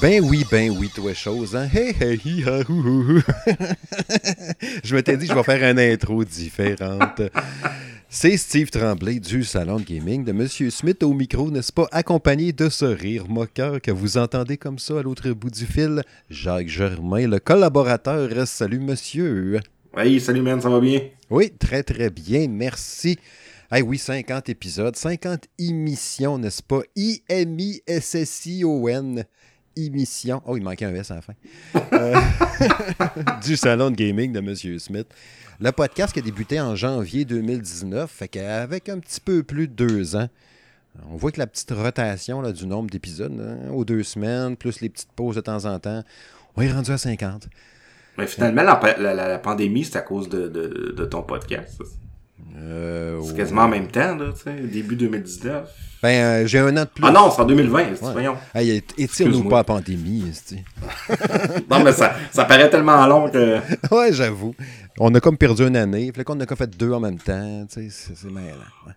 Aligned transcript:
Ben 0.00 0.24
oui, 0.24 0.46
ben 0.50 0.70
oui, 0.70 0.88
toi 0.94 1.12
chose, 1.12 1.54
hein? 1.54 1.68
Hey, 1.70 1.94
hey, 2.00 2.18
hi, 2.24 2.42
ha, 2.46 2.60
hou, 2.66 2.72
hou. 2.72 3.20
Je 4.82 4.94
m'étais 4.94 5.18
dit 5.18 5.26
que 5.26 5.32
je 5.34 5.38
vais 5.38 5.42
faire 5.44 5.70
une 5.70 5.78
intro 5.78 6.24
différente. 6.24 7.20
C'est 8.08 8.38
Steve 8.38 8.70
Tremblay 8.70 9.20
du 9.20 9.44
Salon 9.44 9.76
de 9.78 9.84
Gaming 9.84 10.24
de 10.24 10.32
Monsieur 10.32 10.70
Smith 10.70 11.02
au 11.02 11.12
micro, 11.12 11.50
n'est-ce 11.50 11.70
pas? 11.70 11.86
Accompagné 11.92 12.54
de 12.54 12.70
ce 12.70 12.86
rire 12.86 13.28
moqueur 13.28 13.82
que 13.82 13.90
vous 13.90 14.16
entendez 14.16 14.56
comme 14.56 14.78
ça 14.78 15.00
à 15.00 15.02
l'autre 15.02 15.28
bout 15.32 15.50
du 15.50 15.66
fil. 15.66 16.02
Jacques 16.30 16.68
Germain, 16.68 17.28
le 17.28 17.38
collaborateur. 17.38 18.30
Salut, 18.46 18.80
monsieur. 18.80 19.60
Oui, 19.94 20.18
salut, 20.18 20.40
man, 20.40 20.62
ça 20.62 20.70
va 20.70 20.80
bien? 20.80 21.02
Oui, 21.28 21.52
très, 21.58 21.82
très 21.82 22.08
bien, 22.08 22.48
merci. 22.48 23.18
Hey, 23.70 23.82
oui, 23.82 23.98
50 23.98 24.48
épisodes, 24.48 24.96
50 24.96 25.44
émissions, 25.58 26.38
n'est-ce 26.38 26.62
pas? 26.62 26.80
I-M-I-S-S-I-O-N 26.96 27.84
émission. 29.76 30.42
Oh, 30.46 30.56
il 30.56 30.62
manquait 30.62 30.84
un 30.84 30.94
S 30.94 31.10
à 31.10 31.16
la 31.16 31.22
fin. 31.22 31.34
Euh, 31.92 32.14
du 33.44 33.56
Salon 33.56 33.90
de 33.90 33.96
Gaming 33.96 34.32
de 34.32 34.40
Monsieur 34.40 34.78
Smith. 34.78 35.06
Le 35.60 35.72
podcast 35.72 36.12
qui 36.12 36.20
a 36.20 36.22
débuté 36.22 36.60
en 36.60 36.74
janvier 36.76 37.24
2019, 37.24 38.10
fait 38.10 38.28
qu'avec 38.28 38.88
un 38.88 38.98
petit 38.98 39.20
peu 39.20 39.42
plus 39.42 39.68
de 39.68 39.72
deux 39.74 40.16
ans, 40.16 40.28
on 41.10 41.16
voit 41.16 41.32
que 41.32 41.38
la 41.38 41.46
petite 41.46 41.70
rotation 41.72 42.40
là, 42.40 42.52
du 42.52 42.66
nombre 42.66 42.90
d'épisodes, 42.90 43.38
hein, 43.40 43.70
aux 43.72 43.84
deux 43.84 44.02
semaines, 44.02 44.56
plus 44.56 44.80
les 44.80 44.88
petites 44.88 45.12
pauses 45.12 45.36
de 45.36 45.40
temps 45.40 45.64
en 45.64 45.78
temps, 45.78 46.02
on 46.56 46.62
est 46.62 46.72
rendu 46.72 46.90
à 46.90 46.98
50. 46.98 47.48
Mais 48.18 48.26
finalement, 48.26 48.62
la, 48.62 48.96
la, 48.98 49.28
la 49.28 49.38
pandémie, 49.38 49.84
c'est 49.84 49.96
à 49.96 50.02
cause 50.02 50.28
de, 50.28 50.48
de, 50.48 50.94
de 50.96 51.04
ton 51.04 51.22
podcast. 51.22 51.76
ça. 51.78 51.84
Euh, 52.56 53.20
C'est 53.24 53.36
quasiment 53.36 53.62
en 53.62 53.68
même 53.68 53.88
temps, 53.88 54.16
là, 54.16 54.32
tu 54.34 54.42
sais, 54.42 54.52
début 54.60 54.96
2019. 54.96 55.64
Ben, 56.02 56.08
euh, 56.08 56.46
j'ai 56.46 56.58
un 56.58 56.74
an 56.78 56.82
de 56.82 56.88
plus. 56.88 57.04
Ah 57.06 57.10
non, 57.10 57.30
c'est 57.30 57.42
en 57.42 57.44
2020, 57.44 57.84
c'est 57.94 58.04
Ouais. 58.06 58.12
voyons. 58.12 58.36
Hey, 58.54 58.82
étire-nous 58.96 59.48
pas 59.48 59.58
la 59.58 59.64
pandémie. 59.64 60.24
Non, 61.70 61.82
mais 61.84 61.92
ça, 61.92 62.14
ça 62.32 62.44
paraît 62.46 62.70
tellement 62.70 63.06
long 63.06 63.28
que... 63.30 63.58
Ouais, 63.94 64.12
j'avoue. 64.12 64.54
On 64.98 65.14
a 65.14 65.20
comme 65.20 65.36
perdu 65.36 65.66
une 65.66 65.76
année. 65.76 66.10
Fait 66.14 66.24
qu'on 66.24 66.38
a 66.40 66.46
comme 66.46 66.56
fait 66.56 66.76
deux 66.76 66.92
en 66.92 67.00
même 67.00 67.18
temps. 67.18 67.66
Tu 67.72 67.82
sais, 67.82 67.88
c'est 67.90 68.16
c'est 68.16 68.30
mêlant. 68.30 68.56
Ouais. 68.86 68.92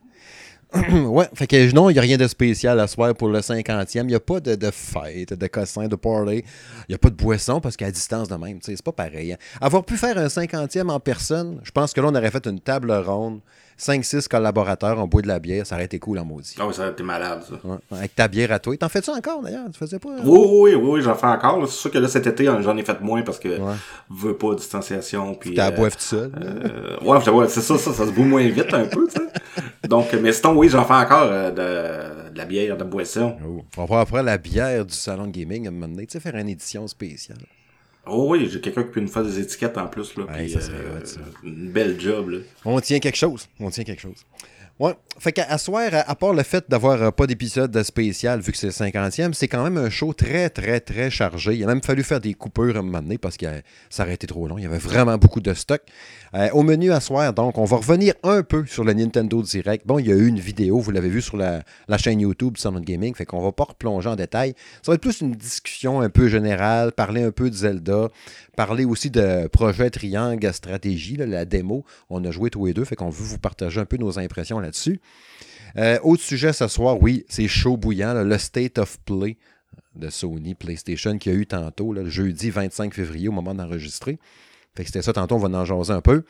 ouais, 1.07 1.27
fait 1.35 1.45
que 1.45 1.71
non, 1.73 1.89
il 1.89 1.93
n'y 1.93 1.99
a 1.99 2.01
rien 2.01 2.17
de 2.17 2.27
spécial 2.27 2.79
à 2.79 2.87
soir 2.87 3.13
pour 3.13 3.27
le 3.27 3.39
50e. 3.39 4.01
Il 4.01 4.07
n'y 4.07 4.15
a 4.15 4.19
pas 4.19 4.39
de, 4.39 4.55
de 4.55 4.71
fête, 4.71 5.33
de 5.33 5.47
cossin, 5.47 5.87
de 5.87 5.95
party. 5.95 6.37
Il 6.37 6.89
n'y 6.89 6.95
a 6.95 6.97
pas 6.97 7.09
de 7.09 7.15
boisson 7.15 7.61
parce 7.61 7.77
qu'à 7.77 7.91
distance 7.91 8.27
de 8.27 8.35
même, 8.35 8.59
c'est 8.61 8.81
pas 8.81 8.91
pareil. 8.91 9.33
hein. 9.33 9.37
Avoir 9.61 9.83
pu 9.83 9.97
faire 9.97 10.17
un 10.17 10.27
50e 10.27 10.89
en 10.89 10.99
personne, 10.99 11.59
je 11.63 11.71
pense 11.71 11.93
que 11.93 12.01
là, 12.01 12.07
on 12.09 12.15
aurait 12.15 12.31
fait 12.31 12.45
une 12.47 12.59
table 12.59 12.91
ronde. 12.91 13.39
5-6 13.83 14.27
collaborateurs, 14.27 14.97
on 14.97 15.07
boit 15.07 15.21
de 15.21 15.27
la 15.27 15.39
bière, 15.39 15.65
ça 15.67 15.75
aurait 15.75 15.85
été 15.85 15.99
cool 15.99 16.17
en 16.19 16.25
maudit. 16.25 16.55
Ah 16.59 16.65
oui, 16.67 16.73
ça, 16.73 16.89
t'es 16.91 17.03
malade, 17.03 17.41
ça. 17.47 17.55
Ouais, 17.67 17.77
Avec 17.91 18.15
ta 18.15 18.27
bière 18.27 18.51
à 18.51 18.59
toi. 18.59 18.75
T'en 18.77 18.87
fais-tu 18.89 19.09
encore 19.09 19.41
d'ailleurs? 19.41 19.65
Tu 19.71 19.77
faisais 19.77 19.99
pas? 19.99 20.09
hein? 20.09 20.21
Oui, 20.23 20.39
oui, 20.39 20.75
oui, 20.75 20.89
oui, 20.93 21.01
j'en 21.01 21.15
fais 21.15 21.27
encore. 21.27 21.67
C'est 21.67 21.75
sûr 21.75 21.91
que 21.91 21.97
là, 21.97 22.07
cet 22.07 22.25
été, 22.27 22.45
j'en 22.45 22.77
ai 22.77 22.83
fait 22.83 22.99
moins 23.01 23.21
parce 23.23 23.39
que 23.39 23.59
Ouais. 23.59 23.73
veux 24.09 24.37
pas 24.37 24.55
distanciation. 24.55 25.35
Puis, 25.35 25.53
T'as 25.53 25.71
euh, 25.71 25.89
tout 25.89 25.95
seul. 25.99 26.31
euh, 26.41 26.97
ouais, 27.01 27.19
je- 27.25 27.47
c'est 27.49 27.61
ça, 27.61 27.77
ça, 27.77 27.91
ça 27.93 28.05
se 28.05 28.11
bout 28.11 28.23
moins 28.23 28.47
vite 28.47 28.73
un 28.73 28.85
peu, 28.85 29.07
tu 29.07 29.13
sais. 29.19 29.87
Donc, 29.87 30.13
mais 30.13 30.31
sinon, 30.31 30.53
oui, 30.57 30.69
j'en 30.69 30.85
fais 30.85 30.93
encore 30.93 31.23
euh, 31.23 31.51
de, 31.51 32.31
de 32.31 32.37
la 32.37 32.45
bière, 32.45 32.77
de 32.77 32.83
boisson. 32.85 33.35
Oh. 33.45 33.61
On 33.77 33.81
va 33.81 33.85
voir 33.87 33.99
après 34.01 34.23
la 34.23 34.37
bière 34.37 34.85
du 34.85 34.93
salon 34.93 35.27
de 35.27 35.31
gaming 35.31 35.65
à 35.65 35.69
un 35.69 35.71
moment 35.71 35.87
donné. 35.89 36.07
Tu 36.07 36.13
sais, 36.13 36.19
faire 36.19 36.35
une 36.35 36.47
édition 36.49 36.87
spéciale. 36.87 37.37
Oh 38.05 38.27
oui, 38.29 38.49
j'ai 38.51 38.59
quelqu'un 38.59 38.83
qui 38.83 38.91
peut 38.91 38.99
nous 38.99 39.07
faire 39.07 39.23
des 39.23 39.39
étiquettes 39.39 39.77
en 39.77 39.87
plus, 39.87 40.15
là. 40.17 40.25
Ouais, 40.25 40.47
ça 40.49 40.59
serait 40.59 40.77
euh, 40.77 40.99
hot, 40.99 41.05
ça. 41.05 41.21
Une 41.43 41.69
belle 41.71 41.99
job, 41.99 42.29
là. 42.29 42.39
On 42.65 42.79
tient 42.81 42.99
quelque 42.99 43.15
chose. 43.15 43.47
On 43.59 43.69
tient 43.69 43.85
quelque 43.85 44.01
chose. 44.01 44.25
Ouais. 44.79 44.93
Fait 45.19 45.31
qu'à 45.31 45.57
soir, 45.59 45.91
à, 45.93 46.15
part 46.15 46.33
le 46.33 46.41
fait 46.41 46.65
d'avoir 46.67 47.01
euh, 47.01 47.11
pas 47.11 47.27
d'épisode 47.27 47.83
spécial 47.83 48.39
vu 48.41 48.51
que 48.51 48.57
c'est 48.57 48.67
le 48.67 48.71
50e, 48.73 49.33
c'est 49.33 49.47
quand 49.47 49.63
même 49.63 49.77
un 49.77 49.91
show 49.91 50.11
très, 50.13 50.49
très, 50.49 50.79
très 50.79 51.11
chargé. 51.11 51.55
Il 51.55 51.63
a 51.63 51.67
même 51.67 51.83
fallu 51.83 52.01
faire 52.01 52.19
des 52.19 52.33
coupures 52.33 52.75
à 52.75 52.79
un 52.79 52.81
moment 52.81 53.01
donné 53.01 53.19
parce 53.19 53.37
que 53.37 53.45
euh, 53.45 53.61
ça 53.91 54.03
aurait 54.03 54.15
été 54.15 54.25
trop 54.25 54.47
long. 54.47 54.57
Il 54.57 54.63
y 54.63 54.65
avait 54.65 54.79
vraiment 54.79 55.19
beaucoup 55.19 55.39
de 55.39 55.53
stock. 55.53 55.81
Euh, 56.33 56.49
au 56.53 56.63
menu 56.63 56.91
à 56.91 56.99
soir, 56.99 57.31
donc, 57.31 57.59
on 57.59 57.65
va 57.65 57.77
revenir 57.77 58.15
un 58.23 58.41
peu 58.41 58.65
sur 58.65 58.83
le 58.83 58.93
Nintendo 58.93 59.43
Direct. 59.43 59.85
Bon, 59.85 59.99
il 59.99 60.07
y 60.07 60.11
a 60.11 60.15
eu 60.15 60.25
une 60.25 60.39
vidéo, 60.39 60.79
vous 60.79 60.89
l'avez 60.89 61.09
vu 61.09 61.21
sur 61.21 61.37
la, 61.37 61.61
chaîne 61.99 62.21
YouTube 62.21 62.57
Sound 62.57 62.83
Gaming, 62.83 63.13
fait 63.13 63.25
qu'on 63.25 63.41
va 63.41 63.51
pas 63.51 63.65
replonger 63.65 64.09
en 64.09 64.15
détail. 64.15 64.55
Ça 64.81 64.91
va 64.91 64.95
être 64.95 65.01
plus 65.01 65.21
une 65.21 65.33
discussion 65.33 66.01
un 66.01 66.09
peu 66.09 66.27
générale, 66.27 66.91
parler 66.91 67.21
un 67.21 67.31
peu 67.31 67.51
de 67.51 67.55
Zelda, 67.55 68.09
parler 68.57 68.83
aussi 68.83 69.11
de 69.11 69.45
projet 69.47 69.91
Triangle 69.91 70.51
Stratégie, 70.51 71.17
la 71.17 71.45
démo. 71.45 71.85
On 72.09 72.25
a 72.25 72.31
joué 72.31 72.49
tous 72.49 72.65
les 72.65 72.73
deux, 72.73 72.83
fait 72.83 72.95
qu'on 72.95 73.11
veut 73.11 73.23
vous 73.23 73.37
partager 73.37 73.79
un 73.79 73.85
peu 73.85 73.97
nos 73.97 74.17
impressions 74.17 74.62
là-dessus. 74.63 74.99
Euh, 75.77 75.99
autre 76.03 76.23
sujet 76.23 76.53
ce 76.53 76.67
soir, 76.67 77.01
oui, 77.01 77.25
c'est 77.29 77.47
chaud 77.47 77.77
bouillant, 77.77 78.13
le 78.23 78.37
State 78.37 78.77
of 78.77 78.99
Play 79.01 79.37
de 79.95 80.09
Sony 80.09 80.55
PlayStation 80.55 81.17
qu'il 81.17 81.33
y 81.33 81.35
a 81.35 81.37
eu 81.37 81.45
tantôt, 81.45 81.93
le 81.93 82.09
jeudi 82.09 82.49
25 82.49 82.93
février, 82.93 83.27
au 83.27 83.31
moment 83.31 83.53
d'enregistrer. 83.53 84.19
Fait 84.75 84.83
que 84.83 84.87
c'était 84.87 85.03
ça, 85.03 85.13
tantôt, 85.13 85.35
on 85.35 85.39
va 85.39 85.49
en 85.57 85.65
jaser 85.65 85.93
un 85.93 86.01
peu. 86.01 86.23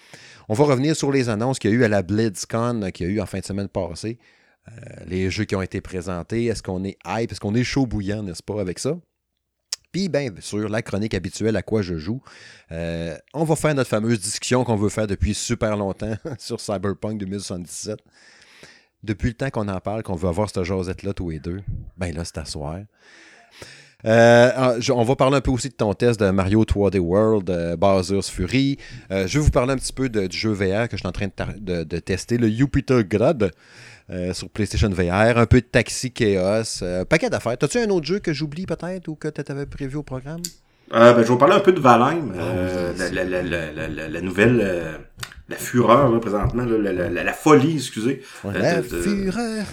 On 0.50 0.54
va 0.54 0.66
revenir 0.66 0.96
sur 0.96 1.12
les 1.12 1.30
annonces 1.30 1.60
qu'il 1.60 1.72
y 1.72 1.74
a 1.74 1.78
eu 1.78 1.84
à 1.84 1.88
la 1.88 2.04
BlizzCon 2.04 2.82
euh, 2.84 2.90
qu'il 2.90 3.08
y 3.08 3.10
a 3.10 3.14
eu 3.14 3.22
en 3.22 3.26
fin 3.26 3.40
de 3.40 3.46
semaine 3.46 3.70
passée. 3.70 4.20
Euh, 4.68 4.72
les 5.08 5.30
jeux 5.30 5.46
qui 5.46 5.56
ont 5.56 5.62
été 5.62 5.82
présentés, 5.82 6.46
est-ce 6.46 6.62
qu'on 6.62 6.84
est 6.84 6.98
hype, 7.06 7.32
est-ce 7.32 7.40
qu'on 7.40 7.56
est 7.56 7.64
chaud 7.64 7.86
bouillant, 7.86 8.24
n'est-ce 8.24 8.44
pas, 8.44 8.60
avec 8.60 8.80
ça? 8.80 8.98
Puis, 9.94 10.10
bien 10.10 10.28
sûr, 10.40 10.68
la 10.68 10.82
chronique 10.82 11.14
habituelle 11.14 11.56
à 11.56 11.62
quoi 11.62 11.82
je 11.84 11.98
joue. 11.98 12.22
Euh, 12.72 13.16
on 13.34 13.46
va 13.46 13.56
faire 13.56 13.74
notre 13.76 13.90
fameuse 13.90 14.20
discussion 14.20 14.64
qu'on 14.66 14.76
veut 14.76 14.90
faire 14.90 15.08
depuis 15.08 15.34
super 15.36 15.78
longtemps 15.78 16.16
sur 16.40 16.60
Cyberpunk 16.60 17.20
2077. 17.20 18.00
Depuis 19.04 19.30
le 19.30 19.36
temps 19.36 19.50
qu'on 19.52 19.68
en 19.68 19.80
parle, 19.80 20.02
qu'on 20.04 20.16
veut 20.16 20.28
avoir 20.30 20.50
cette 20.50 20.64
jasette-là 20.64 21.14
tous 21.14 21.30
les 21.30 21.40
deux, 21.40 21.62
ben 21.98 22.14
là, 22.14 22.26
c'est 22.26 22.38
à 22.40 22.46
soir. 22.46 22.80
Euh, 24.06 24.52
ah, 24.56 24.74
on 24.94 25.04
va 25.04 25.16
parler 25.16 25.38
un 25.38 25.42
peu 25.42 25.52
aussi 25.52 25.70
de 25.70 25.76
ton 25.76 25.94
test 25.94 26.20
de 26.20 26.30
Mario 26.30 26.64
3D 26.66 27.00
World, 27.00 27.50
euh, 27.50 27.78
Bowser's 27.78 28.30
Fury. 28.30 28.78
Euh, 29.12 29.28
je 29.28 29.40
vais 29.40 29.46
vous 29.46 29.52
parler 29.52 29.74
un 29.74 29.78
petit 29.78 29.94
peu 29.94 30.10
du 30.10 30.36
jeu 30.38 30.52
VR 30.52 30.90
que 30.90 30.98
je 30.98 31.02
suis 31.02 31.08
en 31.08 31.14
train 31.14 31.28
de- 31.58 31.84
de 31.86 32.00
tester, 32.00 32.38
le 32.38 32.50
Jupiter 32.50 33.04
Grad 33.06 33.52
euh, 34.10 34.34
sur 34.34 34.50
PlayStation 34.50 34.90
VR. 34.90 35.38
Un 35.38 35.46
peu 35.46 35.62
de 35.62 35.66
Taxi 35.66 36.12
Chaos, 36.12 36.82
euh, 36.82 37.06
paquet 37.06 37.30
d'affaires. 37.30 37.58
T'as-tu 37.58 37.78
un 37.80 37.90
autre 37.90 38.06
jeu 38.06 38.20
que 38.20 38.34
j'oublie 38.34 38.66
peut-être 38.66 39.08
ou 39.08 39.16
que 39.16 39.28
tu 39.28 39.42
avais 39.52 39.66
prévu 39.66 39.96
au 39.98 40.04
programme? 40.04 40.42
Euh, 40.94 41.14
ben, 41.14 41.18
je 41.20 41.24
vais 41.24 41.30
vous 41.30 41.38
parler 41.38 41.56
un 41.56 41.60
peu 41.62 41.72
de 41.72 41.80
Valheim, 41.80 42.34
Ah, 42.38 42.92
la, 43.12 44.22
nouvelle, 44.22 45.00
la 45.50 45.56
fureur, 45.56 46.12
là, 46.12 46.20
présentement, 46.20 46.66
là, 46.66 47.10
la, 47.10 47.34
folie, 47.34 47.76
excusez. 47.78 48.22
Ouais, 48.44 48.54
la 48.60 48.82
de- 48.82 48.88
de- 48.90 49.02
fureur. 49.02 49.66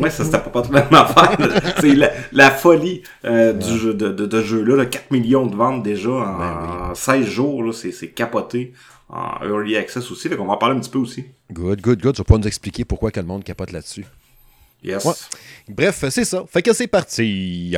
Ouais, 0.00 0.10
ça 0.10 0.24
c'était 0.24 0.38
pas, 0.40 0.62
même 0.70 0.84
affaire. 0.92 1.36
C'est 1.80 1.94
la, 2.32 2.50
folie 2.50 3.02
du 3.24 3.78
jeu, 3.78 3.94
de, 3.94 4.08
de, 4.10 4.26
de 4.26 4.42
jeu-là, 4.42 4.76
là, 4.76 4.86
4 4.86 5.12
millions 5.12 5.46
de 5.46 5.54
ventes 5.54 5.82
déjà 5.82 6.10
en, 6.10 6.38
Ben 6.38 6.90
en 6.90 6.94
16 6.94 7.24
jours, 7.26 7.72
c'est 7.72 8.08
capoté. 8.08 8.72
En 9.16 9.44
early 9.44 9.76
access 9.76 10.10
aussi, 10.10 10.28
fait 10.28 10.36
qu'on 10.36 10.44
va 10.44 10.54
en 10.54 10.56
parler 10.56 10.76
un 10.76 10.80
petit 10.80 10.90
peu 10.90 10.98
aussi. 10.98 11.24
Good, 11.52 11.80
good, 11.80 12.02
good. 12.02 12.16
Tu 12.16 12.20
vas 12.20 12.24
pas 12.24 12.36
nous 12.36 12.48
expliquer 12.48 12.84
pourquoi 12.84 13.12
que 13.12 13.20
le 13.20 13.26
monde 13.26 13.44
capote 13.44 13.70
là-dessus. 13.70 14.04
Yes. 14.82 15.04
Ouais. 15.04 15.12
Bref, 15.68 16.04
c'est 16.10 16.24
ça. 16.24 16.44
Fait 16.48 16.62
que 16.62 16.72
c'est 16.72 16.88
parti. 16.88 17.76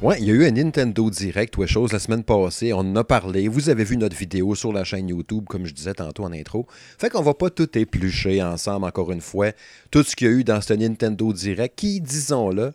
Ouais, 0.00 0.16
il 0.20 0.26
y 0.26 0.30
a 0.30 0.34
eu 0.34 0.46
un 0.46 0.52
Nintendo 0.52 1.10
Direct 1.10 1.58
ou 1.58 1.66
chose 1.66 1.92
la 1.92 1.98
semaine 1.98 2.22
passée. 2.22 2.72
On 2.72 2.78
en 2.78 2.96
a 2.96 3.02
parlé. 3.02 3.48
Vous 3.48 3.68
avez 3.68 3.82
vu 3.82 3.96
notre 3.96 4.16
vidéo 4.16 4.54
sur 4.54 4.72
la 4.72 4.84
chaîne 4.84 5.08
YouTube, 5.08 5.46
comme 5.48 5.66
je 5.66 5.72
disais 5.72 5.94
tantôt 5.94 6.22
en 6.22 6.32
intro. 6.32 6.68
Fait 6.98 7.10
qu'on 7.10 7.22
va 7.22 7.34
pas 7.34 7.50
tout 7.50 7.76
éplucher 7.76 8.40
ensemble, 8.42 8.86
encore 8.86 9.10
une 9.10 9.20
fois. 9.20 9.50
Tout 9.90 10.04
ce 10.04 10.14
qu'il 10.14 10.28
y 10.28 10.30
a 10.30 10.34
eu 10.34 10.44
dans 10.44 10.60
ce 10.60 10.72
Nintendo 10.72 11.32
Direct, 11.32 11.76
qui, 11.76 12.00
disons-le, 12.00 12.72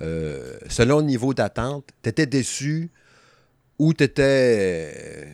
euh, 0.00 0.56
selon 0.68 0.98
le 0.98 1.04
niveau 1.04 1.34
d'attente, 1.34 1.88
t'étais 2.02 2.26
déçu 2.26 2.90
ou 3.78 3.92
t'étais. 3.92 5.28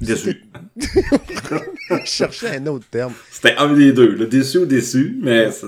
Déçu. 0.00 0.42
Je 0.76 2.04
cherchais 2.04 2.56
un 2.56 2.66
autre 2.66 2.86
terme. 2.90 3.12
C'était 3.30 3.56
un 3.56 3.72
des 3.72 3.92
deux, 3.92 4.14
le 4.14 4.26
déçu 4.26 4.58
ou 4.58 4.66
déçu, 4.66 5.18
mais 5.22 5.50
c'est- 5.50 5.66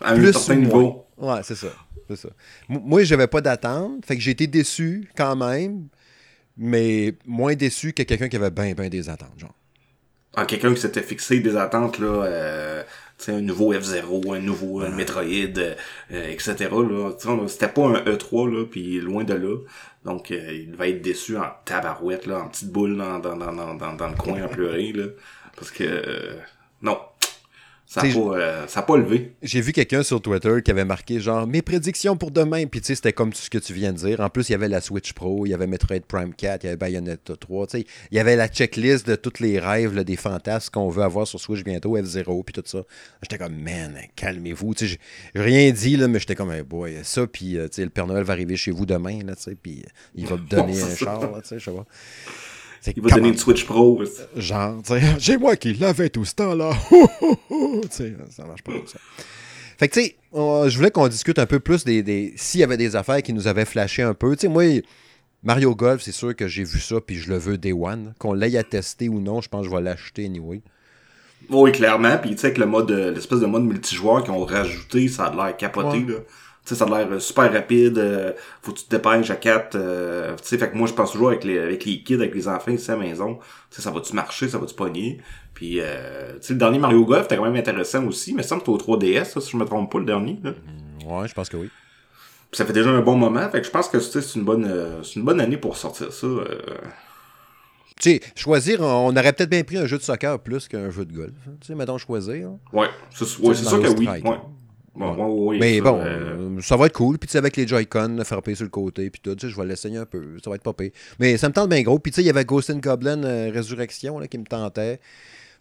à 0.00 0.12
un 0.12 0.32
certain 0.32 0.54
niveau. 0.56 1.06
Ouais, 1.16 1.40
c'est 1.42 1.54
ça. 1.54 1.68
Ça. 2.14 2.28
Moi, 2.68 3.02
j'avais 3.02 3.26
pas 3.26 3.40
d'attente. 3.40 4.04
Fait 4.06 4.14
que 4.14 4.22
j'ai 4.22 4.30
été 4.30 4.46
déçu 4.46 5.10
quand 5.16 5.34
même, 5.34 5.88
mais 6.56 7.14
moins 7.26 7.54
déçu 7.54 7.92
que 7.92 8.02
quelqu'un 8.04 8.28
qui 8.28 8.36
avait 8.36 8.50
bien, 8.50 8.72
bien 8.74 8.88
des 8.88 9.08
attentes, 9.08 9.36
genre. 9.38 9.54
Ah, 10.36 10.44
quelqu'un 10.44 10.72
qui 10.74 10.80
s'était 10.82 11.02
fixé 11.02 11.40
des 11.40 11.56
attentes, 11.56 11.98
là, 11.98 12.06
euh, 12.24 12.82
un 13.28 13.40
nouveau 13.40 13.72
F-Zero, 13.72 14.32
un 14.32 14.40
nouveau 14.40 14.82
euh, 14.82 14.90
Metroid, 14.90 15.24
euh, 15.58 15.74
etc. 16.10 16.54
Là. 16.70 17.10
C'était 17.48 17.68
pas 17.68 17.86
un 17.86 18.04
E3, 18.04 18.52
là, 18.52 18.64
puis 18.70 19.00
loin 19.00 19.24
de 19.24 19.34
là. 19.34 19.56
Donc, 20.04 20.30
euh, 20.30 20.52
il 20.52 20.70
devait 20.70 20.90
être 20.90 21.02
déçu 21.02 21.36
en 21.36 21.50
tabarouette, 21.64 22.26
là, 22.26 22.40
en 22.44 22.48
petite 22.48 22.70
boule 22.70 22.96
dans, 22.96 23.18
dans, 23.18 23.36
dans, 23.36 23.52
dans, 23.52 23.74
dans, 23.74 23.92
dans 23.94 24.08
le 24.08 24.14
coin 24.14 24.40
à 24.42 24.48
pleurer, 24.48 24.92
là. 24.92 25.06
Parce 25.56 25.70
que, 25.70 25.84
euh, 25.84 26.36
non. 26.82 26.98
Ça 27.86 28.02
n'a 28.02 28.12
pas, 28.12 28.20
euh, 28.20 28.66
pas 28.66 28.96
levé. 28.96 29.32
J'ai 29.42 29.60
vu 29.60 29.72
quelqu'un 29.72 30.02
sur 30.02 30.20
Twitter 30.20 30.60
qui 30.64 30.72
avait 30.72 30.84
marqué 30.84 31.20
genre 31.20 31.46
mes 31.46 31.62
prédictions 31.62 32.16
pour 32.16 32.32
demain. 32.32 32.66
Puis 32.66 32.80
tu 32.80 32.88
sais, 32.88 32.94
c'était 32.96 33.12
comme 33.12 33.32
tout 33.32 33.38
ce 33.38 33.48
que 33.48 33.58
tu 33.58 33.72
viens 33.72 33.92
de 33.92 33.98
dire. 33.98 34.20
En 34.20 34.28
plus, 34.28 34.48
il 34.48 34.52
y 34.52 34.54
avait 34.56 34.68
la 34.68 34.80
Switch 34.80 35.12
Pro, 35.12 35.46
il 35.46 35.50
y 35.50 35.54
avait 35.54 35.68
Metroid 35.68 36.00
Prime 36.00 36.34
4, 36.34 36.64
il 36.64 36.66
y 36.66 36.68
avait 36.68 36.76
Bayonetta 36.76 37.36
3. 37.36 37.66
Tu 37.68 37.78
sais, 37.78 37.86
il 38.10 38.16
y 38.16 38.18
avait 38.18 38.34
la 38.34 38.48
checklist 38.48 39.06
de 39.06 39.14
tous 39.14 39.40
les 39.40 39.60
rêves, 39.60 39.94
là, 39.94 40.02
des 40.02 40.16
fantasmes 40.16 40.72
qu'on 40.72 40.88
veut 40.88 41.04
avoir 41.04 41.28
sur 41.28 41.38
Switch 41.38 41.62
bientôt, 41.62 41.96
F0, 41.96 42.44
puis 42.44 42.52
tout 42.52 42.62
ça. 42.64 42.82
J'étais 43.22 43.38
comme, 43.38 43.54
man, 43.54 43.96
calmez-vous. 44.16 44.74
Tu 44.74 44.88
sais, 44.88 44.98
j'ai 45.34 45.40
rien 45.40 45.70
dit, 45.70 45.96
là, 45.96 46.08
mais 46.08 46.18
j'étais 46.18 46.34
comme, 46.34 46.50
hey 46.50 46.62
boy, 46.62 46.98
ça, 47.04 47.26
puis 47.28 47.56
euh, 47.56 47.68
tu 47.68 47.76
sais, 47.76 47.84
le 47.84 47.90
Père 47.90 48.08
Noël 48.08 48.24
va 48.24 48.32
arriver 48.32 48.56
chez 48.56 48.72
vous 48.72 48.84
demain, 48.84 49.20
là, 49.24 49.36
tu 49.36 49.42
sais, 49.42 49.54
puis 49.54 49.84
il 50.16 50.26
va 50.26 50.36
me 50.36 50.46
donner 50.48 50.82
un 50.82 50.96
char, 50.96 51.20
là, 51.20 51.40
tu 51.40 51.48
sais, 51.48 51.58
je 51.60 51.64
sais 51.64 51.76
pas. 51.76 51.86
Il 52.94 53.02
va 53.02 53.10
donner 53.10 53.28
une 53.28 53.38
Switch 53.38 53.64
Pro. 53.64 54.02
Genre, 54.36 54.82
j'ai 55.18 55.36
moi 55.36 55.56
qui 55.56 55.74
l'avais 55.74 56.08
tout 56.08 56.24
ce 56.24 56.34
temps-là. 56.34 56.70
ça 57.90 58.44
marche 58.44 58.62
pas 58.62 58.72
comme 58.72 58.86
ça. 58.86 58.98
Fait 59.78 59.88
que, 59.88 59.94
tu 59.94 60.00
sais, 60.00 60.16
je 60.32 60.76
voulais 60.76 60.90
qu'on 60.90 61.08
discute 61.08 61.38
un 61.38 61.46
peu 61.46 61.60
plus 61.60 61.84
des. 61.84 62.02
des 62.02 62.32
S'il 62.36 62.60
y 62.60 62.64
avait 62.64 62.76
des 62.76 62.96
affaires 62.96 63.22
qui 63.22 63.32
nous 63.32 63.46
avaient 63.46 63.64
flashé 63.64 64.02
un 64.02 64.14
peu. 64.14 64.34
Tu 64.34 64.42
sais, 64.42 64.48
moi, 64.48 64.64
Mario 65.42 65.74
Golf, 65.74 66.02
c'est 66.02 66.12
sûr 66.12 66.34
que 66.34 66.48
j'ai 66.48 66.64
vu 66.64 66.80
ça, 66.80 66.96
puis 67.00 67.16
je 67.16 67.28
le 67.28 67.38
veux 67.38 67.58
Day 67.58 67.72
One. 67.72 68.14
Qu'on 68.18 68.32
l'aille 68.32 68.56
à 68.56 68.64
tester 68.64 69.08
ou 69.08 69.20
non, 69.20 69.40
je 69.40 69.48
pense 69.48 69.66
que 69.66 69.70
je 69.70 69.76
vais 69.76 69.82
l'acheter 69.82 70.26
anyway. 70.26 70.62
Oui, 71.50 71.72
clairement. 71.72 72.16
Puis, 72.18 72.30
tu 72.30 72.38
sais, 72.38 72.52
que 72.52 72.60
le 72.60 72.66
mode, 72.66 72.90
l'espèce 72.90 73.40
de 73.40 73.46
mode 73.46 73.64
multijoueur 73.64 74.24
qu'ils 74.24 74.32
ont 74.32 74.44
rajouté, 74.44 75.08
ça 75.08 75.26
a 75.26 75.34
l'air 75.34 75.56
capoté, 75.56 76.00
là 76.00 76.16
sais, 76.68 76.74
ça 76.74 76.84
a 76.84 76.88
l'air 76.98 77.12
euh, 77.12 77.20
super 77.20 77.52
rapide, 77.52 77.98
euh, 77.98 78.32
faut 78.62 78.72
que 78.72 78.78
tu 78.78 78.84
te 78.84 78.90
dépêches 78.96 79.30
à 79.30 79.36
4. 79.36 79.76
Euh, 79.76 80.36
tu 80.36 80.44
sais, 80.44 80.58
fait 80.58 80.70
que 80.70 80.76
moi, 80.76 80.86
je 80.86 80.94
pense 80.94 81.12
toujours 81.12 81.28
avec 81.28 81.44
les, 81.44 81.58
avec 81.58 81.84
les 81.84 82.02
kids, 82.02 82.14
avec 82.14 82.34
les 82.34 82.48
enfants 82.48 82.72
ici 82.72 82.90
à 82.90 82.96
la 82.96 83.00
maison, 83.00 83.36
tu 83.70 83.76
sais, 83.76 83.82
ça 83.82 83.90
va-tu 83.90 84.14
marcher, 84.14 84.48
ça 84.48 84.58
va-tu 84.58 84.74
pogner? 84.74 85.20
Puis, 85.54 85.78
euh, 85.80 86.34
tu 86.34 86.48
sais, 86.48 86.52
le 86.52 86.58
dernier 86.58 86.78
Mario 86.78 87.04
Golf, 87.04 87.26
était 87.26 87.36
quand 87.36 87.44
même 87.44 87.56
intéressant 87.56 88.04
aussi, 88.06 88.34
mais 88.34 88.42
ça 88.42 88.56
me 88.56 88.60
semble 88.60 88.78
que 88.78 88.84
au 88.84 88.96
3DS, 88.96 89.24
ça, 89.24 89.40
si 89.40 89.50
je 89.52 89.56
me 89.56 89.64
trompe 89.64 89.90
pas, 89.90 89.98
le 89.98 90.04
dernier. 90.04 90.38
Là. 90.42 90.50
Mm, 90.50 91.12
ouais, 91.12 91.28
je 91.28 91.34
pense 91.34 91.48
que 91.48 91.56
oui. 91.56 91.70
Puis 92.50 92.58
ça 92.58 92.64
fait 92.64 92.72
déjà 92.72 92.90
un 92.90 93.00
bon 93.00 93.16
moment, 93.16 93.48
fait 93.48 93.60
que 93.60 93.66
je 93.66 93.72
pense 93.72 93.88
que 93.88 93.98
c'est 93.98 94.34
une 94.34 94.44
bonne, 94.44 94.70
c'est 95.02 95.16
une 95.16 95.24
bonne 95.24 95.40
année 95.40 95.56
pour 95.56 95.76
sortir 95.76 96.12
ça. 96.12 96.26
Tu 98.00 98.10
sais, 98.10 98.20
choisir, 98.36 98.82
on 98.82 99.10
aurait 99.16 99.32
peut-être 99.32 99.50
bien 99.50 99.64
pris 99.64 99.78
un 99.78 99.86
jeu 99.86 99.98
de 99.98 100.02
soccer 100.02 100.38
plus 100.38 100.68
qu'un 100.68 100.90
jeu 100.90 101.04
de 101.04 101.12
golf. 101.12 101.32
Tu 101.60 101.66
sais, 101.66 101.74
mettons 101.74 101.98
choisir. 101.98 102.50
Ouais, 102.72 102.88
c'est 103.10 103.24
ouais, 103.40 103.54
sûr 103.54 103.80
que 103.80 103.88
oui. 103.98 104.06
Ouais. 104.06 104.38
Bon, 104.96 105.52
mais 105.52 105.80
bon, 105.80 106.00
euh, 106.02 106.60
ça 106.62 106.76
va 106.76 106.86
être 106.86 106.94
cool. 106.94 107.18
Puis 107.18 107.28
tu 107.28 107.32
sais, 107.32 107.38
avec 107.38 107.56
les 107.56 107.66
Joy-Con, 107.66 108.18
frapper 108.24 108.54
sur 108.54 108.64
le 108.64 108.70
côté, 108.70 109.10
puis 109.10 109.20
tout, 109.22 109.34
tu 109.34 109.46
sais, 109.46 109.52
je 109.52 109.60
vais 109.60 109.66
l'essayer 109.66 109.98
un 109.98 110.06
peu. 110.06 110.38
Ça 110.42 110.48
va 110.48 110.56
être 110.56 110.72
pire. 110.72 110.90
Mais 111.18 111.36
ça 111.36 111.48
me 111.48 111.52
tente 111.52 111.68
bien 111.68 111.82
gros. 111.82 111.98
Puis 111.98 112.12
tu 112.12 112.16
sais, 112.16 112.22
il 112.22 112.26
y 112.26 112.30
avait 112.30 112.44
Ghost 112.44 112.70
and 112.70 112.78
Goblin 112.78 113.22
euh, 113.24 113.50
Résurrection 113.52 114.18
là, 114.18 114.26
qui 114.26 114.38
me 114.38 114.44
tentait. 114.44 114.98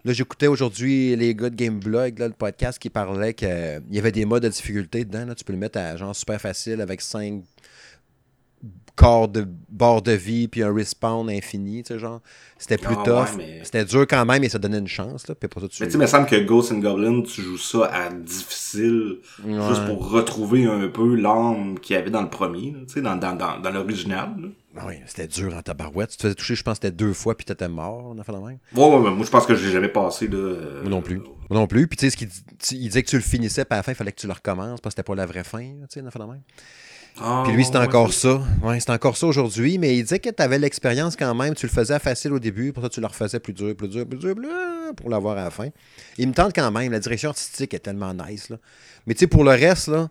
Là, 0.05 0.13
j'écoutais 0.13 0.47
aujourd'hui 0.47 1.15
les 1.15 1.33
gars 1.35 1.49
de 1.49 1.55
Gameblog, 1.55 2.19
là, 2.19 2.27
le 2.27 2.33
podcast, 2.33 2.79
qui 2.79 2.89
parlaient 2.89 3.33
qu'il 3.33 3.81
y 3.91 3.99
avait 3.99 4.11
des 4.11 4.23
modes 4.23 4.43
de 4.43 4.49
difficulté 4.49 5.03
dedans. 5.03 5.25
Là. 5.25 5.35
Tu 5.35 5.43
peux 5.43 5.53
le 5.53 5.59
mettre 5.59 5.79
à 5.79 5.97
genre 5.97 6.15
super 6.15 6.39
facile 6.39 6.79
avec 6.79 7.01
5 7.01 7.43
corps 8.95 9.27
de 9.27 9.45
bord 9.69 10.01
de 10.01 10.13
vie 10.13 10.47
puis 10.47 10.63
un 10.63 10.73
respawn 10.73 11.29
infini, 11.29 11.83
tu 11.83 11.93
sais, 11.93 11.99
genre. 11.99 12.21
C'était 12.57 12.77
plus 12.77 12.95
ah, 12.99 13.03
tough. 13.03 13.41
C'était 13.63 13.83
dur 13.83 14.07
quand 14.07 14.25
même 14.25 14.43
et 14.43 14.49
ça 14.49 14.57
donnait 14.57 14.79
une 14.79 14.87
chance, 14.87 15.27
là. 15.27 15.35
Puis 15.35 15.49
pour 15.49 15.61
ça, 15.61 15.67
tu... 15.67 15.83
Mais 15.83 15.87
tu 15.87 15.91
sais, 15.91 15.97
il 15.97 16.01
me 16.01 16.07
semble 16.07 16.25
que 16.25 16.37
Ghost 16.37 16.71
and 16.71 16.79
Goblin, 16.79 17.21
tu 17.21 17.41
joues 17.41 17.57
ça 17.57 17.85
à 17.93 18.09
difficile 18.09 19.17
juste 19.45 19.85
pour 19.85 20.09
retrouver 20.09 20.65
un 20.65 20.87
peu 20.87 21.15
l'âme 21.15 21.77
qu'il 21.79 21.95
y 21.95 21.99
avait 21.99 22.11
dans 22.11 22.21
le 22.21 22.29
premier, 22.29 22.73
tu 22.87 22.93
sais, 22.93 23.01
dans, 23.01 23.17
dans, 23.17 23.35
dans, 23.35 23.59
dans 23.59 23.71
l'original. 23.71 24.33
Ah 24.77 24.83
oui, 24.87 24.95
c'était 25.05 25.27
dur 25.27 25.53
en 25.55 25.61
tabarouette. 25.61 26.11
Tu 26.11 26.17
te 26.17 26.23
faisais 26.23 26.35
toucher, 26.35 26.55
je 26.55 26.63
pense, 26.63 26.75
c'était 26.75 26.91
deux 26.91 27.13
fois, 27.13 27.35
puis 27.35 27.45
t'étais 27.45 27.69
mort, 27.69 28.05
on 28.13 28.19
a 28.19 28.23
fait 28.23 28.33
la 28.33 28.39
même. 28.39 28.57
Ouais, 28.75 28.85
ouais, 28.85 29.11
moi, 29.11 29.25
je 29.25 29.29
pense 29.29 29.45
que 29.45 29.55
je 29.55 29.65
l'ai 29.65 29.71
jamais 29.71 29.89
passé, 29.89 30.27
de 30.27 30.81
Moi 30.81 30.89
non 30.89 31.01
plus. 31.01 31.19
Moi 31.19 31.59
non 31.59 31.67
plus. 31.67 31.87
Puis, 31.87 31.97
tu 31.97 32.09
sais, 32.09 32.17
ce 32.17 32.75
il 32.75 32.87
disait 32.87 33.03
que 33.03 33.09
tu 33.09 33.15
le 33.15 33.21
finissais, 33.21 33.63
puis 33.63 33.73
à 33.73 33.77
la 33.77 33.83
fin, 33.83 33.93
il 33.93 33.95
fallait 33.95 34.11
que 34.11 34.19
tu 34.19 34.27
le 34.27 34.33
recommences, 34.33 34.81
parce 34.81 34.95
que 34.95 35.01
c'était 35.01 35.07
pas 35.07 35.15
la 35.15 35.25
vraie 35.25 35.43
fin, 35.43 35.59
tu 35.61 35.85
sais, 35.89 36.01
on 36.01 36.07
a 36.07 36.11
fait 36.11 36.19
la 36.19 36.27
même. 36.27 36.41
Ah, 37.21 37.43
puis 37.45 37.55
lui, 37.55 37.63
c'était 37.63 37.77
encore 37.77 38.11
ça. 38.11 38.41
Ouais, 38.61 38.79
c'est 38.79 38.89
encore 38.89 39.15
ça 39.15 39.27
aujourd'hui. 39.27 39.77
Mais 39.77 39.95
il 39.95 40.03
disait 40.03 40.19
que 40.19 40.29
tu 40.29 40.43
avais 40.43 40.59
l'expérience 40.59 41.15
quand 41.15 41.33
même. 41.33 41.55
Tu 41.55 41.65
le 41.65 41.71
faisais 41.71 41.97
facile 41.99 42.33
au 42.33 42.39
début, 42.39 42.73
pour 42.73 42.83
ça, 42.83 42.89
tu 42.89 42.99
le 42.99 43.07
refaisais 43.07 43.39
plus 43.39 43.53
dur, 43.53 43.75
plus 43.75 43.87
dur, 43.87 44.05
plus 44.05 44.17
dur, 44.17 44.35
plus 44.35 44.47
dur 44.47 44.93
pour 44.95 45.09
l'avoir 45.09 45.37
à 45.37 45.45
la 45.45 45.49
fin. 45.49 45.69
Il 46.17 46.27
me 46.27 46.33
tente 46.33 46.53
quand 46.53 46.71
même. 46.71 46.91
La 46.91 46.99
direction 46.99 47.29
artistique 47.29 47.73
est 47.73 47.79
tellement 47.79 48.13
nice. 48.13 48.49
Là. 48.49 48.57
Mais 49.07 49.13
tu 49.13 49.21
sais, 49.21 49.27
pour 49.27 49.43
le 49.43 49.51
reste, 49.51 49.87
là, 49.87 50.09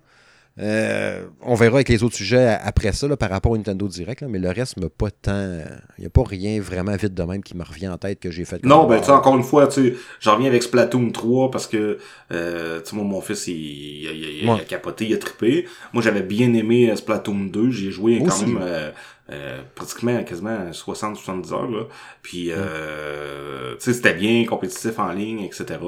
euh, 0.60 1.24
on 1.40 1.56
verra 1.56 1.76
avec 1.76 1.88
les 1.88 2.04
autres 2.04 2.14
sujets 2.14 2.56
après 2.62 2.92
ça 2.92 3.08
par 3.16 3.30
rapport 3.30 3.52
au 3.52 3.56
Nintendo 3.56 3.88
Direct, 3.88 4.22
mais 4.22 4.38
le 4.38 4.50
reste 4.50 4.76
m'a 4.76 4.88
pas 4.88 5.10
tant. 5.10 5.58
Il 5.98 6.02
n'y 6.02 6.06
a 6.06 6.10
pas 6.10 6.22
rien 6.24 6.60
vraiment 6.60 6.94
vite 6.94 7.12
de 7.12 7.22
même 7.24 7.42
qui 7.42 7.56
me 7.56 7.64
revient 7.64 7.88
en 7.88 7.98
tête 7.98 8.20
que 8.20 8.30
j'ai 8.30 8.44
fait. 8.44 8.64
Non, 8.64 8.86
ben 8.86 9.00
tu 9.00 9.06
sais, 9.06 9.10
encore 9.10 9.36
une 9.36 9.42
fois, 9.42 9.66
tu 9.66 9.96
j'en 10.20 10.34
reviens 10.34 10.48
avec 10.48 10.62
Splatoon 10.62 11.10
3 11.10 11.50
parce 11.50 11.66
que 11.66 11.98
euh, 12.30 12.80
tu 12.82 12.94
moi, 12.94 13.04
mon 13.04 13.20
fils, 13.20 13.48
il, 13.48 14.48
a 14.48 14.58
capoté, 14.60 15.06
il 15.06 15.14
a 15.14 15.18
trippé. 15.18 15.66
Moi, 15.92 16.02
j'avais 16.02 16.22
bien 16.22 16.52
aimé 16.54 16.88
euh, 16.88 16.96
Splatoon 16.96 17.46
2, 17.46 17.70
j'ai 17.70 17.90
joué 17.90 18.22
quand 18.24 18.46
même. 18.46 18.58
Euh, 18.62 18.90
euh, 19.30 19.62
pratiquement 19.74 20.22
quasiment 20.22 20.70
60-70 20.70 21.52
heures 21.54 21.70
là. 21.70 21.84
Puis 22.20 22.48
euh, 22.50 23.74
tu 23.76 23.84
sais 23.84 23.92
c'était 23.94 24.12
bien 24.12 24.44
compétitif 24.44 24.98
en 24.98 25.12
ligne 25.12 25.40
etc. 25.40 25.80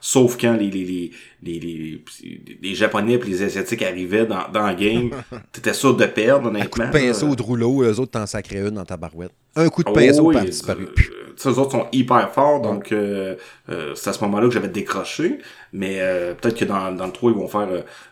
Sauf 0.00 0.36
quand 0.36 0.54
les 0.54 0.70
les 0.70 0.84
les 0.84 1.10
les, 1.42 1.60
les, 1.60 2.58
les 2.60 2.74
japonais 2.74 3.14
et 3.14 3.22
les 3.22 3.42
asiatiques 3.42 3.82
arrivaient 3.82 4.26
dans 4.26 4.48
dans 4.52 4.68
le 4.68 4.74
game, 4.74 5.10
t'étais 5.52 5.74
sûr 5.74 5.96
de 5.96 6.06
perdre 6.06 6.48
honnêtement. 6.48 6.84
Un 6.84 6.88
coup 6.90 6.98
de 6.98 7.06
pinceau 7.06 7.36
de 7.36 7.42
rouleau, 7.42 7.82
eux 7.84 8.00
autres 8.00 8.12
t'en 8.12 8.26
sacraient 8.26 8.58
une 8.58 8.70
dans 8.70 8.84
ta 8.84 8.96
barouette. 8.96 9.32
Un 9.56 9.68
coup 9.68 9.82
de 9.82 9.90
pinceau, 9.90 10.26
oh, 10.26 10.28
oui, 10.28 10.40
disparu. 10.46 10.84
Euh, 10.84 11.20
eux 11.46 11.58
autres 11.58 11.72
sont 11.72 11.86
hyper 11.92 12.30
forts, 12.32 12.60
donc 12.60 12.92
euh, 12.92 13.36
euh, 13.68 13.94
c'est 13.94 14.10
à 14.10 14.12
ce 14.12 14.22
moment-là 14.24 14.46
que 14.48 14.54
j'avais 14.54 14.68
décroché. 14.68 15.38
Mais 15.72 16.00
euh, 16.00 16.34
peut-être 16.34 16.58
que 16.58 16.64
dans, 16.64 16.92
dans 16.92 17.06
le 17.06 17.12
3, 17.12 17.32
ils 17.32 17.36
vont 17.36 17.48
faire 17.48 17.68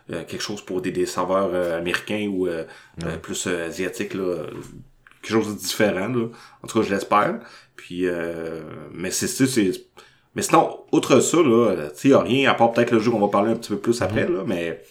quelque 0.07 0.41
chose 0.41 0.61
pour 0.61 0.81
des, 0.81 0.91
des 0.91 1.05
serveurs 1.05 1.75
américains 1.75 2.27
ou 2.31 2.47
plus 3.21 3.47
asiatiques, 3.47 4.13
là, 4.13 4.43
quelque 5.21 5.31
chose 5.31 5.53
de 5.53 5.59
différent. 5.59 6.07
Là. 6.07 6.27
En 6.63 6.67
tout 6.67 6.79
cas, 6.79 6.85
je 6.85 6.93
l'espère. 6.93 7.39
Puis, 7.75 8.05
mais 8.93 9.11
c'est 9.11 9.27
c'est 9.27 9.71
mais 10.35 10.43
sinon, 10.43 10.81
outre 10.91 11.19
ça, 11.21 11.37
là, 11.37 11.89
tu 11.89 12.09
sais, 12.09 12.15
rien, 12.15 12.51
à 12.51 12.53
part 12.53 12.71
peut-être 12.71 12.91
le 12.91 12.99
jeu 12.99 13.09
qu'on 13.09 13.19
va 13.19 13.29
parler 13.29 13.51
un 13.51 13.55
petit 13.55 13.71
peu 13.71 13.79
plus 13.79 13.99
après, 14.01 14.25
mm-hmm. 14.25 14.35
là, 14.35 14.43
mais 14.45 14.81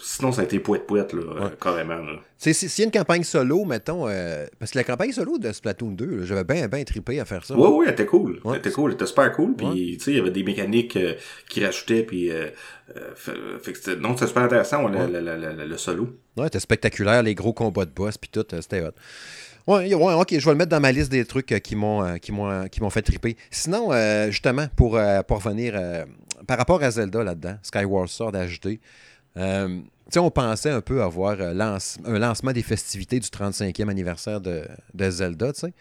sinon, 0.00 0.32
ça 0.32 0.42
a 0.42 0.44
été 0.44 0.58
poète-poète, 0.58 1.12
là, 1.12 1.50
carrément. 1.60 1.96
Là. 1.96 2.20
S'il 2.38 2.68
y 2.68 2.82
a 2.82 2.84
une 2.84 2.90
campagne 2.90 3.22
solo, 3.22 3.64
mettons, 3.64 4.06
euh, 4.08 4.46
parce 4.58 4.72
que 4.72 4.78
la 4.78 4.84
campagne 4.84 5.12
solo 5.12 5.38
de 5.38 5.52
Splatoon 5.52 5.92
2, 5.92 6.24
j'avais 6.24 6.44
bien, 6.44 6.68
bien 6.68 6.84
trippé 6.84 7.20
à 7.20 7.24
faire 7.24 7.44
ça. 7.44 7.54
Oui, 7.56 7.68
oui, 7.70 7.84
elle 7.86 7.92
était 7.92 8.06
cool. 8.06 8.40
Elle 8.44 8.56
était 8.56 8.70
cool, 8.70 8.90
elle 8.90 8.94
était 8.96 9.06
super 9.06 9.32
cool. 9.32 9.54
Puis, 9.56 9.96
tu 9.98 10.04
sais, 10.04 10.10
il 10.12 10.16
y 10.18 10.20
avait 10.20 10.30
des 10.30 10.42
mécaniques 10.42 10.96
euh, 10.96 11.14
qui 11.48 11.64
rajoutaient, 11.64 12.02
puis, 12.02 12.30
euh, 12.30 12.50
fait 13.14 13.72
que 13.72 13.78
c'était, 13.78 13.96
non, 13.96 14.14
c'était 14.14 14.28
super 14.28 14.42
intéressant, 14.42 14.86
le, 14.88 15.64
le, 15.66 15.76
solo. 15.76 16.08
Ouais, 16.36 16.44
c'était 16.44 16.60
spectaculaire, 16.60 17.22
les 17.22 17.34
gros 17.34 17.52
combats 17.52 17.86
de 17.86 17.92
boss, 17.92 18.18
puis 18.18 18.30
tout, 18.30 18.44
c'était 18.50 18.82
hot. 18.82 18.92
Ouais, 19.66 19.94
ouais, 19.94 20.14
ok, 20.14 20.38
je 20.38 20.44
vais 20.44 20.52
le 20.52 20.58
mettre 20.58 20.70
dans 20.70 20.80
ma 20.80 20.92
liste 20.92 21.10
des 21.10 21.24
trucs 21.24 21.46
qui 21.46 21.74
m'ont 21.74 22.18
qui 22.18 22.32
m'ont 22.32 22.68
qui 22.68 22.82
m'ont 22.82 22.90
fait 22.90 23.00
triper. 23.00 23.34
Sinon, 23.50 23.92
justement, 24.30 24.66
pour, 24.76 25.00
pour 25.26 25.42
revenir 25.42 26.04
par 26.46 26.58
rapport 26.58 26.82
à 26.82 26.90
Zelda 26.90 27.22
là-dedans, 27.22 27.56
Skyward 27.62 28.08
Sword 28.08 28.36
ajouté, 28.36 28.80
euh, 29.36 29.80
on 30.16 30.30
pensait 30.30 30.70
un 30.70 30.80
peu 30.80 31.02
avoir 31.02 31.36
euh, 31.40 31.78
un 32.04 32.18
lancement 32.18 32.52
des 32.52 32.62
festivités 32.62 33.18
du 33.18 33.28
35e 33.28 33.88
anniversaire 33.88 34.40
de, 34.40 34.64
de 34.92 35.10
Zelda. 35.10 35.52
Puis 35.52 35.72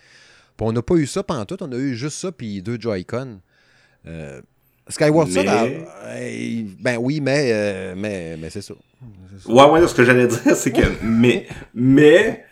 on 0.59 0.71
n'a 0.71 0.81
pas 0.81 0.95
eu 0.95 1.05
ça 1.05 1.23
pendant 1.23 1.45
tout, 1.45 1.61
on 1.61 1.71
a 1.71 1.75
eu 1.77 1.95
juste 1.95 2.19
ça 2.19 2.31
puis 2.31 2.61
deux 2.61 2.79
Joy-Con. 2.79 3.39
Euh, 4.05 4.41
Skyward 4.89 5.29
Sword, 5.29 5.45
ben 5.45 6.97
oui, 6.99 7.21
mais, 7.21 7.95
mais, 7.95 8.35
mais 8.37 8.49
c'est 8.49 8.61
ça. 8.61 8.73
Ouais, 9.47 9.69
ouais, 9.69 9.87
ce 9.87 9.95
que 9.95 10.03
j'allais 10.03 10.27
dire, 10.27 10.55
c'est 10.55 10.73
que, 10.73 10.81
mais, 11.01 11.47
mais, 11.73 12.45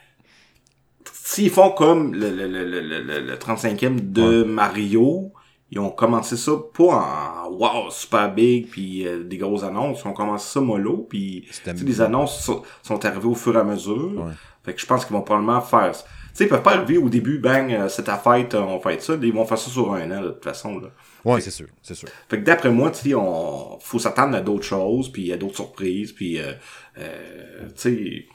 s'ils 1.14 1.50
font 1.50 1.72
comme 1.72 2.14
le, 2.14 2.30
le, 2.30 2.48
le, 2.48 3.20
le 3.20 3.36
35e 3.36 4.12
de 4.14 4.44
Mario, 4.44 5.34
ils 5.72 5.80
ont 5.80 5.90
commencé 5.90 6.36
ça 6.36 6.52
pas 6.74 7.46
en 7.46 7.50
wow 7.50 7.90
super 7.90 8.34
big 8.34 8.70
puis 8.70 9.08
euh, 9.08 9.24
des 9.24 9.38
grosses 9.38 9.64
annonces. 9.64 10.02
Ils 10.04 10.08
ont 10.10 10.14
commencé 10.14 10.52
ça 10.52 10.60
mollo 10.60 11.08
puis 11.10 11.48
les 11.66 12.02
annonces 12.02 12.52
sont, 12.84 13.06
arrivées 13.06 13.28
au 13.28 13.36
fur 13.36 13.56
et 13.56 13.60
à 13.60 13.64
mesure. 13.64 14.30
Fait 14.64 14.74
que 14.74 14.82
je 14.82 14.86
pense 14.86 15.06
qu'ils 15.06 15.16
vont 15.16 15.22
probablement 15.22 15.62
faire 15.62 15.94
tu 15.94 16.38
sais 16.38 16.44
ils 16.46 16.50
peuvent 16.50 16.62
pas 16.62 16.76
arriver 16.76 16.98
au 16.98 17.10
début 17.10 17.40
bang 17.40 17.74
euh, 17.74 17.90
c'est 17.90 18.04
ta 18.04 18.18
fête 18.18 18.54
on 18.54 18.80
fait 18.80 19.02
ça. 19.02 19.16
Ils 19.22 19.34
vont 19.34 19.46
faire 19.46 19.58
ça 19.58 19.70
sur 19.70 19.94
un 19.94 20.12
an 20.12 20.22
de 20.22 20.30
toute 20.30 20.44
façon 20.44 20.78
là. 20.78 20.90
Ouais 21.24 21.40
c'est 21.40 21.52
sûr 21.52 21.68
c'est 21.82 21.96
sûr. 21.96 22.10
Fait 22.30 22.40
que 22.40 22.44
d'après 22.44 22.70
moi 22.70 22.92
tu 22.92 23.10
sais 23.10 23.16
on 23.16 23.80
faut 23.80 24.00
s'attendre 24.00 24.36
à 24.36 24.42
d'autres 24.42 24.66
choses 24.66 25.10
puis 25.10 25.32
à 25.32 25.38
d'autres 25.38 25.56
surprises 25.56 26.12
puis 26.12 26.38
euh, 26.40 26.54
euh 27.00 27.68
tu 27.70 27.74
sais 27.76 28.26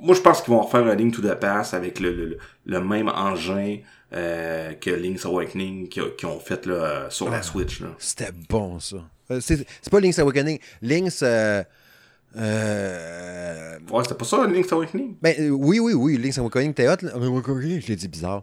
moi 0.00 0.14
je 0.14 0.20
pense 0.20 0.42
qu'ils 0.42 0.52
vont 0.52 0.62
refaire 0.62 0.86
un 0.86 0.94
Link 0.94 1.14
to 1.14 1.22
the 1.22 1.34
Past 1.34 1.74
avec 1.74 1.98
le, 1.98 2.12
le, 2.12 2.38
le 2.66 2.80
même 2.80 3.08
engin 3.08 3.78
euh, 4.14 4.72
que 4.74 4.90
Link's 4.90 5.24
Awakening 5.24 5.88
qui, 5.88 6.26
ont 6.26 6.40
fait 6.40 6.66
là, 6.66 7.08
sur 7.10 7.30
la 7.30 7.38
ah, 7.38 7.42
Switch. 7.42 7.82
C'était 7.98 8.32
bon, 8.48 8.78
ça. 8.80 8.96
Euh, 9.30 9.40
c'est 9.40 9.90
pas 9.90 10.00
Link's 10.00 10.18
Awakening. 10.18 10.58
Link's. 10.82 11.20
Euh, 11.22 11.62
Euh... 12.36 13.78
Ouais, 13.90 14.02
c'était 14.02 14.14
pas 14.14 14.24
ça, 14.24 14.46
Link's 14.46 14.72
Awakening? 14.72 15.16
Ben, 15.20 15.50
oui, 15.50 15.78
oui, 15.78 15.92
oui, 15.92 16.16
Link's 16.16 16.38
Awakening, 16.38 16.70
était 16.70 16.88
hot. 16.88 16.96
Je 17.02 17.86
l'ai 17.88 17.96
dit 17.96 18.08
bizarre. 18.08 18.42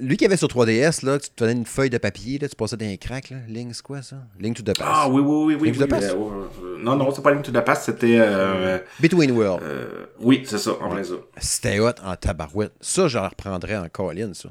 Lui 0.00 0.16
qui 0.16 0.24
avait 0.24 0.36
sur 0.36 0.48
3DS, 0.48 1.04
là, 1.04 1.18
tu 1.18 1.28
te 1.30 1.44
donnais 1.44 1.52
une 1.52 1.66
feuille 1.66 1.90
de 1.90 1.98
papier, 1.98 2.38
là, 2.38 2.48
tu 2.48 2.56
passais 2.56 2.76
dans 2.76 2.86
un 2.86 2.96
crack, 2.96 3.30
là. 3.30 3.38
Link's 3.48 3.82
quoi, 3.82 4.02
ça? 4.02 4.16
Link 4.40 4.56
to 4.56 4.62
the 4.62 4.76
Past. 4.76 4.82
Ah 4.82 5.08
oui, 5.08 5.20
oui, 5.20 5.54
oui, 5.54 5.58
oui. 5.60 5.68
Link 5.68 5.76
to 5.76 5.82
oui, 5.82 5.86
the 5.86 5.90
Past? 5.90 6.16
euh, 6.16 6.78
non, 6.78 6.96
non, 6.96 7.12
c'est 7.14 7.22
pas 7.22 7.32
Link 7.32 7.42
to 7.42 7.52
the 7.52 7.64
Past, 7.64 7.84
c'était... 7.84 8.16
Euh, 8.18 8.78
Between 9.00 9.32
Worlds. 9.32 9.62
oui, 10.20 10.44
c'est 10.46 10.58
ça, 10.58 10.72
en 10.80 10.88
plein 10.88 11.04
ça. 11.04 11.14
C'était 11.38 11.78
hot 11.78 11.90
en 12.02 12.16
tabarouette. 12.16 12.72
Ça, 12.80 13.08
je 13.08 13.18
reprendrais 13.18 13.76
en 13.76 13.88
colline, 13.88 14.32
ça. 14.32 14.48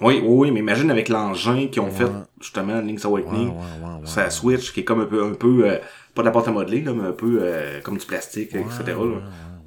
Oui, 0.00 0.20
oui, 0.22 0.24
oui, 0.24 0.50
mais 0.50 0.60
imagine 0.60 0.90
avec 0.90 1.08
l'engin 1.08 1.68
qu'ils 1.68 1.80
ont 1.82 1.90
fait, 1.90 2.04
justement, 2.40 2.80
Link's 2.80 3.04
Awakening, 3.04 3.48
Ouais, 3.48 4.06
sa 4.06 4.30
Switch, 4.30 4.72
qui 4.72 4.80
est 4.80 4.84
comme 4.84 5.00
un 5.00 5.06
peu, 5.06 5.24
un 5.24 5.32
peu 5.34 5.68
euh, 5.68 5.78
pas 6.14 6.22
de 6.22 6.26
la 6.26 6.32
porte 6.32 6.48
à 6.48 6.52
modeler, 6.52 6.82
là, 6.82 6.92
mais 6.92 7.04
un 7.08 7.12
peu 7.12 7.38
euh, 7.40 7.80
comme 7.82 7.96
du 7.96 8.04
plastique, 8.06 8.54
etc. 8.54 8.84
là. 8.88 8.94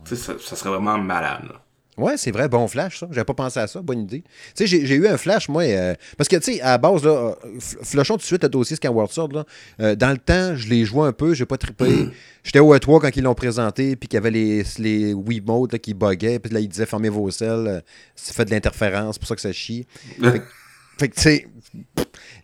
Tu 0.06 0.16
sais, 0.16 0.16
ça, 0.16 0.34
ça 0.40 0.56
serait 0.56 0.70
vraiment 0.70 0.98
malade. 0.98 1.44
là. 1.50 1.56
Ouais, 2.02 2.18
c'est 2.18 2.32
vrai, 2.32 2.48
bon 2.50 2.68
flash, 2.68 3.00
ça. 3.00 3.08
J'avais 3.12 3.26
pas 3.26 3.34
pensé 3.34 3.60
à 3.60 3.68
ça, 3.68 3.82
bonne 3.82 4.02
idée. 4.02 4.24
Tu 4.56 4.68
sais, 4.68 4.86
j'ai 4.86 4.96
eu 4.96 5.08
un 5.08 5.18
flash, 5.18 5.50
moi, 5.50 5.64
euh, 5.64 5.94
parce 6.18 6.28
que, 6.28 6.36
tu 6.38 6.54
sais, 6.54 6.62
à 6.62 6.72
la 6.72 6.78
base, 6.78 7.04
là, 7.04 7.10
euh, 7.12 7.58
f- 7.60 7.78
flushons 7.84 8.14
tout 8.16 8.20
de 8.22 8.24
suite 8.24 8.44
le 8.44 8.50
dossier 8.50 8.76
Skyward 8.76 9.12
Sword, 9.12 9.30
là. 9.34 9.46
Euh, 9.82 9.96
dans 9.96 10.12
le 10.12 10.18
temps, 10.18 10.56
je 10.56 10.68
l'ai 10.70 10.86
joué 10.86 11.08
un 11.08 11.12
peu, 11.14 11.34
j'ai 11.34 11.46
pas 11.46 11.58
trippé. 11.58 12.10
J'étais 12.44 12.60
au 12.60 12.74
E3 12.76 13.02
quand 13.02 13.16
ils 13.16 13.24
l'ont 13.24 13.36
présenté, 13.36 13.96
puis 13.96 14.08
qu'il 14.08 14.16
y 14.16 14.18
avait 14.18 14.32
les, 14.32 14.64
les 14.80 15.14
là, 15.14 15.78
qui 15.78 15.94
buguaient, 15.94 16.40
puis 16.40 16.54
là, 16.54 16.60
ils 16.62 16.70
disaient 16.70 16.86
fermez 16.86 17.10
vos 17.10 17.30
selles, 17.32 17.84
ça 18.16 18.34
fait 18.34 18.46
de 18.46 18.52
l'interférence, 18.52 19.16
c'est 19.16 19.20
pour 19.20 19.28
ça 19.28 19.36
que 19.36 19.42
ça 19.42 19.52
chie. 19.52 19.86
Fait, 20.22 20.40
que- 20.40 20.46
fait 21.00 21.10
que, 21.10 21.16
tu 21.16 21.22
sais, 21.22 21.48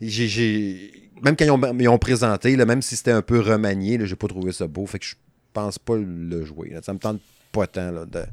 j'ai-. 0.02 0.92
Même 1.24 1.36
quand 1.36 1.46
ils 1.46 1.52
ont, 1.52 1.78
ils 1.80 1.88
ont 1.90 1.98
présenté, 1.98 2.56
là, 2.56 2.66
même 2.66 2.82
si 2.82 2.96
c'était 2.96 3.12
un 3.12 3.22
peu 3.22 3.40
remanié, 3.40 3.98
là, 3.98 4.06
j'ai 4.06 4.16
pas 4.16 4.28
trouvé 4.28 4.52
ça 4.52 4.68
beau. 4.68 4.86
Fait 4.86 5.00
que 5.00 5.06
je 5.06 5.16
pense 5.54 5.80
pas 5.80 5.96
le 5.96 6.44
jouer. 6.46 6.70
là. 6.72 6.82
Ça 6.84 6.94
me 6.94 7.00
tente 7.00 7.20
pas 7.56 7.68
tant 7.68 7.92
là, 7.92 8.06
de, 8.06 8.24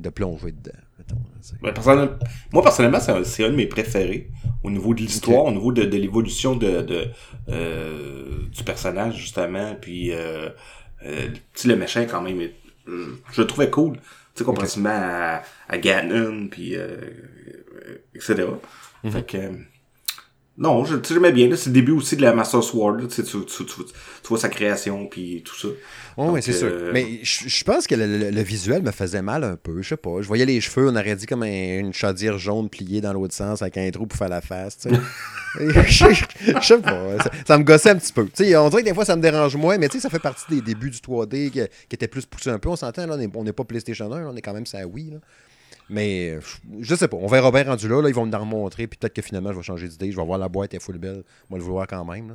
de 0.00 0.08
plonger 0.10 0.52
dedans. 0.52 0.78
mettons. 0.98 1.16
Ben, 1.62 2.18
moi, 2.52 2.62
personnellement, 2.62 3.00
c'est 3.00 3.12
un, 3.42 3.46
un 3.46 3.50
de 3.50 3.56
mes 3.56 3.66
préférés 3.66 4.30
au 4.62 4.70
niveau 4.70 4.92
de 4.94 5.00
l'histoire, 5.00 5.44
au 5.46 5.50
niveau 5.50 5.72
de, 5.72 5.84
de 5.84 5.96
l'évolution 5.96 6.56
de, 6.56 6.82
de, 6.82 7.08
euh, 7.48 8.42
du 8.56 8.62
personnage, 8.64 9.16
justement. 9.16 9.74
Puis, 9.80 10.12
euh, 10.12 10.50
euh, 11.04 11.28
le 11.64 11.76
méchant, 11.76 12.04
quand 12.10 12.22
même, 12.22 12.40
euh, 12.88 13.06
je 13.32 13.40
le 13.40 13.46
trouvais 13.46 13.70
cool. 13.70 13.96
Tu 13.96 14.00
sais, 14.34 14.44
comparativement 14.44 14.90
à, 14.92 15.42
à 15.68 15.78
Ganon, 15.78 16.48
puis, 16.50 16.76
euh, 16.76 16.96
etc. 18.14 18.44
Mhm. 19.04 19.10
Fait 19.12 19.26
que, 19.26 19.38
non, 20.58 20.84
je, 20.84 20.96
tu 20.96 21.08
sais, 21.08 21.14
j'aimais 21.14 21.32
bien. 21.32 21.48
là, 21.48 21.56
C'est 21.56 21.70
le 21.70 21.74
début 21.74 21.92
aussi 21.92 22.16
de 22.16 22.22
la 22.22 22.32
Master 22.34 22.62
Sword. 22.64 22.96
Là, 22.98 23.06
tu, 23.06 23.14
sais, 23.14 23.22
tu, 23.22 23.44
tu, 23.44 23.64
tu, 23.64 23.74
tu 23.84 24.28
vois 24.28 24.38
sa 24.38 24.48
création, 24.48 25.06
puis 25.06 25.42
tout 25.44 25.54
ça. 25.56 25.68
Oui, 26.16 26.26
Donc, 26.26 26.42
c'est 26.42 26.52
sûr. 26.52 26.68
euh, 26.70 26.90
Mais 26.92 27.20
je 27.22 27.48
je 27.48 27.64
pense 27.64 27.86
que 27.86 27.94
le, 27.94 28.06
le- 28.18 28.30
le 28.30 28.42
visuel 28.42 28.82
me 28.82 28.90
faisait 28.90 29.22
mal 29.22 29.44
un 29.44 29.54
peu. 29.56 29.80
Je 29.82 29.88
sais 29.90 29.96
pas. 29.96 30.20
Je 30.20 30.26
voyais 30.26 30.44
les 30.46 30.60
cheveux, 30.60 30.88
on 30.88 30.96
aurait 30.96 31.14
dit 31.14 31.26
comme 31.26 31.44
un- 31.44 31.78
une 31.78 31.92
chaudière 31.92 32.38
jaune 32.38 32.68
pliée 32.68 33.00
dans 33.00 33.12
l'autre 33.12 33.34
sens 33.34 33.62
avec 33.62 33.76
un 33.78 33.88
trou 33.92 34.06
pour 34.06 34.18
faire 34.18 34.28
la 34.28 34.40
face. 34.40 34.78
je, 35.60 35.60
je 36.60 36.66
sais 36.66 36.78
pas. 36.78 37.18
Ça, 37.22 37.30
ça 37.46 37.58
me 37.58 37.62
gossait 37.62 37.90
un 37.90 37.96
petit 37.96 38.12
peu. 38.12 38.22
On 38.56 38.68
dirait 38.68 38.82
que 38.82 38.88
des 38.88 38.94
fois 38.94 39.04
ça 39.04 39.14
me 39.16 39.22
dérange 39.22 39.54
moins, 39.56 39.78
mais 39.78 39.88
tu 39.88 39.98
sais, 39.98 40.02
ça 40.02 40.10
fait 40.10 40.18
partie 40.18 40.44
des 40.50 40.60
débuts 40.60 40.90
du 40.90 40.98
3D 40.98 41.50
qui, 41.50 41.60
qui 41.60 41.94
était 41.94 42.08
plus 42.08 42.26
poussé 42.26 42.50
un 42.50 42.58
peu. 42.58 42.68
On 42.68 42.76
s'entend, 42.76 43.06
là, 43.06 43.16
on 43.34 43.44
n'est 43.44 43.52
pas 43.52 43.64
PlayStation 43.64 44.12
1, 44.12 44.26
on 44.26 44.34
est 44.36 44.42
quand 44.42 44.54
même 44.54 44.66
ça. 44.66 44.80
Là. 44.80 44.86
Mais 45.90 46.38
je, 46.40 46.56
je 46.80 46.94
sais 46.94 47.08
pas. 47.08 47.16
On 47.16 47.26
verra 47.26 47.50
bien 47.50 47.64
rendu 47.64 47.88
là, 47.88 48.02
là. 48.02 48.08
Ils 48.08 48.14
vont 48.14 48.26
me 48.26 48.34
en 48.34 48.40
remontrer. 48.40 48.86
Puis 48.86 48.98
peut-être 48.98 49.14
que 49.14 49.22
finalement, 49.22 49.52
je 49.52 49.56
vais 49.58 49.62
changer 49.62 49.88
d'idée. 49.88 50.10
Je 50.12 50.16
vais 50.16 50.24
voir 50.26 50.38
la 50.38 50.48
boîte, 50.48 50.74
elle 50.74 50.78
est 50.78 50.82
full 50.82 50.98
belle. 50.98 51.22
Moi, 51.50 51.58
le 51.58 51.64
vouloir 51.64 51.86
quand 51.86 52.04
même. 52.04 52.28
là. 52.28 52.34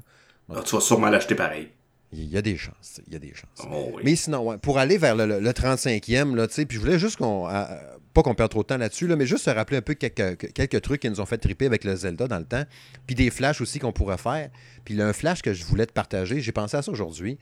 ah, 0.55 0.61
tu 0.65 0.75
vas 0.75 0.81
sûrement 0.81 1.09
l'acheter 1.09 1.35
pareil. 1.35 1.69
Il 2.15 2.25
y 2.29 2.37
a 2.37 2.41
des 2.43 2.57
chances. 2.57 3.01
Il 3.07 3.13
y 3.13 3.15
a 3.15 3.19
des 3.19 3.33
chances. 3.33 3.67
Oh, 3.71 3.89
oui. 3.95 4.01
Mais 4.05 4.15
sinon, 4.15 4.47
ouais, 4.49 4.57
pour 4.59 4.77
aller 4.77 4.97
vers 4.99 5.15
le, 5.15 5.25
le- 5.25 5.39
le 5.39 5.49
35e, 5.51 6.35
là, 6.35 6.47
tu 6.47 6.53
sais, 6.53 6.65
puis 6.65 6.75
je 6.77 6.81
voulais 6.81 6.99
juste 6.99 7.17
qu'on. 7.17 7.47
à- 7.47 7.69
pas 8.13 8.21
qu'on 8.21 8.35
perde 8.35 8.51
trop 8.51 8.61
de 8.61 8.67
temps 8.67 8.77
là-dessus, 8.77 9.07
là, 9.07 9.15
mais 9.15 9.25
juste 9.25 9.45
se 9.45 9.49
rappeler 9.49 9.77
un 9.77 9.81
peu 9.81 9.95
quelques, 9.95 10.37
que- 10.37 10.45
quelques 10.45 10.81
trucs 10.81 11.01
qui 11.01 11.09
nous 11.09 11.19
ont 11.19 11.25
fait 11.25 11.39
triper 11.39 11.65
avec 11.65 11.83
le 11.83 11.95
Zelda 11.95 12.27
dans 12.27 12.37
le 12.37 12.45
temps. 12.45 12.63
Puis 13.07 13.15
des 13.15 13.31
flashs 13.31 13.59
aussi 13.61 13.79
qu'on 13.79 13.91
pourrait 13.91 14.19
faire. 14.19 14.51
Puis 14.85 14.93
là, 14.93 15.07
un 15.07 15.13
flash 15.13 15.41
que 15.41 15.51
je 15.55 15.65
voulais 15.65 15.87
te 15.87 15.93
partager, 15.93 16.39
j'ai 16.39 16.51
pensé 16.51 16.77
à 16.77 16.83
ça 16.83 16.91
aujourd'hui. 16.91 17.39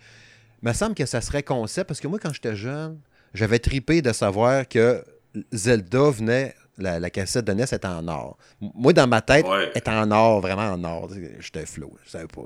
Il 0.63 0.69
me 0.69 0.73
semble 0.73 0.95
que 0.95 1.05
ça 1.05 1.19
serait 1.19 1.43
concept, 1.43 1.89
parce 1.89 1.99
que 1.99 2.07
moi, 2.07 2.19
quand 2.19 2.31
j'étais 2.31 2.55
jeune, 2.55 2.97
j'avais 3.33 3.59
tripé 3.59 4.01
de 4.01 4.13
savoir 4.13 4.65
que 4.69 5.03
Zelda 5.51 6.09
venait. 6.11 6.55
La, 6.77 6.99
la 6.99 7.09
cassette 7.11 7.45
de 7.45 7.51
NES 7.53 7.65
était 7.65 7.85
en 7.85 8.07
or. 8.07 8.37
Moi, 8.59 8.91
dans 8.93 9.05
ma 9.05 9.21
tête, 9.21 9.45
Ouais. 9.45 9.69
elle 9.71 9.77
était 9.77 9.91
en 9.91 10.09
or, 10.09 10.41
vraiment 10.41 10.71
en 10.71 10.83
or. 10.83 11.09
J'étais 11.39 11.65
flow, 11.65 11.91
je 12.05 12.09
savais 12.11 12.25
pas. 12.27 12.41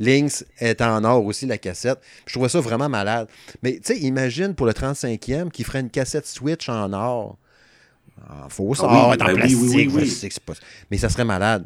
Lynx 0.00 0.44
est 0.58 0.82
en 0.82 1.02
or 1.04 1.24
aussi, 1.24 1.46
la 1.46 1.56
cassette. 1.56 1.98
Je 2.26 2.32
trouvais 2.34 2.48
ça 2.50 2.60
vraiment 2.60 2.88
malade. 2.90 3.28
Mais 3.62 3.74
tu 3.76 3.94
sais, 3.94 3.98
imagine 4.00 4.54
pour 4.54 4.66
le 4.66 4.72
35e 4.72 5.50
qu'il 5.50 5.64
ferait 5.64 5.80
une 5.80 5.88
cassette 5.88 6.26
Switch 6.26 6.68
en 6.68 6.92
or. 6.92 7.38
En 8.28 8.48
faux 8.50 8.74
Ah 8.80 8.84
or, 8.84 9.08
oui, 9.10 9.14
en 9.14 9.24
ben 9.24 9.32
oui, 9.32 9.34
plastique. 9.38 9.90
oui, 9.94 10.08
oui, 10.22 10.28
pas... 10.44 10.52
Mais 10.90 10.98
ça 10.98 11.08
serait 11.08 11.24
malade. 11.24 11.64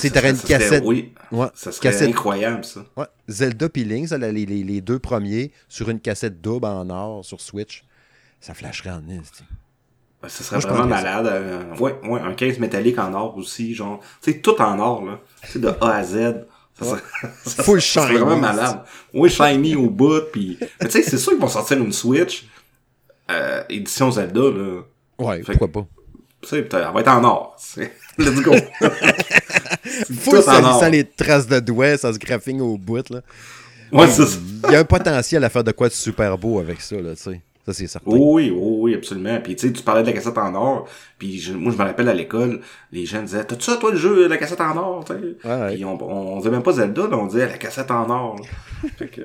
Tu 0.00 0.08
serait- 0.08 0.30
une 0.30 0.36
ça 0.36 0.42
serait- 0.46 0.58
cassette. 0.58 0.84
Oui, 0.84 1.12
Ouais, 1.30 1.46
ça 1.54 1.70
serait 1.70 1.90
cassette- 1.90 2.08
incroyable, 2.08 2.64
ça. 2.64 2.84
Ouais, 2.96 3.06
Zelda 3.28 3.68
puis 3.68 3.84
Lynx, 3.84 4.10
là, 4.10 4.32
les, 4.32 4.46
les- 4.46 4.64
les 4.64 4.80
deux 4.80 4.98
premiers, 4.98 5.52
sur 5.68 5.90
une 5.90 6.00
cassette 6.00 6.40
double 6.40 6.66
en 6.66 6.88
or 6.90 7.24
sur 7.24 7.40
Switch. 7.40 7.84
Ça 8.40 8.54
flasherait 8.54 8.90
en 8.90 9.02
nez. 9.02 9.20
Ben, 10.22 10.28
Ça 10.28 10.44
serait 10.44 10.56
Moi, 10.60 10.66
vraiment 10.84 10.96
ça. 10.96 11.02
malade. 11.02 11.26
euh, 11.26 11.76
ouais, 11.78 11.98
ouais, 12.04 12.20
un 12.20 12.34
15 12.34 12.58
métallique 12.58 12.98
en 12.98 13.12
or 13.14 13.36
aussi, 13.36 13.74
genre. 13.74 14.00
Tu 14.22 14.32
sais, 14.32 14.38
tout 14.40 14.60
en 14.60 14.78
or, 14.78 15.04
là. 15.04 15.18
Tu 15.46 15.52
sais, 15.52 15.58
de 15.58 15.68
A 15.80 15.94
à 15.96 16.04
Z. 16.04 16.44
Ça 16.78 16.84
serait, 16.86 17.00
ça 17.44 17.62
Full 17.62 17.80
serait 17.82 18.06
shiny. 18.08 18.18
vraiment 18.18 18.36
malade. 18.38 18.80
Oui, 19.12 19.28
shiny 19.28 19.76
au 19.76 19.90
bout, 19.90 20.22
puis... 20.32 20.56
Mais 20.80 20.88
tu 20.88 20.92
sais, 20.92 21.02
c'est 21.02 21.18
sûr 21.18 21.32
qu'ils 21.32 21.40
vont 21.40 21.48
sortir 21.48 21.76
une 21.78 21.92
Switch, 21.92 22.46
euh, 23.30 23.62
édition 23.68 24.10
Zelda, 24.10 24.40
là. 24.40 24.80
Ouais, 25.18 25.42
Fait 25.42 25.52
pourquoi 25.58 25.82
pas. 25.82 25.86
Tu 26.42 26.48
sais, 26.48 26.58
elle 26.72 26.88
va 26.94 27.00
être 27.00 27.08
en 27.08 27.22
or. 27.24 27.56
Let's 28.18 28.40
go. 28.40 28.54
Full 30.20 30.42
sans 30.42 30.88
les 30.88 31.04
traces 31.04 31.46
de 31.46 31.60
doigts, 31.60 31.96
sans 31.98 32.12
ce 32.12 32.18
graphing 32.18 32.60
au 32.60 32.78
bout. 32.78 33.08
Là. 33.10 33.20
Ouais, 33.92 34.06
c'est 34.08 34.24
ça. 34.24 34.38
Il 34.68 34.72
y 34.72 34.76
a 34.76 34.80
un 34.80 34.84
potentiel 34.84 35.44
à 35.44 35.48
faire 35.50 35.64
de 35.64 35.72
quoi 35.72 35.88
de 35.88 35.92
super 35.92 36.38
beau 36.38 36.60
avec 36.60 36.80
ça, 36.80 36.96
là, 36.96 37.14
tu 37.14 37.22
sais. 37.22 37.40
Ça, 37.72 37.78
c'est 37.78 37.86
certain. 37.86 38.10
Oui, 38.10 38.50
oui, 38.50 38.76
oui, 38.80 38.94
absolument. 38.94 39.38
Puis 39.42 39.54
tu 39.56 39.66
sais, 39.68 39.72
tu 39.72 39.82
parlais 39.82 40.02
de 40.02 40.06
la 40.08 40.12
cassette 40.12 40.36
en 40.38 40.54
or, 40.54 40.88
puis 41.18 41.38
je- 41.38 41.52
moi 41.52 41.72
je 41.72 41.78
me 41.78 41.82
rappelle 41.84 42.08
à 42.08 42.14
l'école, 42.14 42.60
les 42.92 43.06
gens 43.06 43.22
disaient 43.22 43.44
T'as-tu 43.44 43.64
ça 43.64 43.76
toi 43.76 43.90
le 43.92 43.96
jeu, 43.96 44.26
la 44.28 44.36
cassette 44.36 44.60
en 44.60 44.76
or, 44.76 45.04
tu 45.04 45.12
sais? 45.12 45.48
Ouais, 45.48 45.60
ouais. 45.60 45.74
Puis 45.74 45.84
on, 45.84 46.02
on, 46.02 46.38
disait 46.38 46.50
même 46.50 46.62
pas 46.62 46.72
Zelda, 46.72 47.06
là, 47.08 47.16
on 47.16 47.26
disait 47.26 47.46
la 47.46 47.58
cassette 47.58 47.90
en 47.90 48.08
or. 48.10 48.36
là. 48.40 48.88
fait 48.98 49.06
que 49.08 49.20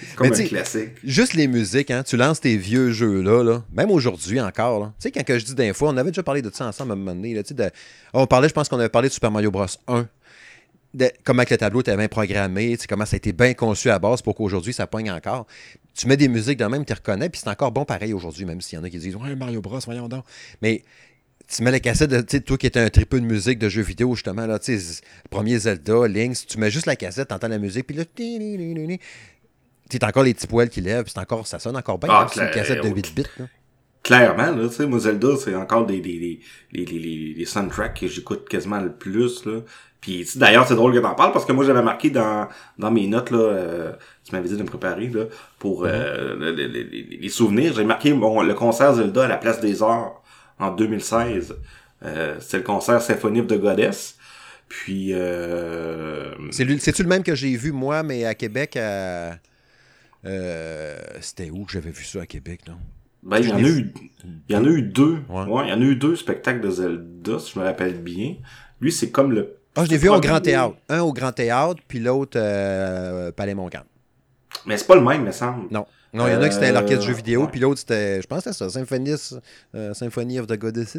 c'est 0.00 0.16
comme 0.16 0.28
Mais 0.28 0.40
un 0.40 0.46
classique. 0.46 0.90
Juste 1.04 1.34
les 1.34 1.46
musiques, 1.46 1.90
hein, 1.90 2.02
tu 2.02 2.16
lances 2.16 2.40
tes 2.40 2.56
vieux 2.56 2.90
jeux-là, 2.90 3.42
là, 3.44 3.62
même 3.72 3.90
aujourd'hui 3.90 4.40
encore. 4.40 4.80
là. 4.80 4.86
Tu 5.00 5.04
sais, 5.04 5.10
quand 5.12 5.24
que 5.24 5.38
je 5.38 5.44
dis 5.44 5.54
d'un 5.54 5.72
fois, 5.72 5.90
on 5.90 5.96
avait 5.96 6.10
déjà 6.10 6.22
parlé 6.22 6.42
de 6.42 6.50
ça 6.52 6.66
ensemble 6.66 6.90
à 6.90 6.94
un 6.94 6.96
moment 6.96 7.14
donné. 7.14 7.34
Là, 7.34 7.42
de- 7.42 7.70
on 8.12 8.26
parlait, 8.26 8.48
je 8.48 8.54
pense 8.54 8.68
qu'on 8.68 8.78
avait 8.78 8.88
parlé 8.88 9.08
de 9.08 9.14
Super 9.14 9.30
Mario 9.30 9.50
Bros. 9.50 9.64
1. 9.88 10.06
De, 10.94 11.10
comment 11.24 11.44
que 11.44 11.54
le 11.54 11.58
tableau 11.58 11.80
était 11.80 11.96
bien 11.96 12.08
programmé, 12.08 12.76
comment 12.88 13.06
ça 13.06 13.14
a 13.14 13.16
été 13.16 13.32
bien 13.32 13.54
conçu 13.54 13.88
à 13.90 13.98
base 13.98 14.20
pour 14.20 14.34
qu'aujourd'hui 14.34 14.74
ça 14.74 14.86
pogne 14.86 15.10
encore. 15.10 15.46
Tu 15.94 16.06
mets 16.06 16.18
des 16.18 16.28
musiques 16.28 16.58
de 16.58 16.64
même, 16.66 16.84
tu 16.84 16.92
reconnais, 16.92 17.30
puis 17.30 17.40
c'est 17.42 17.50
encore 17.50 17.72
bon 17.72 17.84
pareil 17.84 18.12
aujourd'hui, 18.12 18.44
même 18.44 18.60
s'il 18.60 18.78
y 18.78 18.80
en 18.80 18.84
a 18.84 18.90
qui 18.90 18.98
disent 18.98 19.16
Ouais, 19.16 19.34
Mario 19.34 19.62
Bros, 19.62 19.78
voyons 19.86 20.08
donc. 20.08 20.24
Mais 20.60 20.82
tu 21.48 21.62
mets 21.62 21.70
la 21.70 21.80
cassette, 21.80 22.10
de, 22.10 22.38
toi 22.38 22.56
qui 22.56 22.66
étais 22.66 22.80
un 22.80 22.88
tripeux 22.88 23.20
de 23.20 23.26
musique 23.26 23.58
de 23.58 23.68
jeux 23.68 23.82
vidéo, 23.82 24.14
justement, 24.14 24.46
là, 24.46 24.58
tu 24.58 24.78
premier 25.30 25.58
Zelda, 25.58 26.08
Lynx, 26.08 26.46
tu 26.46 26.58
mets 26.58 26.70
juste 26.70 26.86
la 26.86 26.96
cassette, 26.96 27.28
t'entends 27.28 27.48
la 27.48 27.58
musique, 27.58 27.86
puis 27.86 27.96
là, 27.96 28.04
sais, 29.98 30.04
encore 30.04 30.22
les 30.22 30.34
petits 30.34 30.46
poils 30.46 30.68
qui 30.68 30.80
lèvent, 30.80 31.04
puis 31.04 31.12
c'est 31.14 31.20
encore, 31.20 31.46
ça 31.46 31.58
sonne 31.58 31.76
encore 31.76 31.98
bien, 31.98 32.08
Ah, 32.10 32.26
si 32.28 32.38
c'est 32.38 32.44
une 32.44 32.50
cassette 32.50 32.82
de 32.82 32.88
oui. 32.88 32.94
8 32.96 33.14
bits. 33.14 33.24
Là. 33.38 33.46
Clairement, 34.02 34.50
là, 34.50 34.68
tu 34.68 34.74
sais, 34.74 34.86
moi 34.86 34.98
Zelda, 34.98 35.36
c'est 35.36 35.54
encore 35.54 35.86
des, 35.86 36.00
des, 36.00 36.18
des, 36.18 36.40
les, 36.72 36.84
les, 36.84 37.34
les, 37.36 37.44
soundtracks 37.44 38.00
que 38.00 38.08
j'écoute 38.08 38.48
quasiment 38.48 38.80
le 38.80 38.92
plus, 38.92 39.44
là. 39.46 39.60
Puis 40.00 40.26
tu 40.30 40.38
d'ailleurs, 40.38 40.66
c'est 40.66 40.74
drôle 40.74 40.92
que 40.92 40.98
t'en 40.98 41.14
parles 41.14 41.30
parce 41.32 41.44
que 41.44 41.52
moi 41.52 41.64
j'avais 41.64 41.82
marqué 41.82 42.10
dans, 42.10 42.48
dans 42.78 42.90
mes 42.90 43.06
notes, 43.06 43.30
là, 43.30 43.38
euh, 43.38 43.92
tu 44.24 44.34
m'avais 44.34 44.48
dit 44.48 44.56
de 44.56 44.62
me 44.62 44.66
préparer, 44.68 45.06
là, 45.06 45.26
pour 45.60 45.84
euh, 45.86 46.34
le- 46.36 46.50
le- 46.52 46.66
le- 46.66 46.82
les, 46.82 47.18
les 47.20 47.28
souvenirs. 47.28 47.74
J'ai 47.74 47.84
marqué 47.84 48.12
bon, 48.12 48.42
le 48.42 48.54
concert 48.54 48.92
Zelda 48.94 49.24
à 49.26 49.28
la 49.28 49.36
Place 49.36 49.60
des 49.60 49.80
Arts 49.84 50.20
en 50.58 50.72
2016. 50.72 51.54
Euh, 52.04 52.36
c'était 52.40 52.56
le 52.56 52.62
concert 52.64 53.00
Symphony 53.00 53.40
of 53.40 53.46
the 53.46 53.60
Goddess. 53.60 54.16
Puis, 54.68 55.10
euh, 55.12 56.34
C'est 56.50 56.64
lui- 56.64 56.80
C'est-tu 56.80 57.04
le 57.04 57.08
même 57.08 57.22
que 57.22 57.36
j'ai 57.36 57.54
vu, 57.56 57.70
moi, 57.70 58.02
mais 58.02 58.24
à 58.24 58.34
Québec, 58.34 58.76
à... 58.76 59.36
euh, 60.24 60.98
c'était 61.20 61.50
où 61.50 61.64
que 61.64 61.72
j'avais 61.72 61.90
vu 61.92 62.04
ça 62.04 62.22
à 62.22 62.26
Québec, 62.26 62.62
non? 62.66 62.78
Ben, 63.22 63.38
il 63.38 63.48
y 63.48 63.52
en 63.52 63.56
a 63.56 63.60
eu, 63.60 63.92
il 64.48 64.54
y 64.54 64.58
en 64.58 64.64
a 64.64 64.68
eu 64.68 64.82
deux. 64.82 65.18
Ouais. 65.28 65.44
Ouais. 65.44 65.62
il 65.66 65.70
y 65.70 65.72
en 65.72 65.80
a 65.80 65.84
eu 65.84 65.96
deux 65.96 66.16
spectacles 66.16 66.60
de 66.60 66.70
Zelda, 66.70 67.38
si 67.38 67.52
je 67.54 67.58
me 67.58 67.64
rappelle 67.64 68.02
bien. 68.02 68.34
Lui, 68.80 68.90
c'est 68.92 69.10
comme 69.10 69.32
le... 69.32 69.56
Ah, 69.76 69.84
je 69.84 69.90
l'ai 69.90 69.96
vu 69.96 70.08
au 70.08 70.20
Grand 70.20 70.40
Théâtre. 70.40 70.74
Un 70.88 71.00
au 71.00 71.12
Grand 71.12 71.32
Théâtre, 71.32 71.80
puis 71.86 71.98
l'autre, 72.00 72.36
euh, 72.36 73.30
Palais 73.32 73.54
Montcalm. 73.54 73.84
Mais 74.66 74.76
c'est 74.76 74.86
pas 74.86 74.96
le 74.96 75.00
même, 75.02 75.24
me 75.24 75.32
semble. 75.32 75.68
Non. 75.70 75.86
Non, 76.14 76.26
il 76.26 76.34
y 76.34 76.36
en 76.36 76.42
a 76.42 76.48
qui 76.48 76.54
c'était 76.54 76.68
Euh, 76.68 76.72
l'orchestre 76.74 77.06
jeu 77.06 77.14
vidéo, 77.14 77.40
ouais. 77.42 77.48
puis 77.50 77.58
l'autre 77.58 77.78
c'était, 77.80 78.20
je 78.20 78.26
pense 78.26 78.44
que 78.44 78.52
c'était 78.52 78.64
ça, 78.64 78.68
Symphony, 78.68 79.14
euh, 79.74 79.94
Symphony 79.94 80.40
of 80.40 80.46
the 80.46 80.58
Goddesses. 80.58 80.98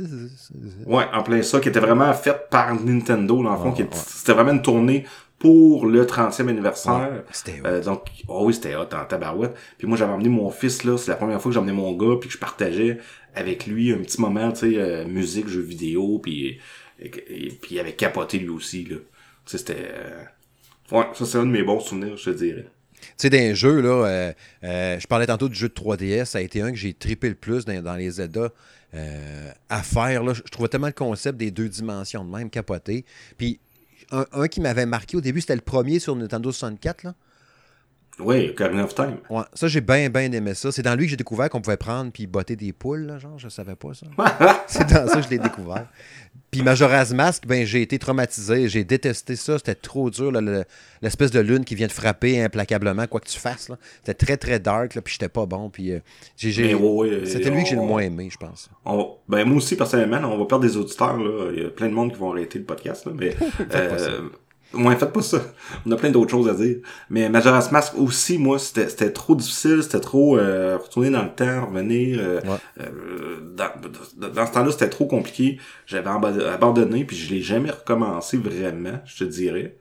Ouais, 0.87 1.03
en 1.13 1.21
plein 1.21 1.43
ça, 1.43 1.59
qui 1.59 1.69
était 1.69 1.79
vraiment 1.79 2.11
fait 2.13 2.49
par 2.49 2.73
Nintendo, 2.73 3.43
dans 3.43 3.51
le 3.51 3.57
fond. 3.59 3.73
Ouais. 3.73 3.87
C'était 3.91 4.33
vraiment 4.33 4.53
une 4.53 4.63
tournée 4.63 5.05
pour 5.39 5.85
le 5.87 6.05
30e 6.05 6.47
anniversaire. 6.47 7.23
C'était 7.31 7.61
Euh, 7.65 7.81
donc, 7.83 8.05
oh 8.27 8.45
oui, 8.45 8.53
c'était 8.53 8.75
hot 8.75 8.87
en 8.93 9.05
tabarouette. 9.05 9.53
Puis 9.77 9.87
moi, 9.87 9.97
j'avais 9.97 10.13
emmené 10.13 10.29
mon 10.29 10.49
fils, 10.51 10.83
là. 10.85 10.97
C'est 10.97 11.11
la 11.11 11.17
première 11.17 11.41
fois 11.41 11.49
que 11.49 11.53
j'ai 11.53 11.59
emmené 11.59 11.73
mon 11.73 11.91
gars, 11.93 12.15
puis 12.19 12.29
que 12.29 12.33
je 12.33 12.39
partageais 12.39 12.97
avec 13.35 13.65
lui 13.67 13.91
un 13.91 13.97
petit 13.97 14.21
moment, 14.21 14.51
tu 14.51 14.71
sais, 14.71 14.77
euh, 14.77 15.05
musique, 15.05 15.47
jeux 15.49 15.61
vidéo, 15.61 16.19
puis, 16.19 16.59
et, 16.99 17.11
et- 17.27 17.49
puis 17.49 17.75
il 17.75 17.79
avait 17.79 17.93
capoté 17.93 18.37
lui 18.39 18.49
aussi, 18.49 18.85
là. 18.85 18.97
Tu 18.97 19.03
sais, 19.45 19.57
c'était... 19.57 19.77
euh, 19.79 20.23
Ouais, 20.91 21.05
ça, 21.13 21.25
c'est 21.25 21.37
un 21.37 21.45
de 21.45 21.51
mes 21.51 21.63
bons 21.63 21.79
souvenirs, 21.79 22.15
je 22.17 22.25
te 22.31 22.37
dirais. 22.37 22.65
Tu 23.01 23.07
sais, 23.17 23.29
les 23.29 23.55
jeux, 23.55 23.81
là, 23.81 24.05
euh, 24.05 24.33
euh, 24.63 24.99
je 24.99 25.07
parlais 25.07 25.25
tantôt 25.25 25.49
du 25.49 25.55
jeu 25.55 25.67
de 25.69 25.73
3DS, 25.73 26.25
ça 26.25 26.37
a 26.37 26.41
été 26.41 26.61
un 26.61 26.71
que 26.71 26.77
j'ai 26.77 26.93
trippé 26.93 27.27
le 27.29 27.35
plus 27.35 27.65
dans, 27.65 27.81
dans 27.81 27.95
les 27.95 28.11
Zelda 28.11 28.49
euh, 28.93 29.51
à 29.69 29.81
faire. 29.81 30.23
Là. 30.23 30.33
Je 30.33 30.41
trouvais 30.43 30.69
tellement 30.69 30.87
le 30.87 30.93
concept 30.93 31.37
des 31.37 31.51
deux 31.51 31.67
dimensions 31.67 32.23
de 32.23 32.29
même 32.29 32.49
capoté. 32.49 33.05
Puis, 33.37 33.59
un, 34.11 34.47
qui 34.47 34.61
m'avait 34.61 34.85
marqué 34.85 35.17
au 35.17 35.21
début, 35.21 35.41
c'était 35.41 35.55
le 35.55 35.61
premier 35.61 35.99
sur 35.99 36.15
Nintendo 36.15 36.51
64. 36.51 37.03
Là. 37.03 37.15
Ouais, 38.19 38.49
Ocarina 38.51 38.83
of 38.83 38.93
Time. 38.93 39.17
Ouais, 39.29 39.41
ça, 39.53 39.67
j'ai 39.67 39.81
bien, 39.81 40.09
bien 40.09 40.31
aimé 40.31 40.53
ça. 40.53 40.71
C'est 40.71 40.83
dans 40.83 40.95
lui 40.95 41.05
que 41.05 41.09
j'ai 41.11 41.17
découvert 41.17 41.49
qu'on 41.49 41.61
pouvait 41.61 41.77
prendre 41.77 42.11
puis 42.11 42.27
botter 42.27 42.55
des 42.55 42.71
poules, 42.71 43.07
là, 43.07 43.17
genre, 43.17 43.39
je 43.39 43.49
savais 43.49 43.75
pas 43.75 43.89
ça. 43.93 44.05
C'est 44.67 44.87
dans 44.87 45.07
ça 45.07 45.15
que 45.17 45.23
je 45.23 45.29
l'ai 45.29 45.39
découvert. 45.39 45.87
Puis 46.51 46.61
Majora's 46.61 47.11
Mask, 47.13 47.47
ben, 47.47 47.65
j'ai 47.65 47.81
été 47.81 47.97
traumatisé. 47.97 48.67
J'ai 48.69 48.83
détesté 48.83 49.35
ça. 49.35 49.57
C'était 49.57 49.73
trop 49.73 50.11
dur, 50.11 50.31
le- 50.31 50.63
l'espèce 51.01 51.31
de 51.31 51.39
lune 51.39 51.65
qui 51.65 51.73
vient 51.73 51.87
te 51.87 51.93
frapper 51.93 52.39
implacablement, 52.43 53.07
quoi 53.07 53.19
que 53.19 53.27
tu 53.27 53.39
fasses. 53.39 53.69
là. 53.69 53.77
C'était 54.05 54.25
très, 54.25 54.37
très 54.37 54.59
dark, 54.59 54.93
là, 54.93 55.01
puis 55.01 55.13
j'étais 55.13 55.29
pas 55.29 55.47
bon. 55.47 55.69
Puis 55.71 55.91
euh, 55.91 55.99
ouais, 56.43 56.73
ouais, 56.75 57.25
C'était 57.25 57.49
lui 57.49 57.63
que 57.63 57.69
j'ai 57.69 57.75
le 57.75 57.81
moins 57.81 58.01
aimé, 58.01 58.29
je 58.31 58.37
pense. 58.37 58.69
On 58.85 59.15
ben 59.27 59.45
moi 59.45 59.57
aussi 59.57 59.75
personnellement, 59.75 60.17
on 60.31 60.37
va 60.37 60.45
perdre 60.45 60.65
des 60.65 60.77
auditeurs 60.77 61.17
là. 61.17 61.49
Il 61.55 61.63
y 61.63 61.65
a 61.65 61.69
plein 61.69 61.87
de 61.87 61.93
monde 61.93 62.11
qui 62.13 62.19
vont 62.19 62.31
arrêter 62.31 62.59
le 62.59 62.65
podcast 62.65 63.05
là, 63.05 63.13
mais 63.15 63.35
euh, 63.73 64.29
ouais, 64.73 64.95
faites 64.95 65.11
pas 65.13 65.21
ça. 65.21 65.41
On 65.85 65.91
a 65.91 65.95
plein 65.95 66.09
d'autres 66.11 66.31
choses 66.31 66.47
à 66.49 66.53
dire. 66.53 66.77
Mais 67.09 67.29
Majora's 67.29 67.71
Mask 67.71 67.93
aussi, 67.97 68.37
moi, 68.37 68.59
c'était 68.59 68.89
c'était 68.89 69.11
trop 69.11 69.35
difficile, 69.35 69.81
c'était 69.83 69.99
trop 69.99 70.37
euh, 70.37 70.77
retourner 70.77 71.09
dans 71.09 71.23
le 71.23 71.29
temps, 71.33 71.65
revenir. 71.67 72.19
euh, 72.21 72.41
Ouais. 72.41 72.57
euh, 72.81 73.39
dans, 73.55 73.69
dans- 74.31 74.45
ce 74.45 74.51
temps-là, 74.51 74.71
c'était 74.71 74.89
trop 74.89 75.05
compliqué. 75.05 75.59
J'avais 75.85 76.09
abandonné, 76.09 77.05
puis 77.05 77.15
je 77.17 77.33
l'ai 77.33 77.41
jamais 77.41 77.71
recommencé 77.71 78.37
vraiment, 78.37 78.99
je 79.05 79.23
te 79.23 79.23
dirais. 79.29 79.77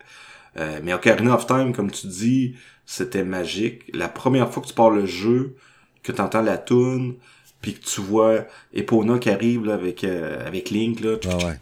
Euh, 0.58 0.80
mais 0.82 0.92
Ocarina 0.92 1.34
of 1.34 1.46
Time, 1.46 1.72
comme 1.72 1.90
tu 1.90 2.06
dis, 2.06 2.54
c'était 2.84 3.24
magique. 3.24 3.82
La 3.94 4.08
première 4.08 4.50
fois 4.52 4.62
que 4.62 4.68
tu 4.68 4.74
pars 4.74 4.90
le 4.90 5.06
jeu, 5.06 5.56
que 6.02 6.12
tu 6.12 6.20
entends 6.20 6.42
la 6.42 6.58
tune, 6.58 7.14
puis 7.62 7.74
que 7.74 7.84
tu 7.84 8.00
vois 8.00 8.44
Epona 8.74 9.18
qui 9.18 9.30
arrive 9.30 9.64
là, 9.64 9.74
avec 9.74 10.02
euh, 10.04 10.44
avec 10.46 10.68
Link 10.70 11.00
là, 11.00 11.16
Ah 11.30 11.36
ouais. 11.36 11.56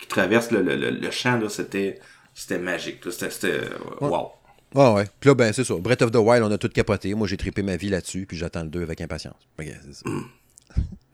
qui 0.00 0.06
traverse 0.08 0.50
le, 0.50 0.62
le, 0.62 0.76
le, 0.76 0.90
le 0.90 1.10
champ 1.10 1.38
là, 1.38 1.48
c'était 1.48 1.98
c'était 2.42 2.58
magique. 2.58 2.98
C'était 3.10 3.48
euh, 3.48 3.68
wow. 4.00 4.32
Ouais, 4.74 4.92
ouais. 4.94 5.04
Puis 5.20 5.28
là, 5.28 5.34
ben, 5.34 5.52
c'est 5.52 5.64
ça. 5.64 5.74
Breath 5.76 6.02
of 6.02 6.10
the 6.10 6.16
Wild, 6.16 6.42
on 6.44 6.50
a 6.50 6.58
tout 6.58 6.68
capoté. 6.68 7.14
Moi, 7.14 7.26
j'ai 7.28 7.36
trippé 7.36 7.62
ma 7.62 7.76
vie 7.76 7.88
là-dessus, 7.90 8.26
puis 8.26 8.36
j'attends 8.36 8.62
le 8.62 8.68
2 8.68 8.82
avec 8.82 9.00
impatience. 9.00 9.36
C'est 9.58 9.94
ça. 9.94 10.04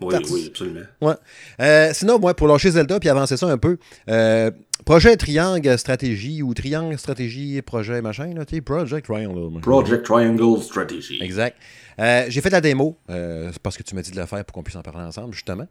Oui, 0.00 0.14
That's- 0.14 0.30
oui, 0.30 0.46
absolument. 0.48 0.86
Ouais. 1.00 1.14
Euh, 1.60 1.90
sinon, 1.92 2.20
moi, 2.20 2.32
pour 2.32 2.46
lâcher 2.46 2.70
Zelda 2.70 3.00
puis 3.00 3.08
avancer 3.08 3.36
ça 3.36 3.48
un 3.48 3.58
peu, 3.58 3.78
euh, 4.08 4.52
projet 4.86 5.16
Triangle 5.16 5.76
Stratégie 5.76 6.40
ou 6.44 6.54
Triangle 6.54 6.96
Stratégie 6.96 7.60
Projet 7.62 8.00
machin, 8.00 8.32
là, 8.32 8.44
tu 8.44 8.54
sais, 8.54 8.60
Project 8.60 9.06
Triangle. 9.06 9.60
Project 9.60 10.04
Triangle 10.06 10.62
Strategy. 10.62 11.18
Exact. 11.20 11.56
Euh, 11.98 12.26
j'ai 12.28 12.40
fait 12.40 12.50
la 12.50 12.60
démo, 12.60 12.96
c'est 13.08 13.58
parce 13.60 13.76
que 13.76 13.82
tu 13.82 13.96
m'as 13.96 14.02
dit 14.02 14.12
de 14.12 14.16
la 14.16 14.28
faire 14.28 14.44
pour 14.44 14.54
qu'on 14.54 14.62
puisse 14.62 14.76
en 14.76 14.82
parler 14.82 15.02
ensemble, 15.02 15.34
justement. 15.34 15.66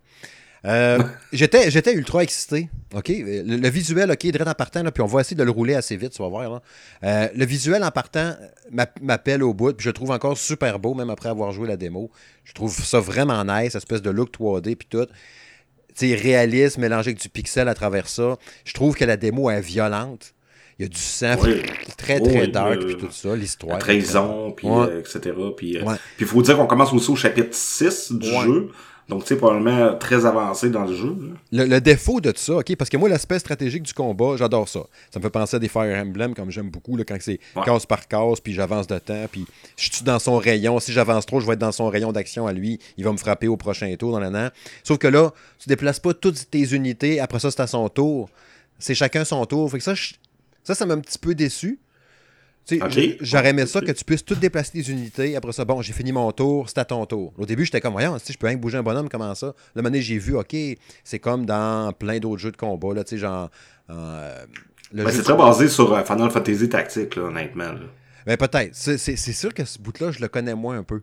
Euh, 0.65 0.99
j'étais, 1.31 1.69
j'étais 1.69 1.93
ultra 1.93 2.23
excité. 2.23 2.69
OK? 2.93 3.09
Le, 3.09 3.57
le 3.57 3.69
visuel, 3.69 4.11
OK, 4.11 4.19
direct 4.19 4.47
en 4.47 4.53
partant, 4.53 4.81
là, 4.83 4.91
puis 4.91 5.03
on 5.03 5.07
va 5.07 5.21
essayer 5.21 5.35
de 5.37 5.43
le 5.43 5.51
rouler 5.51 5.75
assez 5.75 5.95
vite, 5.97 6.11
tu 6.13 6.21
vas 6.21 6.29
voir. 6.29 6.49
Là. 6.49 6.61
Euh, 7.03 7.27
le 7.35 7.45
visuel 7.45 7.83
en 7.83 7.91
partant 7.91 8.35
m'app- 8.71 8.99
m'appelle 9.01 9.43
au 9.43 9.53
bout, 9.53 9.73
puis 9.73 9.83
je 9.83 9.89
le 9.89 9.93
trouve 9.93 10.11
encore 10.11 10.37
super 10.37 10.79
beau, 10.79 10.93
même 10.93 11.09
après 11.09 11.29
avoir 11.29 11.51
joué 11.51 11.67
la 11.67 11.77
démo. 11.77 12.09
Je 12.43 12.53
trouve 12.53 12.73
ça 12.73 12.99
vraiment 12.99 13.43
nice, 13.45 13.75
espèce 13.75 14.01
de 14.01 14.09
look 14.09 14.31
3D, 14.31 14.75
puis 14.75 14.87
tout. 14.89 15.05
Tu 15.95 16.13
réaliste, 16.15 16.77
mélangé 16.77 17.09
avec 17.09 17.21
du 17.21 17.29
pixel 17.29 17.67
à 17.67 17.73
travers 17.73 18.07
ça. 18.07 18.37
Je 18.65 18.73
trouve 18.73 18.95
que 18.95 19.03
la 19.05 19.17
démo 19.17 19.49
est 19.49 19.61
violente. 19.61 20.33
Il 20.79 20.83
y 20.83 20.85
a 20.85 20.89
du 20.89 20.97
sang 20.99 21.35
Oui. 21.41 21.63
très, 21.97 22.19
très 22.19 22.39
Oui, 22.41 22.51
dark, 22.51 22.79
puis 22.85 22.97
tout 22.97 23.09
ça, 23.11 23.35
l'histoire. 23.35 23.73
La 23.73 23.79
trahison, 23.79 24.51
puis 24.51 24.67
Ouais. 24.67 24.87
euh, 24.89 24.99
etc. 24.99 25.33
Puis 25.57 25.77
euh, 25.77 25.83
Ouais. 25.83 25.95
il 26.19 26.25
faut 26.27 26.41
dire 26.43 26.55
qu'on 26.55 26.67
commence 26.67 26.93
aussi 26.93 27.09
au 27.09 27.15
chapitre 27.15 27.49
6 27.55 28.12
du 28.12 28.29
Ouais. 28.29 28.43
jeu. 28.45 28.69
Donc, 29.10 29.22
tu 29.24 29.30
sais, 29.30 29.36
probablement 29.38 29.96
très 29.96 30.26
avancé 30.26 30.70
dans 30.70 30.84
le 30.84 30.93
jeu. 30.93 31.15
Le, 31.54 31.63
le 31.65 31.80
défaut 31.80 32.20
de 32.20 32.32
tout 32.32 32.41
ça, 32.41 32.56
OK, 32.58 32.76
parce 32.76 32.89
que 32.89 32.98
moi, 32.98 33.08
l'aspect 33.08 33.39
stratégique 33.39 33.84
du 33.84 33.93
combat, 33.93 34.36
j'adore 34.38 34.67
ça. 34.67 34.82
Ça 35.12 35.20
me 35.20 35.24
fait 35.24 35.30
penser 35.30 35.56
à 35.56 35.60
des 35.60 35.70
Fire 35.70 35.98
Emblem, 36.02 36.34
comme 36.36 36.52
j'aime 36.52 36.70
beaucoup, 36.70 36.98
là, 36.98 37.06
quand 37.08 37.15
c'est 37.22 37.39
Ouais. 37.56 37.63
case 37.63 37.86
par 37.86 38.06
case, 38.08 38.41
puis 38.41 38.54
j'avance 38.54 38.86
de 38.88 39.00
temps, 39.00 39.26
puis 39.32 39.46
je 39.78 39.89
suis 39.91 40.04
dans 40.04 40.20
son 40.20 40.38
rayon? 40.38 40.80
Si 40.82 40.91
j'avance 40.91 41.26
trop, 41.26 41.39
je 41.39 41.46
vais 41.48 41.54
être 41.54 41.60
dans 41.60 41.72
son 41.72 41.88
rayon 41.88 42.12
d'action 42.12 42.48
à 42.48 42.52
lui. 42.54 42.80
Il 42.98 43.06
va 43.06 43.12
me 43.13 43.17
frapper 43.17 43.48
au 43.48 43.56
prochain 43.56 43.96
tour 43.98 44.12
dans 44.12 44.20
l'an. 44.20 44.50
Sauf 44.84 44.98
que 44.98 45.08
là, 45.08 45.32
tu 45.58 45.70
déplaces 45.70 46.00
pas 46.02 46.13
toutes 46.13 46.50
tes 46.50 46.74
unités. 46.76 47.20
Après 47.22 47.39
ça, 47.39 47.50
c'est 47.50 47.62
à 47.62 47.67
son 47.67 47.88
tour. 47.88 48.30
C'est 48.78 48.93
chacun 48.96 49.24
son 49.24 49.46
tour. 49.46 49.72
Fait 49.72 49.78
que 49.78 49.84
ça, 49.86 49.93
je- 49.96 50.15
ça, 50.63 50.76
ça 50.76 50.86
m'a 50.86 50.96
un 50.96 51.00
petit 51.00 51.17
peu 51.17 51.34
déçu. 51.34 51.80
J'aurais 53.21 53.49
aimé 53.49 53.65
ça 53.65 53.80
que 53.82 53.91
tu 53.91 54.03
puisses 54.03 54.25
tout 54.25 54.36
déplacer 54.36 54.71
tes 54.84 54.91
unités. 54.91 55.36
Après 55.36 55.51
ça, 55.53 55.63
bon, 55.65 55.82
j'ai 55.82 55.93
fini 55.93 56.12
mon 56.12 56.32
tour, 56.32 56.67
c'est 56.67 56.77
à 56.80 56.86
ton 56.86 57.06
tour. 57.06 57.34
Au 57.38 57.45
début, 57.45 57.63
j'étais 57.65 57.80
comme, 57.82 57.93
voyons, 57.93 58.17
si 58.19 58.34
je 58.34 58.38
peux 58.38 58.47
rien 58.47 58.58
bouger 58.58 58.77
un 58.77 58.84
bonhomme, 58.84 59.08
comment 59.10 59.34
ça? 59.36 59.53
Là, 59.75 59.82
maintenant, 59.82 59.99
j'ai 60.01 60.17
vu, 60.17 60.36
OK, 60.36 60.56
c'est 61.03 61.19
comme 61.19 61.45
dans 61.45 61.93
plein 61.93 62.19
d'autres 62.19 62.41
jeux 62.41 62.51
de 62.51 62.58
combat, 62.58 62.93
là, 62.93 63.03
tu 63.03 63.12
sais, 63.12 63.17
genre. 63.17 63.49
euh, 63.89 64.45
le 64.91 65.03
Ben, 65.03 65.12
c'est 65.12 65.17
de- 65.19 65.23
très 65.23 65.36
basé 65.38 65.67
sur 65.67 65.93
euh, 65.93 66.03
Final 66.03 66.30
Fantasy 66.32 66.69
Tactique, 66.69 67.15
là, 67.15 67.23
honnêtement. 67.23 67.71
là. 67.73 67.80
Ben, 68.25 68.36
peut-être. 68.38 68.75
C'est 68.75 69.15
sûr 69.15 69.53
que 69.53 69.63
ce 69.65 69.80
bout-là, 69.80 70.12
je 70.12 70.19
le 70.19 70.27
connais 70.27 70.56
moins 70.56 70.77
un 70.77 70.84
peu. 70.84 70.99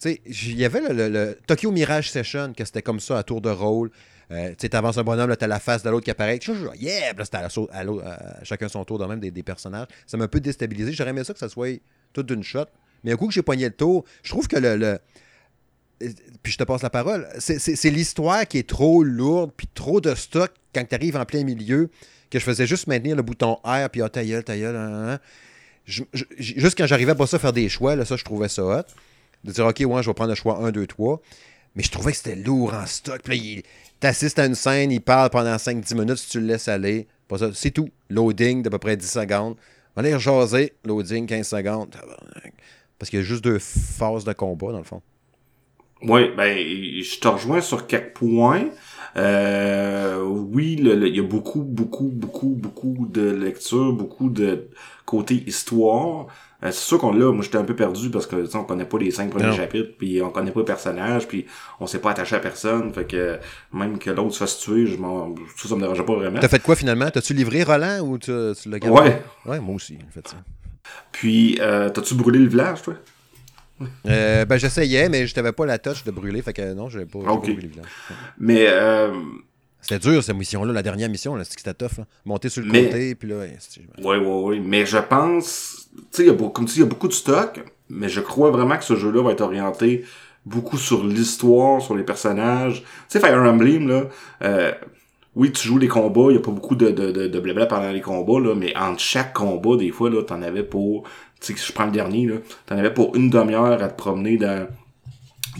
Tu 0.00 0.10
sais, 0.10 0.20
j- 0.26 0.52
il 0.52 0.58
y 0.58 0.64
avait 0.64 0.80
le, 0.80 0.92
le- 0.94 1.08
le 1.08 1.38
Tokyo 1.46 1.72
Mirage 1.72 2.10
Session, 2.12 2.52
que 2.56 2.64
c'était 2.64 2.82
comme 2.82 3.00
ça 3.00 3.18
à 3.18 3.22
tour 3.24 3.40
de 3.40 3.50
rôle. 3.50 3.90
Euh, 4.30 4.50
tu 4.50 4.56
sais, 4.58 4.68
t'avances 4.68 4.98
un 4.98 5.04
bonhomme, 5.04 5.30
là, 5.30 5.36
t'as 5.36 5.46
la 5.46 5.58
face 5.58 5.82
de 5.82 5.90
l'autre 5.90 6.04
qui 6.04 6.10
apparaît. 6.10 6.38
Yeah! 6.78 7.14
Là, 7.14 7.24
c'était 7.24 7.38
à, 7.38 8.44
chacun 8.44 8.68
son 8.68 8.84
tour, 8.84 8.98
de 8.98 9.06
même 9.06 9.20
des, 9.20 9.42
personnages. 9.42 9.86
Ça 10.06 10.16
m'a 10.16 10.24
un 10.24 10.28
peu 10.28 10.40
déstabilisé. 10.40 10.92
J'aurais 10.92 11.10
aimé 11.10 11.24
ça 11.24 11.32
que 11.32 11.38
ça 11.38 11.48
soit 11.48 11.80
tout 12.12 12.22
d'une 12.22 12.42
shot. 12.42 12.66
Mais 13.04 13.12
un 13.12 13.16
coup 13.16 13.28
que 13.28 13.34
j'ai 13.34 13.42
pogné 13.42 13.64
le 13.64 13.74
tour, 13.74 14.04
je 14.22 14.30
trouve 14.30 14.48
que 14.48 14.56
le. 14.56 14.68
euh, 14.82 14.98
Puis 16.42 16.52
je 16.52 16.58
te 16.58 16.64
passe 16.64 16.82
la 16.82 16.90
parole. 16.90 17.26
C'est- 17.38 17.90
l'histoire 17.90 18.46
qui 18.46 18.58
est 18.58 18.68
trop 18.68 19.02
lourde, 19.02 19.52
puis 19.56 19.68
trop 19.72 20.00
de 20.00 20.14
stock 20.14 20.52
quand 20.74 20.84
tu 20.86 20.94
arrives 20.94 21.16
en 21.16 21.24
plein 21.24 21.44
milieu, 21.44 21.90
que 22.30 22.38
je 22.38 22.44
faisais 22.44 22.66
juste 22.66 22.86
maintenir 22.86 23.16
le 23.16 23.22
bouton 23.22 23.54
R, 23.64 23.88
puis 23.90 24.02
ah, 24.02 24.08
ta 24.10 24.22
gueule, 24.22 24.44
hein, 24.76 25.12
hein, 25.14 25.20
juste 25.86 26.76
quand 26.76 26.86
j'arrivais 26.86 27.14
pas 27.14 27.26
ça 27.26 27.36
à 27.36 27.40
faire 27.40 27.52
des 27.52 27.68
choix, 27.68 27.96
là, 27.96 28.04
ça, 28.04 28.16
je 28.16 28.24
trouvais 28.24 28.48
ça 28.48 28.62
hot. 28.62 28.82
De 29.44 29.52
dire, 29.52 29.64
OK, 29.64 29.80
ouais, 29.80 30.02
je 30.02 30.10
vais 30.10 30.14
prendre 30.14 30.30
le 30.30 30.34
choix 30.34 30.58
1, 30.58 30.72
2, 30.72 30.86
3. 30.86 31.20
Mais 31.74 31.82
je 31.82 31.90
trouvais 31.90 32.10
que 32.10 32.18
c'était 32.18 32.34
lourd 32.34 32.74
en 32.74 32.86
stock. 32.86 33.22
Puis 33.22 33.36
là, 33.36 33.42
il 33.42 33.62
t'assistes 34.00 34.38
à 34.38 34.46
une 34.46 34.54
scène, 34.54 34.90
il 34.90 35.00
parle 35.00 35.30
pendant 35.30 35.56
5-10 35.56 35.94
minutes, 35.94 36.26
tu 36.28 36.40
le 36.40 36.46
laisses 36.46 36.68
aller. 36.68 37.06
C'est 37.54 37.70
tout. 37.70 37.90
Loading 38.08 38.62
d'à 38.62 38.70
peu 38.70 38.78
près 38.78 38.96
10 38.96 39.06
secondes. 39.06 39.56
On 39.94 40.00
va 40.00 40.08
aller 40.08 40.18
jaser. 40.18 40.72
Loading 40.84 41.26
15 41.26 41.46
secondes. 41.46 41.94
Parce 42.98 43.10
qu'il 43.10 43.18
y 43.18 43.22
a 43.22 43.24
juste 43.24 43.44
deux 43.44 43.58
phases 43.58 44.24
de 44.24 44.32
combat, 44.32 44.72
dans 44.72 44.78
le 44.78 44.84
fond. 44.84 45.02
Oui, 46.02 46.30
ben, 46.36 46.56
je 46.56 47.18
te 47.18 47.28
rejoins 47.28 47.60
sur 47.60 47.86
quelques 47.86 48.14
points. 48.14 48.66
Euh, 49.16 50.22
oui, 50.22 50.76
il 50.78 51.16
y 51.16 51.18
a 51.18 51.22
beaucoup, 51.22 51.62
beaucoup, 51.62 52.08
beaucoup, 52.12 52.50
beaucoup 52.50 53.08
de 53.10 53.30
lecture, 53.30 53.92
beaucoup 53.92 54.30
de 54.30 54.68
côté 55.04 55.42
histoire. 55.46 56.28
Euh, 56.64 56.72
c'est 56.72 56.84
sûr 56.88 56.98
qu'on 56.98 57.12
l'a, 57.12 57.30
moi 57.30 57.42
j'étais 57.44 57.58
un 57.58 57.64
peu 57.64 57.76
perdu 57.76 58.10
parce 58.10 58.26
que 58.26 58.56
on 58.56 58.64
connaît 58.64 58.84
pas 58.84 58.98
les 58.98 59.12
cinq 59.12 59.30
premiers 59.30 59.46
Non. 59.46 59.52
chapitres, 59.54 59.90
puis 59.96 60.20
on 60.22 60.30
connaît 60.30 60.50
pas 60.50 60.58
le 60.60 60.64
personnage, 60.66 61.28
puis 61.28 61.46
on 61.78 61.86
s'est 61.86 62.00
pas 62.00 62.10
attaché 62.10 62.34
à 62.34 62.40
personne, 62.40 62.92
fait 62.92 63.04
que 63.06 63.38
même 63.72 63.96
que 63.98 64.10
l'autre 64.10 64.32
se 64.34 64.38
fasse 64.38 64.58
tuer, 64.58 64.86
je 64.86 64.96
m'en, 64.96 65.34
ça, 65.56 65.68
ça 65.68 65.74
me 65.76 65.80
dérangeait 65.82 66.04
pas 66.04 66.16
vraiment. 66.16 66.40
T'as 66.40 66.48
fait 66.48 66.60
quoi 66.62 66.74
finalement? 66.74 67.08
T'as-tu 67.10 67.32
livré 67.32 67.62
Roland 67.62 68.00
ou 68.00 68.18
tu, 68.18 68.32
tu 68.60 68.68
l'as 68.68 68.78
gardé? 68.80 69.00
Ouais. 69.10 69.22
Ouais, 69.46 69.60
moi 69.60 69.76
aussi, 69.76 69.98
j'ai 70.00 70.10
fait 70.20 70.26
ça. 70.26 70.36
Puis, 71.12 71.58
euh, 71.60 71.90
t'as-tu 71.90 72.14
brûlé 72.14 72.40
le 72.40 72.48
village, 72.48 72.82
toi? 72.82 72.94
Euh, 74.06 74.44
ben, 74.44 74.56
j'essayais, 74.58 75.08
mais 75.08 75.26
je 75.28 75.34
t'avais 75.34 75.52
pas 75.52 75.64
la 75.66 75.78
touch 75.78 76.02
de 76.02 76.10
brûler. 76.10 76.42
Fait 76.42 76.52
que 76.52 76.72
non, 76.74 76.88
j'avais 76.88 77.06
pas, 77.06 77.20
pas 77.20 77.36
brûlé 77.36 77.54
le 77.62 77.68
village. 77.68 77.86
Mais, 78.38 78.66
euh, 78.68 79.12
C'était 79.80 80.00
dur, 80.00 80.24
cette 80.24 80.34
mission-là, 80.36 80.72
la 80.72 80.82
dernière 80.82 81.08
mission, 81.08 81.36
là, 81.36 81.44
c'était 81.44 81.72
tough. 81.74 81.98
Là. 81.98 82.06
Monter 82.24 82.48
sur 82.48 82.64
le 82.64 82.72
Mais- 82.72 82.86
côté, 82.86 83.14
puis 83.14 83.28
là, 83.28 83.36
ouais, 83.36 83.56
Oui, 84.02 84.16
oui, 84.16 84.26
oui. 84.26 84.60
Mais 84.60 84.84
je 84.84 84.98
pense, 84.98 85.87
tu 86.12 86.26
sais, 86.26 86.36
comme 86.36 86.64
tu 86.66 86.72
dis, 86.72 86.76
il 86.76 86.80
y 86.80 86.82
a 86.82 86.86
beaucoup 86.86 87.08
de 87.08 87.12
stock, 87.12 87.60
mais 87.88 88.08
je 88.08 88.20
crois 88.20 88.50
vraiment 88.50 88.76
que 88.76 88.84
ce 88.84 88.96
jeu-là 88.96 89.22
va 89.22 89.32
être 89.32 89.40
orienté 89.40 90.04
beaucoup 90.46 90.78
sur 90.78 91.04
l'histoire, 91.04 91.82
sur 91.82 91.94
les 91.94 92.04
personnages. 92.04 92.82
Tu 92.82 92.86
sais, 93.08 93.20
Fire 93.20 93.36
Emblem, 93.42 93.88
là, 93.88 94.04
euh, 94.42 94.72
oui, 95.34 95.52
tu 95.52 95.66
joues 95.68 95.78
les 95.78 95.88
combats, 95.88 96.30
il 96.30 96.34
y 96.34 96.38
a 96.38 96.40
pas 96.40 96.50
beaucoup 96.50 96.74
de, 96.74 96.90
de, 96.90 97.10
de, 97.10 97.28
de 97.28 97.40
blabla 97.40 97.66
pendant 97.66 97.90
les 97.90 98.00
combats, 98.00 98.40
là, 98.40 98.54
mais 98.54 98.76
entre 98.76 99.00
chaque 99.00 99.34
combat, 99.34 99.76
des 99.76 99.90
fois, 99.90 100.10
là, 100.10 100.22
t'en 100.22 100.42
avais 100.42 100.62
pour, 100.62 101.04
tu 101.40 101.52
sais, 101.52 101.58
si 101.58 101.66
je 101.66 101.72
prends 101.72 101.86
le 101.86 101.92
dernier, 101.92 102.26
là, 102.26 102.36
t'en 102.66 102.76
avais 102.78 102.92
pour 102.92 103.14
une 103.14 103.30
demi-heure 103.30 103.82
à 103.82 103.88
te 103.88 103.96
promener 103.96 104.36
dans, 104.36 104.66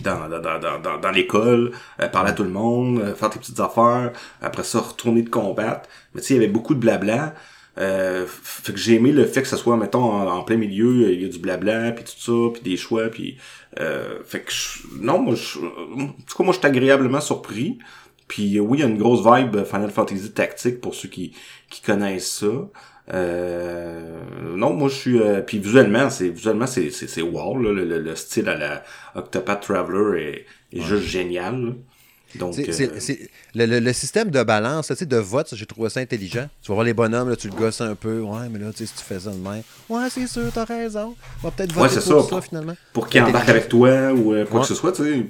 dans, 0.03 0.27
dans, 0.27 0.39
dans, 0.41 0.79
dans, 0.81 0.99
dans 0.99 1.11
l'école, 1.11 1.71
euh, 2.01 2.07
parler 2.07 2.31
à 2.31 2.33
tout 2.33 2.43
le 2.43 2.49
monde, 2.49 2.99
euh, 2.99 3.15
faire 3.15 3.29
tes 3.29 3.39
petites 3.39 3.59
affaires, 3.59 4.11
après 4.41 4.63
ça, 4.63 4.79
retourner 4.79 5.21
de 5.21 5.29
combattre. 5.29 5.87
Mais 6.13 6.21
tu 6.21 6.27
sais, 6.27 6.33
il 6.33 6.37
y 6.37 6.43
avait 6.43 6.51
beaucoup 6.51 6.73
de 6.73 6.79
blabla. 6.79 7.35
Euh, 7.77 8.25
fait 8.27 8.73
que 8.73 8.79
j'ai 8.79 8.95
aimé 8.95 9.11
le 9.11 9.25
fait 9.25 9.41
que 9.41 9.47
ce 9.47 9.55
soit, 9.55 9.77
mettons, 9.77 10.03
en, 10.03 10.43
plein 10.43 10.57
milieu, 10.57 11.11
il 11.13 11.21
y 11.21 11.25
a 11.25 11.29
du 11.29 11.39
blabla, 11.39 11.91
puis 11.91 12.03
tout 12.03 12.19
ça, 12.19 12.53
puis 12.53 12.61
des 12.61 12.77
choix, 12.77 13.09
puis... 13.09 13.37
Euh, 13.79 14.19
fait 14.25 14.41
que, 14.41 14.51
non, 14.99 15.19
moi, 15.19 15.35
je, 15.35 15.59
en 15.59 16.07
tout 16.07 16.37
cas, 16.37 16.43
moi, 16.43 16.53
je 16.53 16.59
suis 16.59 16.67
agréablement 16.67 17.21
surpris. 17.21 17.77
Puis 18.27 18.59
oui, 18.59 18.77
il 18.77 18.81
y 18.81 18.83
a 18.83 18.87
une 18.87 18.97
grosse 18.97 19.25
vibe 19.25 19.63
Final 19.65 19.89
Fantasy 19.89 20.31
tactique 20.31 20.81
pour 20.81 20.93
ceux 20.93 21.09
qui, 21.09 21.33
qui 21.69 21.81
connaissent 21.81 22.31
ça. 22.31 22.69
Euh, 23.13 24.21
non, 24.55 24.73
moi 24.73 24.87
je 24.89 24.95
suis. 24.95 25.19
Euh, 25.19 25.41
puis 25.41 25.57
visuellement, 25.57 26.09
c'est 26.09 26.29
visuellement 26.29 26.67
c'est 26.67 26.91
c'est 26.91 27.21
wow 27.21 27.59
là, 27.59 27.71
le, 27.71 27.99
le, 27.99 28.15
style 28.15 28.47
à 28.49 28.55
la 28.55 28.83
Octopath 29.15 29.61
Traveler 29.61 30.21
est, 30.21 30.77
est 30.77 30.81
juste 30.81 31.05
génial. 31.05 31.75
Donc, 32.35 32.59
euh, 32.59 32.89
le, 33.55 33.79
le, 33.79 33.93
système 33.93 34.29
de 34.29 34.43
balance, 34.43 34.91
de 34.91 35.17
vote, 35.17 35.49
j'ai 35.53 35.65
trouvé 35.65 35.89
ça 35.89 35.99
intelligent. 35.99 36.47
Tu 36.61 36.67
vas 36.69 36.75
voir 36.75 36.85
les 36.85 36.93
bonhommes, 36.93 37.29
là, 37.29 37.35
tu 37.35 37.47
le 37.47 37.55
gosses 37.55 37.81
un 37.81 37.95
peu. 37.95 38.19
Ouais, 38.19 38.47
mais 38.51 38.59
là, 38.59 38.71
tu 38.71 38.79
sais, 38.79 38.85
si 38.85 38.93
tu 38.93 39.03
fais 39.03 39.19
ça 39.19 39.31
de 39.31 39.37
même. 39.37 39.63
Ouais, 39.89 40.09
c'est 40.09 40.27
sûr, 40.27 40.51
t'as 40.53 40.65
raison. 40.65 41.15
On 41.41 41.47
va 41.47 41.51
peut-être 41.51 41.73
voter 41.73 41.95
pour 41.95 42.03
ça, 42.03 42.29
ça, 42.29 42.41
finalement. 42.41 42.75
Pour 42.93 43.07
qu'il 43.07 43.21
embarque 43.23 43.49
avec 43.49 43.67
toi 43.67 44.13
ou 44.13 44.35
quoi 44.45 44.61
que 44.61 44.67
ce 44.67 44.75
soit, 44.75 44.91
tu 44.91 45.03
sais. 45.03 45.25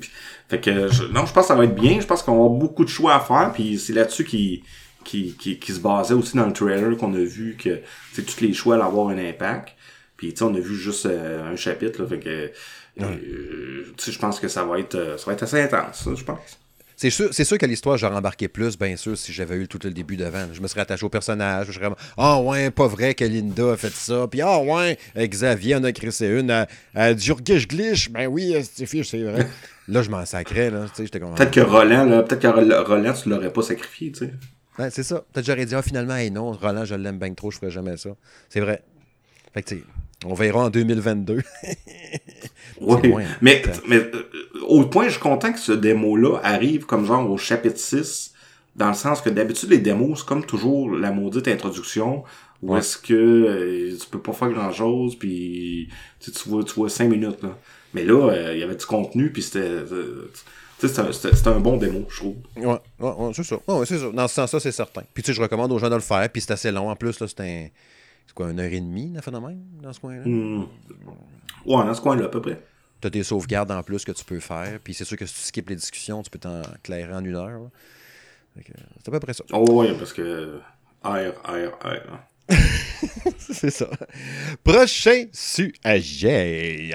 Fait 0.50 0.60
que, 0.60 1.12
non, 1.12 1.26
je 1.26 1.34
pense 1.34 1.44
que 1.44 1.48
ça 1.48 1.56
va 1.56 1.64
être 1.64 1.76
bien. 1.76 2.02
Je 2.02 2.06
pense 2.06 2.24
qu'on 2.24 2.34
avoir 2.34 2.50
beaucoup 2.50 2.84
de 2.84 2.90
choix 2.90 3.16
à 3.16 3.20
faire. 3.20 3.52
Puis 3.54 3.80
c'est 3.80 3.94
là-dessus 3.94 4.26
qui, 4.26 4.64
qui, 5.06 5.36
qui, 5.40 5.60
qui, 5.60 5.72
se 5.72 5.80
basait 5.80 6.16
aussi 6.16 6.36
dans 6.36 6.48
le 6.48 6.54
trailer 6.54 6.98
qu'on 6.98 7.14
a 7.14 7.20
vu 7.20 7.56
que 7.58 7.82
tous 8.22 8.42
les 8.42 8.54
choix 8.54 8.76
allaient 8.76 8.84
avoir 8.84 9.10
un 9.10 9.18
impact. 9.18 9.70
Puis 10.18 10.34
on 10.42 10.54
a 10.54 10.60
vu 10.60 10.76
juste 10.76 11.06
euh, 11.06 11.52
un 11.52 11.56
chapitre. 11.56 12.02
Là, 12.02 12.08
fait 12.10 12.20
que 12.20 12.52
euh, 13.02 13.86
je 13.98 14.20
pense 14.20 14.40
que 14.40 14.48
ça 14.48 14.66
va 14.66 14.80
être 14.80 14.96
euh, 14.96 15.18
ça 15.18 15.28
va 15.28 15.34
être 15.34 15.44
assez 15.44 15.62
intense, 15.62 16.10
je 16.14 16.24
pense. 16.24 16.60
C'est 17.02 17.12
sûr, 17.12 17.30
c'est 17.32 17.46
sûr 17.46 17.58
que 17.58 17.66
l'histoire, 17.66 17.98
j'aurais 17.98 18.18
embarqué 18.18 18.50
plus, 18.50 18.78
bien 18.78 18.98
sûr, 18.98 19.18
si 19.18 19.32
j'avais 19.32 19.56
eu 19.56 19.70
tout 19.70 19.80
le 19.82 19.92
début 19.92 20.18
devant. 20.18 20.48
Je 20.52 20.60
me 20.60 20.68
serais 20.68 20.82
attaché 20.82 21.06
au 21.06 21.10
personnage. 21.10 21.68
Je 21.68 21.72
serais 21.72 21.88
Ah 22.18 22.36
oh, 22.38 22.50
ouais, 22.50 22.72
pas 22.72 22.88
vrai 22.88 23.14
que 23.14 23.24
Linda 23.24 23.72
a 23.72 23.78
fait 23.78 23.94
ça. 23.94 24.28
Puis 24.30 24.42
ah 24.42 24.60
oh, 24.60 24.76
ouais, 24.76 24.98
Xavier 25.16 25.78
en 25.78 25.84
a 25.86 25.94
créé 25.94 26.12
une 26.28 26.52
à, 26.52 26.68
à 26.94 27.14
Glitch. 27.14 28.10
Ben 28.10 28.28
oui, 28.28 28.54
c'est 28.74 28.86
c'est 28.86 29.24
vrai. 29.24 29.48
là, 29.88 30.02
je 30.02 30.10
m'en 30.10 30.26
sacrais, 30.26 30.72
là. 30.72 30.88
Peut-être 30.94 31.52
que 31.52 31.62
Roland, 31.62 32.04
là, 32.04 32.22
peut-être 32.24 32.42
que 32.42 32.86
Roland, 32.86 33.14
tu 33.14 33.30
l'aurais 33.30 33.54
pas 33.54 33.62
sacrifié, 33.62 34.12
tu 34.12 34.26
sais. 34.26 34.34
Ouais, 34.78 34.90
c'est 34.90 35.04
ça. 35.04 35.24
Peut-être 35.32 35.46
que 35.46 35.54
j'aurais 35.54 35.66
dit, 35.66 35.76
ah, 35.76 35.82
finalement, 35.82 36.18
hey, 36.18 36.32
non, 36.32 36.52
Roland, 36.52 36.84
je 36.84 36.96
l'aime 36.96 37.18
bien 37.18 37.34
trop, 37.34 37.50
je 37.50 37.60
ferais 37.60 37.72
jamais 37.72 37.96
ça. 37.96 38.10
C'est 38.50 38.60
vrai. 38.60 38.84
Fait 39.54 39.64
que, 39.64 39.76
on 40.26 40.34
verra 40.34 40.66
en 40.66 40.70
2022. 40.70 41.42
oui, 42.82 42.98
mais, 43.42 43.62
mais 43.88 43.98
euh, 43.98 44.28
au 44.68 44.86
point, 44.86 45.06
je 45.06 45.12
suis 45.12 45.20
content 45.20 45.54
que 45.54 45.60
ce 45.60 45.72
démo-là 45.72 46.40
arrive 46.44 46.86
comme 46.86 47.06
genre 47.06 47.30
au 47.30 47.38
chapitre 47.38 47.80
6, 47.80 48.34
dans 48.76 48.90
le 48.90 48.94
sens 48.94 49.22
que 49.22 49.30
d'habitude, 49.30 49.70
les 49.70 49.78
démos, 49.78 50.20
c'est 50.20 50.26
comme 50.26 50.46
toujours 50.46 50.92
la 50.92 51.12
maudite 51.12 51.48
introduction, 51.48 52.24
où 52.62 52.76
est-ce 52.76 52.98
que 52.98 53.14
euh, 53.14 53.98
tu 53.98 54.08
peux 54.10 54.20
pas 54.20 54.34
faire 54.34 54.50
grand-chose, 54.50 55.16
puis 55.18 55.90
tu, 56.20 56.32
vois, 56.48 56.64
tu 56.64 56.74
vois 56.74 56.90
5 56.90 57.10
minutes. 57.10 57.42
Là. 57.42 57.58
Mais 57.94 58.04
là, 58.04 58.30
euh, 58.30 58.54
il 58.54 58.60
y 58.60 58.64
avait 58.64 58.76
du 58.76 58.86
contenu, 58.86 59.32
puis 59.32 59.42
c'était... 59.42 59.86
c'était 60.80 61.48
un 61.48 61.60
bon 61.60 61.78
démo, 61.78 62.06
je 62.10 62.18
trouve. 62.18 62.36
Ouais, 62.58 62.78
ouais, 63.00 63.32
c'est 63.34 63.44
ça. 63.44 63.58
Ouais, 63.68 63.86
c'est 63.86 63.98
ça. 63.98 64.12
Dans 64.12 64.28
ce 64.28 64.36
sens-là, 64.36 64.60
c'est 64.60 64.72
certain. 64.74 65.04
Puis 65.14 65.24
tu 65.24 65.28
sais, 65.28 65.34
je 65.34 65.42
recommande 65.42 65.72
aux 65.72 65.80
gens 65.80 65.90
de 65.90 65.96
le 65.96 66.02
faire, 66.02 66.30
puis 66.30 66.42
c'est 66.42 66.52
assez 66.52 66.72
long. 66.72 66.90
En 66.90 66.96
plus, 66.98 67.20
là, 67.22 67.28
c'est 67.28 67.40
un 67.40 67.68
c'est 68.30 68.36
quoi, 68.36 68.52
une 68.52 68.60
heure 68.60 68.72
et 68.72 68.80
demie, 68.80 69.12
le 69.12 69.22
phénomène, 69.22 69.60
dans 69.82 69.92
ce 69.92 70.00
coin-là? 70.00 70.22
Hmm. 70.24 70.68
Ouais, 71.66 71.84
dans 71.84 71.94
ce 71.96 72.00
coin-là, 72.00 72.26
à 72.26 72.28
peu 72.28 72.40
près. 72.40 72.64
Tu 73.02 73.08
as 73.08 73.10
des 73.10 73.24
sauvegardes 73.24 73.72
en 73.72 73.82
plus 73.82 74.06
que 74.06 74.12
tu 74.12 74.24
peux 74.24 74.40
faire. 74.40 74.80
Puis 74.84 74.94
c'est 74.94 75.04
sûr 75.04 75.18
que 75.18 75.26
si 75.26 75.34
tu 75.34 75.40
skippes 75.40 75.70
les 75.70 75.76
discussions, 75.76 76.22
tu 76.22 76.30
peux 76.30 76.38
t'en 76.38 76.62
clairer 76.84 77.12
en 77.12 77.26
une 77.26 77.34
heure. 77.34 77.60
C'est 78.56 79.08
à 79.08 79.12
peu 79.12 79.20
près 79.20 79.34
ça. 79.34 79.44
Oh, 79.52 79.66
ouais, 79.72 79.96
parce 79.98 80.14
que. 80.14 80.60
Air, 81.04 81.34
air, 81.50 81.74
air. 81.84 82.20
c'est 83.40 83.72
ça. 83.72 83.90
Prochain 84.64 85.26
sujet. 85.34 86.92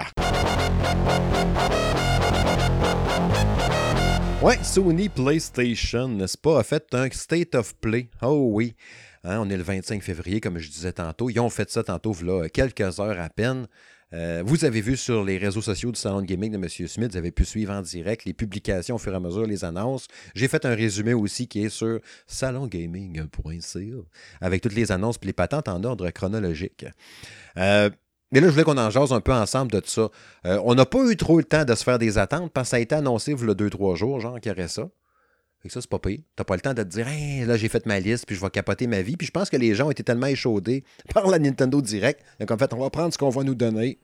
Ouais, 4.40 4.59
Sony 4.62 5.09
PlayStation, 5.09 6.07
n'est-ce 6.07 6.38
pas, 6.38 6.61
a 6.61 6.62
fait 6.62 6.94
un 6.94 7.11
State 7.11 7.57
of 7.57 7.75
Play. 7.81 8.09
Oh 8.23 8.51
oui. 8.53 8.77
Hein, 9.24 9.38
on 9.40 9.48
est 9.48 9.56
le 9.56 9.62
25 9.62 10.02
février, 10.02 10.40
comme 10.40 10.58
je 10.58 10.68
disais 10.68 10.92
tantôt. 10.92 11.30
Ils 11.30 11.40
ont 11.40 11.50
fait 11.50 11.70
ça 11.70 11.82
tantôt, 11.82 12.14
là, 12.22 12.48
quelques 12.48 13.00
heures 13.00 13.18
à 13.18 13.28
peine. 13.30 13.66
Euh, 14.12 14.42
vous 14.46 14.64
avez 14.64 14.80
vu 14.80 14.96
sur 14.96 15.24
les 15.24 15.38
réseaux 15.38 15.62
sociaux 15.62 15.90
du 15.90 15.98
salon 15.98 16.22
gaming 16.22 16.52
de 16.52 16.56
M. 16.56 16.68
Smith, 16.68 17.10
vous 17.10 17.16
avez 17.16 17.32
pu 17.32 17.44
suivre 17.44 17.72
en 17.72 17.82
direct 17.82 18.24
les 18.26 18.34
publications 18.34 18.94
au 18.94 18.98
fur 18.98 19.12
et 19.12 19.16
à 19.16 19.20
mesure, 19.20 19.46
les 19.46 19.64
annonces. 19.64 20.06
J'ai 20.34 20.46
fait 20.46 20.64
un 20.66 20.74
résumé 20.74 21.14
aussi 21.14 21.48
qui 21.48 21.64
est 21.64 21.68
sur 21.68 21.98
salongaming.ca 22.26 23.96
avec 24.40 24.62
toutes 24.62 24.74
les 24.74 24.92
annonces 24.92 25.16
et 25.22 25.26
les 25.26 25.32
patentes 25.32 25.68
en 25.68 25.82
ordre 25.82 26.08
chronologique. 26.10 26.87
Euh, 27.56 27.90
mais 28.30 28.40
là, 28.40 28.46
je 28.46 28.52
voulais 28.52 28.64
qu'on 28.64 28.78
en 28.78 28.90
jase 28.90 29.12
un 29.12 29.20
peu 29.20 29.32
ensemble 29.32 29.72
de 29.72 29.80
tout 29.80 29.90
ça. 29.90 30.08
Euh, 30.46 30.60
on 30.64 30.74
n'a 30.74 30.87
pas 30.87 31.10
eu 31.10 31.16
trop 31.16 31.38
le 31.38 31.44
temps 31.44 31.64
de 31.64 31.74
se 31.74 31.82
faire 31.82 31.98
des 31.98 32.18
attentes 32.18 32.52
parce 32.52 32.68
que 32.68 32.70
ça 32.70 32.76
a 32.76 32.80
été 32.80 32.94
annoncé 32.94 33.32
il 33.32 33.46
y 33.46 33.50
a 33.50 33.54
deux, 33.54 33.70
trois 33.70 33.96
jours, 33.96 34.20
genre, 34.20 34.38
qu'il 34.40 34.52
y 34.52 34.54
aurait 34.54 34.68
ça. 34.68 34.88
Fait 35.64 35.70
ça, 35.70 35.81
c'est 35.81 35.88
pas 35.88 35.98
pire. 35.98 36.18
T'as 36.37 36.44
pas 36.44 36.57
le 36.57 36.61
temps 36.61 36.74
de 36.74 36.83
te 36.83 36.88
dire, 36.88 37.07
là, 37.46 37.57
j'ai 37.57 37.70
fait 37.70 37.87
ma 37.87 37.98
liste, 37.98 38.27
puis 38.27 38.37
je 38.37 38.40
vais 38.42 38.50
capoter 38.50 38.87
ma 38.87 39.00
vie. 39.00 39.16
Puis 39.16 39.27
je 39.27 39.33
pense 39.33 39.48
que 39.48 39.57
les 39.57 39.74
gens 39.74 39.87
ont 39.87 39.90
été 39.90 40.03
tellement 40.03 40.27
échaudés 40.27 40.85
par 41.14 41.27
la 41.27 41.38
Nintendo 41.38 41.81
Direct. 41.81 42.20
Donc, 42.38 42.50
en 42.50 42.59
fait, 42.59 42.70
on 42.74 42.81
va 42.81 42.90
prendre 42.90 43.14
ce 43.14 43.16
qu'on 43.16 43.31
va 43.31 43.44
nous 43.44 43.55
donner. 43.55 43.98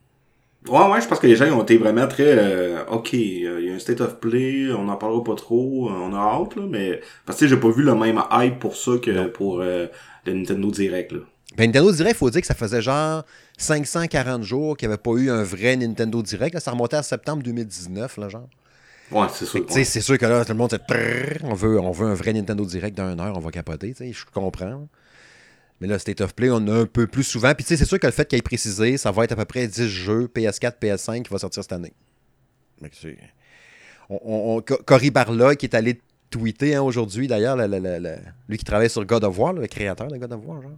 Ouais, 0.69 0.91
ouais, 0.91 1.01
je 1.03 1.07
pense 1.07 1.19
que 1.19 1.27
les 1.27 1.37
gens 1.37 1.47
ont 1.59 1.63
été 1.63 1.77
vraiment 1.77 2.07
très, 2.07 2.39
euh, 2.39 2.85
ok, 2.87 3.13
euh, 3.15 3.61
il 3.61 3.67
y 3.67 3.71
a 3.71 3.75
un 3.75 3.79
state 3.79 4.01
of 4.01 4.21
play, 4.21 4.71
on 4.73 4.85
n'en 4.85 4.97
parlera 4.97 5.23
pas 5.23 5.35
trop, 5.35 5.89
euh, 5.89 5.93
on 5.93 6.15
a 6.15 6.19
hâte, 6.19 6.57
là, 6.57 6.63
mais, 6.69 7.01
parce 7.25 7.41
que 7.41 7.47
j'ai 7.47 7.57
pas 7.57 7.71
vu 7.71 7.83
le 7.83 7.95
même 7.95 8.23
hype 8.31 8.59
pour 8.59 8.77
ça 8.77 8.93
que 9.03 9.27
pour 9.29 9.61
le 9.61 9.89
Nintendo 10.27 10.71
Direct, 10.71 11.13
là. 11.13 11.21
Ben, 11.57 11.67
Nintendo 11.67 11.93
Direct, 11.93 12.15
il 12.15 12.19
faut 12.19 12.31
dire 12.31 12.43
que 12.43 12.47
ça 12.47 12.55
faisait 12.55 12.83
genre 12.83 13.25
540 13.57 14.43
jours 14.43 14.77
qu'il 14.77 14.89
n'y 14.89 14.95
avait 14.95 15.03
pas 15.03 15.13
eu 15.13 15.31
un 15.31 15.43
vrai 15.43 15.77
Nintendo 15.77 16.23
Direct. 16.23 16.59
ça 16.61 16.71
remontait 16.73 16.97
à 16.97 17.03
septembre 17.03 17.43
2019, 17.43 18.19
là, 18.19 18.29
genre. 18.29 18.49
Ouais, 19.11 19.27
c'est 19.33 19.45
sûr. 19.45 19.67
C'est 19.69 20.01
sûr 20.01 20.19
que 20.19 20.27
là, 20.27 20.45
tout 20.45 20.53
le 20.53 20.59
monde, 20.59 20.79
on 21.43 21.55
veut, 21.55 21.81
on 21.81 21.91
veut 21.91 22.09
un 22.09 22.15
vrai 22.15 22.33
Nintendo 22.33 22.65
Direct 22.65 22.97
d'une 22.97 23.21
heure, 23.21 23.37
on 23.37 23.41
va 23.41 23.51
capoter, 23.51 23.95
je 23.99 24.25
comprends. 24.33 24.89
Mais 25.81 25.89
là, 25.89 25.99
State 25.99 26.21
of 26.21 26.35
Play, 26.35 26.51
on 26.51 26.67
a 26.69 26.81
un 26.81 26.87
peu 26.87 27.07
plus 27.07 27.25
souvent. 27.25 27.55
Puis, 27.55 27.65
tu 27.65 27.69
sais, 27.71 27.77
c'est 27.77 27.87
sûr 27.87 27.99
que 27.99 28.07
le 28.07 28.13
fait 28.13 28.29
qu'il 28.29 28.39
ait 28.39 28.43
précisé, 28.43 28.99
ça 28.99 29.11
va 29.11 29.25
être 29.25 29.33
à 29.33 29.37
peu 29.37 29.47
près 29.47 29.67
10 29.67 29.89
jeux 29.89 30.31
PS4, 30.35 30.75
PS5 30.81 31.23
qui 31.23 31.33
va 31.33 31.39
sortir 31.39 31.63
cette 31.63 31.73
année. 31.73 31.95
On, 34.11 34.61
Cory 34.61 35.11
Barla, 35.11 35.57
qui 35.57 35.67
est 35.67 35.75
allé 35.75 36.01
tweeter 36.29 36.75
hein, 36.75 36.83
aujourd'hui, 36.83 37.29
d'ailleurs, 37.29 37.57
lui 38.49 38.59
qui 38.59 38.65
travaille 38.65 38.91
sur 38.91 39.05
God 39.05 39.25
of 39.25 39.39
War, 39.39 39.53
le 39.53 39.67
créateur 39.67 40.09
de 40.09 40.17
God 40.19 40.33
of 40.33 40.41
War, 40.45 40.63
genre 40.63 40.73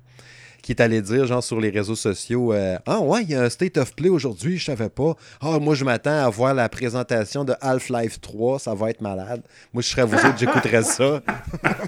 qui 0.62 0.70
est 0.72 0.80
allé 0.80 1.02
dire, 1.02 1.26
genre, 1.26 1.42
sur 1.42 1.60
les 1.60 1.70
réseaux 1.70 1.96
sociaux 1.96 2.52
euh, 2.52 2.78
Ah 2.86 3.00
ouais, 3.00 3.22
il 3.24 3.30
y 3.30 3.34
a 3.34 3.42
un 3.42 3.50
State 3.50 3.76
of 3.78 3.94
Play 3.96 4.08
aujourd'hui, 4.08 4.58
je 4.58 4.66
savais 4.66 4.88
pas. 4.88 5.16
Ah, 5.40 5.58
moi, 5.58 5.74
je 5.74 5.84
m'attends 5.84 6.24
à 6.24 6.30
voir 6.30 6.54
la 6.54 6.68
présentation 6.68 7.44
de 7.44 7.54
Half-Life 7.60 8.20
3, 8.20 8.60
ça 8.60 8.74
va 8.74 8.90
être 8.90 9.00
malade. 9.00 9.42
Moi, 9.72 9.82
je 9.82 9.88
serais 9.88 10.04
vous 10.04 10.14
autres, 10.14 10.38
j'écouterais 10.38 10.84
ça. 10.84 11.20
Ah, 11.64 11.86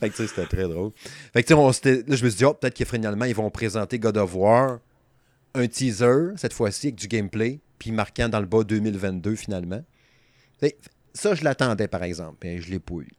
fait 0.00 0.10
que, 0.10 0.16
tu 0.16 0.22
sais, 0.22 0.28
c'était 0.28 0.46
très 0.46 0.68
drôle. 0.68 0.90
Fait 1.32 1.42
que, 1.42 1.48
tu 1.48 1.72
sais, 1.72 2.04
là, 2.06 2.16
je 2.16 2.24
me 2.24 2.30
suis 2.30 2.38
dit, 2.38 2.44
oh, 2.44 2.54
peut-être 2.54 2.76
que 2.76 2.84
finalement, 2.84 3.24
ils 3.24 3.34
vont 3.34 3.50
présenter 3.50 3.98
God 3.98 4.16
of 4.16 4.34
War, 4.34 4.78
un 5.54 5.66
teaser, 5.66 6.32
cette 6.36 6.52
fois-ci, 6.52 6.88
avec 6.88 6.96
du 6.96 7.08
gameplay, 7.08 7.60
puis 7.78 7.92
marquant 7.92 8.28
dans 8.28 8.40
le 8.40 8.46
bas 8.46 8.64
2022, 8.64 9.34
finalement. 9.36 9.82
ça, 11.14 11.34
je 11.34 11.44
l'attendais, 11.44 11.88
par 11.88 12.02
exemple, 12.02 12.36
mais 12.42 12.60
je 12.60 12.70
l'ai 12.70 12.80
pas 12.80 12.96
eu. 12.96 13.10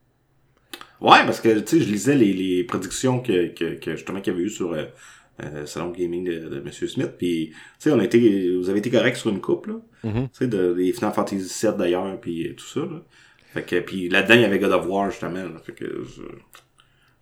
Ouais, 1.01 1.23
parce 1.25 1.41
que, 1.41 1.60
tu 1.60 1.77
sais, 1.77 1.86
je 1.86 1.91
lisais 1.91 2.15
les, 2.15 2.34
les 2.34 2.63
prédictions 2.63 3.19
que, 3.19 3.47
que, 3.47 3.75
que 3.75 3.95
justement 3.95 4.21
qu'il 4.21 4.34
y 4.34 4.36
avait 4.36 4.45
eu 4.45 4.49
sur 4.49 4.73
euh, 4.73 4.86
euh 5.43 5.65
Salon 5.65 5.91
Gaming 5.91 6.23
de, 6.23 6.49
de 6.49 6.58
M. 6.58 6.71
Smith, 6.71 7.12
puis, 7.17 7.49
tu 7.49 7.55
sais, 7.79 7.91
on 7.91 7.99
a 7.99 8.03
été, 8.03 8.55
vous 8.55 8.69
avez 8.69 8.79
été 8.79 8.89
correct 8.89 9.17
sur 9.17 9.29
une 9.29 9.41
coupe, 9.41 9.67
là. 9.67 9.75
Mm-hmm. 10.03 10.23
Tu 10.23 10.29
sais, 10.34 10.47
de, 10.47 10.73
des 10.73 10.93
Final 10.93 11.13
Fantasy 11.13 11.65
VII 11.65 11.77
d'ailleurs, 11.77 12.19
puis 12.19 12.55
tout 12.55 12.65
ça, 12.65 12.81
là. 12.81 13.01
Fait 13.53 13.63
que, 13.63 13.79
puis 13.79 14.10
là-dedans, 14.10 14.36
il 14.36 14.41
y 14.41 14.45
avait 14.45 14.60
God 14.60 14.71
of 14.71 14.86
War, 14.88 15.10
justement, 15.12 15.43
là. 15.43 15.62
Fait 15.65 15.73
que, 15.73 15.86
je, 15.86 16.21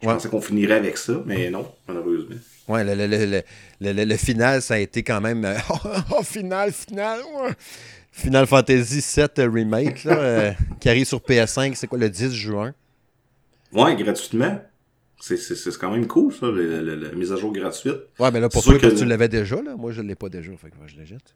je 0.02 0.08
pensais 0.08 0.30
qu'on 0.30 0.42
finirait 0.42 0.76
avec 0.76 0.98
ça, 0.98 1.24
mais 1.26 1.50
non, 1.50 1.66
malheureusement. 1.88 2.36
Ouais, 2.68 2.84
le, 2.84 3.44
le, 3.82 4.06
le, 4.06 4.18
final, 4.18 4.62
ça 4.62 4.76
a 4.76 4.78
été 4.78 5.04
quand 5.04 5.22
même. 5.22 5.46
Euh, 5.46 5.58
oh, 6.12 6.24
final, 6.24 6.72
final, 6.72 7.20
ouais. 7.22 7.52
Final 8.12 8.46
Fantasy 8.46 9.04
VII 9.16 9.48
Remake, 9.48 10.04
là, 10.04 10.18
euh, 10.18 10.52
qui 10.80 10.90
arrive 10.90 11.06
sur 11.06 11.20
PS5, 11.20 11.74
c'est 11.76 11.88
quoi, 11.88 11.98
le 11.98 12.10
10 12.10 12.34
juin? 12.34 12.74
Ouais, 13.74 13.96
gratuitement. 13.96 14.62
C'est 15.20 15.78
quand 15.80 15.92
même 15.92 16.06
cool, 16.08 16.34
ça, 16.34 16.48
la, 16.52 17.12
mise 17.14 17.32
à 17.32 17.38
jour 17.38 17.54
gratuite. 17.54 17.96
Ouais, 18.20 18.30
mais 18.32 18.40
là, 18.42 18.50
pour 18.50 18.62
toi, 18.64 18.78
que... 18.78 18.88
tu 18.88 19.06
l'avais 19.06 19.30
déjà, 19.30 19.62
là. 19.62 19.76
Moi, 19.78 19.92
je 19.92 20.02
ne 20.02 20.08
l'ai 20.10 20.16
pas 20.16 20.28
déjà, 20.30 20.52
fait 20.58 20.70
que 20.70 20.76
moi, 20.78 20.86
je 20.88 20.98
l'achète. 20.98 21.36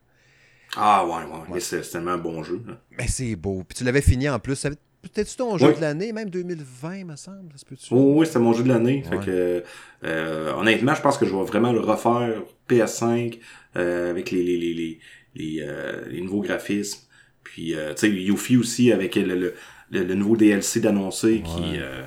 Ah, 0.76 1.06
ouais, 1.06 1.14
ouais, 1.32 1.46
Mais 1.54 1.60
c'est 1.62 1.82
tellement 1.82 2.12
un 2.12 2.18
bon 2.18 2.44
jeu. 2.44 2.62
Mais 2.98 3.08
c'est 3.08 3.36
beau. 3.38 3.64
Puis 3.68 3.78
tu 3.78 3.84
l'avais 3.86 4.02
fini 4.02 4.28
en 4.28 4.40
plus. 4.40 4.62
Peut-être 5.02 5.34
ton 5.38 5.58
jeu 5.58 5.68
Oui. 5.70 5.76
de 5.76 5.80
l'année, 5.82 6.12
même 6.12 6.30
2020, 6.30 7.06
me 7.06 7.16
semble. 7.16 7.54
Ça? 7.56 7.66
Oh, 7.92 8.16
oui, 8.18 8.26
c'était 8.26 8.40
mon 8.40 8.52
jeu 8.52 8.64
de 8.64 8.68
l'année. 8.70 9.04
Fait 9.08 9.16
Ouais. 9.18 9.26
que, 9.26 9.64
euh, 10.04 10.54
honnêtement, 10.56 10.94
je 10.96 11.02
pense 11.02 11.18
que 11.18 11.26
je 11.26 11.34
vais 11.34 11.44
vraiment 11.46 11.72
le 11.72 11.80
refaire 11.80 12.42
PS5 12.68 13.40
euh, 13.78 14.10
avec 14.10 14.32
les 14.32 14.44
les 14.44 14.58
les 14.58 14.74
les, 14.74 15.00
les, 15.36 15.60
euh, 15.62 16.04
les 16.10 16.20
nouveaux 16.22 16.42
graphismes. 16.42 17.00
Puis, 17.44 17.74
euh, 17.76 17.94
tu 17.94 18.02
sais, 18.02 18.10
Yuffie 18.10 18.58
aussi 18.58 18.92
avec 18.92 19.16
le, 19.16 19.24
le, 19.36 19.54
le, 19.92 20.04
le 20.04 20.14
nouveau 20.16 20.36
DLC 20.36 20.82
d'annoncer 20.82 21.42
qui 21.42 21.78
euh, 21.80 22.04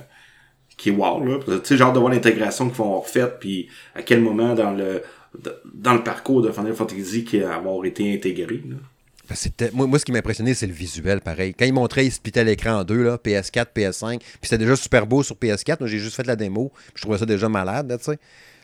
qui 0.80 0.88
est 0.88 0.92
wow 0.92 1.24
là. 1.24 1.38
Tu 1.62 1.76
sais, 1.76 1.82
hâte 1.82 1.94
de 1.94 1.98
voir 1.98 2.10
l'intégration 2.12 2.68
qu'ils 2.68 2.78
vont 2.78 2.86
avoir 2.86 3.06
faite, 3.06 3.38
puis 3.38 3.68
à 3.94 4.02
quel 4.02 4.20
moment 4.20 4.54
dans 4.54 4.72
le 4.72 5.02
dans 5.74 5.94
le 5.94 6.02
parcours 6.02 6.42
de 6.42 6.50
Final 6.50 6.74
Fantasy 6.74 7.24
qui 7.24 7.40
a 7.42 7.54
avoir 7.54 7.84
été 7.84 8.12
intégré. 8.12 8.62
Là. 8.68 8.76
Ben, 9.28 9.36
c'était- 9.36 9.70
moi, 9.72 9.96
ce 9.96 10.04
qui 10.04 10.10
m'a 10.10 10.18
impressionné, 10.18 10.54
c'est 10.54 10.66
le 10.66 10.72
visuel, 10.72 11.20
pareil. 11.20 11.54
Quand 11.56 11.64
ils 11.64 11.72
montraient, 11.72 12.04
ils 12.06 12.10
splittaient 12.10 12.42
l'écran 12.42 12.80
en 12.80 12.84
deux, 12.84 13.04
là, 13.04 13.16
PS4, 13.16 13.66
PS5, 13.72 14.18
puis 14.18 14.28
c'était 14.42 14.58
déjà 14.58 14.74
super 14.74 15.06
beau 15.06 15.22
sur 15.22 15.36
PS4. 15.36 15.76
Moi, 15.78 15.88
j'ai 15.88 16.00
juste 16.00 16.16
fait 16.16 16.26
la 16.26 16.34
démo, 16.34 16.72
je 16.96 17.02
trouvais 17.02 17.18
ça 17.18 17.26
déjà 17.26 17.48
malade, 17.48 17.88
là, 17.88 17.96
tu 17.98 18.06
sais. 18.06 18.18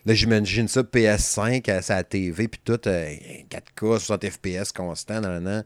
Là, 0.06 0.14
j'imagine 0.14 0.66
ça, 0.66 0.82
PS5, 0.82 1.68
à 1.70 1.82
sa 1.82 2.02
TV, 2.02 2.48
puis 2.48 2.60
tout, 2.64 2.80
euh, 2.88 3.14
4K, 3.48 3.98
60 4.00 4.28
FPS 4.28 4.72
constant, 4.72 5.20
nan, 5.20 5.40
nan. 5.44 5.64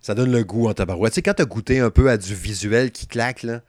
Ça 0.00 0.14
donne 0.14 0.30
le 0.30 0.44
goût 0.44 0.68
en 0.68 0.74
tabarouette. 0.74 1.12
Tu 1.12 1.16
sais, 1.16 1.22
quand 1.22 1.34
t'as 1.34 1.44
goûté 1.44 1.80
un 1.80 1.90
peu 1.90 2.08
à 2.08 2.16
du 2.16 2.32
visuel 2.34 2.92
qui 2.92 3.06
claque, 3.08 3.42
là, 3.42 3.60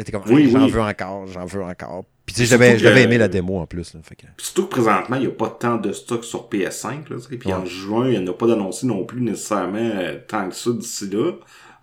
là 0.00 0.04
t'es 0.04 0.12
comme, 0.12 0.22
Oui, 0.32 0.50
j'en 0.50 0.66
veux 0.66 0.80
encore, 0.80 1.26
j'en 1.26 1.44
veux 1.44 1.62
encore. 1.62 2.04
Puis 2.26 2.34
tu 2.34 2.46
sais, 2.46 2.78
j'avais 2.78 3.02
aimé 3.02 3.18
la 3.18 3.28
démo 3.28 3.58
en 3.58 3.66
plus, 3.66 3.94
là, 3.94 4.00
fait 4.02 4.14
que- 4.16 4.26
surtout 4.38 4.64
que 4.66 4.70
présentement, 4.70 5.16
il 5.16 5.22
n'y 5.22 5.26
a 5.26 5.30
pas 5.30 5.48
tant 5.48 5.76
de 5.76 5.92
stock 5.92 6.24
sur 6.24 6.48
PS5. 6.48 7.10
Là, 7.10 7.16
tu 7.16 7.22
sais. 7.28 7.36
puis 7.36 7.52
en 7.52 7.66
juin, 7.66 8.08
il 8.08 8.20
n'y 8.20 8.28
en 8.28 8.32
a 8.32 8.34
pas 8.34 8.46
d'annoncé 8.46 8.86
non 8.86 9.04
plus 9.04 9.20
nécessairement 9.20 9.78
euh, 9.78 10.18
tant 10.26 10.48
que 10.48 10.54
ça 10.54 10.70
d'ici 10.70 11.08
là. 11.10 11.32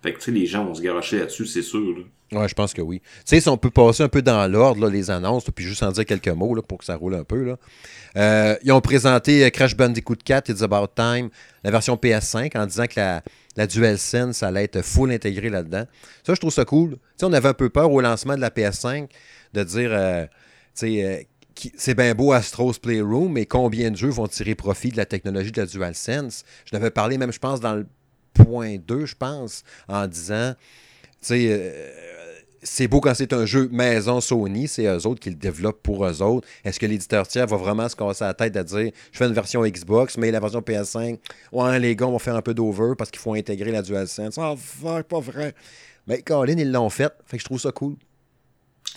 Fait 0.02 0.12
que 0.12 0.18
tu 0.18 0.26
sais, 0.26 0.30
les 0.30 0.46
gens 0.46 0.64
vont 0.64 0.74
se 0.74 0.80
garocher 0.80 1.18
là-dessus, 1.18 1.46
c'est 1.46 1.62
sûr. 1.62 1.80
Là. 1.80 2.40
Ouais, 2.40 2.48
je 2.48 2.54
pense 2.54 2.74
que 2.74 2.82
oui. 2.82 3.00
Tu 3.00 3.22
sais, 3.24 3.40
si 3.40 3.48
on 3.48 3.56
peut 3.56 3.70
passer 3.70 4.02
un 4.02 4.08
peu 4.08 4.22
dans 4.22 4.50
l'ordre, 4.50 4.88
les 4.88 5.10
annonces, 5.10 5.44
puis 5.54 5.64
juste 5.64 5.82
en 5.82 5.90
dire 5.90 6.04
quelques 6.04 6.28
mots 6.28 6.54
là, 6.54 6.62
pour 6.62 6.78
que 6.78 6.84
ça 6.84 6.96
roule 6.96 7.14
un 7.14 7.24
peu. 7.24 7.42
Là. 7.42 7.56
Euh, 8.16 8.56
ils 8.62 8.72
ont 8.72 8.80
présenté 8.80 9.44
euh, 9.44 9.50
Crash 9.50 9.76
Bandicoot 9.76 10.16
4, 10.24 10.50
It's 10.50 10.62
About 10.62 10.88
Time, 10.94 11.30
la 11.64 11.70
version 11.70 11.96
PS5, 11.96 12.56
en 12.58 12.66
disant 12.66 12.86
que 12.86 12.94
la, 12.96 13.22
la 13.58 13.66
DualSense, 13.66 14.36
ça 14.36 14.48
allait 14.48 14.62
être 14.62 14.82
full 14.82 15.10
intégré 15.10 15.50
là-dedans. 15.50 15.84
Ça, 16.24 16.32
je 16.32 16.38
trouve 16.38 16.52
ça 16.52 16.64
cool. 16.64 16.96
On 17.22 17.32
avait 17.32 17.48
un 17.48 17.54
peu 17.54 17.68
peur 17.68 17.90
au 17.90 18.00
lancement 18.00 18.36
de 18.36 18.40
la 18.40 18.50
PS5 18.50 19.08
de 19.52 19.64
dire, 19.64 19.90
euh, 19.92 20.26
euh, 20.84 21.22
c'est 21.76 21.94
bien 21.96 22.14
beau 22.14 22.30
Astro's 22.30 22.78
Playroom, 22.78 23.32
mais 23.32 23.46
combien 23.46 23.90
de 23.90 23.96
jeux 23.96 24.10
vont 24.10 24.28
tirer 24.28 24.54
profit 24.54 24.90
de 24.90 24.96
la 24.96 25.06
technologie 25.06 25.50
de 25.50 25.60
la 25.60 25.66
DualSense? 25.66 26.44
Je 26.66 26.70
l'avais 26.72 26.92
parlé 26.92 27.18
même, 27.18 27.32
je 27.32 27.40
pense, 27.40 27.58
dans 27.58 27.74
le 27.74 27.88
point 28.32 28.76
2, 28.76 29.06
je 29.06 29.16
pense, 29.16 29.64
en 29.88 30.06
disant, 30.06 30.54
tu 30.54 31.16
sais, 31.22 31.46
euh, 31.50 32.17
c'est 32.62 32.88
beau 32.88 33.00
quand 33.00 33.14
c'est 33.14 33.32
un 33.32 33.46
jeu 33.46 33.68
maison 33.70 34.20
Sony, 34.20 34.68
c'est 34.68 34.86
eux 34.86 35.06
autres 35.06 35.20
qui 35.20 35.30
le 35.30 35.36
développent 35.36 35.82
pour 35.82 36.04
eux 36.06 36.22
autres. 36.22 36.46
Est-ce 36.64 36.78
que 36.80 36.86
l'éditeur 36.86 37.26
tiers 37.28 37.46
va 37.46 37.56
vraiment 37.56 37.88
se 37.88 37.96
casser 37.96 38.24
la 38.24 38.34
tête 38.34 38.56
à 38.56 38.64
dire 38.64 38.90
je 39.12 39.18
fais 39.18 39.26
une 39.26 39.32
version 39.32 39.62
Xbox, 39.64 40.16
mais 40.16 40.30
la 40.30 40.40
version 40.40 40.60
PS5, 40.60 41.18
ouais, 41.52 41.78
les 41.78 41.94
gars 41.96 42.06
vont 42.06 42.18
faire 42.18 42.36
un 42.36 42.42
peu 42.42 42.54
d'over 42.54 42.94
parce 42.96 43.10
qu'il 43.10 43.20
faut 43.20 43.34
intégrer 43.34 43.70
la 43.70 43.82
DualSense. 43.82 44.36
Oh 44.38 44.54
fuck, 44.56 45.04
pas 45.06 45.20
vrai. 45.20 45.54
Mais 46.06 46.22
Colin, 46.22 46.56
ils 46.58 46.72
l'ont 46.72 46.90
fait. 46.90 47.12
Fait 47.26 47.36
que 47.36 47.42
je 47.42 47.44
trouve 47.46 47.60
ça 47.60 47.70
cool. 47.70 47.94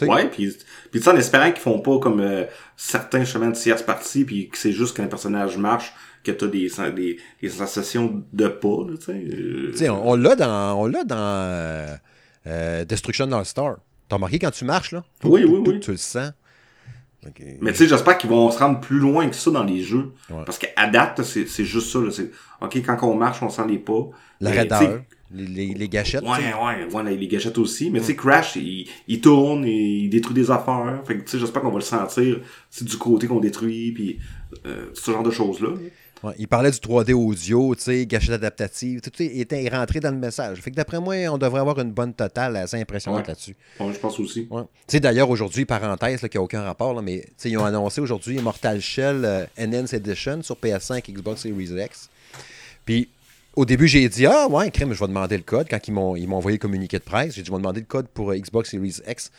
Ouais, 0.01 0.29
puis, 0.29 0.47
puis 0.89 0.99
tu 0.99 1.01
sais, 1.01 1.09
en 1.11 1.17
espérant 1.17 1.51
qu'ils 1.51 1.61
font 1.61 1.79
pas 1.79 1.99
comme 1.99 2.21
euh, 2.21 2.45
certains 2.77 3.25
chemins 3.25 3.49
de 3.49 3.55
tierce 3.55 3.83
partie, 3.83 4.23
puis 4.23 4.49
que 4.49 4.57
c'est 4.57 4.71
juste 4.71 4.95
quand 4.95 5.03
un 5.03 5.07
personnage 5.07 5.57
marche, 5.57 5.93
que 6.23 6.31
t'as 6.31 6.47
des, 6.47 6.71
des, 6.95 7.17
des 7.41 7.49
sensations 7.49 8.23
de 8.31 8.47
pas, 8.47 8.85
là, 8.89 8.97
tu 8.97 9.05
sais. 9.05 9.11
euh, 9.11 9.71
Tu 9.71 9.77
sais, 9.77 9.89
on, 9.89 10.09
on 10.11 10.15
l'a 10.15 10.35
dans, 10.35 10.79
on 10.79 10.85
l'a 10.87 11.03
dans 11.03 11.99
euh, 12.47 12.85
Destruction 12.85 13.31
All-Star. 13.31 13.77
T'as 14.09 14.15
remarqué 14.15 14.39
quand 14.39 14.51
tu 14.51 14.65
marches, 14.65 14.91
là? 14.91 15.03
Oui, 15.23 15.43
oui, 15.47 15.63
oui. 15.65 15.79
Tu 15.79 15.91
le 15.91 15.97
sens. 15.97 16.31
Mais 17.61 17.71
tu 17.71 17.77
sais, 17.77 17.87
j'espère 17.87 18.17
qu'ils 18.17 18.31
vont 18.31 18.49
se 18.49 18.57
rendre 18.57 18.79
plus 18.79 18.97
loin 18.97 19.29
que 19.29 19.35
ça 19.35 19.51
dans 19.51 19.63
les 19.63 19.83
jeux. 19.83 20.11
Ouais. 20.29 20.43
Parce 20.43 20.57
qu'à 20.57 20.87
date, 20.87 21.21
c'est 21.23 21.65
juste 21.65 21.91
ça. 21.91 21.99
Là, 21.99 22.09
OK, 22.61 22.81
quand 22.83 22.97
on 23.03 23.15
marche, 23.15 23.43
on 23.43 23.49
sent 23.49 23.61
les 23.67 23.77
pas. 23.77 24.09
La 24.39 24.49
raideur, 24.49 25.01
les, 25.31 25.45
les, 25.45 25.73
les 25.75 25.87
gâchettes. 25.87 26.23
Ouais, 26.23 26.29
ouais, 26.51 26.91
ouais, 26.91 27.15
les- 27.15 27.27
gâchettes 27.27 27.59
aussi. 27.59 27.91
Mais 27.91 27.99
tu 27.99 28.05
sais, 28.07 28.15
Crash, 28.15 28.55
il, 28.55 28.89
il 29.07 29.21
tourne, 29.21 29.65
et 29.65 29.71
il 29.99 30.09
détruit 30.09 30.33
des 30.33 30.49
affaires. 30.49 30.99
Fait 31.05 31.15
que 31.15 31.21
tu 31.21 31.29
sais, 31.29 31.37
j'espère 31.39 31.61
qu'on 31.61 31.69
va 31.69 31.77
le 31.77 31.81
sentir. 31.83 32.39
C'est 32.71 32.85
du 32.85 32.97
côté 32.97 33.27
qu'on 33.27 33.39
détruit, 33.39 33.91
puis 33.91 34.17
euh, 34.65 34.87
ce 34.95 35.11
genre 35.11 35.23
de 35.23 35.31
choses-là. 35.31 35.69
Ouais, 36.23 36.33
il 36.37 36.47
parlait 36.47 36.69
du 36.69 36.77
3D 36.77 37.13
audio, 37.13 37.73
tu 37.75 37.81
sais, 37.81 38.05
gâchette 38.05 38.35
adaptative. 38.35 39.01
Tout 39.01 39.11
était 39.23 39.67
rentré 39.69 39.99
dans 39.99 40.11
le 40.11 40.17
message. 40.17 40.59
Fait 40.59 40.69
que 40.69 40.75
d'après 40.75 40.99
moi, 40.99 41.15
on 41.31 41.37
devrait 41.39 41.61
avoir 41.61 41.79
une 41.79 41.91
bonne 41.91 42.13
totale 42.13 42.55
assez 42.57 42.79
impressionnante 42.79 43.21
Ouais. 43.21 43.27
là-dessus. 43.29 43.55
Ouais, 43.79 43.91
je 43.91 43.97
pense 43.97 44.19
aussi. 44.19 44.47
Ouais. 44.51 44.61
Tu 44.61 44.67
sais, 44.87 44.99
d'ailleurs, 44.99 45.29
aujourd'hui, 45.31 45.65
parenthèse, 45.65 46.21
là, 46.21 46.29
qui 46.29 46.37
n'a 46.37 46.43
aucun 46.43 46.61
rapport, 46.61 46.93
là, 46.93 47.01
mais 47.01 47.21
tu 47.21 47.33
sais, 47.37 47.49
ils 47.49 47.57
ont 47.57 47.65
annoncé 47.65 48.01
aujourd'hui 48.01 48.37
Immortal 48.37 48.79
Shell 48.81 49.25
euh, 49.25 49.45
Enhanced 49.59 49.93
Edition 49.95 50.43
sur 50.43 50.55
PS5, 50.57 51.11
Xbox 51.11 51.41
Series 51.41 51.71
X. 51.83 52.09
Puis, 52.85 53.09
au 53.55 53.65
début, 53.65 53.87
j'ai 53.87 54.07
dit, 54.07 54.25
ah 54.27 54.47
ouais, 54.47 54.69
crème, 54.69 54.93
je 54.93 54.99
vais 54.99 55.07
demander 55.07 55.37
le 55.37 55.43
code. 55.43 55.67
Quand 55.69 55.87
ils 55.87 55.91
m'ont 55.91 56.15
ils 56.15 56.27
m'ont 56.27 56.37
envoyé 56.37 56.57
le 56.57 56.61
communiqué 56.61 56.99
de 56.99 57.03
presse, 57.03 57.33
j'ai 57.35 57.41
dit, 57.41 57.47
je 57.47 57.51
vais 57.51 57.57
demander 57.57 57.79
le 57.81 57.85
code 57.87 58.07
pour 58.07 58.31
euh, 58.31 58.37
Xbox 58.37 58.69
Series 58.69 58.97
X. 59.07 59.31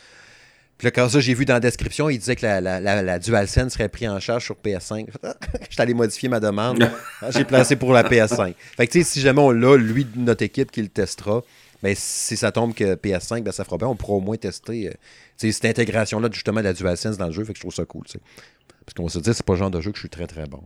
Puis 0.83 0.87
là, 0.89 0.91
quand 0.91 1.07
ça, 1.07 1.21
j'ai 1.21 1.33
vu 1.33 1.45
dans 1.45 1.53
la 1.53 1.61
description, 1.61 2.09
il 2.09 2.17
disait 2.17 2.35
que 2.35 2.45
la, 2.45 2.59
la, 2.59 2.81
la, 2.81 3.01
la 3.01 3.17
DualSense 3.17 3.71
serait 3.71 3.87
prise 3.87 4.09
en 4.09 4.19
charge 4.19 4.43
sur 4.43 4.55
PS5. 4.55 5.07
J'étais 5.69 5.81
allé 5.81 5.93
modifier 5.93 6.27
ma 6.27 6.41
demande. 6.41 6.85
j'ai 7.29 7.45
placé 7.45 7.77
pour 7.77 7.93
la 7.93 8.03
PS5. 8.03 8.53
Fait 8.75 8.87
que, 8.87 8.91
tu 8.91 9.01
sais, 9.01 9.09
si 9.09 9.21
jamais 9.21 9.39
on 9.39 9.51
l'a, 9.51 9.77
lui, 9.77 10.03
de 10.03 10.19
notre 10.19 10.43
équipe 10.43 10.71
qui 10.71 10.81
le 10.81 10.89
testera, 10.89 11.41
ben, 11.81 11.95
si 11.97 12.35
ça 12.35 12.51
tombe 12.51 12.73
que 12.73 12.95
PS5, 12.95 13.43
ben, 13.43 13.53
ça 13.53 13.63
fera 13.63 13.77
bien. 13.77 13.87
On 13.87 13.95
pourra 13.95 14.15
au 14.15 14.19
moins 14.19 14.35
tester 14.35 14.89
euh, 14.89 14.93
cette 15.37 15.63
intégration-là, 15.63 16.27
justement, 16.33 16.59
de 16.59 16.65
la 16.65 16.73
DualSense 16.73 17.15
dans 17.15 17.27
le 17.27 17.31
jeu. 17.31 17.45
Fait 17.45 17.53
que 17.53 17.59
je 17.59 17.61
trouve 17.61 17.73
ça 17.73 17.85
cool. 17.85 18.03
Parce 18.03 18.93
qu'on 18.93 19.03
va 19.03 19.09
se 19.09 19.19
dire, 19.19 19.33
c'est 19.33 19.45
pas 19.45 19.53
le 19.53 19.59
genre 19.59 19.71
de 19.71 19.79
jeu 19.79 19.89
que 19.89 19.95
je 19.95 20.01
suis 20.01 20.09
très, 20.09 20.27
très 20.27 20.47
bon. 20.47 20.63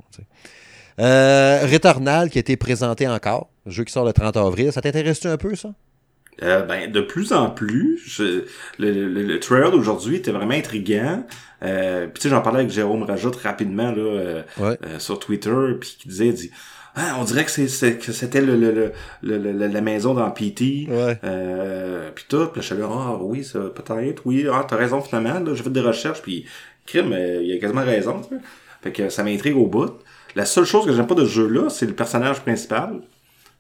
Euh, 1.00 1.62
Returnal 1.72 2.32
qui 2.32 2.40
a 2.40 2.42
été 2.42 2.58
présenté 2.58 3.08
encore, 3.08 3.52
un 3.68 3.70
jeu 3.70 3.84
qui 3.84 3.94
sort 3.94 4.04
le 4.04 4.14
30 4.14 4.36
avril. 4.38 4.74
Ça 4.74 4.82
t'intéresse-tu 4.82 5.28
un 5.28 5.38
peu, 5.38 5.56
ça? 5.56 5.76
Euh, 6.44 6.62
ben, 6.64 6.92
de 6.92 7.02
plus 7.02 7.34
en 7.34 7.50
plus, 7.50 8.00
je- 8.06 8.44
le, 8.78 8.92
le, 9.08 9.24
le 9.24 9.40
trailer 9.40 9.72
d'aujourd'hui 9.72 10.18
était 10.18 10.32
vraiment 10.32 10.54
intriguant. 10.54 11.26
Euh, 11.64 12.06
puis 12.06 12.22
tu 12.22 12.22
sais, 12.22 12.30
j'en 12.30 12.42
parlais 12.42 12.60
avec 12.60 12.72
Jérôme 12.72 13.04
Rajoute 13.04 13.38
rapidement 13.38 13.92
là, 13.92 13.98
euh, 14.04 14.42
Ouais. 14.60 14.78
euh, 14.86 15.00
sur 15.00 15.18
Twitter, 15.20 15.52
puis 15.80 15.98
qui 16.00 16.08
disait, 16.08 16.32
dit, 16.32 16.52
ah, 16.96 17.16
on 17.20 17.24
dirait 17.24 17.44
que 17.46 17.52
c'est, 17.52 17.98
que 17.98 18.12
c'était 18.12 18.42
le, 18.42 18.56
le, 18.56 18.92
le, 19.24 19.52
la 19.68 19.82
maison 19.82 20.14
dans 20.14 20.30
PT. 20.30 20.88
Ouais. 20.90 21.18
Euh, 21.24 22.10
puis 22.14 22.26
tout, 22.30 22.46
puis 22.48 22.58
là, 22.60 22.62
je 22.62 22.74
suis 22.74 22.76
là, 22.78 22.88
ah 22.90 23.18
oui, 23.22 23.44
ça 23.44 23.60
peut-être, 23.74 24.22
oui, 24.26 24.46
ah 24.52 24.66
t'as 24.68 24.76
raison 24.76 25.02
finalement, 25.02 25.40
là, 25.40 25.54
j'ai 25.56 25.64
fait 25.64 25.70
des 25.72 25.80
recherches, 25.82 26.22
puis 26.22 26.46
crime, 26.86 27.16
il 27.42 27.52
a 27.56 27.60
quasiment 27.60 27.84
raison. 27.84 28.22
Fait 28.84 28.92
que 28.92 29.10
ça 29.10 29.24
m'intrigue 29.24 29.58
au 29.58 29.66
bout. 29.66 29.92
La 30.36 30.46
seule 30.46 30.66
chose 30.66 30.86
que 30.86 30.94
j'aime 30.94 31.08
pas 31.08 31.16
de 31.16 31.26
ce 31.26 31.32
jeu-là, 31.32 31.70
c'est 31.70 31.88
le 31.88 31.94
personnage 31.94 32.42
principal, 32.42 33.02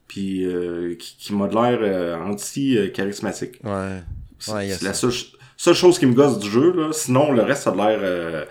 puis 0.07 0.45
euh, 0.45 0.95
qui, 0.95 1.15
qui 1.17 1.33
m'a 1.33 1.47
de 1.47 1.53
l'air 1.53 1.79
euh, 1.81 2.15
anti-charismatique. 2.17 3.59
Ouais. 3.63 4.01
C'est 4.39 4.51
Ouais, 4.51 4.67
la 4.81 4.93
seule, 4.93 5.11
seule 5.57 5.73
chose 5.73 5.97
qui 5.99 6.05
me 6.05 6.13
gosse 6.13 6.39
du 6.39 6.49
jeu, 6.49 6.71
là. 6.73 6.89
Sinon, 6.93 7.31
le 7.31 7.41
reste, 7.41 7.63
ça 7.63 7.71
a 7.71 7.75
l'air, 7.75 7.99
euh, 8.01 8.45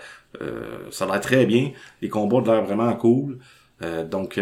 ça 0.91 1.05
a 1.05 1.07
l'air 1.11 1.21
très 1.21 1.45
bien. 1.45 1.71
Les 2.01 2.09
combats 2.09 2.37
ont 2.37 2.41
l'air 2.45 2.63
vraiment 2.63 2.93
cool. 2.95 3.39
Donc, 4.09 4.39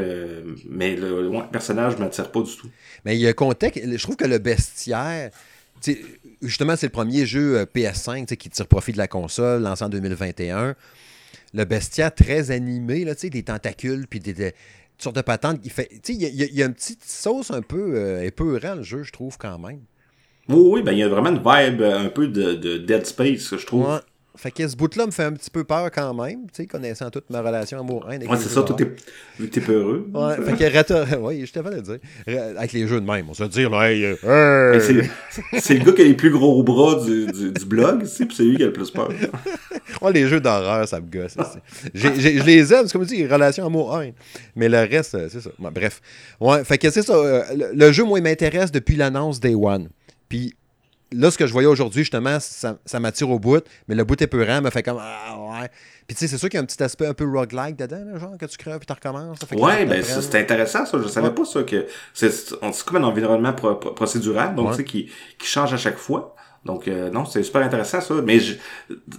mais 0.69 0.95
le 0.95 1.27
ouais, 1.27 1.43
personnage 1.51 1.97
m'attire 1.97 2.31
pas 2.31 2.39
du 2.41 2.55
tout. 2.55 2.69
Mais 3.03 3.17
il 3.17 3.21
y 3.21 3.27
a 3.27 3.31
un 3.31 3.33
contexte. 3.33 3.83
Je 3.85 4.01
trouve 4.01 4.15
que 4.15 4.23
le 4.25 4.37
bestiaire. 4.37 5.29
Justement, 6.41 6.75
c'est 6.75 6.87
le 6.87 6.91
premier 6.91 7.25
jeu 7.25 7.57
euh, 7.59 7.65
PS5 7.65 8.21
tu 8.21 8.25
sais, 8.29 8.37
qui 8.37 8.49
tire 8.49 8.65
profit 8.67 8.91
de 8.93 8.97
la 8.97 9.07
console, 9.07 9.61
lancé 9.61 9.83
en 9.83 9.89
2021. 9.89 10.75
Le 11.53 11.65
bestiaire 11.65 12.13
très 12.15 12.49
animé, 12.51 13.03
là, 13.05 13.13
des 13.13 13.43
tentacules, 13.43 14.07
puis 14.07 14.19
des, 14.19 14.33
des- 14.33 14.53
sortes 15.03 15.15
de 15.15 15.21
patentes. 15.21 15.59
Il 15.63 15.71
fait, 15.71 15.87
tu 15.89 15.99
sais, 16.03 16.13
il 16.13 16.21
y, 16.21 16.25
a- 16.25 16.45
il 16.45 16.55
y 16.55 16.63
a- 16.63 16.65
une 16.65 16.73
petite 16.73 17.03
sauce 17.03 17.51
un 17.51 17.61
peu 17.61 17.95
euh, 17.95 18.23
épeurant, 18.23 18.75
le 18.75 18.83
jeu, 18.83 19.03
je 19.03 19.11
trouve, 19.11 19.37
quand 19.37 19.57
même. 19.59 19.81
Oui, 20.47 20.57
oui, 20.73 20.81
ben 20.83 20.91
il 20.91 20.99
y 20.99 21.03
a 21.03 21.09
vraiment 21.09 21.29
une 21.29 21.37
vibe 21.37 21.81
euh, 21.81 21.97
un 22.05 22.09
peu 22.09 22.27
de, 22.27 22.53
de 22.53 22.77
Dead 22.77 23.05
Space, 23.05 23.55
je 23.57 23.65
trouve. 23.65 23.87
Ouais. 23.89 23.99
Fait 24.37 24.51
que 24.51 24.67
ce 24.67 24.75
bout-là 24.75 25.05
me 25.05 25.11
fait 25.11 25.23
un 25.23 25.31
petit 25.33 25.49
peu 25.49 25.63
peur 25.63 25.89
quand 25.91 26.13
même, 26.13 26.41
tu 26.47 26.63
sais, 26.63 26.65
connaissant 26.67 27.09
toute 27.09 27.29
ma 27.29 27.41
relation 27.41 27.79
amour-haine. 27.79 28.21
Ouais, 28.27 28.37
c'est 28.37 28.49
ça, 28.49 28.61
que 28.63 29.45
t'es 29.45 29.61
peureux. 29.61 30.07
Ouais, 30.13 30.35
fait 30.37 30.53
que 30.53 30.65
je 31.45 31.51
t'avais 31.51 31.75
le 31.75 31.81
dire. 31.81 31.97
Avec 32.57 32.73
les 32.73 32.87
jeux 32.87 32.99
de 33.01 33.05
même, 33.05 33.27
on 33.29 33.33
se 33.33 33.43
dire, 33.45 33.69
là, 33.69 33.91
hey, 33.91 34.03
euh, 34.23 34.73
hey. 34.73 34.81
c'est, 34.81 35.59
c'est 35.61 35.73
le 35.75 35.85
gars 35.85 35.91
qui 35.93 36.01
a 36.01 36.05
les 36.05 36.13
plus 36.15 36.31
gros 36.31 36.61
bras 36.63 37.03
du, 37.03 37.27
du, 37.27 37.51
du 37.51 37.65
blog, 37.65 38.01
tu 38.01 38.07
sais, 38.07 38.25
puis 38.25 38.35
c'est 38.35 38.43
lui 38.43 38.57
qui 38.57 38.63
a 38.63 38.67
le 38.67 38.73
plus 38.73 38.91
peur. 38.91 39.09
Moi, 40.01 40.11
les 40.11 40.27
jeux 40.27 40.39
d'horreur, 40.41 40.87
ça 40.87 40.99
me 40.99 41.05
gosse. 41.09 41.35
c'est- 41.37 41.91
je 41.93 42.43
les 42.43 42.73
aime, 42.73 42.87
c'est 42.87 42.93
comme 42.93 43.05
tu 43.05 43.15
dis, 43.15 43.25
relation 43.25 43.65
amour-haine. 43.65 44.13
Mais 44.55 44.67
le 44.69 44.79
reste, 44.79 45.15
euh, 45.15 45.27
c'est 45.31 45.41
ça. 45.41 45.49
Bon, 45.57 45.71
bref. 45.71 46.01
Ouais, 46.39 46.63
fait 46.63 46.77
que 46.77 46.89
c'est 46.89 47.01
ça. 47.03 47.13
euh, 47.15 47.43
le, 47.55 47.69
le 47.73 47.91
jeu, 47.91 48.03
moi, 48.03 48.19
il 48.19 48.23
m'intéresse 48.23 48.71
depuis 48.71 48.95
l'annonce 48.95 49.39
Day 49.39 49.55
One. 49.55 49.89
Puis 50.27 50.53
là, 51.17 51.31
ce 51.31 51.37
que 51.37 51.47
je 51.47 51.51
voyais 51.53 51.67
aujourd'hui, 51.67 52.01
justement, 52.03 52.39
ça, 52.39 52.77
ça 52.85 52.99
m'attire 52.99 53.29
au 53.29 53.39
bout, 53.39 53.63
mais 53.87 53.95
le 53.95 54.03
bout 54.03 54.21
épurant 54.21 54.61
me 54.61 54.69
fait 54.69 54.83
comme 54.83 54.99
Ah 55.01 55.35
ouais. 55.61 55.69
Puis 56.07 56.15
tu 56.15 56.19
sais, 56.19 56.27
c'est 56.27 56.37
sûr 56.37 56.49
qu'il 56.49 56.57
y 56.57 56.59
a 56.59 56.63
un 56.63 56.65
petit 56.65 56.81
aspect 56.83 57.07
un 57.07 57.13
peu 57.13 57.25
roguelike 57.29 57.75
dedans, 57.77 58.03
là, 58.05 58.19
genre 58.19 58.37
que 58.37 58.45
tu 58.45 58.57
crées 58.57 58.77
puis 58.77 58.85
tu 58.85 58.93
recommences. 58.93 59.39
Ça 59.39 59.47
fait 59.47 59.59
Ouais, 59.59 59.85
ben 59.85 60.03
c'est 60.03 60.39
intéressant 60.39 60.85
ça. 60.85 60.99
Je 61.01 61.07
savais 61.07 61.29
Ouais. 61.29 61.33
pas 61.33 61.45
ça 61.45 61.63
que 61.63 61.87
c'est 62.13 62.85
comme 62.85 62.97
un 62.97 63.03
environnement 63.03 63.53
pro- 63.53 63.75
pro- 63.75 63.91
procédural, 63.93 64.53
donc 64.55 64.67
Ouais. 64.67 64.71
tu 64.73 64.77
sais 64.77 64.83
qui 64.85 65.09
qui 65.39 65.47
change 65.47 65.73
à 65.73 65.77
chaque 65.77 65.97
fois. 65.97 66.35
Donc 66.63 66.87
euh, 66.87 67.09
non, 67.11 67.25
c'est 67.25 67.43
super 67.43 67.61
intéressant 67.61 68.01
ça. 68.01 68.15
Mais 68.23 68.39
je- 68.39 68.55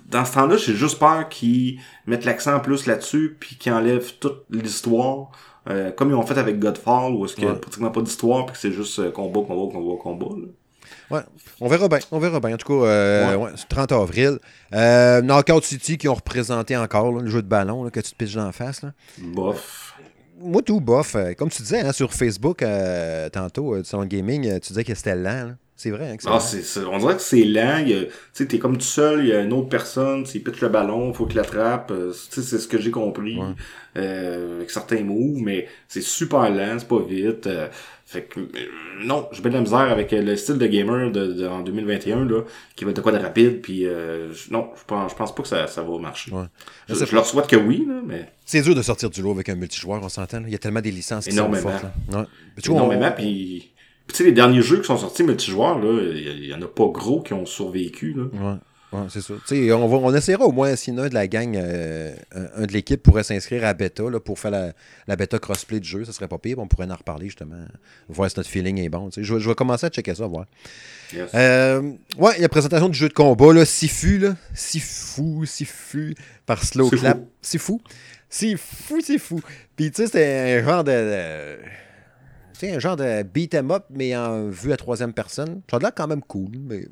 dans 0.08 0.24
ce 0.24 0.32
temps-là, 0.34 0.56
j'ai 0.56 0.74
juste 0.74 0.98
peur 0.98 1.28
qu'ils 1.28 1.78
mettent 2.06 2.24
l'accent 2.24 2.58
plus 2.60 2.86
là-dessus, 2.86 3.36
puis 3.38 3.56
qu'ils 3.56 3.72
enlèvent 3.72 4.14
toute 4.20 4.44
l'histoire. 4.50 5.30
euh, 5.68 5.90
comme 5.90 6.10
ils 6.10 6.14
ont 6.14 6.24
fait 6.24 6.38
avec 6.38 6.60
Godfall, 6.60 7.12
où 7.14 7.24
est-ce 7.24 7.34
qu'il 7.34 7.42
y 7.42 7.48
a 7.48 7.54
pratiquement 7.54 7.90
pas 7.90 8.00
d'histoire, 8.00 8.46
puis 8.46 8.52
que 8.52 8.58
c'est 8.60 8.70
juste 8.70 9.00
euh, 9.00 9.10
combat, 9.10 9.40
combat, 9.44 9.72
combat, 9.72 10.00
combat. 10.00 10.36
là. 10.36 10.46
Ouais, 11.10 11.20
on 11.60 11.68
verra 11.68 11.88
bien, 11.88 11.98
on 12.10 12.18
verra 12.18 12.40
bien. 12.40 12.54
En 12.54 12.56
tout 12.56 12.66
cas, 12.80 12.86
euh, 12.86 13.36
ouais, 13.36 13.50
c'est 13.56 13.68
30 13.68 13.92
avril. 13.92 14.38
Euh, 14.74 15.20
Knockout 15.22 15.62
City 15.64 15.98
qui 15.98 16.08
ont 16.08 16.14
représenté 16.14 16.76
encore 16.76 17.12
là, 17.12 17.22
le 17.22 17.30
jeu 17.30 17.42
de 17.42 17.48
ballon 17.48 17.84
là, 17.84 17.90
que 17.90 18.00
tu 18.00 18.10
te 18.10 18.16
pitches 18.16 18.34
dans 18.34 18.46
la 18.46 18.52
face. 18.52 18.82
Là. 18.82 18.92
Bof. 19.18 19.94
Moi, 20.40 20.62
tout 20.62 20.80
bof. 20.80 21.14
euh, 21.14 21.32
comme 21.34 21.48
tu 21.48 21.62
disais 21.62 21.80
hein, 21.80 21.92
sur 21.92 22.12
Facebook 22.12 22.62
euh, 22.62 23.28
tantôt, 23.30 23.74
euh, 23.74 23.84
salon 23.84 24.02
de 24.02 24.08
gaming, 24.08 24.60
tu 24.60 24.68
disais 24.68 24.84
que 24.84 24.94
c'était 24.94 25.14
lent. 25.16 25.46
là. 25.46 25.56
C'est 25.78 25.90
vrai 25.90 26.10
hein, 26.10 26.16
que 26.16 26.22
Ah, 26.26 26.40
c'est- 26.40 26.80
on 26.86 26.96
dirait 26.98 27.16
que 27.16 27.20
c'est 27.22 27.44
lent. 27.44 27.84
il 27.86 28.06
Tu 28.06 28.12
sais, 28.32 28.46
t'es 28.46 28.58
comme 28.58 28.78
tout 28.78 28.84
seul, 28.84 29.20
il 29.20 29.26
y 29.28 29.32
a 29.34 29.40
une 29.42 29.52
autre 29.52 29.68
personne, 29.68 30.24
il 30.34 30.42
pitch 30.42 30.60
le 30.62 30.70
ballon, 30.70 31.12
faut 31.12 31.26
qu'il 31.26 31.36
l'attrape. 31.36 31.92
c'est 32.12 32.42
ce 32.42 32.66
que 32.66 32.78
j'ai 32.80 32.90
compris 32.90 33.38
Ouais. 33.38 34.56
avec 34.56 34.70
certains 34.70 35.02
mots, 35.04 35.34
mais 35.36 35.68
c'est 35.88 36.02
super 36.02 36.48
lent, 36.50 36.78
c'est 36.78 36.88
pas 36.88 37.00
vite. 37.06 37.48
Fait 38.08 38.22
que, 38.22 38.38
euh, 38.38 38.44
non, 39.04 39.28
j'ai 39.32 39.40
bien 39.42 39.50
de 39.50 39.56
la 39.56 39.60
misère 39.62 39.78
avec 39.80 40.12
euh, 40.12 40.22
le 40.22 40.36
style 40.36 40.58
de 40.58 40.66
gamer 40.68 41.10
de, 41.10 41.32
de- 41.32 41.46
en 41.46 41.60
2021, 41.60 42.24
là, 42.24 42.42
qui 42.76 42.84
va 42.84 42.90
être 42.90 42.96
de 42.96 43.00
quoi 43.02 43.10
de 43.12 43.18
rapide, 43.18 43.60
puis 43.62 43.84
euh, 43.84 44.32
non, 44.52 44.70
je 44.78 44.84
pense, 44.86 45.10
je 45.10 45.16
pense 45.16 45.34
pas 45.34 45.42
que 45.42 45.48
ça, 45.48 45.66
ça 45.66 45.82
va 45.82 45.98
marcher. 45.98 46.30
Ouais. 46.30 46.44
Je, 46.88 47.14
leur 47.14 47.26
souhaite 47.26 47.48
que 47.48 47.56
oui, 47.56 47.84
là, 47.88 48.00
mais 48.06 48.30
C'est 48.44 48.62
dur 48.62 48.76
de 48.76 48.82
sortir 48.82 49.10
du 49.10 49.22
lot 49.22 49.32
avec 49.32 49.48
un 49.48 49.56
multijoueur, 49.56 50.00
on 50.04 50.08
s'entend. 50.08 50.40
Il 50.46 50.52
y 50.52 50.54
a 50.54 50.58
tellement 50.58 50.80
des 50.80 50.92
licences 50.92 51.24
qui 51.26 51.32
sont 51.32 51.38
Énormément. 51.46 51.70
fortes. 51.70 51.84
là. 52.12 52.20
Ouais. 52.20 52.26
Puis, 52.54 52.62
tu 52.62 52.70
vois, 52.70 52.78
énormément, 52.78 53.08
on- 53.12 53.16
puis... 53.16 53.72
puis 54.06 54.16
tu 54.16 54.18
sais, 54.18 54.24
les 54.24 54.32
derniers 54.32 54.62
jeux 54.62 54.78
qui 54.80 54.86
sont 54.86 54.96
sortis 54.98 55.24
multijoueurs, 55.24 55.80
là, 55.80 56.00
il 56.14 56.44
y, 56.44 56.48
y 56.48 56.54
en 56.54 56.62
a 56.62 56.66
pas 56.68 56.86
gros 56.86 57.20
qui 57.22 57.32
ont 57.34 57.44
survécu, 57.44 58.14
là. 58.16 58.22
Ouais, 58.32 58.56
ouais, 59.02 59.06
c'est 59.10 59.20
ça. 59.20 59.34
On, 59.76 59.88
va, 59.88 59.96
on 59.96 60.14
essaiera 60.14 60.44
au 60.44 60.52
moins 60.52 60.74
si 60.76 60.90
un 60.90 60.94
de 61.08 61.14
la 61.14 61.26
gang, 61.28 61.56
euh, 61.56 62.14
un, 62.34 62.62
un 62.62 62.66
de 62.66 62.72
l'équipe 62.72 63.02
pourrait 63.02 63.22
s'inscrire 63.22 63.64
à 63.64 63.74
bêta 63.74 64.02
là, 64.10 64.20
pour 64.20 64.38
faire 64.38 64.50
la, 64.50 64.72
la 65.06 65.16
bêta 65.16 65.38
crossplay 65.38 65.80
du 65.80 65.88
jeu. 65.88 66.04
Ça 66.04 66.12
serait 66.12 66.28
pas 66.28 66.38
pire. 66.38 66.58
On 66.58 66.66
pourrait 66.68 66.90
en 66.90 66.94
reparler 66.96 67.26
justement. 67.26 67.56
Voir 68.08 68.30
si 68.30 68.36
notre 68.38 68.50
feeling 68.50 68.78
est 68.78 68.88
bon. 68.88 69.10
Je, 69.16 69.34
vais- 69.34 69.40
je 69.40 69.48
vais 69.48 69.54
commencer 69.54 69.86
à 69.86 69.90
checker 69.90 70.14
ça, 70.14 70.26
voir. 70.26 70.46
Yes. 71.12 71.30
Euh, 71.34 71.82
ouais, 72.18 72.32
il 72.36 72.42
y 72.42 72.44
a 72.44 72.48
présentation 72.48 72.88
du 72.88 72.98
jeu 72.98 73.08
de 73.08 73.14
combat, 73.14 73.52
là, 73.52 73.64
Sifu, 73.64 74.18
là. 74.18 74.36
Sifu, 74.54 75.46
Sifu, 75.46 76.14
par 76.46 76.62
Slow 76.64 76.90
C'est 76.90 76.96
Clap. 76.96 77.18
fou. 77.18 77.28
Sifu. 77.42 77.72
C'est 78.28 78.56
fou, 78.56 79.00
c'est 79.02 79.18
fou. 79.18 79.40
Puis 79.76 79.90
tu 79.92 80.02
sais, 80.02 80.08
c'est 80.08 80.58
un 80.60 80.64
genre 80.64 80.82
de. 80.84 81.56
sais, 82.54 82.72
un 82.74 82.78
genre 82.80 82.96
de 82.96 83.22
beat 83.22 83.54
'em 83.54 83.70
up, 83.70 83.84
mais 83.90 84.16
en 84.16 84.48
vue 84.48 84.72
à 84.72 84.76
troisième 84.76 85.12
personne. 85.12 85.60
Ça 85.70 85.76
a 85.76 85.80
l'air 85.80 85.92
quand 85.94 86.08
même 86.08 86.22
cool, 86.22 86.50
mais. 86.58 86.88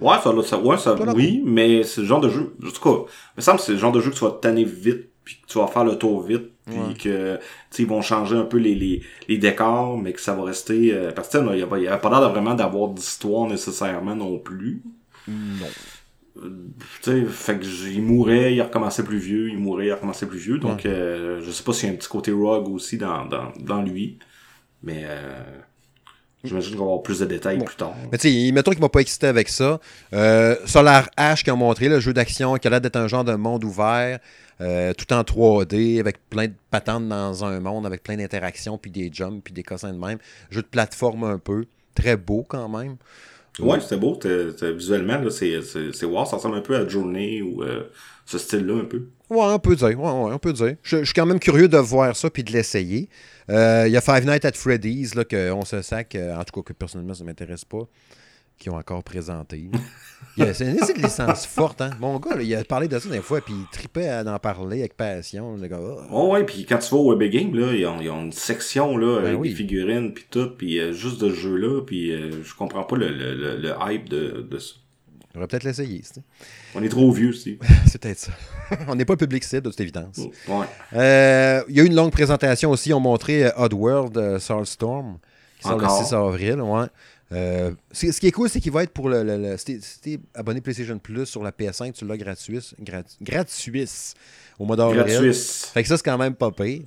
Ouais, 0.00 0.16
ça, 0.22 0.32
ça, 0.44 0.58
ouais, 0.58 0.76
ça, 0.78 0.96
oui, 1.14 1.42
mais 1.44 1.82
c'est 1.84 2.00
le 2.00 2.06
genre 2.06 2.20
de 2.20 2.28
jeu, 2.28 2.54
en 2.64 2.70
tout 2.70 2.80
cas, 2.82 3.04
il 3.34 3.36
me 3.38 3.42
semble 3.42 3.58
que 3.58 3.64
c'est 3.64 3.72
le 3.72 3.78
genre 3.78 3.92
de 3.92 4.00
jeu 4.00 4.10
que 4.10 4.16
tu 4.16 4.24
vas 4.24 4.32
te 4.32 4.40
tanner 4.40 4.64
vite, 4.64 5.08
puis 5.24 5.36
que 5.40 5.46
tu 5.52 5.58
vas 5.58 5.66
faire 5.68 5.84
le 5.84 5.96
tour 5.96 6.22
vite, 6.22 6.50
puis 6.66 6.76
Ouais. 6.76 6.94
que, 6.94 7.36
tu 7.36 7.42
sais, 7.70 7.82
ils 7.84 7.88
vont 7.88 8.02
changer 8.02 8.36
un 8.36 8.44
peu 8.44 8.56
les, 8.58 8.74
les, 8.74 9.02
les 9.28 9.38
décors, 9.38 9.96
mais 9.96 10.12
que 10.12 10.20
ça 10.20 10.34
va 10.34 10.42
rester, 10.44 10.92
euh, 10.92 11.12
parce 11.12 11.28
que, 11.28 11.52
il 11.54 11.60
y 11.60 11.62
a, 11.62 11.66
pas- 11.66 11.78
y 11.78 11.82
l'air 11.84 12.00
vraiment 12.00 12.54
d'avoir 12.54 12.88
d'histoire 12.88 13.48
nécessairement 13.48 14.16
non 14.16 14.38
plus. 14.38 14.82
Non. 15.28 15.66
Euh, 16.42 16.50
Tu 17.02 17.10
sais, 17.12 17.24
fait 17.26 17.58
que 17.60 17.64
il 17.88 18.02
mourait, 18.02 18.52
il 18.54 18.60
recommençait 18.62 19.04
plus 19.04 19.18
vieux, 19.18 19.48
il 19.48 19.58
mourait, 19.58 19.86
il 19.86 19.92
recommençait 19.92 20.26
plus 20.26 20.38
vieux, 20.40 20.58
donc, 20.58 20.84
euh, 20.84 21.40
je 21.40 21.50
sais 21.52 21.62
pas 21.62 21.72
s'il 21.72 21.88
y 21.88 21.92
a 21.92 21.94
un 21.94 21.96
petit 21.98 22.08
côté 22.08 22.32
rogue 22.32 22.68
aussi 22.68 22.98
dans, 22.98 23.24
dans, 23.26 23.52
dans 23.60 23.80
lui, 23.82 24.18
mais, 24.82 25.04
euh, 25.06 25.40
j'imagine 26.44 26.74
qu'on 26.76 26.84
va 26.84 26.90
avoir 26.90 27.02
plus 27.02 27.18
de 27.20 27.24
détails 27.26 27.56
Bon. 27.58 27.64
plus 27.64 27.76
tard. 27.76 27.94
Mais 28.12 28.18
tu 28.18 28.28
sais, 28.30 28.52
mettons 28.52 28.70
qu'il 28.70 28.80
m'a 28.80 28.88
pas 28.88 29.00
excité 29.00 29.26
avec 29.26 29.48
ça. 29.48 29.80
Euh, 30.12 30.56
Solar 30.66 31.08
Ash 31.16 31.42
qui 31.42 31.50
ont 31.50 31.56
montré 31.56 31.88
le 31.88 32.00
jeu 32.00 32.12
d'action 32.12 32.54
qui 32.56 32.66
a 32.66 32.70
l'air 32.70 32.80
d'être 32.80 32.96
un 32.96 33.08
genre 33.08 33.24
de 33.24 33.34
monde 33.34 33.64
ouvert, 33.64 34.18
euh, 34.60 34.92
tout 34.92 35.12
en 35.12 35.22
3D, 35.22 35.98
avec 35.98 36.18
plein 36.28 36.46
de 36.46 36.54
patentes 36.70 37.08
dans 37.08 37.44
un 37.44 37.58
monde, 37.60 37.86
avec 37.86 38.02
plein 38.02 38.16
d'interactions, 38.16 38.78
puis 38.78 38.90
des 38.90 39.10
jumps, 39.12 39.40
puis 39.42 39.52
des 39.52 39.62
cossins 39.62 39.92
de 39.92 39.98
même. 39.98 40.18
Jeu 40.50 40.62
de 40.62 40.66
plateforme 40.66 41.24
un 41.24 41.38
peu. 41.38 41.64
Très 41.94 42.16
beau 42.16 42.44
quand 42.48 42.68
même. 42.68 42.96
Ouais, 43.60 43.80
c'était 43.80 43.96
beau. 43.96 44.18
visuellement, 44.76 45.20
c'est, 45.30 46.04
wow. 46.04 46.24
Ça 46.24 46.36
ressemble 46.36 46.56
un 46.56 46.60
peu 46.60 46.76
à 46.76 46.88
Journey 46.88 47.42
ou 47.42 47.62
euh, 47.62 47.84
ce 48.26 48.38
style-là, 48.38 48.80
un 48.80 48.84
peu. 48.84 49.06
Ouais, 49.30 49.44
on 49.44 49.58
peut 49.58 49.76
dire. 49.76 49.88
Ouais, 49.88 50.10
ouais, 50.10 50.32
on 50.32 50.38
peut 50.38 50.52
dire. 50.52 50.76
Je, 50.82 50.98
je 50.98 51.04
suis 51.04 51.14
quand 51.14 51.26
même 51.26 51.38
curieux 51.40 51.68
de 51.68 51.78
voir 51.78 52.16
ça 52.16 52.30
puis 52.30 52.42
de 52.42 52.52
l'essayer. 52.52 53.08
Euh, 53.50 53.84
Il 53.86 53.92
y 53.92 53.96
a 53.96 54.00
Five 54.00 54.26
Nights 54.26 54.44
at 54.44 54.52
Freddy's, 54.52 55.14
là, 55.14 55.24
qu'on 55.24 55.64
se 55.64 55.82
sac, 55.82 56.14
euh, 56.14 56.36
en 56.36 56.44
tout 56.44 56.60
cas 56.60 56.68
que 56.68 56.72
personnellement, 56.72 57.14
ça 57.14 57.24
ne 57.24 57.28
m'intéresse 57.28 57.64
pas, 57.64 57.86
qui 58.64 58.70
ont 58.70 58.76
encore 58.76 59.04
présenté. 59.04 59.68
C'est 60.38 60.64
une 60.96 61.02
licence 61.02 61.44
forte, 61.44 61.82
hein. 61.82 61.90
Mon 62.00 62.18
gars, 62.18 62.34
là, 62.34 62.42
il 62.42 62.54
a 62.54 62.64
parlé 62.64 62.88
de 62.88 62.98
ça 62.98 63.08
des 63.10 63.20
fois, 63.20 63.42
puis 63.42 63.52
il 63.54 63.66
tripait 63.70 64.08
à 64.08 64.22
en 64.24 64.38
parler 64.38 64.80
avec 64.80 64.96
passion. 64.96 65.54
Le 65.56 65.68
gars, 65.68 65.78
ah. 65.80 66.06
Oh, 66.10 66.32
ouais, 66.32 66.44
puis 66.44 66.64
quand 66.64 66.78
tu 66.78 66.88
vas 66.90 66.96
au 66.96 67.14
Web 67.14 67.30
Game, 67.30 67.54
là, 67.54 67.74
ils 67.74 67.84
ont, 67.86 68.00
ils 68.00 68.08
ont 68.08 68.22
une 68.22 68.32
section, 68.32 68.96
là, 68.96 69.20
Ben 69.20 69.26
avec 69.28 69.40
oui. 69.40 69.50
des 69.50 69.54
figurines, 69.54 70.14
puis 70.14 70.24
tout, 70.30 70.48
puis 70.56 70.80
euh, 70.80 70.92
juste 70.94 71.20
de 71.20 71.28
ce 71.28 71.34
jeu-là, 71.34 71.82
puis 71.82 72.10
euh, 72.10 72.42
je 72.42 72.54
comprends 72.54 72.84
pas 72.84 72.96
le, 72.96 73.10
le, 73.10 73.34
le, 73.34 73.56
le 73.58 73.74
hype 73.86 74.08
de, 74.08 74.46
de 74.50 74.58
ça. 74.58 74.74
On 75.34 75.40
devrait 75.40 75.48
peut-être 75.48 75.64
l'essayer. 75.64 76.00
On 76.74 76.82
est 76.82 76.88
trop 76.88 77.12
vieux, 77.12 77.28
aussi. 77.28 77.58
C'est 77.86 78.00
peut-être 78.00 78.18
ça. 78.18 78.32
on 78.88 78.94
n'est 78.94 79.04
pas 79.04 79.16
public 79.16 79.44
cible, 79.44 79.62
de 79.62 79.70
toute 79.70 79.80
évidence. 79.80 80.18
Ouais. 80.48 80.66
Euh, 80.94 81.62
Il 81.68 81.76
y 81.76 81.80
a 81.80 81.82
eu 81.82 81.86
une 81.86 81.94
longue 81.96 82.12
présentation 82.12 82.70
aussi. 82.70 82.88
Ils 82.88 82.94
ont 82.94 83.00
montré 83.00 83.44
euh, 83.44 83.50
Oddworld 83.58 84.16
euh, 84.16 84.38
Soulstorm, 84.38 85.18
qui 85.58 85.68
sort 85.68 85.76
Encore? 85.76 86.00
le 86.00 86.04
6 86.06 86.14
avril. 86.14 86.60
Ouais. 86.62 86.86
Euh, 87.34 87.72
ce 87.92 88.20
qui 88.20 88.26
est 88.28 88.32
cool, 88.32 88.48
c'est 88.48 88.60
qu'il 88.60 88.72
va 88.72 88.82
être 88.84 88.92
pour 88.92 89.08
le. 89.08 89.22
le, 89.24 89.36
le- 89.36 89.56
si 89.56 89.80
t'es- 90.00 90.20
abonné 90.34 90.60
PlayStation 90.60 90.98
Plus 90.98 91.26
sur 91.26 91.42
la 91.42 91.50
PS5, 91.50 91.92
tu 91.92 92.06
l'as 92.06 92.16
gratuit, 92.16 92.60
gratu- 92.80 93.16
gratuit 93.20 93.88
au 94.58 94.64
mois 94.64 94.76
d'avril. 94.76 94.98
Gratuit. 94.98 95.34
Fait 95.34 95.82
que 95.82 95.88
ça, 95.88 95.96
c'est 95.96 96.04
quand 96.04 96.18
même 96.18 96.34
pas 96.34 96.50
pire. 96.50 96.82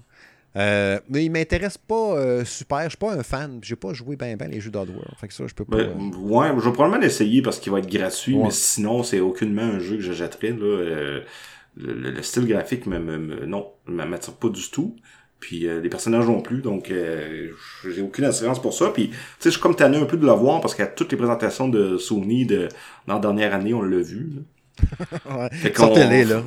Euh, 0.55 0.99
mais 1.09 1.25
il 1.25 1.29
m'intéresse 1.31 1.77
pas 1.77 2.15
euh, 2.17 2.45
super. 2.45 2.83
Je 2.85 2.89
suis 2.89 2.97
pas 2.97 3.13
un 3.13 3.21
fan. 3.23 3.59
J'ai 3.61 3.75
pas 3.75 3.93
joué 3.93 4.15
bien 4.15 4.35
ben 4.37 4.49
les 4.49 4.59
jeux 4.61 4.71
d'Oddworld. 4.71 5.13
Fait 5.19 5.27
que 5.27 5.33
ça, 5.33 5.45
je 5.45 5.53
peux 5.53 5.65
pas. 5.65 5.77
Ben, 5.83 6.11
ouais, 6.15 6.47
je 6.57 6.65
vais 6.65 6.71
probablement 6.71 6.97
l'essayer 7.01 7.41
parce 7.41 7.59
qu'il 7.59 7.71
va 7.71 7.79
être 7.79 7.89
gratuit, 7.91 8.33
Ouais. 8.35 8.45
mais 8.45 8.51
sinon, 8.51 9.03
c'est 9.03 9.19
aucunement 9.19 9.61
un 9.63 9.79
jeu 9.79 9.97
que 9.97 10.01
je 10.01 10.13
jetterais, 10.13 10.49
là. 10.51 10.55
le, 10.55 11.93
le- 11.93 12.11
le 12.11 12.23
style 12.23 12.47
graphique 12.47 12.87
me, 12.87 12.97
me, 12.97 13.17
me- 13.19 13.45
non, 13.45 13.67
ne 13.87 14.03
m'attire 14.03 14.33
pas 14.33 14.49
du 14.49 14.67
tout. 14.71 14.95
Puis 15.39 15.67
euh, 15.67 15.79
les 15.81 15.89
personnages 15.89 16.25
non 16.25 16.41
plus, 16.41 16.61
donc 16.61 16.89
euh, 16.89 17.49
j'ai 17.87 18.01
aucune 18.01 18.25
assurance 18.25 18.59
pour 18.61 18.73
ça. 18.73 18.89
Puis 18.89 19.09
tu 19.09 19.15
sais, 19.15 19.19
je 19.45 19.49
suis 19.51 19.61
comme 19.61 19.75
tanné 19.75 19.97
un 19.97 20.05
peu 20.05 20.17
de 20.17 20.25
le 20.25 20.31
voir 20.31 20.61
parce 20.61 20.73
qu'à 20.73 20.87
toutes 20.87 21.11
les 21.11 21.17
présentations 21.17 21.67
de 21.69 21.97
Sony 21.97 22.45
de 22.45 22.69
dans 23.05 23.15
la 23.15 23.19
dernière 23.19 23.53
année, 23.53 23.73
on 23.73 23.81
l'a 23.83 23.99
vu. 23.99 24.31
là. 24.35 24.41
ouais. 25.37 25.49
Fait 25.51 25.71
qu'on- 25.71 25.93
là. 25.95 26.43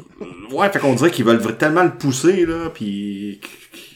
Ouais, 0.52 0.70
fait 0.70 0.78
qu'on 0.78 0.94
dirait 0.94 1.10
qu'ils 1.10 1.24
veulent 1.24 1.56
tellement 1.56 1.84
le 1.84 1.92
pousser 1.96 2.46
là, 2.46 2.70
puis 2.72 3.40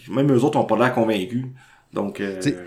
même 0.09 0.33
eux 0.33 0.43
autres 0.45 0.59
ont 0.59 0.65
pas 0.65 0.77
l'air 0.79 0.95
convaincus. 0.95 1.47
Donc 1.93 2.21
euh, 2.21 2.37
Tu 2.41 2.51
sais, 2.51 2.59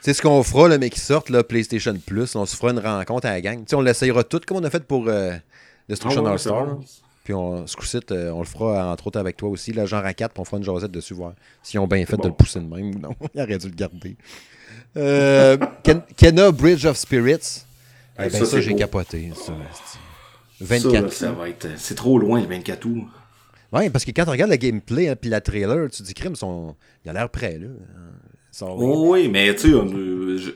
C'est 0.00 0.14
ce 0.14 0.22
qu'on 0.22 0.42
fera, 0.42 0.68
le 0.68 0.78
mec 0.78 0.92
qui 0.92 1.00
sortent, 1.00 1.30
là, 1.30 1.42
PlayStation 1.44 1.94
Plus. 2.04 2.34
On 2.36 2.46
se 2.46 2.56
fera 2.56 2.72
une 2.72 2.78
rencontre 2.78 3.26
à 3.26 3.30
la 3.30 3.40
gang. 3.40 3.58
Tu 3.58 3.64
sais, 3.68 3.76
on 3.76 3.80
l'essayera 3.80 4.24
tout, 4.24 4.40
comme 4.46 4.58
on 4.58 4.64
a 4.64 4.70
fait 4.70 4.84
pour 4.84 5.08
euh, 5.08 5.32
ah 5.34 5.40
Destruction 5.88 6.24
ouais, 6.24 6.30
All 6.32 6.38
c'est 6.38 6.48
Star. 6.48 6.78
Puis 7.26 7.34
on, 7.34 7.66
ce 7.66 7.74
coup-ci, 7.74 7.98
euh, 8.12 8.30
on 8.30 8.38
le 8.38 8.44
fera 8.44 8.88
entre 8.92 9.08
autres 9.08 9.18
avec 9.18 9.36
toi 9.36 9.48
aussi, 9.48 9.72
là, 9.72 9.84
genre 9.84 10.04
à 10.06 10.14
4, 10.14 10.32
puis 10.32 10.40
on 10.40 10.44
fera 10.44 10.58
une 10.58 10.62
jasette 10.62 10.92
dessus, 10.92 11.12
voir 11.12 11.32
s'ils 11.60 11.80
ont 11.80 11.88
bien 11.88 12.06
fait 12.06 12.16
de 12.16 12.28
le 12.28 12.32
pousser 12.32 12.60
de 12.60 12.66
même 12.66 12.94
ou 12.94 12.98
non. 13.00 13.16
Il 13.34 13.40
aurait 13.42 13.58
dû 13.58 13.66
le 13.68 13.74
garder. 13.74 14.16
Euh, 14.96 15.56
Ken- 15.82 16.04
Kenna 16.16 16.52
Bridge 16.52 16.84
of 16.84 16.96
Spirits. 16.96 17.64
Eh 18.16 18.22
Ouais, 18.22 18.30
ben, 18.30 18.44
ça, 18.44 18.60
j'ai 18.60 18.76
capoté. 18.76 19.32
Ça, 19.34 19.52
c'est- 19.72 19.98
Ça, 19.98 19.98
24 20.90 21.02
là, 21.02 21.10
ça 21.10 21.32
va 21.32 21.48
être 21.48 21.66
c'est 21.76 21.96
trop 21.96 22.16
loin 22.16 22.40
le 22.40 22.46
24 22.46 22.84
août. 22.84 23.08
Ouais, 23.72 23.90
parce 23.90 24.04
que 24.04 24.12
quand 24.12 24.22
tu 24.22 24.30
regardes 24.30 24.52
le 24.52 24.56
gameplay 24.56 25.08
hein, 25.08 25.16
puis 25.20 25.28
la 25.28 25.40
trailer, 25.40 25.90
tu 25.90 25.98
te 25.98 26.06
dis, 26.06 26.14
crime, 26.14 26.36
son... 26.36 26.76
il 27.04 27.10
a 27.10 27.12
l'air 27.12 27.28
prêt, 27.28 27.58
là. 27.58 27.66
Oh, 28.62 29.10
oui, 29.12 29.28
mais 29.28 29.54
tu 29.54 29.72
sais, 29.72 30.52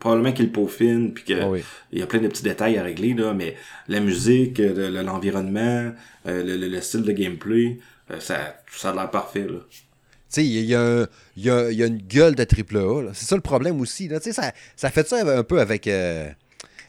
probablement 0.00 0.32
qu'il 0.32 0.50
peaufine, 0.52 1.12
puis 1.14 1.24
qu'il 1.24 1.42
oui. 1.44 1.62
y 1.92 2.02
a 2.02 2.06
plein 2.06 2.20
de 2.20 2.28
petits 2.28 2.42
détails 2.42 2.78
à 2.78 2.82
régler, 2.82 3.14
là, 3.14 3.32
mais 3.34 3.54
la 3.88 4.00
musique, 4.00 4.60
euh, 4.60 4.90
le- 4.90 5.02
l'environnement, 5.02 5.92
euh, 6.26 6.42
le, 6.42 6.56
le- 6.56 6.68
le 6.68 6.80
style 6.80 7.02
de 7.02 7.12
gameplay, 7.12 7.78
euh, 8.10 8.20
ça, 8.20 8.56
ça 8.70 8.90
a 8.90 8.94
l'air 8.94 9.10
parfait, 9.10 9.46
là. 9.46 9.60
Tu 9.70 9.82
sais, 10.28 10.44
il 10.44 10.52
y, 10.52 10.66
y 10.66 10.70
y 10.72 11.50
a 11.50 11.86
une 11.86 11.98
gueule 11.98 12.34
de 12.34 12.42
triple 12.44 12.78
A. 12.78 13.10
C'est 13.14 13.26
ça 13.26 13.36
le 13.36 13.40
problème 13.42 13.80
aussi. 13.80 14.08
Là. 14.08 14.18
Tu 14.18 14.24
sais, 14.24 14.32
Ça, 14.32 14.52
ça 14.74 14.90
fait 14.90 15.06
ça 15.06 15.18
un 15.38 15.44
peu 15.44 15.60
avec 15.60 15.86
euh, 15.86 16.28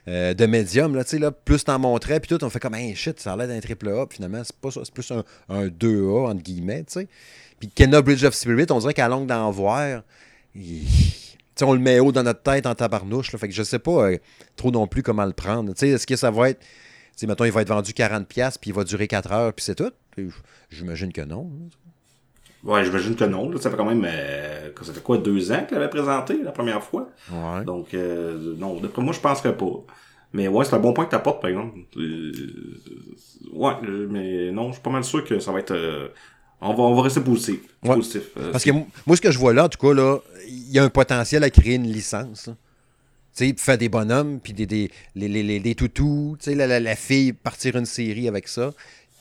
euh, 0.07 0.33
de 0.33 0.45
médium. 0.47 0.95
Là, 0.95 1.03
tu 1.03 1.11
sais, 1.11 1.19
là, 1.19 1.29
plus 1.31 1.63
t'en 1.63 1.77
montrais, 1.77 2.19
puis 2.19 2.35
tout, 2.35 2.43
on 2.43 2.49
fait 2.49 2.59
comme, 2.59 2.73
hey, 2.73 2.95
shit, 2.95 3.19
ça 3.19 3.33
a 3.33 3.37
l'air 3.37 3.47
d'un 3.47 3.59
triple 3.59 3.89
A. 3.89 4.07
Puis 4.07 4.15
finalement, 4.17 4.41
c'est 4.43 4.55
pas 4.55 4.71
ça. 4.71 4.81
C'est 4.83 4.93
plus 4.93 5.09
un, 5.11 5.23
un 5.49 5.67
2A, 5.67 6.31
entre 6.31 6.41
guillemets. 6.41 6.83
tu 6.85 6.93
sais. 7.01 7.07
Puis 7.59 7.69
Kenna 7.69 8.01
Bridge 8.01 8.23
of 8.23 8.33
Spirit, 8.33 8.65
on 8.71 8.79
dirait 8.79 8.95
qu'à 8.95 9.07
longue 9.07 9.27
d'en 9.27 9.51
voir, 9.51 10.01
il- 10.57 10.87
on 11.61 11.73
le 11.73 11.79
met 11.79 11.99
haut 11.99 12.11
dans 12.11 12.23
notre 12.23 12.41
tête 12.43 12.65
en 12.67 12.75
tabarnouche. 12.75 13.31
Là, 13.31 13.39
fait 13.39 13.47
que 13.47 13.53
je 13.53 13.63
sais 13.63 13.79
pas 13.79 14.09
euh, 14.11 14.17
trop 14.55 14.69
non 14.71 14.85
plus 14.87 15.01
comment 15.03 15.25
le 15.25 15.33
prendre. 15.33 15.71
Est-ce 15.81 16.05
que 16.05 16.15
ça 16.15 16.29
va 16.31 16.49
être. 16.51 16.61
mettons, 17.27 17.45
il 17.45 17.51
va 17.51 17.61
être 17.63 17.69
vendu 17.69 17.93
40$, 17.93 18.59
puis 18.59 18.69
il 18.69 18.73
va 18.73 18.83
durer 18.83 19.07
4 19.07 19.31
heures, 19.31 19.53
puis 19.53 19.65
c'est 19.65 19.75
tout? 19.75 19.91
J'imagine 20.69 21.11
que 21.11 21.21
non. 21.21 21.49
Ouais, 22.63 22.83
j'imagine 22.83 23.15
que 23.15 23.23
non. 23.23 23.49
Là. 23.49 23.59
Ça 23.59 23.69
fait 23.71 23.77
quand 23.77 23.85
même. 23.85 24.03
Euh, 24.05 24.69
ça 24.81 24.93
fait 24.93 25.01
quoi, 25.03 25.17
deux 25.17 25.51
ans 25.51 25.63
qu'il 25.67 25.77
avait 25.77 25.89
présenté 25.89 26.41
la 26.43 26.51
première 26.51 26.83
fois? 26.83 27.09
Ouais. 27.31 27.63
Donc, 27.65 27.93
euh, 27.93 28.55
non, 28.57 28.79
d'après 28.79 29.01
moi, 29.01 29.13
je 29.13 29.19
penserais 29.19 29.55
pas. 29.55 29.83
Mais 30.33 30.47
ouais, 30.47 30.65
c'est 30.65 30.75
un 30.75 30.79
bon 30.79 30.93
point 30.93 31.05
que 31.05 31.11
t'apportes, 31.11 31.39
par 31.41 31.49
exemple. 31.49 31.79
Euh, 31.97 32.31
ouais, 33.53 33.73
mais 34.09 34.51
non, 34.51 34.67
je 34.69 34.73
suis 34.73 34.81
pas 34.81 34.89
mal 34.89 35.03
sûr 35.03 35.23
que 35.23 35.39
ça 35.39 35.51
va 35.51 35.59
être. 35.59 36.11
On, 36.61 36.73
va, 36.73 36.83
on 36.83 36.95
va 36.95 37.01
rester 37.03 37.21
positif. 37.21 37.59
Ouais. 37.83 37.95
positif 37.95 38.23
euh, 38.37 38.51
Parce 38.51 38.63
que 38.63 38.71
moi, 38.71 39.15
ce 39.15 39.21
que 39.21 39.31
je 39.31 39.37
vois 39.37 39.53
là, 39.53 39.65
en 39.65 39.69
tout 39.69 39.77
cas, 39.85 39.93
là, 39.93 40.17
il 40.47 40.71
y 40.71 40.79
a 40.79 40.83
un 40.83 40.89
potentiel 40.89 41.43
à 41.43 41.49
créer 41.49 41.75
une 41.75 41.87
licence. 41.91 42.49
Tu 43.35 43.47
sais, 43.49 43.53
faire 43.57 43.77
des 43.77 43.89
bonhommes, 43.89 44.39
puis 44.39 44.53
des, 44.53 44.65
des, 44.65 44.89
les, 45.15 45.27
les, 45.27 45.59
les- 45.59 45.75
toutous, 45.75 46.35
tu 46.39 46.45
sais, 46.45 46.55
la, 46.55 46.65
la, 46.65 46.79
la 46.79 46.95
fille 46.95 47.33
partir 47.33 47.75
une 47.75 47.85
série 47.85 48.27
avec 48.27 48.47
ça. 48.47 48.73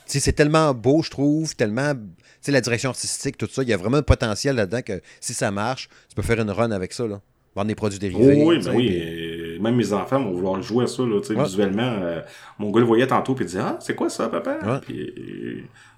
Tu 0.07 0.13
sais, 0.13 0.21
c'est 0.21 0.33
tellement 0.33 0.73
beau, 0.73 1.03
je 1.03 1.11
trouve, 1.11 1.55
tellement. 1.55 1.93
Tu 1.95 2.01
sais, 2.41 2.53
la 2.53 2.61
direction 2.63 2.91
artistique, 2.91 3.37
tout 3.37 3.49
ça, 3.51 3.63
il 3.63 3.69
y 3.69 3.73
a 3.75 3.77
vraiment 3.77 3.99
un 3.99 4.03
potentiel 4.03 4.57
là-dedans 4.57 4.81
que 4.83 5.03
si 5.21 5.35
ça 5.35 5.51
marche, 5.51 5.89
tu 6.09 6.15
peux 6.15 6.23
faire 6.23 6.41
une 6.41 6.51
run 6.51 6.71
avec 6.71 6.93
ça, 6.95 7.07
là. 7.07 7.21
Vendre 7.55 7.69
des 7.69 7.75
produits 7.75 7.99
Oh, 7.99 8.01
dérivés. 8.01 8.45
oui, 8.45 8.57
tu 8.57 8.63
sais, 8.65 8.71
ben 8.71 8.77
oui. 8.77 9.59
Même 9.61 9.77
mes 9.77 9.93
enfants 9.93 10.23
vont 10.23 10.33
vouloir 10.33 10.63
jouer 10.63 10.85
à 10.85 10.87
ça, 10.87 11.03
là, 11.03 11.21
tu 11.21 11.29
sais, 11.29 11.35
Ouais. 11.35 11.45
visuellement. 11.45 11.83
euh, 12.03 12.21
mon 12.59 12.71
gars 12.71 12.81
le 12.81 12.87
voyait 12.87 13.07
tantôt, 13.07 13.35
puis 13.35 13.45
il 13.45 13.49
disait 13.49 13.61
Ah, 13.61 13.79
c'est 13.81 13.95
quoi 13.95 14.09
ça, 14.11 14.29
papa? 14.29 14.59
Ouais. 14.89 14.97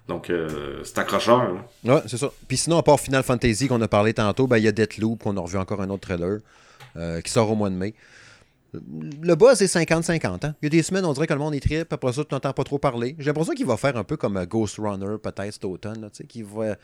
Donc, 0.09 0.31
euh, 0.31 0.81
c'est 0.85 0.99
accrocheur. 0.99 1.55
là. 1.85 1.95
Ouais, 1.95 2.03
c'est 2.07 2.17
ça. 2.17 2.33
Puis 2.49 2.57
sinon, 2.57 2.79
à 2.79 2.83
part 2.83 2.99
Final 2.99 3.23
Fantasy 3.23 3.69
qu'on 3.69 3.81
a 3.83 3.89
parlé 3.89 4.15
tantôt, 4.15 4.47
ben, 4.47 4.57
il 4.57 4.65
y 4.65 4.69
a 4.69 4.73
Deathloop, 4.73 5.23
qu'on 5.23 5.37
a 5.37 5.41
revu 5.41 5.59
encore 5.59 5.83
un 5.83 5.91
autre 5.91 6.01
trailer, 6.01 6.39
euh, 6.97 7.21
qui 7.21 7.31
sort 7.31 7.51
au 7.51 7.55
mois 7.55 7.69
de 7.69 7.75
mai. 7.75 7.95
Le 8.73 9.35
buzz 9.35 9.61
est 9.63 9.67
50-50. 9.67 10.47
Hein? 10.47 10.55
Il 10.63 10.65
y 10.65 10.67
a 10.67 10.71
des 10.71 10.83
semaines, 10.83 11.05
on 11.05 11.13
dirait 11.13 11.27
que 11.27 11.33
le 11.35 11.39
monde 11.39 11.55
est 11.55 11.61
trip, 11.61 11.93
après 11.93 12.13
ça, 12.13 12.25
tu 12.25 12.35
n'entends 12.35 12.53
pas 12.53 12.65
trop 12.65 12.79
parler. 12.79 13.17
J'ai 13.19 13.27
l'impression 13.27 13.53
qu'il 13.53 13.67
va 13.67 13.77
faire 13.77 13.97
un 13.97 14.05
peu 14.05 14.17
comme 14.17 14.39
euh, 14.39 14.47
Ghost 14.47 14.77
Runner, 14.79 15.17
peut-être 15.23 15.53
cet 15.53 15.65
automne, 15.67 16.01
là, 16.01 16.09
tu 16.11 16.19
sais, 16.19 16.25
qui 16.25 16.43
va. 16.43 16.77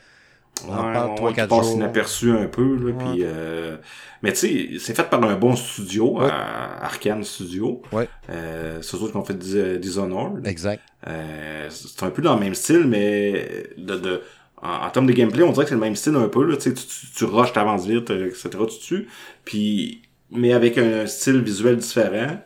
On 0.67 0.73
en 0.73 0.87
Ouais, 0.87 0.93
parle 0.93 1.11
ouais, 1.11 1.17
3-4 1.17 1.43
qui 1.43 1.49
passe 1.49 1.67
jours. 1.67 1.77
inaperçu 1.77 2.31
un 2.31 2.47
peu, 2.47 2.77
là, 2.77 2.85
Ouais. 2.85 2.93
puis, 3.13 3.19
euh, 3.23 3.77
mais 4.23 4.33
tu 4.33 4.39
sais, 4.39 4.69
c'est 4.79 4.95
fait 4.97 5.09
par 5.11 5.23
un 5.23 5.35
bon 5.37 5.57
studio, 5.57 6.21
Ouais. 6.21 6.29
à 6.31 6.85
Arkane 6.85 7.23
Studio. 7.25 7.83
Ouais. 7.93 8.09
Euh, 8.31 8.79
c'est 8.81 8.97
eux 8.97 9.09
qui 9.11 9.17
ont 9.17 9.25
fait 9.25 9.39
Dis- 9.39 9.79
Dishonored. 9.79 10.47
Exact. 10.47 10.83
Euh, 11.07 11.67
c'est 11.71 12.03
un 12.05 12.11
peu 12.11 12.23
dans 12.23 12.35
le 12.35 12.41
même 12.41 12.55
style, 12.55 12.85
mais 12.87 13.65
de, 13.77 13.97
de 13.97 14.23
en, 14.63 14.87
en 14.87 14.91
termes 14.91 15.07
de 15.07 15.13
gameplay, 15.13 15.43
on 15.43 15.53
dirait 15.53 15.65
que 15.65 15.69
c'est 15.71 15.75
le 15.75 15.81
même 15.81 15.97
style 15.97 16.15
un 16.17 16.29
peu. 16.29 16.45
Là, 16.45 16.57
tu, 16.57 16.63
sais, 16.63 16.75
tu, 16.75 16.87
tu, 16.87 17.07
tu 17.15 17.25
rushes, 17.25 17.53
t'avances 17.53 17.87
vite, 17.87 18.11
euh, 18.11 18.29
etc. 18.29 18.49
Tu 18.71 18.79
tues. 18.79 19.09
Puis, 19.45 20.03
mais 20.31 20.55
avec 20.55 20.79
un 20.79 21.07
style 21.07 21.43
visuel 21.43 21.77
différent. 21.77 22.39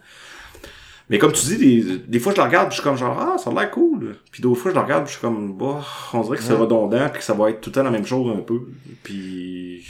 Mais 1.11 1.18
comme 1.18 1.32
tu 1.32 1.44
dis, 1.46 1.56
des, 1.56 1.98
des 1.98 2.18
fois 2.20 2.32
je 2.32 2.36
le 2.38 2.42
regarde, 2.42 2.68
puis 2.68 2.76
je 2.76 2.80
suis 2.82 2.88
comme 2.88 2.98
genre 2.98 3.18
ah 3.18 3.38
ça 3.38 3.50
a 3.50 3.54
l'air 3.54 3.70
cool. 3.70 4.16
Puis 4.30 4.42
d'autres 4.42 4.61
fois 4.61 4.70
je 4.72 4.76
le 4.76 4.82
regarde, 4.82 5.04
puis 5.04 5.12
je 5.14 5.18
suis 5.18 5.26
comme 5.26 5.56
bah 5.56 5.82
on 6.12 6.20
dirait 6.22 6.36
que 6.36 6.42
c'est 6.42 6.52
Ouais. 6.52 6.59
redondant, 6.59 7.09
puis 7.09 7.18
que 7.20 7.24
ça 7.24 7.32
va 7.34 7.50
être 7.50 7.61
tout 7.61 7.70
le 7.70 7.74
temps 7.74 7.82
la 7.82 7.90
même 7.90 8.04
chose 8.06 8.36
un 8.36 8.40
peu. 8.42 8.61
Puis 9.02 9.84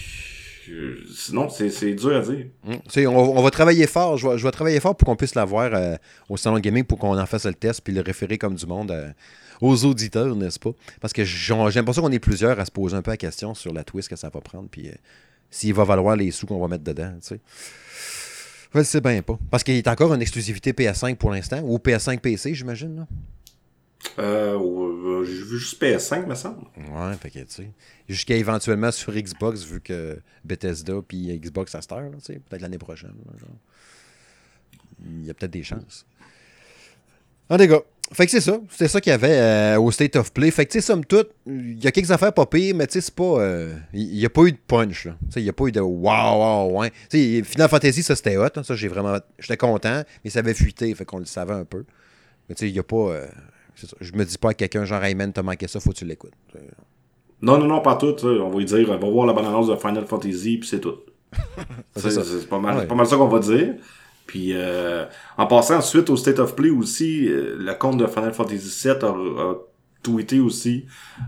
sinon 1.15 1.49
c'est 1.49 1.95
dur 1.95 2.17
à 2.17 2.21
dire. 2.21 2.47
Mm. 2.65 3.07
On, 3.09 3.39
on 3.39 3.43
va 3.43 3.51
travailler 3.51 3.87
fort. 3.87 4.17
Je 4.17 4.29
vais, 4.29 4.39
je 4.39 4.45
vais 4.45 4.51
travailler 4.51 4.81
fort 4.81 4.95
pour 4.97 5.07
qu'on 5.07 5.17
puisse 5.17 5.35
l'avoir 5.35 5.71
euh, 5.75 5.97
au 6.29 6.37
salon 6.37 6.59
gaming 6.61 6.85
pour 6.85 6.99
qu'on 6.99 7.19
en 7.19 7.27
fasse 7.27 7.47
le 7.47 7.55
test 7.55 7.81
puis 7.83 7.93
le 7.93 8.01
référer 8.03 8.39
comme 8.39 8.55
du 8.55 8.67
monde 8.67 8.91
euh, 8.91 9.09
aux 9.61 9.85
auditeurs, 9.87 10.37
n'est-ce 10.37 10.59
pas? 10.59 10.71
Parce 11.01 11.13
que 11.13 11.25
j'ai 11.25 11.55
j'ai 11.71 11.81
l'impression 11.81 12.03
qu'on 12.03 12.13
est 12.13 12.19
plusieurs 12.21 12.61
à 12.61 12.65
se 12.65 12.71
poser 12.71 12.95
un 12.97 13.03
peu 13.03 13.11
la 13.11 13.17
question 13.17 13.55
sur 13.55 13.73
la 13.73 13.83
twist 13.83 14.09
que 14.09 14.17
ça 14.17 14.29
va 14.29 14.41
prendre 14.41 14.69
puis 14.71 14.89
euh, 14.89 14.93
s'il 15.51 15.73
va 15.75 15.83
valoir 15.85 16.15
les 16.17 16.31
sous 16.31 16.47
qu'on 16.47 16.61
va 16.61 16.69
mettre 16.69 16.85
dedans. 16.85 17.13
Tu 17.23 17.29
sais. 17.29 17.41
Je 18.73 18.79
le 18.79 18.85
sais 18.85 19.01
bien 19.01 19.23
pas. 19.23 19.39
Parce 19.51 19.65
qu'il 19.65 19.75
est 19.75 19.89
encore 19.89 20.13
une 20.13 20.23
exclusivité 20.23 20.73
PS5 20.73 21.17
pour 21.17 21.31
l'instant 21.31 21.61
ou 21.63 21.79
PS5 21.79 22.21
PC, 22.21 22.55
j'imagine. 22.55 23.07
Euh, 24.19 24.59
euh, 24.59 25.25
j'ai 25.25 25.43
vu 25.43 25.59
juste 25.59 25.81
PS5 25.83 26.27
me 26.27 26.35
semble. 26.35 26.65
Ouais, 26.77 27.15
fait 27.21 27.31
que, 27.31 27.39
tu 27.41 27.47
sais. 27.49 27.71
Jusqu'à 28.09 28.37
éventuellement 28.37 28.91
sur 28.93 29.13
Xbox, 29.13 29.65
vu 29.65 29.81
que 29.81 30.21
Bethesda 30.45 30.95
puis 31.07 31.39
Xbox 31.39 31.75
à 31.75 31.83
cette 31.83 31.93
heure, 31.93 32.11
tu 32.19 32.25
sais, 32.25 32.41
peut-être 32.49 32.63
l'année 32.63 32.79
prochaine. 32.79 33.15
là, 33.27 33.39
genre. 33.39 33.57
Il 35.05 35.25
y 35.25 35.31
a 35.31 35.35
peut-être 35.35 35.53
des 35.53 35.63
chances. 35.63 36.05
En 37.49 37.57
gars, 37.57 37.83
fait 38.13 38.25
que 38.27 38.31
c'est 38.31 38.41
ça. 38.41 38.59
C'était 38.71 38.89
ça 38.89 39.01
qu'il 39.01 39.11
y 39.11 39.15
avait 39.15 39.37
euh, 39.39 39.81
au 39.81 39.91
State 39.91 40.17
of 40.17 40.33
Play. 40.33 40.51
Fait 40.51 40.65
que, 40.67 40.73
tu 40.73 40.81
sais, 40.81 40.87
somme 40.87 41.05
toute, 41.05 41.29
il 41.47 41.83
y 41.83 41.87
a 41.87 41.91
quelques 41.93 42.11
affaires 42.11 42.33
pas 42.33 42.47
pires, 42.47 42.75
mais 42.75 42.87
tu 42.87 42.95
sais, 42.95 43.01
c'est 43.03 43.15
pas. 43.15 43.41
euh, 43.41 43.75
Il 43.93 44.15
n'y 44.17 44.25
a 44.25 44.31
pas 44.31 44.43
eu 44.45 44.53
de 44.53 44.59
punch, 44.67 45.05
là. 45.07 45.13
Tu 45.27 45.33
sais, 45.35 45.41
il 45.41 45.45
n'y 45.45 45.51
a 45.51 45.53
pas 45.53 45.67
eu 45.67 45.73
de 45.73 45.81
wow, 45.81 46.71
wow. 46.73 46.85
Tu 47.11 47.37
sais, 47.37 47.43
Final 47.45 47.69
Fantasy, 47.69 48.03
ça 48.03 48.17
c'était 48.17 48.37
hot. 48.37 48.47
hein, 48.57 48.63
ça, 48.63 48.75
j'ai 48.75 48.89
vraiment. 48.89 49.17
J'étais 49.39 49.57
content, 49.57 50.03
mais 50.25 50.31
ça 50.31 50.39
avait 50.41 50.55
fuité, 50.55 50.95
fait 50.95 51.05
qu'on 51.05 51.19
le 51.19 51.25
savait 51.27 51.53
un 51.55 51.65
peu. 51.65 51.85
Mais 52.49 52.55
tu 52.55 52.61
sais, 52.61 52.69
il 52.71 52.73
n'y 52.73 52.79
a 52.79 52.83
pas. 52.83 52.97
euh, 52.97 53.27
ça. 53.77 53.87
Je 54.01 54.13
me 54.13 54.25
dis 54.25 54.39
pas 54.39 54.51
à 54.51 54.55
quelqu'un, 54.55 54.85
genre, 54.85 55.03
hey 55.05 55.15
man, 55.15 55.33
t'as 55.33 55.43
manqué 55.43 55.69
ça, 55.69 55.79
faut 55.81 55.91
que 55.91 55.97
tu 55.97 56.05
l'écoutes. 56.05 56.33
Non, 57.41 57.59
non, 57.59 57.67
non, 57.67 57.81
pas 57.81 57.95
tout. 57.97 58.17
On 58.25 58.49
va 58.51 58.59
lui 58.59 58.65
dire, 58.65 58.89
va 58.89 58.97
voir 58.97 59.27
la 59.27 59.33
bande-annonce 59.33 59.69
de 59.69 59.77
Final 59.77 60.05
Fantasy, 60.07 60.59
puis 60.59 60.69
c'est 60.69 60.81
tout. 60.81 60.97
C'est 61.97 62.49
pas 62.49 62.59
mal, 62.59 62.75
Ouais. 62.75 62.81
c'est 62.83 62.87
pas 62.89 62.95
mal 62.95 63.07
ça 63.07 63.17
qu'on 63.17 63.29
va 63.29 63.39
dire. 63.39 63.75
Puis 64.29 64.51
euh, 64.53 65.07
en 65.39 65.47
passant 65.47 65.79
ensuite 65.79 66.09
au 66.11 66.17
State 66.17 66.39
of 66.39 66.55
Play 66.55 66.71
aussi, 66.71 67.27
euh, 67.27 67.57
le 67.59 67.75
compte 67.75 67.97
de 67.99 68.07
Final 68.07 68.33
Fantasy 68.33 68.87
VII 68.89 68.93
a, 69.03 69.07
a 69.09 69.55
tweeté 70.03 70.39
aussi 70.39 70.85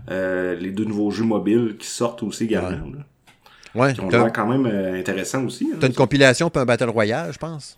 euh, 0.09 0.55
les 0.55 0.71
deux 0.71 0.85
nouveaux 0.85 1.11
jeux 1.11 1.23
mobiles 1.25 1.75
qui 1.77 1.87
sortent 1.87 2.23
aussi 2.23 2.45
également. 2.45 2.69
là. 2.95 3.03
Ouais, 3.73 3.93
Qui 3.93 4.01
ont 4.01 4.09
l'air 4.09 4.31
quand 4.31 4.47
même 4.47 4.65
euh, 4.65 4.99
intéressants 4.99 5.43
aussi. 5.45 5.69
hein. 5.73 5.77
t'as 5.81 5.87
une 5.87 5.93
compilation 5.95 6.49
puis 6.49 6.61
un 6.61 6.65
Battle 6.65 6.89
Royale, 6.89 7.33
je 7.33 7.37
pense. 7.39 7.75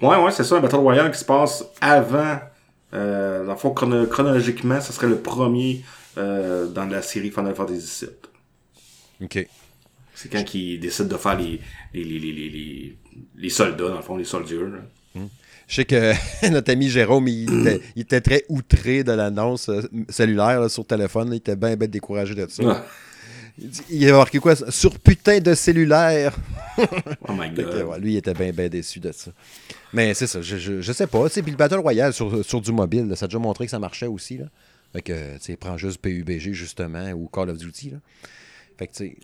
Ouais, 0.00 0.16
ouais, 0.16 0.30
c'est 0.30 0.44
ça, 0.44 0.56
un 0.56 0.60
Battle 0.60 0.76
Royale 0.76 1.10
qui 1.12 1.18
se 1.18 1.24
passe 1.24 1.64
avant. 1.80 2.38
Euh, 2.94 3.44
dans 3.44 3.52
le 3.52 3.58
fond, 3.58 3.70
chrono- 3.74 4.06
chronologiquement, 4.06 4.80
ce 4.80 4.92
serait 4.92 5.08
le 5.08 5.18
premier 5.18 5.84
euh, 6.16 6.66
dans 6.68 6.86
la 6.86 7.02
série 7.02 7.30
Final 7.30 7.54
Fantasy 7.54 8.06
VII. 8.06 9.26
OK. 9.26 9.48
C'est 10.14 10.30
quand 10.32 10.54
ils 10.54 10.78
décident 10.78 11.08
de 11.08 11.16
faire 11.16 11.36
les, 11.36 11.60
les, 11.92 12.04
les, 12.04 12.18
les, 12.32 12.96
les, 13.36 13.50
soldats, 13.50 13.88
dans 13.88 13.96
le 13.96 14.02
fond, 14.02 14.16
les 14.16 14.24
soldats. 14.24 14.54
là. 14.54 15.22
Je 15.68 15.74
sais 15.74 15.84
que 15.84 16.12
notre 16.50 16.70
ami 16.70 16.88
Jérôme, 16.88 17.28
il 17.28 17.60
était, 17.60 17.80
il 17.96 18.02
était 18.02 18.20
très 18.20 18.44
outré 18.48 19.02
de 19.02 19.12
l'annonce 19.12 19.68
euh, 19.68 19.82
cellulaire 20.08 20.60
là, 20.60 20.68
sur 20.68 20.86
téléphone. 20.86 21.28
Il 21.32 21.36
était 21.36 21.56
bien, 21.56 21.76
bien 21.76 21.88
découragé 21.88 22.34
de 22.34 22.46
ça. 22.48 22.62
Ah. 22.66 22.86
Il, 23.88 24.06
a 24.08 24.12
marqué 24.12 24.38
quoi? 24.38 24.54
Sur 24.70 24.98
putain 24.98 25.40
de 25.40 25.54
cellulaire. 25.54 26.36
Oh 27.26 27.32
my 27.32 27.52
que, 27.54 27.62
god. 27.62 27.82
ouais, 27.88 28.00
lui, 28.00 28.12
il 28.12 28.16
était 28.18 28.34
bien, 28.34 28.52
bien 28.52 28.68
déçu 28.68 29.00
de 29.00 29.10
ça. 29.12 29.30
Mais 29.94 30.12
c'est 30.12 30.26
ça, 30.26 30.42
je, 30.42 30.58
je, 30.58 30.82
je 30.82 30.92
sais 30.92 31.06
pas. 31.06 31.28
Puis 31.28 31.42
le 31.50 31.56
Battle 31.56 31.78
Royale 31.78 32.12
sur, 32.12 32.44
sur 32.44 32.60
du 32.60 32.70
mobile, 32.70 33.08
là, 33.08 33.16
ça 33.16 33.24
a 33.24 33.28
déjà 33.28 33.38
montré 33.38 33.64
que 33.64 33.70
ça 33.70 33.78
marchait 33.78 34.06
aussi. 34.06 34.36
Là. 34.36 34.44
Fait 34.92 35.02
que, 35.02 35.36
tu 35.36 35.40
sais, 35.40 35.56
prends 35.56 35.78
juste 35.78 35.98
PUBG, 35.98 36.52
justement, 36.52 37.10
ou 37.12 37.28
Call 37.28 37.48
of 37.48 37.56
Duty. 37.56 37.90
Là. 37.90 37.98
Fait 38.78 38.86
que, 38.86 38.92
tu 38.92 39.16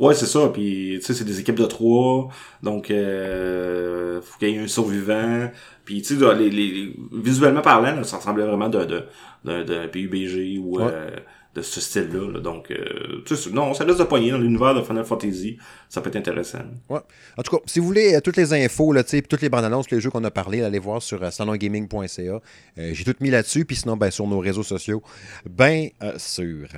Ouais, 0.00 0.14
c'est 0.14 0.26
ça. 0.26 0.48
Puis, 0.52 0.96
tu 1.00 1.06
sais, 1.06 1.14
c'est 1.14 1.24
des 1.24 1.40
équipes 1.40 1.58
de 1.58 1.66
trois. 1.66 2.28
Donc, 2.62 2.90
euh, 2.90 4.20
faut 4.22 4.38
qu'il 4.38 4.48
y 4.50 4.54
ait 4.54 4.58
un 4.58 4.66
survivant. 4.68 5.50
Puis, 5.84 6.02
tu 6.02 6.18
sais, 6.18 6.34
les, 6.34 6.50
les, 6.50 6.96
visuellement 7.12 7.60
parlant, 7.62 7.94
là, 7.96 8.04
ça 8.04 8.16
ressemblait 8.18 8.44
vraiment 8.46 8.68
de, 8.68 8.84
de, 8.84 9.04
de, 9.44 9.62
de 9.62 9.86
PUBG 9.86 10.58
ou 10.58 10.78
Ouais. 10.78 10.84
euh, 10.90 11.10
de 11.54 11.60
ce 11.60 11.82
style-là. 11.82 12.32
là. 12.32 12.40
Donc, 12.40 12.70
euh, 12.70 13.20
tu 13.26 13.36
sais, 13.36 13.50
non, 13.50 13.74
ça 13.74 13.84
laisse 13.84 13.98
de 13.98 14.04
poignet 14.04 14.30
dans 14.30 14.38
l'univers 14.38 14.74
de 14.74 14.80
Final 14.80 15.04
Fantasy. 15.04 15.58
Ça 15.90 16.00
peut 16.00 16.08
être 16.08 16.16
intéressant. 16.16 16.60
Ouais. 16.88 17.00
En 17.36 17.42
tout 17.42 17.54
cas, 17.56 17.62
si 17.66 17.78
vous 17.78 17.84
voulez 17.86 18.14
euh, 18.14 18.20
toutes 18.20 18.38
les 18.38 18.54
infos, 18.54 18.92
là, 18.94 19.04
tu 19.04 19.10
sais, 19.10 19.20
puis 19.20 19.28
toutes 19.28 19.42
les 19.42 19.50
bandes 19.50 19.66
annonces, 19.66 19.90
les 19.90 20.00
jeux 20.00 20.08
qu'on 20.08 20.24
a 20.24 20.30
parlé, 20.30 20.62
allez 20.62 20.78
voir 20.78 21.02
sur 21.02 21.22
euh, 21.22 21.30
salongaming.ca. 21.30 22.40
J'ai 22.76 23.04
tout 23.04 23.14
mis 23.20 23.28
là-dessus, 23.30 23.66
puis 23.66 23.76
sinon, 23.76 23.98
ben, 23.98 24.10
sur 24.10 24.26
nos 24.26 24.38
réseaux 24.38 24.62
sociaux, 24.62 25.02
bien 25.48 25.88
sûr. 26.16 26.68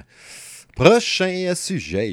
Prochain 0.74 1.52
sujet. 1.54 2.12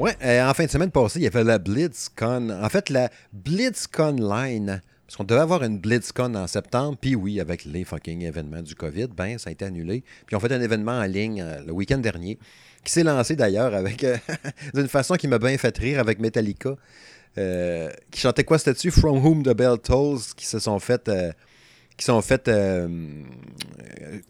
Ouais, 0.00 0.16
euh, 0.24 0.48
en 0.48 0.54
fin 0.54 0.64
de 0.64 0.70
semaine 0.70 0.90
passée, 0.90 1.18
il 1.18 1.24
y 1.24 1.26
avait 1.26 1.44
la 1.44 1.58
BlitzCon. 1.58 2.48
En 2.48 2.68
fait, 2.70 2.88
la 2.88 3.10
BlitzCon 3.34 4.16
Line. 4.16 4.80
Parce 5.06 5.16
qu'on 5.16 5.24
devait 5.24 5.42
avoir 5.42 5.62
une 5.62 5.78
BlitzCon 5.78 6.34
en 6.36 6.46
septembre, 6.46 6.96
puis 6.98 7.14
oui, 7.14 7.38
avec 7.38 7.66
les 7.66 7.84
fucking 7.84 8.22
événements 8.22 8.62
du 8.62 8.74
COVID, 8.74 9.08
ben, 9.08 9.36
ça 9.36 9.50
a 9.50 9.52
été 9.52 9.66
annulé. 9.66 10.02
Puis 10.24 10.36
on 10.36 10.40
fait 10.40 10.52
un 10.52 10.60
événement 10.62 10.98
en 10.98 11.04
ligne 11.04 11.42
euh, 11.42 11.60
le 11.66 11.72
week-end 11.72 11.98
dernier, 11.98 12.38
qui 12.82 12.92
s'est 12.92 13.04
lancé 13.04 13.36
d'ailleurs 13.36 13.74
avec 13.74 14.02
euh, 14.04 14.16
d'une 14.74 14.88
façon 14.88 15.16
qui 15.16 15.28
m'a 15.28 15.38
bien 15.38 15.58
fait 15.58 15.76
rire 15.76 16.00
avec 16.00 16.18
Metallica. 16.18 16.76
qui 17.36 18.20
chantait 18.20 18.44
quoi 18.44 18.56
c'était-tu? 18.56 18.90
From 18.90 19.22
Whom 19.22 19.42
the 19.42 19.54
Bell 19.54 19.78
Tolls 19.82 20.32
qui 20.34 20.46
se 20.46 20.58
sont 20.60 20.78
fait 20.78 21.10
qui 22.00 22.06
sont 22.06 22.22
fait 22.22 22.48
euh, 22.48 22.88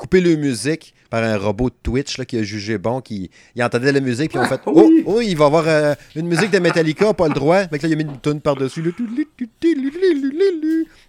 couper 0.01 0.23
leur 0.23 0.39
musique 0.39 0.95
par 1.11 1.23
un 1.23 1.37
robot 1.37 1.69
de 1.69 1.75
Twitch 1.83 2.17
là, 2.17 2.25
qui 2.25 2.39
a 2.39 2.43
jugé 2.43 2.79
bon 2.79 3.03
qui 3.03 3.31
il 3.55 3.63
entendait 3.63 3.93
la 3.93 4.01
musique 4.01 4.31
puis 4.31 4.39
ils 4.39 4.43
ont 4.43 4.49
fait 4.49 4.61
Ah, 4.65 4.73
oh, 4.73 4.89
oui. 4.89 5.03
oh 5.05 5.21
il 5.21 5.37
va 5.37 5.45
avoir 5.45 5.69
euh, 5.69 5.95
une 6.17 6.27
musique 6.27 6.51
de 6.51 6.59
Metallica 6.59 7.13
pas 7.13 7.29
le 7.29 7.35
droit 7.35 7.69
fait 7.69 7.79
que 7.79 7.83
là 7.87 7.89
il 7.89 7.93
a 7.93 7.97
mis 7.97 8.11
une 8.11 8.19
tune 8.19 8.41
par 8.41 8.57
dessus 8.57 8.83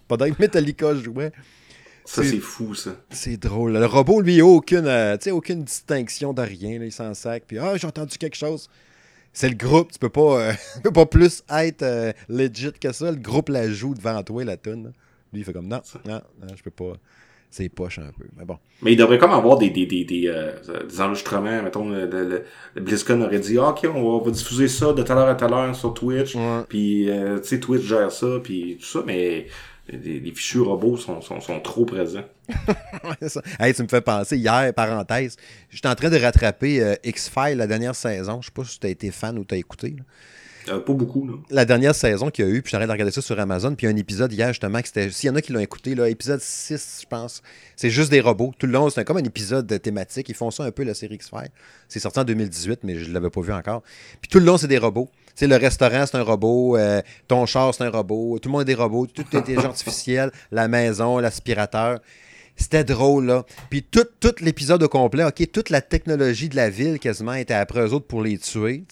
pendant 0.06 0.26
que 0.26 0.34
Metallica 0.38 0.94
jouait 0.96 1.32
Ça, 2.04 2.22
c'est 2.22 2.38
fou, 2.38 2.74
ça. 2.74 2.96
C'est 3.10 3.38
drôle. 3.38 3.72
Le 3.72 3.86
robot, 3.86 4.20
lui, 4.20 4.34
il 4.34 4.42
aucune, 4.42 4.86
euh, 4.86 5.16
aucune 5.30 5.62
distinction 5.62 6.34
de 6.34 6.42
rien. 6.42 6.80
Là. 6.80 6.84
Il 6.84 6.92
s'en 6.92 7.14
sac. 7.14 7.44
Puis, 7.46 7.58
ah, 7.58 7.76
j'ai 7.76 7.86
entendu 7.86 8.18
quelque 8.18 8.36
chose. 8.36 8.68
C'est 9.32 9.48
le 9.48 9.54
groupe. 9.54 9.92
Tu 9.92 9.98
peux 10.00 10.10
pas, 10.10 10.40
euh, 10.40 10.52
tu 10.74 10.80
peux 10.82 10.90
pas 10.90 11.06
plus 11.06 11.44
être 11.48 11.82
euh, 11.82 12.12
legit 12.28 12.72
que 12.72 12.92
ça. 12.92 13.10
Le 13.10 13.18
groupe 13.18 13.48
la 13.48 13.70
joue 13.70 13.94
devant 13.94 14.20
toi, 14.24 14.44
la 14.44 14.56
tune. 14.56 14.92
Lui, 15.32 15.40
il 15.40 15.44
fait 15.44 15.52
comme 15.52 15.68
non, 15.68 15.80
non, 16.04 16.20
non, 16.42 16.54
je 16.54 16.62
peux 16.62 16.70
pas. 16.70 16.94
C'est 17.52 17.68
poche 17.68 17.98
un 17.98 18.10
peu. 18.18 18.24
Mais 18.38 18.46
bon. 18.46 18.56
Mais 18.80 18.92
il 18.94 18.96
devrait 18.96 19.18
comme 19.18 19.30
avoir 19.32 19.58
des, 19.58 19.68
des, 19.68 19.84
des, 19.84 20.04
des, 20.04 20.26
euh, 20.26 20.52
des 20.88 21.00
enregistrements. 21.02 21.62
Mettons, 21.62 21.88
le, 21.90 22.06
le, 22.06 22.44
le 22.74 22.80
BlizzCon 22.80 23.20
aurait 23.20 23.40
dit, 23.40 23.58
ah, 23.58 23.68
OK, 23.68 23.80
on 23.84 23.92
va, 23.92 23.98
on 24.00 24.18
va 24.22 24.30
diffuser 24.30 24.68
ça 24.68 24.94
de 24.94 25.02
telle 25.02 25.18
heure 25.18 25.28
à 25.28 25.34
telle 25.34 25.52
heure 25.52 25.76
sur 25.76 25.92
Twitch. 25.92 26.34
Ouais. 26.34 26.62
Puis, 26.66 27.10
euh, 27.10 27.38
tu 27.40 27.48
sais, 27.48 27.60
Twitch 27.60 27.82
gère 27.82 28.10
ça, 28.10 28.40
puis 28.42 28.78
tout 28.80 28.86
ça, 28.86 29.02
mais 29.06 29.48
les, 29.90 30.20
les 30.20 30.32
fichus 30.32 30.60
robots 30.60 30.96
sont, 30.96 31.20
sont, 31.20 31.40
sont 31.40 31.60
trop 31.60 31.84
présents. 31.84 32.24
Ça. 33.26 33.42
Hey, 33.60 33.74
tu 33.74 33.82
me 33.82 33.88
fais 33.88 34.00
penser, 34.00 34.38
hier, 34.38 34.72
parenthèse, 34.74 35.36
j'étais 35.70 35.88
en 35.88 35.94
train 35.94 36.08
de 36.10 36.16
rattraper 36.18 36.82
euh, 36.82 36.94
X-Files 37.04 37.56
la 37.58 37.66
dernière 37.66 37.94
saison. 37.94 38.40
Je 38.40 38.46
sais 38.46 38.52
pas 38.52 38.64
si 38.64 38.80
tu 38.80 38.86
as 38.86 38.90
été 38.90 39.10
fan 39.10 39.38
ou 39.38 39.44
tu 39.44 39.54
as 39.54 39.58
écouté. 39.58 39.90
là. 39.90 40.04
Euh, 40.68 40.80
pas 40.80 40.92
beaucoup. 40.92 41.28
La 41.50 41.64
dernière 41.64 41.94
saison 41.94 42.30
qu'il 42.30 42.44
y 42.44 42.48
a 42.48 42.50
eu, 42.50 42.62
puis 42.62 42.70
j'arrête 42.70 42.88
de 42.88 42.92
regarder 42.92 43.12
ça 43.12 43.22
sur 43.22 43.38
Amazon, 43.38 43.74
puis 43.74 43.86
un 43.86 43.96
épisode 43.96 44.32
hier 44.32 44.48
justement, 44.48 44.78
c'était. 44.84 45.10
S'il 45.10 45.28
y 45.28 45.30
en 45.30 45.36
a 45.36 45.42
qui 45.42 45.52
l'ont 45.52 45.60
écouté, 45.60 45.94
là, 45.94 46.08
épisode 46.08 46.40
6, 46.40 47.00
je 47.02 47.06
pense. 47.06 47.42
C'est 47.76 47.90
juste 47.90 48.10
des 48.10 48.20
robots. 48.20 48.52
Tout 48.58 48.66
le 48.66 48.72
long, 48.72 48.88
c'est 48.90 49.04
comme 49.04 49.16
un 49.16 49.24
épisode 49.24 49.80
thématique. 49.80 50.28
Ils 50.28 50.34
font 50.34 50.50
ça 50.50 50.64
un 50.64 50.70
peu, 50.70 50.84
la 50.84 50.94
série 50.94 51.16
X-Files. 51.16 51.50
C'est 51.88 52.00
sorti 52.00 52.20
en 52.20 52.24
2018, 52.24 52.80
mais 52.84 52.96
je 52.96 53.08
ne 53.08 53.14
l'avais 53.14 53.30
pas 53.30 53.40
vu 53.40 53.52
encore. 53.52 53.82
Puis 54.20 54.28
tout 54.30 54.38
le 54.38 54.44
long, 54.44 54.56
c'est 54.56 54.68
des 54.68 54.78
robots. 54.78 55.10
Le 55.40 55.56
restaurant, 55.56 56.04
c'est 56.06 56.16
un 56.16 56.22
robot. 56.22 56.76
euh, 56.76 57.02
ton 57.26 57.46
char, 57.46 57.74
c'est 57.74 57.84
un 57.84 57.90
robot. 57.90 58.38
Tout 58.38 58.48
le 58.48 58.52
monde 58.52 58.62
est 58.62 58.66
des 58.66 58.74
robots. 58.74 59.06
Tout 59.06 59.24
est 59.36 59.58
artificielle. 59.58 60.30
La 60.52 60.68
maison, 60.68 61.18
l'aspirateur. 61.18 62.00
C'était 62.56 62.84
drôle, 62.84 63.26
là. 63.26 63.44
Puis 63.70 63.82
tout, 63.82 64.06
l'épisode 64.40 64.82
au 64.82 64.88
complet, 64.88 65.24
OK, 65.24 65.50
toute 65.50 65.70
la 65.70 65.80
technologie 65.80 66.48
de 66.48 66.56
la 66.56 66.70
ville 66.70 66.98
quasiment 66.98 67.32
était 67.32 67.54
après 67.54 67.80
eux 67.80 67.92
autres 67.92 68.06
pour 68.06 68.22
les 68.22 68.38
tuer. 68.38 68.84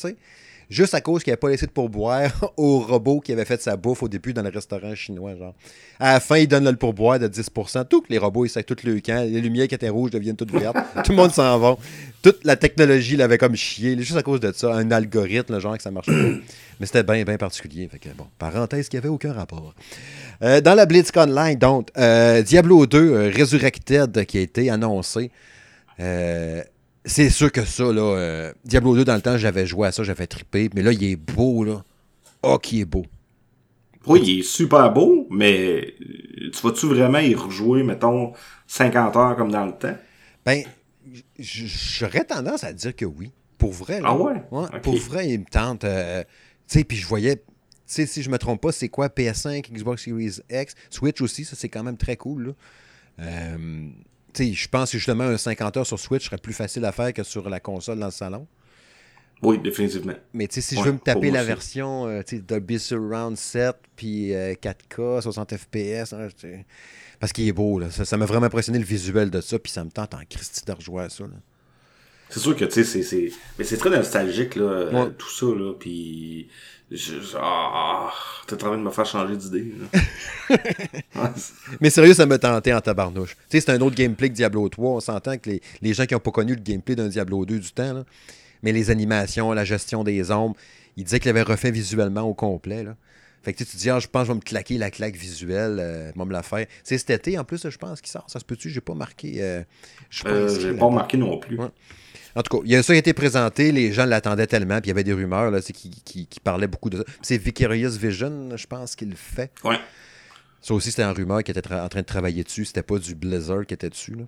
Juste 0.70 0.94
à 0.94 1.00
cause 1.00 1.24
qu'il 1.24 1.32
n'avait 1.32 1.40
pas 1.40 1.50
laissé 1.50 1.66
de 1.66 1.72
pourboire 1.72 2.30
au 2.56 2.78
robot 2.78 3.18
qui 3.18 3.32
avait 3.32 3.44
fait 3.44 3.60
sa 3.60 3.76
bouffe 3.76 4.04
au 4.04 4.08
début 4.08 4.32
dans 4.32 4.42
le 4.42 4.50
restaurant 4.50 4.94
chinois, 4.94 5.34
genre. 5.36 5.54
À 5.98 6.12
la 6.14 6.20
fin, 6.20 6.36
il 6.36 6.46
donne 6.46 6.64
le 6.64 6.76
pourboire 6.76 7.18
de 7.18 7.26
10%. 7.26 7.88
Tout, 7.88 8.04
les 8.08 8.18
robots, 8.18 8.44
ils 8.44 8.48
savent 8.48 8.62
tout 8.62 8.76
le 8.84 9.00
camp. 9.00 9.28
Les 9.28 9.40
lumières 9.40 9.66
qui 9.66 9.74
étaient 9.74 9.88
rouges 9.88 10.12
deviennent 10.12 10.36
toutes 10.36 10.52
vertes. 10.52 10.76
tout 11.04 11.10
le 11.10 11.16
monde 11.16 11.32
s'en 11.32 11.58
va. 11.58 11.76
Toute 12.22 12.44
la 12.44 12.54
technologie 12.54 13.16
l'avait 13.16 13.36
comme 13.36 13.56
chié. 13.56 13.98
Juste 13.98 14.16
à 14.16 14.22
cause 14.22 14.38
de 14.38 14.52
ça, 14.52 14.72
un 14.72 14.90
algorithme, 14.92 15.58
genre, 15.58 15.76
que 15.76 15.82
ça 15.82 15.90
marchait 15.90 16.12
pas. 16.12 16.38
Mais 16.80 16.86
c'était 16.86 17.02
bien, 17.02 17.24
bien 17.24 17.36
particulier. 17.36 17.88
Fait 17.88 17.98
que, 17.98 18.08
bon, 18.16 18.26
parenthèse 18.38 18.88
qui 18.88 18.96
avait 18.96 19.08
aucun 19.08 19.32
rapport. 19.32 19.74
Euh, 20.42 20.60
dans 20.60 20.74
la 20.74 20.86
BlitzCon 20.86 21.22
Online, 21.22 21.58
donc, 21.58 21.88
euh, 21.98 22.42
Diablo 22.42 22.86
2 22.86 22.98
euh, 22.98 23.32
Resurrected 23.36 24.24
qui 24.24 24.38
a 24.38 24.40
été 24.40 24.70
annoncé. 24.70 25.32
Euh, 26.00 26.62
c'est 27.04 27.30
sûr 27.30 27.50
que 27.50 27.64
ça, 27.64 27.84
là, 27.84 28.02
euh, 28.02 28.52
Diablo 28.64 28.94
2, 28.94 29.04
dans 29.04 29.14
le 29.14 29.22
temps, 29.22 29.36
j'avais 29.38 29.66
joué 29.66 29.88
à 29.88 29.92
ça, 29.92 30.04
j'avais 30.04 30.26
trippé. 30.26 30.68
Mais 30.74 30.82
là, 30.82 30.92
il 30.92 31.02
est 31.04 31.16
beau, 31.16 31.64
là. 31.64 31.82
Oh, 32.42 32.58
qui 32.58 32.80
est 32.80 32.84
beau. 32.84 33.04
Oui, 34.06 34.20
il 34.24 34.38
est 34.40 34.42
super 34.42 34.92
beau, 34.92 35.26
mais 35.30 35.94
euh, 36.00 36.50
tu 36.52 36.60
vas-tu 36.62 36.86
vraiment 36.86 37.18
y 37.18 37.34
rejouer, 37.34 37.82
mettons, 37.82 38.32
50 38.66 39.16
heures 39.16 39.36
comme 39.36 39.50
dans 39.50 39.66
le 39.66 39.72
temps? 39.72 39.96
Ben, 40.44 40.64
j'aurais 41.38 42.24
tendance 42.24 42.64
à 42.64 42.72
dire 42.72 42.94
que 42.96 43.04
oui. 43.04 43.30
Pour 43.58 43.72
vrai. 43.72 44.00
là. 44.00 44.08
Ah 44.10 44.16
ouais? 44.16 44.80
Pour 44.82 44.96
vrai, 44.96 45.28
il 45.28 45.40
me 45.40 45.44
tente. 45.44 45.84
euh, 45.84 46.22
tu 46.66 46.78
sais, 46.78 46.84
puis 46.84 46.96
je 46.96 47.06
voyais. 47.06 47.36
Tu 47.36 47.42
sais, 47.86 48.06
si 48.06 48.22
je 48.22 48.30
me 48.30 48.38
trompe 48.38 48.62
pas, 48.62 48.72
c'est 48.72 48.88
quoi 48.88 49.08
PS5, 49.08 49.70
Xbox 49.70 50.04
Series 50.04 50.38
X, 50.50 50.74
Switch 50.88 51.20
aussi, 51.20 51.44
ça 51.44 51.56
c'est 51.56 51.68
quand 51.68 51.82
même 51.82 51.98
très 51.98 52.16
cool. 52.16 52.46
là. 52.46 52.52
Euh, 53.20 53.88
je 54.38 54.68
pense 54.68 54.92
que 54.92 54.98
justement 54.98 55.24
un 55.24 55.36
50 55.38 55.76
heures 55.78 55.86
sur 55.86 55.98
Switch 55.98 56.24
serait 56.26 56.38
plus 56.38 56.52
facile 56.52 56.84
à 56.84 56.92
faire 56.92 57.12
que 57.12 57.22
sur 57.22 57.48
la 57.48 57.60
console 57.60 57.98
dans 57.98 58.06
le 58.06 58.12
salon. 58.12 58.46
Oui, 59.42 59.58
définitivement. 59.58 60.12
Mais 60.34 60.46
si 60.50 60.58
Ouais, 60.74 60.82
je 60.82 60.86
veux 60.86 60.92
me 60.92 60.98
taper 60.98 61.30
la 61.30 61.40
aussi. 61.40 61.48
version 61.48 62.06
euh, 62.06 62.22
Dolby 62.46 62.78
Surround 62.78 63.36
7 63.38 63.74
puis 63.96 64.34
euh, 64.34 64.52
4K, 64.54 65.22
60 65.22 65.56
FPS, 65.56 66.12
hein, 66.12 66.28
parce 67.18 67.32
qu'il 67.32 67.48
est 67.48 67.52
beau, 67.52 67.78
là. 67.78 67.90
Ça 67.90 68.04
ça 68.04 68.16
m'a 68.18 68.26
vraiment 68.26 68.46
impressionné 68.46 68.78
le 68.78 68.84
visuel 68.84 69.30
de 69.30 69.40
ça, 69.40 69.58
puis 69.58 69.72
ça 69.72 69.82
me 69.82 69.90
tente 69.90 70.12
en 70.14 70.20
Christie 70.28 70.62
de 70.66 70.72
rejouer 70.72 71.04
à 71.04 71.08
ça. 71.08 71.24
là. 71.24 71.30
C'est 72.30 72.38
sûr 72.40 72.56
que, 72.56 72.64
tu 72.64 72.72
sais, 72.72 72.84
c'est, 72.84 73.02
c'est, 73.02 73.30
mais 73.58 73.64
c'est 73.64 73.76
très 73.76 73.90
nostalgique, 73.90 74.54
là, 74.56 74.62
euh, 74.62 74.92
Ouais. 74.92 75.10
tout 75.18 75.28
ça, 75.30 75.46
là, 75.46 75.74
pis, 75.78 76.46
je, 76.90 76.96
je- 77.20 77.36
ah, 77.38 78.10
t'es 78.46 78.54
en 78.54 78.58
train 78.58 78.78
de 78.78 78.82
me 78.82 78.90
faire 78.90 79.04
changer 79.06 79.36
d'idée, 79.36 79.72
là. 79.92 80.00
Ouais, 81.16 81.28
Mais 81.80 81.90
sérieux, 81.90 82.14
ça 82.14 82.26
me 82.26 82.38
tentait 82.38 82.72
en 82.72 82.80
tabarnouche. 82.80 83.34
Tu 83.48 83.58
sais, 83.58 83.60
c'est 83.60 83.72
un 83.72 83.80
autre 83.80 83.96
gameplay 83.96 84.28
que 84.28 84.34
Diablo 84.34 84.68
3. 84.68 84.90
On 84.90 85.00
s'entend 85.00 85.36
que 85.38 85.50
les, 85.50 85.60
les 85.82 85.92
gens 85.94 86.06
qui 86.06 86.14
n'ont 86.14 86.20
pas 86.20 86.30
connu 86.30 86.54
le 86.54 86.60
gameplay 86.62 86.94
d'un 86.96 87.08
Diablo 87.08 87.44
2 87.44 87.58
du 87.58 87.72
temps, 87.72 87.92
là, 87.92 88.04
mais 88.62 88.72
les 88.72 88.90
animations, 88.90 89.52
la 89.52 89.64
gestion 89.64 90.04
des 90.04 90.30
ombres, 90.30 90.56
il 90.96 91.04
disait 91.04 91.18
qu'il 91.20 91.30
avait 91.30 91.42
refait 91.42 91.70
visuellement 91.70 92.22
au 92.22 92.34
complet. 92.34 92.82
Là. 92.84 92.96
Fait 93.42 93.52
que 93.52 93.58
tu 93.58 93.64
sais, 93.64 93.70
tu 93.70 93.76
te 93.76 93.82
dis, 93.82 93.90
ah, 93.90 93.98
je 93.98 94.06
pense 94.06 94.22
que 94.22 94.26
je 94.28 94.32
vais 94.32 94.36
me 94.36 94.42
claquer 94.44 94.76
la 94.78 94.90
claque 94.90 95.16
visuelle, 95.16 95.78
euh, 95.80 96.12
me 96.14 96.30
la 96.32 96.42
faire. 96.42 96.66
C'est 96.84 96.98
cet 96.98 97.10
été, 97.10 97.38
en 97.38 97.44
plus, 97.44 97.68
je 97.68 97.78
pense 97.78 98.00
qu'il 98.00 98.10
sort. 98.10 98.24
Ça 98.28 98.38
se 98.38 98.44
peut-tu? 98.44 98.68
J'ai 98.70 98.80
pas 98.82 98.94
marqué. 98.94 99.36
euh, 99.42 99.62
je 100.10 100.22
pas 100.24 100.30
euh, 100.30 100.76
pas 100.76 100.84
remarqué 100.86 101.16
non 101.16 101.38
plus. 101.38 101.58
Ouais. 101.58 101.68
En 102.36 102.42
tout 102.42 102.58
cas, 102.58 102.62
il 102.64 102.70
y 102.72 102.76
a 102.76 102.82
ça 102.82 102.92
qui 102.92 102.96
a 102.96 103.00
été 103.00 103.12
présenté, 103.12 103.72
les 103.72 103.92
gens 103.92 104.04
l'attendaient 104.04 104.46
tellement, 104.46 104.76
puis 104.80 104.86
il 104.86 104.88
y 104.88 104.92
avait 104.92 105.04
des 105.04 105.12
rumeurs 105.12 105.50
là, 105.50 105.60
c'est 105.60 105.72
qui, 105.72 105.90
qui, 106.04 106.26
qui 106.26 106.40
parlaient 106.40 106.68
beaucoup 106.68 106.90
de 106.90 106.98
ça. 106.98 107.04
C'est 107.22 107.38
Vicarious 107.38 107.90
Vision, 107.90 108.50
je 108.56 108.66
pense, 108.66 108.94
qu'il 108.94 109.10
le 109.10 109.16
fait. 109.16 109.50
Ouais. 109.64 109.78
Ça 110.60 110.74
aussi, 110.74 110.90
c'était 110.90 111.02
un 111.02 111.12
rumeur 111.12 111.42
qui 111.42 111.50
était 111.50 111.72
en 111.72 111.88
train 111.88 112.00
de 112.00 112.06
travailler 112.06 112.44
dessus. 112.44 112.66
C'était 112.66 112.82
pas 112.82 112.98
du 112.98 113.14
Blizzard 113.14 113.64
qui 113.66 113.74
était 113.74 113.88
dessus. 113.88 114.14
Là. 114.14 114.24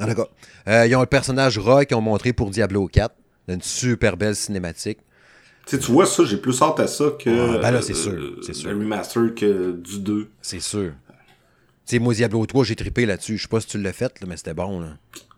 En 0.00 0.08
tout 0.08 0.14
cas, 0.14 0.28
euh, 0.68 0.86
ils 0.86 0.94
ont 0.96 1.00
le 1.00 1.06
personnage 1.06 1.58
Roy 1.58 1.84
qu'ils 1.86 1.96
ont 1.96 2.00
montré 2.02 2.32
pour 2.32 2.50
Diablo 2.50 2.86
4. 2.86 3.14
Une 3.48 3.62
super 3.62 4.16
belle 4.16 4.36
cinématique. 4.36 4.98
Tu 5.66 5.76
sais, 5.76 5.82
tu 5.82 5.92
vois, 5.92 6.06
ça, 6.06 6.24
j'ai 6.24 6.36
plus 6.38 6.60
hâte 6.60 6.80
à 6.80 6.86
ça 6.88 7.04
que, 7.18 7.56
Ah, 7.56 7.58
ben 7.58 7.70
là, 7.70 7.82
c'est 7.82 7.92
euh, 7.92 7.94
sûr, 7.94 8.36
c'est 8.44 8.52
sûr. 8.54 8.70
le 8.72 8.78
remaster 8.78 9.34
que 9.34 9.72
du 9.72 10.00
2. 10.00 10.28
C'est 10.40 10.60
sûr. 10.60 10.92
Tu 11.86 11.96
sais, 11.96 11.98
moi, 11.98 12.14
Diablo 12.14 12.46
3, 12.46 12.64
j'ai 12.64 12.76
trippé 12.76 13.06
là-dessus. 13.06 13.36
Je 13.38 13.42
sais 13.42 13.48
pas 13.48 13.60
si 13.60 13.66
tu 13.66 13.78
l'as 13.78 13.92
fait, 13.92 14.20
là, 14.20 14.26
mais 14.28 14.36
c'était 14.36 14.54
bon. 14.54 14.80
Là. 14.80 14.90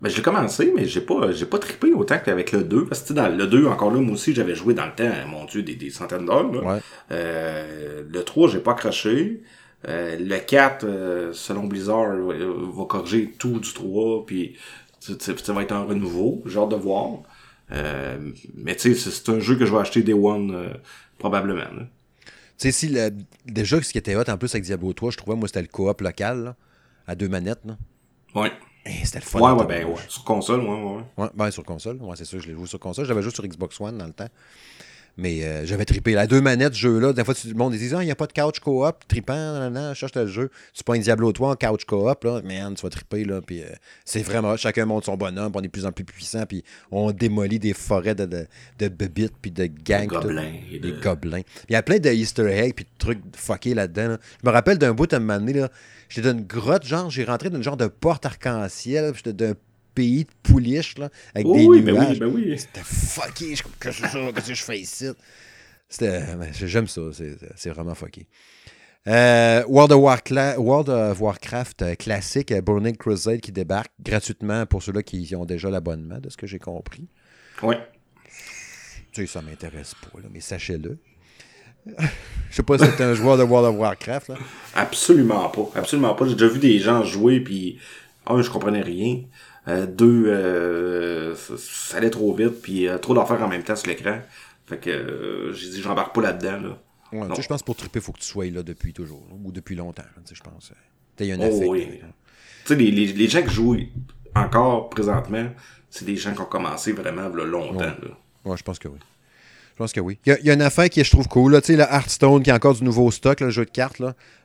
Ben, 0.03 0.11
j'ai 0.11 0.21
commencé, 0.21 0.73
mais 0.77 0.87
j'ai 0.87 1.01
pas, 1.01 1.33
j'ai 1.33 1.47
pas 1.47 1.59
trippé 1.59 1.93
autant 1.95 2.19
qu'avec 2.23 2.53
le 2.53 2.63
2. 2.65 2.85
Parce 2.85 3.03
que, 3.03 3.15
dans 3.15 3.29
le 3.29 3.47
2, 3.47 3.67
encore 3.67 3.91
là, 3.91 3.99
moi 4.01 4.13
aussi, 4.15 4.35
j'avais 4.35 4.55
joué 4.55 4.75
dans 4.75 4.85
le 4.85 4.93
temps, 4.95 5.11
mon 5.29 5.47
dieu, 5.47 5.63
des, 5.63 5.75
des 5.75 5.89
centaines 5.91 6.27
d'heures. 6.27 6.53
Ouais. 6.65 6.81
Euh, 7.13 8.03
le 8.07 8.23
3, 8.25 8.51
j'ai 8.51 8.59
pas 8.59 8.73
accroché. 8.73 9.43
Euh, 9.89 10.17
le 10.19 10.39
4, 10.39 10.85
euh, 10.85 11.33
selon 11.33 11.65
Blizzard, 11.65 12.11
euh, 12.13 12.55
va 12.75 12.85
corriger 12.85 13.33
tout 13.39 13.59
du 13.59 13.73
3, 13.73 14.27
puis 14.27 14.57
ça 15.01 15.53
va 15.55 15.63
être 15.63 15.73
un 15.73 15.85
renouveau. 15.85 16.43
J'ai 16.47 16.59
hâte 16.59 16.71
de 16.71 16.77
voir. 16.77 17.09
Euh, 17.73 18.19
mais 18.55 18.75
tu 18.77 18.95
sais, 18.95 18.95
c'est- 18.95 19.11
c'est 19.11 19.29
un 19.31 19.41
jeu 19.41 19.57
que 19.57 19.65
je 19.65 19.73
vais 19.73 19.79
acheter 19.79 20.03
Day 20.03 20.13
One, 20.13 20.51
euh, 20.55 20.69
probablement. 21.19 21.61
là. 21.75 21.87
Tu 22.59 22.71
sais, 22.71 22.73
si 22.73 22.89
le- 22.89 23.11
déjà, 23.47 23.83
ce 23.83 23.91
qui 23.93 23.99
était 23.99 24.15
hot 24.17 24.23
en 24.29 24.39
plus 24.39 24.55
avec 24.55 24.65
Diablo 24.65 24.93
3, 24.93 25.11
je 25.11 25.17
trouvais, 25.17 25.37
moi, 25.37 25.49
c'était 25.49 25.63
le 25.63 25.69
coop 25.69 26.01
local, 26.01 26.45
là, 26.45 26.57
à 27.07 27.15
deux 27.15 27.29
manettes. 27.29 27.65
Là. 27.65 27.77
Ouais. 28.35 28.53
Eh, 28.87 29.05
c'était 29.05 29.19
le 29.21 29.25
fun. 29.25 29.41
Ouais, 29.41 29.51
ouais, 29.53 29.67
ben 29.67 29.87
ouais. 29.87 29.95
Sur 30.09 30.25
console, 30.25 30.61
ouais, 30.61 30.69
ouais. 30.83 31.03
Ouais, 31.17 31.31
ben, 31.35 31.51
sur 31.51 31.65
console. 31.65 31.97
Ouais, 32.03 32.15
c'est 32.17 32.25
sûr, 32.27 32.41
je 32.41 32.49
l'ai 32.49 32.55
joué 32.55 32.67
sur 32.67 32.79
console. 32.79 33.07
J'avais 33.07 33.23
joué 33.23 33.33
sur 33.33 33.45
Xbox 33.47 33.81
One 33.81 33.97
dans 33.99 34.07
le 34.07 34.13
temps. 34.13 34.29
Mais 35.17 35.45
euh, 35.45 35.65
j'avais 35.65 35.85
trippé. 35.85 36.13
La 36.13 36.27
deux 36.27 36.41
manettes, 36.41 36.75
ce 36.75 36.79
jeu-là, 36.81 37.13
des 37.13 37.23
fois, 37.25 37.35
tout 37.35 37.47
le 37.47 37.55
monde 37.55 37.73
dit 37.73 37.91
Ah, 37.95 38.03
il 38.03 38.07
n'y 38.07 38.11
a 38.11 38.17
pas 38.17 38.27
de 38.27 38.33
couch 38.33 38.59
co-op, 38.59 39.05
trippant, 39.07 39.35
nan, 39.35 39.73
nan, 39.73 39.95
cherche 39.95 40.15
le 40.17 40.27
jeu. 40.27 40.51
Tu 40.73 40.83
prends 40.83 40.95
un 40.95 40.99
Diablo 40.99 41.31
3 41.31 41.51
en 41.51 41.55
couch 41.55 41.85
co-op, 41.85 42.25
là, 42.25 42.41
man, 42.43 42.75
tu 42.75 42.83
vas 42.83 42.91
tripper, 42.91 43.25
là. 43.25 43.41
Puis 43.41 43.63
euh, 43.63 43.67
c'est 44.05 44.23
vraiment, 44.23 44.57
chacun 44.57 44.87
monte 44.87 45.05
son 45.05 45.17
bonhomme, 45.17 45.53
puis 45.53 45.61
on 45.61 45.63
est 45.63 45.67
de 45.69 45.71
plus 45.73 45.87
en 45.87 45.93
plus 45.93 46.05
puissant, 46.05 46.47
puis 46.47 46.65
on 46.91 47.13
démolit 47.13 47.61
des 47.61 47.75
forêts 47.75 48.15
de, 48.17 48.25
de, 48.27 48.47
de 48.81 48.89
bébites, 48.89 49.35
puis 49.41 49.51
de 49.53 49.67
gangs. 49.67 50.09
Des 50.09 50.15
tout. 50.17 50.21
gobelins 50.23 50.53
et 50.73 50.79
Des 50.81 50.91
de- 50.93 51.01
gobelins. 51.01 51.43
Il 51.69 51.73
y 51.75 51.77
a 51.77 51.83
plein 51.83 51.99
de 51.99 52.11
Easter 52.11 52.49
eggs, 52.51 52.75
puis 52.75 52.85
de 52.85 52.91
trucs 52.99 53.21
fuckés 53.37 53.75
là-dedans. 53.75 54.09
là. 54.09 54.19
Je 54.43 54.49
me 54.49 54.53
rappelle 54.53 54.79
d'un 54.79 54.95
bout 54.95 55.13
à 55.13 55.17
un 55.17 55.21
moment 55.21 55.39
donné, 55.39 55.53
là, 55.53 55.69
j'étais 56.09 56.33
dans 56.33 56.39
une 56.39 56.45
grotte, 56.45 56.85
genre, 56.85 57.09
j'ai 57.11 57.23
rentré 57.25 57.51
dans 57.51 57.57
une 57.59 57.63
genre 57.63 57.77
de 57.77 57.87
porte 57.87 58.27
arc-en-ciel, 58.27 59.13
puis 59.13 59.23
j'étais 59.25 59.47
d'un 59.47 59.55
pays 59.95 60.25
de 60.25 60.31
pouliches, 60.43 60.99
là, 60.99 61.09
avec 61.35 61.47
Oh 61.47 61.55
des 61.57 61.67
oui, 61.67 61.81
ben 61.83 61.95
nuages. 61.95 62.09
oui, 62.13 62.19
ben 62.19 62.27
oui. 62.27 62.59
C'était 62.59 62.81
fucké. 62.83 63.55
Qu'est-ce 63.55 63.63
que 63.63 63.93
c'est 63.93 64.09
ça? 64.09 64.19
Qu'est-ce 64.35 64.49
que 64.49 64.55
je 64.55 64.63
fais 64.63 64.79
ici? 64.81 65.07
C'était. 65.89 66.21
ben, 66.37 66.51
J'aime 66.53 66.89
ça. 66.89 67.03
C'est 67.57 67.71
vraiment 67.71 67.95
fucké. 67.95 68.27
Euh, 69.07 69.63
World, 69.69 69.93
of 69.93 70.01
Warcla- 70.01 70.57
World 70.57 70.89
of 70.89 71.21
Warcraft 71.21 71.83
euh, 71.83 71.95
classique, 71.95 72.51
euh, 72.53 72.63
Burning 72.63 72.97
Crusade 72.97 73.41
qui 73.43 73.53
débarque 73.53 73.93
gratuitement 74.03 74.65
pour 74.65 74.83
ceux-là 74.83 75.03
qui 75.03 75.35
ont 75.37 75.45
déjà 75.45 75.69
l'abonnement, 75.69 76.19
de 76.19 76.31
ce 76.31 76.39
que 76.39 76.47
j'ai 76.47 76.59
compris. 76.59 77.07
Ouais. 77.63 77.79
Tu 79.13 79.21
sais, 79.21 79.27
ça 79.27 79.43
m'intéresse 79.43 79.95
pas, 79.95 80.19
là, 80.21 80.29
mais 80.33 80.41
sachez-le. 80.41 80.97
Je 82.51 82.57
sais 82.57 82.63
pas 82.63 82.79
si 82.79 82.85
c'est 82.97 83.05
un 83.05 83.13
joueur 83.13 83.37
de 83.37 83.43
World 83.43 83.75
of 83.75 83.79
Warcraft. 83.79 84.29
Là. 84.29 84.37
Absolument 84.75 85.51
pas. 85.51 85.69
Absolument 85.75 86.15
pas. 86.15 86.27
J'ai 86.27 86.33
déjà 86.35 86.49
vu 86.49 86.59
des 86.59 86.79
gens 86.79 87.05
jouer, 87.05 87.41
puis 87.41 87.79
un, 88.27 88.41
je 88.41 88.49
comprenais 88.49 88.81
rien. 88.81 89.21
Euh, 89.67 89.87
deux, 89.87 90.27
euh, 90.27 91.35
ça, 91.35 91.97
allait 91.97 92.11
trop 92.11 92.35
vite, 92.35 92.61
puis 92.61 92.87
euh, 92.87 92.99
trop 92.99 93.15
d'affaires 93.15 93.43
en 93.43 93.49
même 93.49 93.63
temps 93.63 93.77
sur 93.77 93.89
l'écran. 93.89 94.19
Fait 94.67 94.79
que 94.79 95.51
j'ai 95.55 95.71
dit, 95.71 95.81
j'embarque 95.83 96.15
pas 96.15 96.23
là-dedans. 96.23 96.61
Là. 96.61 96.79
Ouais, 97.13 97.35
tu 97.35 97.43
je 97.43 97.49
pense 97.49 97.61
que 97.61 97.67
pour 97.67 97.77
triper, 97.77 98.01
il 98.01 98.03
faut 98.03 98.13
que 98.13 98.19
tu 98.19 98.27
sois 98.27 98.47
là 98.47 98.63
depuis 98.63 98.93
toujours, 98.93 99.25
là, 99.31 99.37
ou 99.43 99.53
depuis 99.53 99.77
longtemps, 99.77 100.03
tu 100.27 100.35
je 100.35 100.43
pense. 100.43 100.73
Tu 101.17 101.25
Il 101.25 101.29
y 101.29 101.33
a 101.33 101.37
un 101.37 101.49
Oh 101.49 101.63
oui. 101.69 102.01
là. 102.03 102.09
sais, 102.65 102.75
les, 102.75 102.91
les, 102.91 103.07
les 103.07 103.29
gens 103.29 103.43
qui 103.43 103.55
jouent 103.55 103.77
encore 104.35 104.91
présentement, 104.91 105.47
c'est 105.91 106.05
des 106.05 106.17
gens 106.17 106.35
qui 106.35 106.41
ont 106.41 106.47
commencé 106.47 106.93
vraiment 106.93 107.29
là, 107.29 107.45
longtemps. 107.45 107.79
Ouais. 107.79 107.87
Là. 107.87 108.19
Ouais, 108.45 108.57
je 108.57 108.63
pense 108.63 108.79
que 108.79 108.89
oui. 108.89 108.99
Je 109.75 109.79
pense 109.79 109.93
que 109.93 110.01
oui. 110.01 110.19
Il 110.25 110.39
y, 110.45 110.49
a, 110.51 110.53
a 110.53 110.55
une 110.55 110.63
affaire 110.63 110.89
qui 110.89 111.03
je 111.03 111.11
trouve 111.11 111.27
cool. 111.27 111.53
Là. 111.53 111.61
Tu 111.61 111.69
sais, 111.73 111.77
le 111.77 111.83
Hearthstone, 111.83 112.45
qui 112.45 112.51
est 112.51 112.53
encore 112.53 112.75
du 112.75 112.85
nouveau 112.85 113.11
stock, 113.11 113.41
le 113.41 113.51
jeu 113.51 113.65
de 113.65 113.71
cartes. 113.71 114.01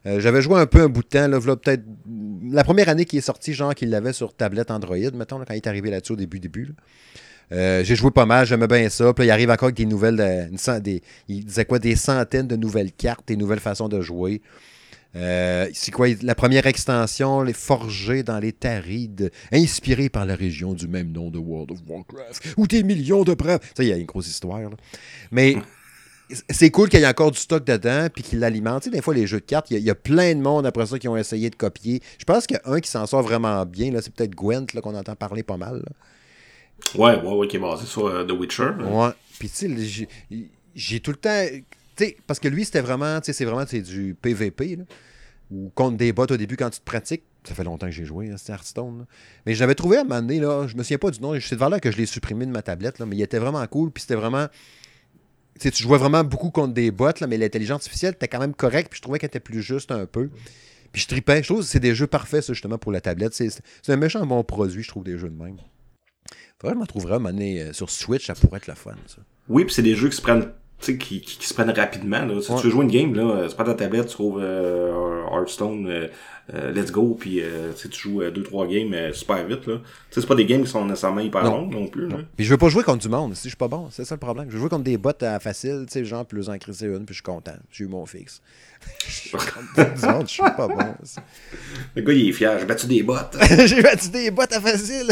Euh, 0.08 0.20
J'avais 0.20 0.42
joué 0.42 0.60
un 0.60 0.66
peu 0.66 0.82
un 0.82 0.90
bout 0.90 1.04
de 1.04 1.08
temps. 1.08 1.30
Peut-être 1.56 1.84
la 2.52 2.64
première 2.64 2.90
année 2.90 3.06
qui 3.06 3.20
est 3.20 3.22
sorti, 3.22 3.54
genre 3.54 3.76
qu'il 3.76 3.92
l'avait 3.92 4.12
sur 4.14 4.34
tablette 4.34 4.72
Android, 4.72 4.98
mettons, 5.14 5.38
quand 5.38 5.54
il 5.54 5.58
est 5.58 5.68
arrivé 5.68 5.92
là-dessus 5.92 6.14
au 6.14 6.16
début, 6.16 6.40
début. 6.40 6.70
Euh, 7.52 7.84
j'ai 7.84 7.96
joué 7.96 8.10
pas 8.10 8.26
mal, 8.26 8.46
j'aimais 8.48 8.68
bien 8.68 8.90
ça. 8.90 9.14
Puis 9.14 9.26
il 9.26 9.32
arrive 9.32 9.52
encore 9.52 9.66
avec 9.68 9.76
des 9.78 9.86
nouvelles. 9.86 10.20
euh, 10.20 10.80
des, 10.80 11.04
il 11.28 11.46
disait 11.46 11.66
quoi 11.66 11.78
Des 11.78 11.96
centaines 11.96 12.48
de 12.48 12.56
nouvelles 12.56 12.92
cartes, 12.92 13.28
des 13.28 13.36
nouvelles 13.38 13.60
façons 13.60 13.88
de 13.88 14.02
jouer. 14.02 14.42
Euh, 15.16 15.68
c'est 15.74 15.92
quoi 15.92 16.08
la 16.22 16.36
première 16.36 16.68
extension, 16.68 17.42
les 17.42 17.54
forgés 17.54 18.22
dans 18.22 18.38
les 18.40 18.52
Tarides, 18.54 19.32
inspirés 19.52 20.10
par 20.10 20.26
la 20.26 20.36
région 20.36 20.74
du 20.74 20.88
même 20.88 21.12
nom 21.12 21.32
de 21.32 21.40
World 21.40 21.72
of 21.72 21.80
Warcraft, 21.88 22.54
où 22.58 22.68
des 22.68 22.84
millions 22.84 23.24
de 23.24 23.34
preuves. 23.34 23.60
Ça, 23.76 23.84
il 23.84 23.90
y 23.90 23.94
a 23.94 23.98
une 23.98 24.06
grosse 24.06 24.28
histoire. 24.28 24.60
là. 24.62 24.70
Mais 25.32 25.56
c'est 26.52 26.70
cool 26.70 26.90
qu'il 26.90 27.00
y 27.00 27.04
ait 27.04 27.08
encore 27.08 27.32
du 27.32 27.40
stock 27.40 27.66
dedans 27.66 28.08
puis 28.14 28.22
qu'il 28.22 28.38
l'alimente. 28.38 28.84
Tu 28.84 28.90
sais, 28.92 28.96
des 28.96 29.02
fois, 29.02 29.16
les 29.16 29.26
jeux 29.26 29.40
de 29.40 29.46
cartes, 29.46 29.72
il 29.72 29.74
y, 29.74 29.78
a- 29.78 29.80
il 29.80 29.86
y 29.86 29.90
a 29.90 29.96
plein 29.96 30.36
de 30.36 30.42
monde 30.42 30.68
après 30.68 30.86
ça 30.86 31.00
qui 31.00 31.08
ont 31.08 31.18
essayé 31.18 31.50
de 31.50 31.56
copier. 31.56 32.02
Je 32.20 32.24
pense 32.24 32.46
qu'il 32.46 32.60
y 32.64 32.70
a 32.70 32.72
un 32.72 32.80
qui 32.80 32.92
s'en 32.92 33.08
sort 33.08 33.24
vraiment 33.24 33.66
bien. 33.66 33.92
là, 33.92 34.04
C'est 34.04 34.14
peut-être 34.14 34.36
Gwent 34.36 34.68
qu'on 34.84 34.94
entend 34.96 35.16
parler 35.16 35.42
pas 35.42 35.58
mal. 35.58 35.78
là. 35.78 35.92
Ouais, 36.96 37.20
ouais, 37.20 37.34
ouais, 37.36 37.48
qui 37.48 37.56
est 37.58 37.60
basé 37.60 37.86
sur 37.88 38.06
euh, 38.06 38.24
The 38.26 38.32
Witcher. 38.32 38.70
là. 38.78 38.86
Ouais. 38.86 39.12
Puis 39.40 39.50
tu 39.50 39.76
sais, 39.76 40.08
j'ai 40.76 41.00
tout 41.00 41.12
le 41.12 41.18
temps. 41.18 41.46
Parce 42.28 42.40
que 42.40 42.48
lui, 42.48 42.66
c'était 42.66 42.82
vraiment. 42.82 43.20
C'est 43.22 43.46
vraiment 43.46 43.66
du 43.66 44.16
PVP. 44.22 44.80
Ou 45.52 45.72
contre 45.74 45.98
des 45.98 46.14
bots 46.14 46.26
au 46.26 46.38
début 46.38 46.58
quand 46.58 46.70
tu 46.70 46.80
te 46.80 46.86
pratiques. 46.86 47.24
Ça 47.44 47.56
fait 47.56 47.64
longtemps 47.64 47.88
que 47.88 47.92
j'ai 47.94 48.06
joué, 48.06 48.30
hein, 48.30 48.36
c'était 48.38 48.52
Hearthstone. 48.52 49.00
là. 49.00 49.06
Mais 49.46 49.56
j'avais 49.56 49.74
trouvé 49.74 49.98
à 49.98 50.02
un 50.02 50.04
moment 50.04 50.22
donné, 50.22 50.40
je 50.40 50.76
me 50.76 50.84
souviens 50.84 50.98
pas 50.98 51.10
du 51.10 51.22
nom, 51.22 51.40
c'est 51.40 51.56
de 51.56 51.60
valeur 51.60 51.80
que 51.80 51.90
je 51.90 51.98
l'ai 51.98 52.06
supprimé 52.06 52.46
de 52.46 52.52
ma 52.52 52.62
tablette, 52.62 53.00
mais 53.00 53.16
il 53.16 53.22
était 53.22 53.40
vraiment 53.40 53.66
cool. 53.66 53.92
Puis 53.92 54.02
c'était 54.02 54.16
vraiment. 54.16 54.48
Tu 55.56 55.64
sais, 55.64 55.72
tu 55.72 55.84
jouais 55.84 55.98
vraiment 55.98 56.24
beaucoup 56.24 56.52
contre 56.52 56.74
des 56.74 56.92
bots, 56.92 57.10
mais 57.28 57.38
l'intelligence 57.38 57.82
artificielle 57.82 58.14
était 58.14 58.28
quand 58.28 58.40
même 58.40 58.54
correcte, 58.54 58.92
puis 58.92 58.98
je 58.98 59.02
trouvais 59.02 59.20
qu'elle 59.20 59.28
était 59.28 59.40
plus 59.40 59.62
juste 59.62 59.92
un 59.92 60.06
peu. 60.06 60.30
Puis 60.92 61.02
je 61.02 61.08
tripais. 61.08 61.42
Je 61.42 61.48
trouve 61.48 61.60
que 61.62 61.66
c'est 61.66 61.80
des 61.80 61.96
jeux 61.96 62.08
parfaits, 62.08 62.44
ça, 62.44 62.54
justement, 62.54 62.78
pour 62.78 62.92
la 62.92 63.02
tablette. 63.02 63.34
C'est 63.34 63.62
un 63.88 63.96
méchant 63.96 64.26
bon 64.26 64.44
produit, 64.44 64.84
je 64.84 64.90
trouve, 64.90 65.04
des 65.04 65.18
jeux 65.18 65.30
de 65.30 65.44
même. 65.44 65.58
Faudrait 66.60 66.74
que 66.74 66.78
je 66.78 66.80
m'en 66.80 66.86
trouverais 66.86 67.14
à 67.14 67.16
un 67.16 67.20
moment 67.20 67.34
donné, 67.34 67.62
euh, 67.62 67.74
sur 67.74 67.90
Switch, 67.90 68.28
ça 68.28 68.36
pourrait 68.36 68.58
être 68.58 68.68
le 68.68 68.76
fun. 68.76 68.96
Oui, 69.48 69.64
puis 69.66 69.74
c'est 69.74 69.82
des 69.82 69.96
jeux 69.96 70.10
qui 70.10 70.18
se 70.18 70.22
prennent 70.22 70.52
tu 70.80 70.86
sais, 70.94 70.98
qui, 70.98 71.22
qui, 71.22 71.38
qui 71.38 71.48
se 71.48 71.54
prennent 71.54 71.70
rapidement. 71.72 72.26
Là. 72.26 72.42
Si 72.42 72.52
Ouais. 72.52 72.58
tu 72.60 72.66
veux 72.68 72.72
jouer 72.72 72.86
une 72.86 72.92
game, 72.92 73.14
là, 73.14 73.46
c'est 73.50 73.58
pas 73.58 73.66
ta 73.66 73.74
tablette, 73.74 74.08
tu 74.08 74.14
trouves 74.14 74.40
euh, 74.42 75.24
Hearthstone, 75.32 75.86
euh, 75.88 76.08
euh, 76.54 76.72
let's 76.72 76.92
go, 76.92 77.18
puis 77.20 77.42
tu 77.78 78.00
joues 78.00 78.22
2-3 78.24 78.68
games 78.68 79.14
super 79.14 79.46
vite. 79.46 79.68
Là. 79.68 79.76
C'est 80.10 80.26
pas 80.26 80.36
des 80.36 80.46
games 80.46 80.64
qui 80.64 80.70
sont 80.70 80.86
nécessairement 80.86 81.22
hyper 81.22 81.44
Non. 81.44 81.62
longues 81.62 81.74
non 81.74 81.88
plus. 81.88 82.08
Là. 82.08 82.18
Puis 82.38 82.46
je 82.46 82.52
veux 82.52 82.58
pas 82.58 82.70
jouer 82.70 82.84
contre 82.84 83.00
du 83.00 83.10
monde, 83.10 83.36
si 83.36 83.44
je 83.44 83.50
suis 83.50 83.58
pas 83.58 83.68
bon, 83.68 83.90
c'est 83.92 84.06
ça 84.06 84.16
le 84.16 84.20
problème. 84.20 84.48
Je 84.50 84.54
veux 84.54 84.60
jouer 84.60 84.70
contre 84.70 84.84
des 84.86 84.98
bots 84.98 85.12
à 85.22 85.40
facile, 85.40 85.84
tu 85.88 85.94
sais, 85.94 86.06
genre, 86.06 86.26
plus 86.26 86.50
en 86.50 86.58
crisser 86.58 86.86
une, 86.86 87.06
puis 87.06 87.10
je 87.10 87.14
suis 87.16 87.24
content. 87.24 87.56
J'ai 87.72 87.84
eu 87.84 87.88
mon 87.88 88.06
fixe. 88.06 88.42
Je 89.06 89.12
suis 89.12 89.32
contre 89.32 89.94
du 89.94 90.06
monde, 90.08 90.22
je 90.26 90.32
suis 90.32 90.42
pas 90.42 90.68
bon. 90.70 90.78
Le 91.96 92.02
gars, 92.02 92.14
il 92.14 92.30
est 92.30 92.32
fier, 92.32 92.58
j'ai 92.58 92.66
battu 92.66 92.88
des 92.88 93.04
bottes. 93.04 93.36
J'ai 93.66 93.82
battu 93.82 94.08
des 94.10 94.32
bots 94.32 94.44
à 94.44 94.62
facile, 94.62 95.12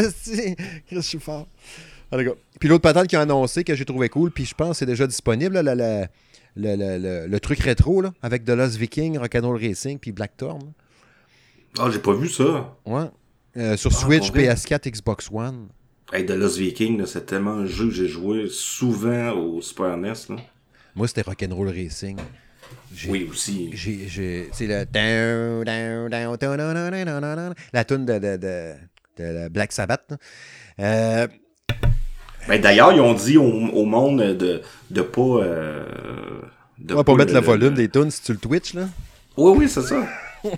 je 0.90 1.00
suis 1.00 1.18
fort. 1.18 1.46
Puis 2.10 2.68
l'autre 2.68 2.82
patate 2.82 3.06
qui 3.06 3.16
a 3.16 3.20
annoncé 3.20 3.64
que 3.64 3.74
j'ai 3.74 3.84
trouvé 3.84 4.08
cool, 4.08 4.30
puis 4.30 4.44
je 4.44 4.54
pense 4.54 4.70
que 4.70 4.76
c'est 4.76 4.86
déjà 4.86 5.06
disponible, 5.06 5.60
le, 6.56 7.38
truc 7.38 7.60
rétro 7.60 8.02
avec 8.22 8.44
The 8.44 8.50
Lost 8.50 8.76
Viking, 8.76 9.18
Rock'n'Roll 9.18 9.60
Racing, 9.60 9.98
puis 9.98 10.12
Blackthorn. 10.12 10.72
Ah, 11.78 11.90
j'ai 11.90 11.98
pas 11.98 12.14
vu 12.14 12.28
ça. 12.28 12.76
Ouais. 12.86 13.76
Sur 13.76 13.92
Switch, 13.92 14.32
PS4, 14.32 14.90
Xbox 14.90 15.28
One. 15.30 15.68
Hey, 16.12 16.24
The 16.24 16.30
Lost 16.30 16.56
Viking, 16.56 17.04
c'est 17.04 17.26
tellement 17.26 17.52
un 17.52 17.66
jeu 17.66 17.88
que 17.88 17.94
j'ai 17.94 18.08
joué 18.08 18.48
souvent 18.48 19.32
au 19.32 19.60
Super 19.60 19.96
NES. 19.98 20.14
Moi, 20.94 21.06
c'était 21.06 21.20
Rock'n'Roll 21.22 21.68
Racing. 21.68 22.16
Oui, 23.08 23.28
aussi. 23.30 23.70
C'est 24.52 24.66
le. 24.66 24.86
La 27.72 27.84
tune 27.84 28.06
de, 28.06 28.74
de 29.18 29.48
Black 29.48 29.72
Sabbath. 29.72 30.14
Euh, 30.80 31.26
ben, 32.48 32.60
D'ailleurs, 32.60 32.92
ils 32.92 33.00
ont 33.00 33.14
dit 33.14 33.36
au, 33.38 33.44
au 33.44 33.84
monde 33.84 34.20
de, 34.20 34.62
de 34.90 35.02
pas... 35.02 35.20
Euh, 35.20 35.84
de 36.78 36.94
ouais, 36.94 37.04
pas 37.04 37.14
mettre 37.14 37.34
le, 37.34 37.40
volume 37.40 37.74
des 37.74 37.88
tunes 37.88 38.10
si 38.10 38.22
tu 38.22 38.32
le 38.32 38.38
Twitch 38.38 38.74
là. 38.74 38.88
Oui, 39.36 39.52
oui, 39.56 39.68
c'est 39.68 39.82
ça. 39.82 40.06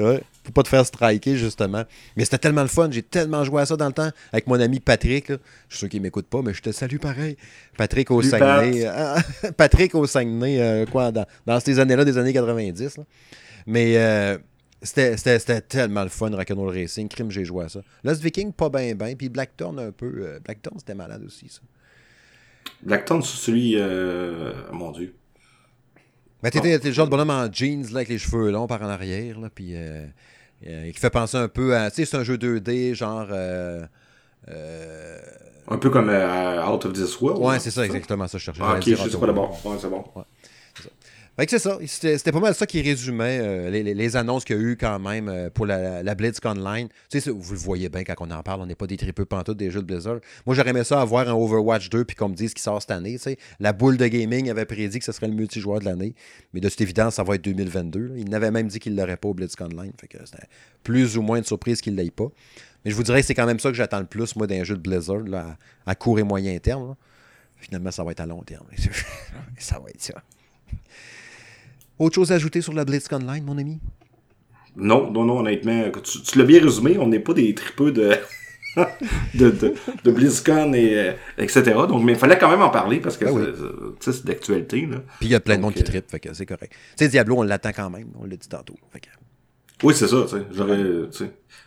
Ouais. 0.00 0.22
Pour 0.42 0.52
pas 0.54 0.62
te 0.62 0.68
faire 0.68 0.84
striker 0.84 1.36
justement. 1.36 1.84
Mais 2.16 2.24
c'était 2.24 2.38
tellement 2.38 2.62
le 2.62 2.68
fun, 2.68 2.88
j'ai 2.90 3.02
tellement 3.02 3.44
joué 3.44 3.62
à 3.62 3.66
ça 3.66 3.76
dans 3.76 3.86
le 3.86 3.92
temps 3.92 4.08
avec 4.32 4.46
mon 4.46 4.58
ami 4.58 4.80
Patrick. 4.80 5.28
là. 5.28 5.36
Je 5.68 5.74
suis 5.76 5.80
sûr 5.80 5.88
qu'il 5.88 6.00
m'écoute 6.00 6.26
pas, 6.26 6.40
mais 6.42 6.52
je 6.54 6.62
te 6.62 6.72
salue 6.72 6.96
pareil. 6.96 7.36
Patrick 7.76 8.10
au 8.10 8.20
Saguenay. 8.22 8.86
euh, 8.86 9.16
Patrick 9.56 9.94
au 9.94 10.06
Saguenay, 10.06 10.60
euh, 10.60 10.86
quoi, 10.86 11.12
dans, 11.12 11.26
dans 11.46 11.60
ces 11.60 11.78
années-là, 11.78 12.04
des 12.04 12.18
années 12.18 12.32
90. 12.32 12.96
là. 12.96 13.04
Mais 13.66 13.94
euh, 13.98 14.38
c'était, 14.84 15.60
tellement 15.62 16.02
le 16.02 16.08
fun, 16.08 16.30
Rock'n'Roll 16.30 16.70
Racing. 16.70 17.08
Crime, 17.08 17.30
j'ai 17.30 17.44
joué 17.44 17.64
à 17.64 17.68
ça. 17.68 17.80
Lost 18.02 18.22
Viking, 18.22 18.52
pas 18.52 18.68
bien, 18.68 18.94
bien. 18.94 19.14
Puis 19.16 19.28
Blackthorn, 19.28 19.78
un 19.78 19.90
peu. 19.92 20.12
euh, 20.18 20.38
Blackthorn, 20.40 20.78
c'était 20.78 20.94
malade 20.94 21.22
aussi, 21.24 21.48
ça. 21.48 21.60
Blackton, 22.82 23.22
c'est 23.22 23.38
celui... 23.38 23.74
Euh... 23.76 24.52
Mon 24.72 24.92
Dieu. 24.92 25.14
Mais 26.42 26.50
t'étais, 26.50 26.78
t'es 26.78 26.88
le 26.88 26.94
genre 26.94 27.06
de 27.06 27.10
bonhomme 27.10 27.30
en 27.30 27.50
jeans, 27.50 27.84
là, 27.84 27.96
avec 27.96 28.08
les 28.08 28.18
cheveux 28.18 28.50
longs 28.50 28.66
par 28.66 28.82
en 28.82 28.88
arrière, 28.88 29.40
là, 29.40 29.48
puis 29.54 29.74
euh, 29.74 30.06
euh, 30.66 30.90
qui 30.92 31.00
fait 31.00 31.08
penser 31.08 31.38
un 31.38 31.48
peu 31.48 31.74
à. 31.74 31.90
Tu 31.90 31.96
sais, 31.96 32.04
c'est 32.04 32.16
un 32.18 32.22
jeu 32.22 32.36
2D, 32.36 32.92
genre. 32.94 33.28
Un 35.66 35.78
peu 35.78 35.88
comme 35.88 36.10
Out 36.10 36.84
of 36.84 36.92
This 36.92 37.18
World. 37.22 37.42
Ouais, 37.42 37.54
là, 37.54 37.60
c'est 37.60 37.70
ça, 37.70 37.86
exactement 37.86 38.28
ça, 38.28 38.36
je 38.36 38.44
cherchais. 38.44 38.60
Ah, 38.62 38.76
ok, 38.76 38.84
je 38.84 39.08
sais 39.08 39.18
pas 39.18 39.26
d'abord. 39.26 39.58
Ouais, 39.64 39.76
c'est 39.80 39.88
bon. 39.88 40.04
Fait 41.36 41.46
que 41.46 41.50
c'est 41.50 41.58
ça. 41.58 41.78
C'était 41.86 42.30
pas 42.30 42.38
mal 42.38 42.54
ça 42.54 42.64
qui 42.64 42.80
résumait 42.80 43.40
euh, 43.42 43.70
les, 43.70 44.16
annonces 44.16 44.44
qu'il 44.44 44.56
y 44.56 44.58
a 44.58 44.62
eu 44.62 44.76
quand 44.76 45.00
même 45.00 45.28
euh, 45.28 45.50
pour 45.50 45.66
la, 45.66 46.02
la 46.02 46.14
Online. 46.44 46.88
Tu 47.10 47.20
sais, 47.20 47.30
vous 47.30 47.52
le 47.52 47.58
voyez 47.58 47.88
bien 47.88 48.04
quand 48.04 48.14
on 48.20 48.30
en 48.30 48.42
parle, 48.44 48.60
on 48.60 48.66
n'est 48.66 48.76
pas 48.76 48.86
des 48.86 48.96
tripeux 48.96 49.24
pantoutes 49.24 49.56
des 49.56 49.70
jeux 49.70 49.80
de 49.80 49.86
Blizzard. 49.86 50.18
Moi, 50.46 50.54
j'aurais 50.54 50.70
aimé 50.70 50.84
ça 50.84 51.00
avoir 51.00 51.28
un 51.28 51.32
Overwatch 51.32 51.90
2 51.90 52.04
puis 52.04 52.14
qu'on 52.14 52.28
me 52.28 52.34
dise 52.34 52.54
qu'il 52.54 52.62
sort 52.62 52.80
cette 52.80 52.92
année. 52.92 53.18
La 53.58 53.72
boule 53.72 53.96
de 53.96 54.06
gaming 54.06 54.48
avait 54.48 54.64
prédit 54.64 55.00
que 55.00 55.04
ce 55.04 55.10
serait 55.10 55.26
le 55.26 55.34
multijoueur 55.34 55.80
de 55.80 55.86
l'année. 55.86 56.14
Mais 56.52 56.60
de 56.60 56.68
toute 56.68 56.80
évidence, 56.80 57.16
ça 57.16 57.24
va 57.24 57.34
être 57.34 57.42
2022. 57.42 57.98
là. 57.98 58.14
Il 58.16 58.28
n'avait 58.30 58.52
même 58.52 58.68
dit 58.68 58.78
qu'il 58.78 58.94
l'aurait 58.94 59.16
pas 59.16 59.28
au 59.28 59.34
BlizzCon 59.34 59.64
Online. 59.64 59.92
Fait 60.00 60.06
que 60.06 60.18
c'était 60.24 60.46
plus 60.84 61.16
ou 61.18 61.22
moins 61.22 61.38
une 61.38 61.44
surprise 61.44 61.80
qu'il 61.80 61.96
ne 61.96 62.02
l'ait 62.02 62.10
pas. 62.12 62.28
Mais 62.84 62.92
je 62.92 62.96
vous 62.96 63.02
dirais 63.02 63.22
que 63.22 63.26
c'est 63.26 63.34
quand 63.34 63.46
même 63.46 63.58
ça 63.58 63.70
que 63.70 63.76
j'attends 63.76 64.00
le 64.00 64.06
plus, 64.06 64.36
moi, 64.36 64.46
d'un 64.46 64.62
jeu 64.62 64.76
de 64.76 64.80
Blizzard, 64.80 65.20
là, 65.20 65.56
à, 65.84 65.94
court 65.96 66.18
et 66.20 66.22
moyen 66.22 66.56
terme. 66.58 66.94
Finalement, 67.56 67.90
ça 67.90 68.04
va 68.04 68.12
être 68.12 68.20
à 68.20 68.26
long 68.26 68.42
terme. 68.42 68.66
ça 69.58 69.80
va 69.80 69.88
être 69.88 70.02
ça. 70.02 70.22
Autre 71.98 72.14
chose 72.16 72.32
à 72.32 72.36
ajouter 72.36 72.60
sur 72.60 72.72
la 72.72 72.84
BlizzCon 72.84 73.16
Online, 73.16 73.44
mon 73.44 73.58
ami? 73.58 73.78
Non, 74.76 75.10
non, 75.12 75.24
non, 75.24 75.38
honnêtement, 75.38 75.84
tu, 76.02 76.20
tu 76.22 76.38
l'as 76.38 76.44
bien 76.44 76.60
résumé, 76.62 76.98
on 76.98 77.06
n'est 77.06 77.20
pas 77.20 77.32
des 77.34 77.54
tripeux 77.54 77.92
de, 77.92 78.16
de, 79.34 79.50
de, 79.50 79.74
de 80.02 80.10
BlizzCon 80.10 80.72
et 80.72 80.98
euh, 80.98 81.12
etc. 81.38 81.62
Donc, 81.88 82.02
mais 82.02 82.12
il 82.12 82.18
fallait 82.18 82.38
quand 82.38 82.50
même 82.50 82.62
en 82.62 82.70
parler 82.70 82.98
parce 82.98 83.16
que 83.16 83.26
oui. 83.26 83.44
c'est- 84.00 84.24
d'actualité. 84.26 84.88
Puis 85.20 85.28
il 85.28 85.30
y 85.30 85.34
a 85.36 85.40
plein 85.40 85.56
de 85.56 85.62
Donc, 85.62 85.76
monde 85.76 85.84
qui 85.84 85.96
euh, 85.96 86.00
fait 86.08 86.18
que 86.20 86.34
c'est 86.34 86.46
correct. 86.46 86.72
Tu 86.96 87.04
sais, 87.04 87.08
Diablo, 87.08 87.36
on 87.38 87.42
l'attend 87.42 87.70
quand 87.72 87.90
même, 87.90 88.08
on 88.18 88.24
l'a 88.24 88.36
dit 88.36 88.48
tantôt. 88.48 88.74
Fait 88.92 88.98
que- 89.00 89.06
Oui, 89.86 89.94
c'est 89.94 90.08
ça. 90.08 90.26
J'aurais. 90.52 90.82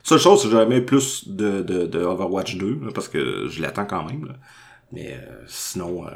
Seule 0.03 0.19
chose, 0.19 0.41
c'est 0.41 0.47
que 0.47 0.51
j'aurais 0.51 0.65
aimé 0.65 0.82
plus 0.82 1.28
de, 1.30 1.61
de, 1.61 1.86
de 1.86 1.99
Overwatch 1.99 2.57
2, 2.57 2.80
là, 2.84 2.91
parce 2.93 3.07
que 3.07 3.47
je 3.47 3.61
l'attends 3.61 3.86
quand 3.86 4.03
même. 4.05 4.25
Là. 4.25 4.34
Mais 4.91 5.13
euh, 5.13 5.43
sinon, 5.47 6.05
euh, 6.07 6.11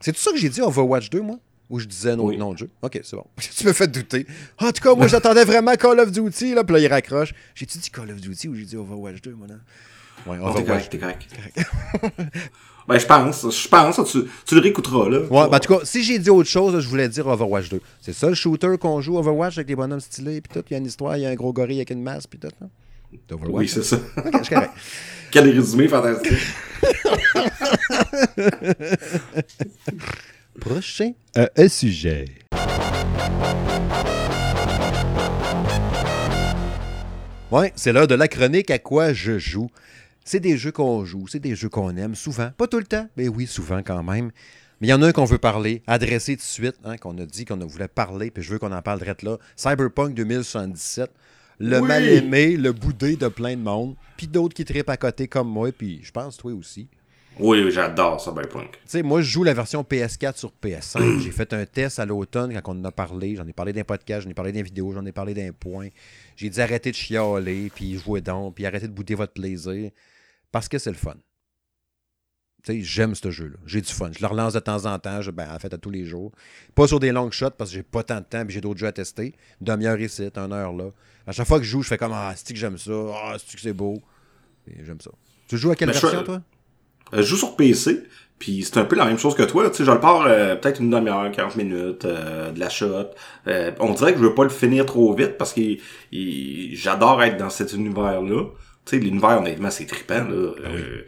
C'est 0.00 0.12
tout 0.12 0.20
ça 0.20 0.30
que 0.32 0.38
j'ai 0.38 0.48
dit 0.48 0.60
Overwatch 0.62 1.10
2, 1.10 1.20
moi? 1.22 1.36
Ou 1.70 1.78
je 1.78 1.86
disais 1.86 2.14
Oui. 2.14 2.36
nom 2.36 2.52
de 2.52 2.58
jeu? 2.58 2.70
Ok, 2.82 3.00
c'est 3.02 3.16
bon. 3.16 3.24
tu 3.56 3.66
me 3.66 3.72
fais 3.72 3.86
douter. 3.86 4.26
En 4.58 4.72
tout 4.72 4.82
cas, 4.82 4.94
moi, 4.94 5.06
j'attendais 5.06 5.44
vraiment 5.44 5.74
Call 5.76 6.00
of 6.00 6.10
Duty, 6.10 6.54
là, 6.54 6.64
puis 6.64 6.74
là, 6.74 6.80
il 6.80 6.88
raccroche. 6.88 7.32
J'ai-tu 7.54 7.78
dit 7.78 7.90
Call 7.90 8.10
of 8.10 8.20
Duty 8.20 8.48
ou 8.48 8.54
j'ai 8.56 8.64
dit 8.64 8.76
Overwatch 8.76 9.22
2, 9.22 9.34
moi, 9.34 9.46
là? 9.46 9.54
Ouais, 10.26 10.36
correct, 10.38 10.90
t'es 10.90 10.98
correct. 10.98 11.26
ben, 12.88 12.98
je 12.98 13.06
pense, 13.06 13.62
je 13.62 13.68
pense, 13.68 14.10
tu, 14.10 14.18
tu 14.44 14.54
le 14.54 14.60
réécouteras, 14.60 15.08
là. 15.08 15.20
Ouais, 15.20 15.48
ben, 15.48 15.56
en 15.56 15.60
tout 15.60 15.78
cas, 15.78 15.84
si 15.84 16.02
j'ai 16.02 16.18
dit 16.18 16.28
autre 16.28 16.48
chose, 16.48 16.74
là, 16.74 16.80
je 16.80 16.88
voulais 16.88 17.08
dire 17.08 17.26
Overwatch 17.26 17.70
2. 17.70 17.80
C'est 18.02 18.12
ça 18.12 18.28
le 18.28 18.34
shooter 18.34 18.76
qu'on 18.78 19.00
joue 19.00 19.16
Overwatch 19.16 19.56
avec 19.56 19.68
les 19.68 19.76
bonhommes 19.76 20.00
stylés, 20.00 20.40
puis 20.40 20.52
tout. 20.52 20.64
Il 20.68 20.72
y 20.72 20.74
a 20.74 20.78
une 20.78 20.86
histoire, 20.86 21.16
il 21.16 21.22
y 21.22 21.26
a 21.26 21.30
un 21.30 21.34
gros 21.34 21.52
gorille 21.52 21.76
avec 21.76 21.90
une 21.90 22.02
masse, 22.02 22.26
puis 22.26 22.38
tout. 22.38 22.48
Là. 22.60 22.66
Oui, 23.48 23.68
c'est 23.68 23.84
ça. 23.84 23.96
Ok, 24.18 24.44
je 24.44 24.50
correct. 24.50 24.72
Quel 25.30 25.48
résumé 25.48 25.86
fantastique. 25.88 26.38
Prochain 30.60 31.12
euh, 31.38 31.46
un 31.56 31.68
sujet. 31.68 32.26
Ouais, 37.50 37.72
c'est 37.74 37.92
l'heure 37.92 38.06
de 38.06 38.14
la 38.14 38.28
chronique 38.28 38.70
à 38.70 38.78
quoi 38.78 39.12
je 39.12 39.38
joue. 39.38 39.68
C'est 40.24 40.38
des 40.40 40.56
jeux 40.56 40.70
qu'on 40.70 41.04
joue, 41.04 41.26
c'est 41.26 41.40
des 41.40 41.56
jeux 41.56 41.68
qu'on 41.68 41.96
aime 41.96 42.14
souvent. 42.14 42.50
Pas 42.56 42.66
tout 42.68 42.78
le 42.78 42.84
temps, 42.84 43.08
mais 43.16 43.26
oui, 43.28 43.46
souvent 43.46 43.82
quand 43.82 44.02
même. 44.02 44.30
Mais 44.80 44.86
il 44.86 44.90
y 44.90 44.92
en 44.92 45.02
a 45.02 45.08
un 45.08 45.12
qu'on 45.12 45.24
veut 45.24 45.38
parler, 45.38 45.82
adressé 45.86 46.36
tout 46.36 46.42
de 46.42 46.46
suite, 46.46 46.76
hein, 46.84 46.96
qu'on 46.96 47.16
a 47.18 47.26
dit 47.26 47.44
qu'on 47.44 47.56
voulait 47.56 47.88
parler, 47.88 48.30
puis 48.30 48.42
je 48.42 48.52
veux 48.52 48.58
qu'on 48.58 48.72
en 48.72 48.82
parle 48.82 48.98
direct 49.00 49.22
là. 49.22 49.38
Cyberpunk 49.56 50.14
2077. 50.14 51.10
le 51.58 51.80
Oui. 51.80 51.88
mal-aimé, 51.88 52.56
le 52.56 52.72
boudé 52.72 53.16
de 53.16 53.28
plein 53.28 53.56
de 53.56 53.62
monde, 53.62 53.94
puis 54.16 54.26
d'autres 54.26 54.54
qui 54.54 54.64
trippent 54.64 54.88
à 54.88 54.96
côté 54.96 55.26
comme 55.26 55.48
moi, 55.48 55.72
puis 55.72 56.00
je 56.02 56.10
pense 56.12 56.36
toi 56.36 56.52
aussi. 56.52 56.88
Oui, 57.38 57.62
oui, 57.62 57.70
j'adore 57.70 58.20
Cyberpunk. 58.20 58.72
Tu 58.72 58.78
sais, 58.86 59.02
moi, 59.02 59.22
je 59.22 59.30
joue 59.30 59.44
la 59.44 59.54
version 59.54 59.82
PS4 59.82 60.36
sur 60.36 60.52
PS5. 60.62 61.20
J'ai 61.22 61.30
fait 61.30 61.52
un 61.54 61.64
test 61.64 61.98
à 61.98 62.04
l'automne 62.04 62.52
quand 62.60 62.74
on 62.74 62.80
en 62.80 62.84
a 62.84 62.92
parlé. 62.92 63.36
J'en 63.36 63.46
ai 63.46 63.52
parlé 63.52 63.72
d'un 63.72 63.84
podcast, 63.84 64.24
j'en 64.24 64.30
ai 64.30 64.34
parlé 64.34 64.52
d'un 64.52 64.62
vidéo, 64.62 64.92
j'en 64.92 65.06
ai 65.06 65.12
parlé 65.12 65.32
d'un 65.32 65.52
point. 65.52 65.88
J'ai 66.36 66.50
dit 66.50 66.60
arrêtez 66.60 66.90
de 66.90 66.96
chialer, 66.96 67.70
puis 67.74 67.96
jouez 67.96 68.20
donc, 68.20 68.56
puis 68.56 68.66
arrêtez 68.66 68.88
de 68.88 68.92
bouder 68.92 69.14
votre 69.14 69.32
plaisir. 69.32 69.90
Parce 70.52 70.68
que 70.68 70.78
c'est 70.78 70.90
le 70.90 70.96
fun. 70.96 71.14
Tu 72.62 72.72
sais, 72.74 72.80
j'aime 72.82 73.14
ce 73.14 73.30
jeu-là. 73.30 73.56
J'ai 73.64 73.80
du 73.80 73.90
fun. 73.90 74.10
Je 74.12 74.20
le 74.20 74.26
relance 74.26 74.52
de 74.52 74.60
temps 74.60 74.84
en 74.84 74.98
temps, 74.98 75.22
je- 75.22 75.30
ben, 75.30 75.50
en 75.50 75.58
fait, 75.58 75.72
à 75.72 75.78
tous 75.78 75.88
les 75.90 76.04
jours. 76.04 76.30
Pas 76.74 76.86
sur 76.86 77.00
des 77.00 77.10
longs 77.10 77.30
shots 77.30 77.52
parce 77.56 77.70
que 77.70 77.76
j'ai 77.76 77.82
pas 77.82 78.02
tant 78.02 78.18
de 78.20 78.24
temps, 78.26 78.44
puis 78.44 78.52
j'ai 78.52 78.60
d'autres 78.60 78.78
jeux 78.80 78.86
à 78.88 78.92
tester. 78.92 79.34
Demi-heure 79.62 79.98
ici, 79.98 80.28
une 80.36 80.52
heure 80.52 80.72
là. 80.74 80.90
À 81.26 81.32
chaque 81.32 81.46
fois 81.46 81.58
que 81.58 81.64
je 81.64 81.70
joue, 81.70 81.82
je 81.82 81.88
fais 81.88 81.96
comme 81.96 82.12
Ah, 82.12 82.34
c'est 82.36 82.52
que 82.52 82.58
j'aime 82.58 82.76
ça? 82.76 82.92
Ah, 83.14 83.36
c'est 83.38 83.54
que 83.56 83.62
c'est 83.62 83.72
beau? 83.72 83.98
Et 84.66 84.84
j'aime 84.84 85.00
ça. 85.00 85.10
Tu 85.48 85.56
joues 85.56 85.70
à 85.70 85.76
quelle 85.76 85.88
Ben, 85.88 85.94
je- 85.94 86.00
version, 86.02 86.22
toi? 86.22 86.42
Je 87.12 87.22
joue 87.22 87.36
sur 87.36 87.56
PC, 87.56 88.02
puis 88.40 88.62
c'est 88.64 88.78
un 88.78 88.84
peu 88.84 88.96
la 88.96 89.04
même 89.04 89.18
chose 89.18 89.34
que 89.34 89.42
toi. 89.42 89.68
Tu 89.70 89.76
sais, 89.76 89.84
je 89.84 89.90
le 89.90 90.00
pars 90.00 90.22
euh, 90.26 90.56
peut-être 90.56 90.80
une 90.80 90.90
demi-heure, 90.90 91.30
40 91.30 91.56
minutes, 91.56 92.06
euh, 92.06 92.50
de 92.50 92.58
la 92.58 92.70
shot. 92.70 93.10
Euh, 93.46 93.70
on 93.80 93.92
dirait 93.92 94.12
que 94.12 94.18
je 94.18 94.24
veux 94.24 94.34
pas 94.34 94.44
le 94.44 94.50
finir 94.50 94.86
trop 94.86 95.14
vite 95.14 95.36
parce 95.36 95.52
que 95.52 95.60
j'adore 96.10 97.22
être 97.22 97.36
dans 97.36 97.50
cet 97.50 97.74
univers-là. 97.74 98.44
Tu 98.86 98.96
sais, 98.96 98.98
l'univers, 98.98 99.40
honnêtement, 99.40 99.70
c'est 99.70 99.86
trippant, 99.86 100.24
là. 100.24 100.54
Euh, 100.64 101.02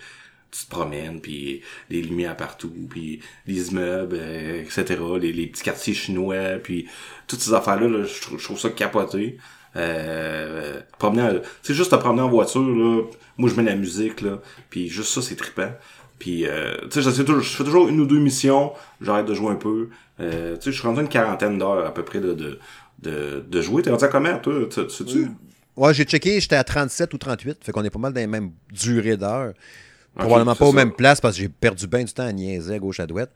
tu 0.53 0.67
te 0.67 0.71
promènes, 0.71 1.21
puis 1.21 1.63
les 1.89 2.03
lumières 2.03 2.37
partout, 2.37 2.75
puis 2.91 3.21
les 3.47 3.71
immeubles, 3.71 4.19
euh, 4.21 4.61
etc., 4.61 5.01
les, 5.19 5.33
les 5.33 5.47
petits 5.47 5.63
quartiers 5.63 5.95
chinois, 5.95 6.59
puis 6.63 6.87
toutes 7.27 7.41
ces 7.41 7.55
affaires-là, 7.55 7.89
là, 7.89 8.05
je, 8.05 8.21
trouve, 8.21 8.39
je 8.39 8.45
trouve 8.45 8.59
ça 8.59 8.69
capoté. 8.69 9.39
Euh, 9.77 10.81
promener, 10.99 11.41
sais, 11.63 11.75
juste 11.75 11.91
te 11.91 11.97
promener 11.97 12.23
en 12.23 12.29
voiture, 12.29 12.61
là, 12.61 13.03
moi 13.39 13.49
je 13.49 13.55
mets 13.55 13.63
la 13.63 13.75
musique, 13.75 14.21
là, 14.21 14.39
puis 14.71 14.89
juste 14.89 15.13
ça, 15.13 15.23
c'est 15.23 15.37
trippant. 15.37 15.71
Puis, 16.19 16.47
euh, 16.47 16.77
tu 16.91 17.03
sais, 17.03 17.11
je 17.11 17.11
fais 17.11 17.65
toujours 17.65 17.89
une 17.89 18.01
ou 18.01 18.07
deux 18.07 18.21
missions, 18.21 18.73
j'arrête 19.01 19.27
de 19.27 19.35
jouer 19.35 19.51
un 19.51 19.57
peu. 19.57 19.89
Euh, 20.21 20.57
tu 20.57 20.63
sais, 20.63 20.73
je 20.73 20.79
suis 20.79 20.87
rendu 20.87 21.01
à 21.01 21.03
une 21.03 21.09
quarantaine 21.09 21.59
d'heures 21.59 21.85
à 21.85 21.93
peu 21.93 22.05
près 22.05 22.21
de, 22.21 22.33
de, 22.35 22.61
de, 23.01 23.45
de 23.49 23.61
jouer. 23.61 23.83
T'es 23.83 23.91
rendu 23.91 24.05
à 24.05 24.09
combien, 24.09 24.39
toi? 24.39 24.55
Tu 24.71 24.87
tu 24.87 24.91
sais-tu? 24.91 25.29
Ouais, 25.77 25.93
j'ai 25.95 26.05
checké, 26.05 26.39
j'étais 26.39 26.55
à 26.55 26.65
37 26.65 27.13
ou 27.15 27.19
38, 27.19 27.65
fait 27.65 27.73
qu'on 27.73 27.83
est 27.83 27.91
pas 27.91 27.99
mal 27.99 28.13
dans 28.13 28.21
les 28.21 28.27
mêmes 28.27 28.53
durées 28.71 29.17
d'heures. 29.17 29.55
Probablement 30.15 30.53
c'est 30.53 30.59
pas 30.59 30.67
aux 30.67 30.73
mêmes 30.73 30.93
places 30.93 31.21
parce 31.21 31.35
que 31.37 31.43
j'ai 31.43 31.49
perdu 31.49 31.87
bien 31.87 32.05
du 32.05 32.13
temps 32.13 32.27
à 32.27 32.33
niaiser 32.33 32.75
à 32.75 32.79
gauche 32.79 33.01
à 33.01 33.07
droite. 33.07 33.31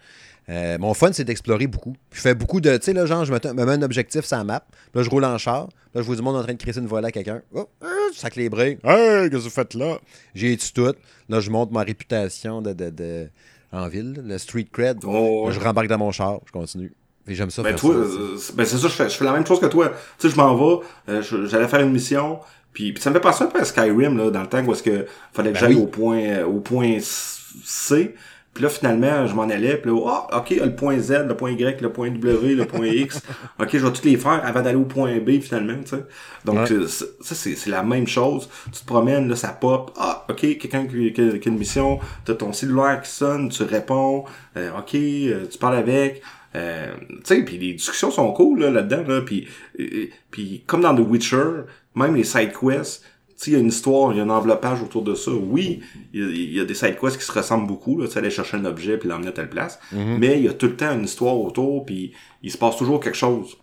Euh, 0.48 0.78
mon 0.78 0.94
fun, 0.94 1.10
c'est 1.12 1.24
d'explorer 1.24 1.66
beaucoup. 1.66 1.94
Je 2.12 2.20
fais 2.20 2.34
beaucoup 2.34 2.60
de. 2.60 2.76
Tu 2.76 2.84
sais, 2.84 2.92
là, 2.92 3.04
genre, 3.06 3.24
je 3.24 3.32
me, 3.32 3.38
me 3.52 3.64
mets 3.64 3.72
un 3.72 3.82
objectif 3.82 4.24
sur 4.24 4.36
la 4.36 4.44
map. 4.44 4.64
Là, 4.94 5.02
je 5.02 5.10
roule 5.10 5.24
en 5.24 5.38
char. 5.38 5.68
Là, 5.94 6.02
je 6.02 6.06
vois 6.06 6.14
du 6.14 6.22
monde 6.22 6.36
en 6.36 6.42
train 6.42 6.52
de 6.52 6.58
crisser 6.58 6.78
une 6.78 6.86
volée 6.86 7.08
à 7.08 7.10
quelqu'un. 7.10 7.42
Oh, 7.52 7.68
euh, 7.82 7.86
sac 8.14 8.36
les. 8.36 8.44
Hey, 8.44 8.78
qu'est-ce 8.84 9.28
que 9.30 9.36
vous 9.36 9.50
faites 9.50 9.74
là? 9.74 9.98
J'ai 10.34 10.56
tu 10.56 10.72
tout. 10.72 10.92
Là, 11.28 11.40
je 11.40 11.50
monte 11.50 11.72
ma 11.72 11.82
réputation 11.82 12.62
de, 12.62 12.72
de, 12.72 12.90
de- 12.90 13.28
en 13.72 13.88
ville, 13.88 14.22
le 14.24 14.38
street 14.38 14.68
cred. 14.72 14.98
Oh, 15.04 15.46
Là, 15.48 15.52
je 15.52 15.58
rembarque 15.60 15.88
dans 15.88 15.98
mon 15.98 16.12
char. 16.12 16.38
Je 16.46 16.52
continue. 16.52 16.92
Et 17.26 17.34
j'aime 17.34 17.50
ça 17.50 17.64
Ben 17.64 17.70
faire 17.70 17.80
toi, 17.80 17.94
ça. 17.94 17.98
euh, 18.00 18.36
c'est- 18.38 18.54
ben 18.54 18.64
c'est 18.64 18.76
ça, 18.78 18.86
je 18.86 18.92
fais, 18.92 19.08
je 19.08 19.16
fais 19.16 19.24
la 19.24 19.32
même 19.32 19.44
chose 19.44 19.58
que 19.58 19.66
toi. 19.66 19.88
Tu 20.18 20.28
sais, 20.28 20.32
je 20.32 20.36
m'en 20.40 20.54
vais, 20.54 20.84
euh, 21.08 21.22
j'allais 21.48 21.66
faire 21.66 21.80
une 21.80 21.90
mission, 21.90 22.38
puis, 22.72 22.92
puis 22.92 23.02
ça 23.02 23.10
me 23.10 23.14
fait 23.16 23.20
penser 23.20 23.42
un 23.42 23.48
peu 23.48 23.58
à 23.60 23.64
Skyrim, 23.64 24.16
là, 24.16 24.30
dans 24.30 24.42
le 24.42 24.46
temps 24.46 24.62
où 24.62 24.70
est-ce 24.72 24.84
que 24.84 25.06
fallait 25.32 25.48
que 25.50 25.54
Ben 25.54 25.60
j'aille 25.60 25.74
oui. 25.74 25.82
au 25.82 25.86
point 25.88 26.44
au 26.44 26.60
point 26.60 26.98
C. 27.00 28.14
Puis 28.56 28.62
là, 28.62 28.70
finalement, 28.70 29.26
je 29.26 29.34
m'en 29.34 29.42
allais, 29.42 29.76
puis 29.76 29.90
là, 29.90 30.00
ah, 30.30 30.38
ok, 30.38 30.48
le 30.50 30.74
point 30.74 30.98
Z, 30.98 31.26
le 31.28 31.36
point 31.36 31.50
Y, 31.50 31.82
le 31.82 31.92
point 31.92 32.08
W, 32.10 32.54
le 32.54 32.64
point 32.64 32.86
X. 32.86 33.20
ok, 33.60 33.68
je 33.70 33.86
vais 33.86 33.92
tous 33.92 34.04
les 34.04 34.16
faire 34.16 34.40
avant 34.42 34.62
d'aller 34.62 34.78
au 34.78 34.86
point 34.86 35.18
B, 35.18 35.40
finalement, 35.42 35.76
tu 35.82 35.90
sais. 35.90 36.04
Donc, 36.46 36.56
Ouais. 36.60 36.72
euh, 36.72 36.86
ça, 36.88 37.04
c'est 37.20 37.54
c'est 37.54 37.68
la 37.68 37.82
même 37.82 38.06
chose. 38.06 38.48
Tu 38.72 38.80
te 38.80 38.86
promènes, 38.86 39.28
là, 39.28 39.36
ça 39.36 39.48
pop. 39.48 39.92
Ah, 39.98 40.24
ok, 40.30 40.40
quelqu'un 40.40 40.86
qui, 40.86 41.12
qui, 41.12 41.38
qui 41.38 41.48
a 41.48 41.52
une 41.52 41.58
mission, 41.58 42.00
t'as 42.24 42.32
ton 42.32 42.54
cellulaire 42.54 43.02
qui 43.02 43.10
sonne, 43.10 43.50
tu 43.50 43.62
réponds. 43.62 44.24
Euh, 44.56 44.70
ok, 44.78 44.94
euh, 44.94 45.44
tu 45.50 45.58
parles 45.58 45.76
avec. 45.76 46.22
Euh, 46.54 46.94
tu 47.10 47.20
sais, 47.24 47.42
puis 47.42 47.58
les 47.58 47.74
discussions 47.74 48.10
sont 48.10 48.32
cool 48.32 48.60
là, 48.60 48.70
là-dedans, 48.70 49.04
là, 49.06 49.20
puis 49.20 49.46
euh, 49.78 50.06
puis 50.30 50.64
comme 50.66 50.80
dans 50.80 50.94
The 50.94 51.06
Witcher, 51.06 51.64
même 51.94 52.14
les 52.16 52.24
side 52.24 52.52
quests, 52.58 53.02
il 53.46 53.52
y 53.52 53.56
a 53.56 53.58
une 53.58 53.68
histoire, 53.68 54.12
il 54.12 54.18
y 54.18 54.20
a 54.20 54.24
un 54.24 54.30
enveloppage 54.30 54.82
autour 54.82 55.02
de 55.02 55.14
ça. 55.14 55.30
Oui, 55.30 55.80
il 56.12 56.20
y 56.20 56.24
a, 56.24 56.26
il 56.28 56.54
y 56.54 56.60
a 56.60 56.64
des 56.64 56.74
side 56.74 56.98
quests 56.98 57.18
qui 57.18 57.24
se 57.24 57.32
ressemblent 57.32 57.66
beaucoup, 57.66 58.02
tu 58.02 58.10
sais, 58.10 58.18
aller 58.18 58.30
chercher 58.30 58.56
un 58.56 58.64
objet 58.64 58.96
puis 58.96 59.08
l'emmener 59.08 59.28
à 59.28 59.32
telle 59.32 59.50
place, 59.50 59.78
mais 59.92 60.38
il 60.38 60.44
y 60.44 60.48
a 60.48 60.54
tout 60.54 60.66
le 60.66 60.76
temps 60.76 60.92
une 60.92 61.04
histoire 61.04 61.38
autour, 61.38 61.84
puis 61.84 62.12
il 62.42 62.50
se 62.50 62.58
passe 62.58 62.76
toujours 62.76 63.00
quelque 63.00 63.16
chose. 63.18 63.56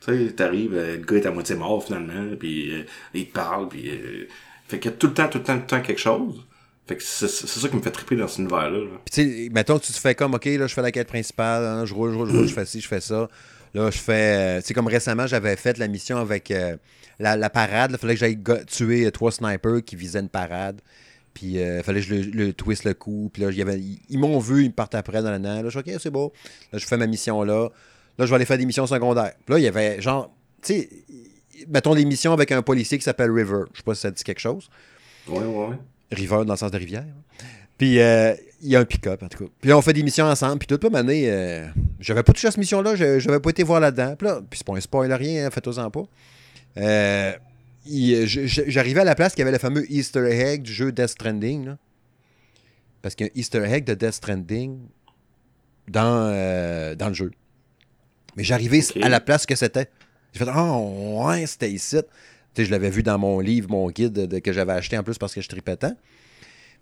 Tu 0.00 0.26
sais, 0.26 0.32
t'arrives, 0.32 0.74
euh, 0.74 0.98
le 0.98 1.04
gars 1.04 1.16
est 1.16 1.26
à 1.26 1.30
moitié 1.30 1.56
mort 1.56 1.82
finalement, 1.82 2.36
puis 2.38 2.72
euh, 2.72 2.82
il 3.14 3.26
te 3.26 3.32
parle, 3.32 3.68
puis 3.68 3.88
euh, 3.88 4.28
fait 4.68 4.78
qu'il 4.78 4.90
y 4.90 4.94
a 4.94 4.96
tout 4.96 5.06
le 5.08 5.14
temps, 5.14 5.28
tout 5.28 5.38
le 5.38 5.44
temps, 5.44 5.54
tout 5.54 5.60
le 5.62 5.66
temps 5.66 5.80
quelque 5.80 6.00
chose. 6.00 6.44
Fait 6.86 6.96
que 6.96 7.02
c'est 7.02 7.26
c'est 7.26 7.46
ça 7.46 7.68
qui 7.68 7.74
me 7.76 7.82
fait 7.82 7.90
triper 7.90 8.14
dans 8.14 8.28
cet 8.28 8.38
univers-là. 8.38 8.78
là. 8.78 9.00
Puis 9.04 9.24
tu 9.24 9.44
sais, 9.44 9.48
mettons 9.50 9.78
que 9.78 9.84
tu 9.84 9.92
te 9.92 9.98
fais 9.98 10.14
comme, 10.14 10.34
OK, 10.34 10.44
là, 10.44 10.66
je 10.66 10.74
fais 10.74 10.82
la 10.82 10.92
quête 10.92 11.08
principale, 11.08 11.64
hein, 11.64 11.84
je 11.84 11.92
roule, 11.92 12.12
je 12.12 12.16
roule, 12.16 12.30
je 12.30 12.36
roule, 12.36 12.46
je 12.46 12.54
fais 12.54 12.66
ci, 12.66 12.80
je 12.80 12.86
fais 12.86 13.00
ça. 13.00 13.28
Là, 13.76 13.90
je 13.90 13.98
fais. 13.98 14.60
Tu 14.62 14.68
sais, 14.68 14.74
comme 14.74 14.86
récemment, 14.86 15.26
j'avais 15.26 15.54
fait 15.56 15.76
la 15.78 15.86
mission 15.88 16.16
avec 16.16 16.50
euh, 16.50 16.76
la, 17.18 17.36
la 17.36 17.50
parade. 17.50 17.90
Il 17.92 17.98
fallait 17.98 18.14
que 18.14 18.20
j'aille 18.20 18.38
tuer 18.66 19.06
euh, 19.06 19.10
trois 19.10 19.30
snipers 19.32 19.84
qui 19.84 19.96
visaient 19.96 20.20
une 20.20 20.28
parade. 20.28 20.80
Puis 21.34 21.56
il 21.56 21.82
fallait 21.84 22.00
que 22.00 22.06
je 22.06 22.14
le, 22.14 22.22
le 22.46 22.52
twist 22.54 22.84
le 22.84 22.94
coup. 22.94 23.28
Puis 23.32 23.42
là, 23.42 23.50
il 23.50 23.56
y 23.58 23.60
avait- 23.62 23.78
ils, 23.78 24.00
ils 24.08 24.18
m'ont 24.18 24.38
vu, 24.38 24.62
ils 24.64 24.68
me 24.68 24.72
partent 24.72 24.94
après 24.94 25.22
dans 25.22 25.30
le 25.30 25.38
Là, 25.38 25.62
je 25.64 25.68
suis 25.68 25.78
OK, 25.78 26.00
c'est 26.00 26.10
beau. 26.10 26.32
Là, 26.72 26.78
je 26.78 26.86
fais 26.86 26.96
ma 26.96 27.06
mission 27.06 27.42
là. 27.42 27.68
Là, 28.18 28.24
je 28.24 28.30
vais 28.30 28.36
aller 28.36 28.46
faire 28.46 28.56
des 28.56 28.64
missions 28.64 28.86
secondaires. 28.86 29.34
Puis 29.44 29.52
là, 29.52 29.58
il 29.58 29.62
y 29.64 29.68
avait 29.68 30.00
genre. 30.00 30.34
Tu 30.62 30.72
sais, 30.72 30.88
mettons 31.68 31.94
des 31.94 32.06
missions 32.06 32.32
avec 32.32 32.52
un 32.52 32.62
policier 32.62 32.96
qui 32.96 33.04
s'appelle 33.04 33.30
River. 33.30 33.64
Je 33.72 33.78
sais 33.78 33.82
pas 33.84 33.94
si 33.94 34.00
ça 34.00 34.10
dit 34.10 34.24
quelque 34.24 34.40
chose. 34.40 34.70
Ouais, 35.28 35.38
ouais, 35.38 35.66
ouais. 35.68 35.76
River 36.12 36.44
dans 36.46 36.54
le 36.54 36.56
sens 36.58 36.70
de 36.70 36.78
rivière. 36.78 37.04
Puis 37.76 38.00
euh, 38.00 38.32
il 38.62 38.68
y 38.70 38.76
a 38.76 38.80
un 38.80 38.84
pick-up, 38.84 39.22
en 39.22 39.28
tout 39.28 39.44
cas. 39.44 39.50
Puis 39.60 39.68
là, 39.70 39.76
on 39.78 39.82
fait 39.82 39.92
des 39.92 40.02
missions 40.02 40.24
ensemble. 40.26 40.58
Puis 40.58 40.66
toute 40.66 40.84
la 40.84 40.98
année, 40.98 41.24
euh, 41.30 41.66
j'avais 42.00 42.22
pas 42.22 42.32
touché 42.32 42.48
à 42.48 42.50
cette 42.50 42.58
mission-là. 42.58 42.96
je- 42.96 43.18
J'avais 43.18 43.40
pas 43.40 43.50
été 43.50 43.62
voir 43.62 43.80
là-dedans. 43.80 44.14
Puis 44.16 44.26
là, 44.28 44.40
puis 44.48 44.58
c'est 44.58 44.66
pas 44.66 44.74
un 44.76 44.80
spoil, 44.80 45.12
rien, 45.12 45.46
hein, 45.46 45.50
faites-en 45.50 45.90
pas. 45.90 46.04
Euh, 46.78 47.32
J'arrivais 47.88 49.00
à 49.00 49.04
la 49.04 49.14
place 49.14 49.32
qu'il 49.32 49.40
y 49.40 49.42
avait 49.42 49.52
le 49.52 49.58
fameux 49.58 49.90
Easter 49.92 50.24
egg 50.30 50.62
du 50.62 50.72
jeu 50.72 50.90
Death 50.92 51.08
Stranding. 51.08 51.66
là. 51.66 51.78
Parce 53.02 53.14
qu'il 53.14 53.26
y 53.26 53.28
a 53.28 53.32
un 53.32 53.38
Easter 53.38 53.62
egg 53.64 53.84
de 53.84 53.94
Death 53.94 54.14
Stranding 54.14 54.78
dans, 55.88 56.28
euh, 56.32 56.94
dans 56.96 57.08
le 57.08 57.14
jeu. 57.14 57.30
Mais 58.36 58.42
j'arrivais 58.44 58.80
à 59.02 59.08
la 59.08 59.20
place 59.20 59.46
que 59.46 59.54
c'était. 59.54 59.88
J'ai 60.32 60.44
fait 60.44 60.50
Ah, 60.52 60.76
ouais, 60.76 61.46
c'était 61.46 61.70
ici. 61.70 61.96
Tu 62.54 62.62
sais, 62.62 62.66
je 62.66 62.70
l'avais 62.70 62.90
vu 62.90 63.02
dans 63.02 63.18
mon 63.18 63.38
livre, 63.38 63.70
mon 63.70 63.88
guide 63.90 64.12
de- 64.12 64.26
de- 64.26 64.38
que 64.40 64.52
j'avais 64.52 64.72
acheté 64.72 64.98
en 64.98 65.02
plus 65.04 65.16
parce 65.18 65.32
que 65.34 65.40
je 65.40 65.48
tripais 65.48 65.76
tant. 65.76 65.94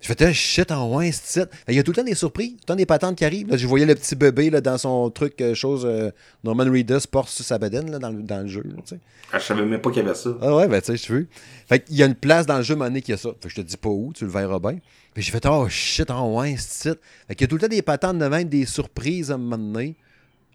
Je 0.01 0.13
fais, 0.13 0.33
shit, 0.33 0.71
en 0.71 0.95
ouais, 0.95 1.11
c'est 1.11 1.41
ici. 1.41 1.49
Il 1.67 1.75
y 1.75 1.79
a 1.79 1.83
tout 1.83 1.91
le 1.91 1.95
temps 1.95 2.03
des 2.03 2.15
surprises, 2.15 2.51
tout 2.51 2.57
le 2.61 2.65
temps 2.65 2.75
des 2.75 2.85
patentes 2.85 3.17
qui 3.17 3.25
arrivent. 3.25 3.49
Là, 3.49 3.57
je 3.57 3.65
voyais 3.65 3.85
le 3.85 3.95
petit 3.95 4.15
bébé 4.15 4.49
là, 4.49 4.61
dans 4.61 4.77
son 4.77 5.09
truc, 5.09 5.39
euh, 5.41 5.55
chose, 5.55 5.85
euh, 5.85 6.11
Norman 6.43 6.65
Reedus 6.65 7.07
porte 7.09 7.29
sur 7.29 7.43
sa 7.45 7.57
bedaine 7.57 7.89
là, 7.89 7.97
dans, 7.97 8.09
le, 8.11 8.21
dans 8.21 8.41
le 8.41 8.47
jeu. 8.47 8.63
là. 8.63 8.97
Ah, 9.31 9.39
je 9.39 9.43
savais 9.45 9.65
même 9.65 9.81
pas 9.81 9.89
qu'il 9.89 10.03
y 10.03 10.05
avait 10.05 10.13
ça. 10.15 10.29
Ah 10.41 10.55
ouais, 10.55 10.67
ben 10.67 10.79
tu 10.81 10.95
sais, 10.95 10.97
je 11.07 11.13
veux. 11.13 11.27
Fait 11.67 11.79
qu'il 11.79 11.95
y 11.95 12.03
a 12.03 12.05
une 12.05 12.15
place 12.15 12.45
dans 12.45 12.57
le 12.57 12.63
jeu, 12.63 12.75
donné, 12.75 13.01
qui 13.01 13.13
a 13.13 13.17
ça. 13.17 13.29
Fait 13.41 13.47
que 13.47 13.49
je 13.49 13.55
te 13.55 13.61
dis 13.61 13.77
pas 13.77 13.89
où, 13.89 14.11
tu 14.13 14.25
le 14.25 14.29
verras 14.31 14.59
bien. 14.59 14.77
Puis 15.13 15.23
j'ai 15.23 15.31
fait, 15.31 15.45
oh 15.47 15.67
shit, 15.69 16.09
oh 16.11 16.39
ouais, 16.39 16.55
c'est 16.59 16.91
it. 16.91 16.99
Fait 17.27 17.35
qu'il 17.35 17.45
y 17.45 17.45
a 17.45 17.47
tout 17.47 17.55
le 17.55 17.61
temps 17.61 17.67
des 17.67 17.81
patentes 17.81 18.19
de 18.19 18.27
même, 18.27 18.47
des 18.47 18.65
surprises 18.65 19.31
à 19.31 19.35
un 19.35 19.37
moment 19.37 19.57
donné, 19.57 19.95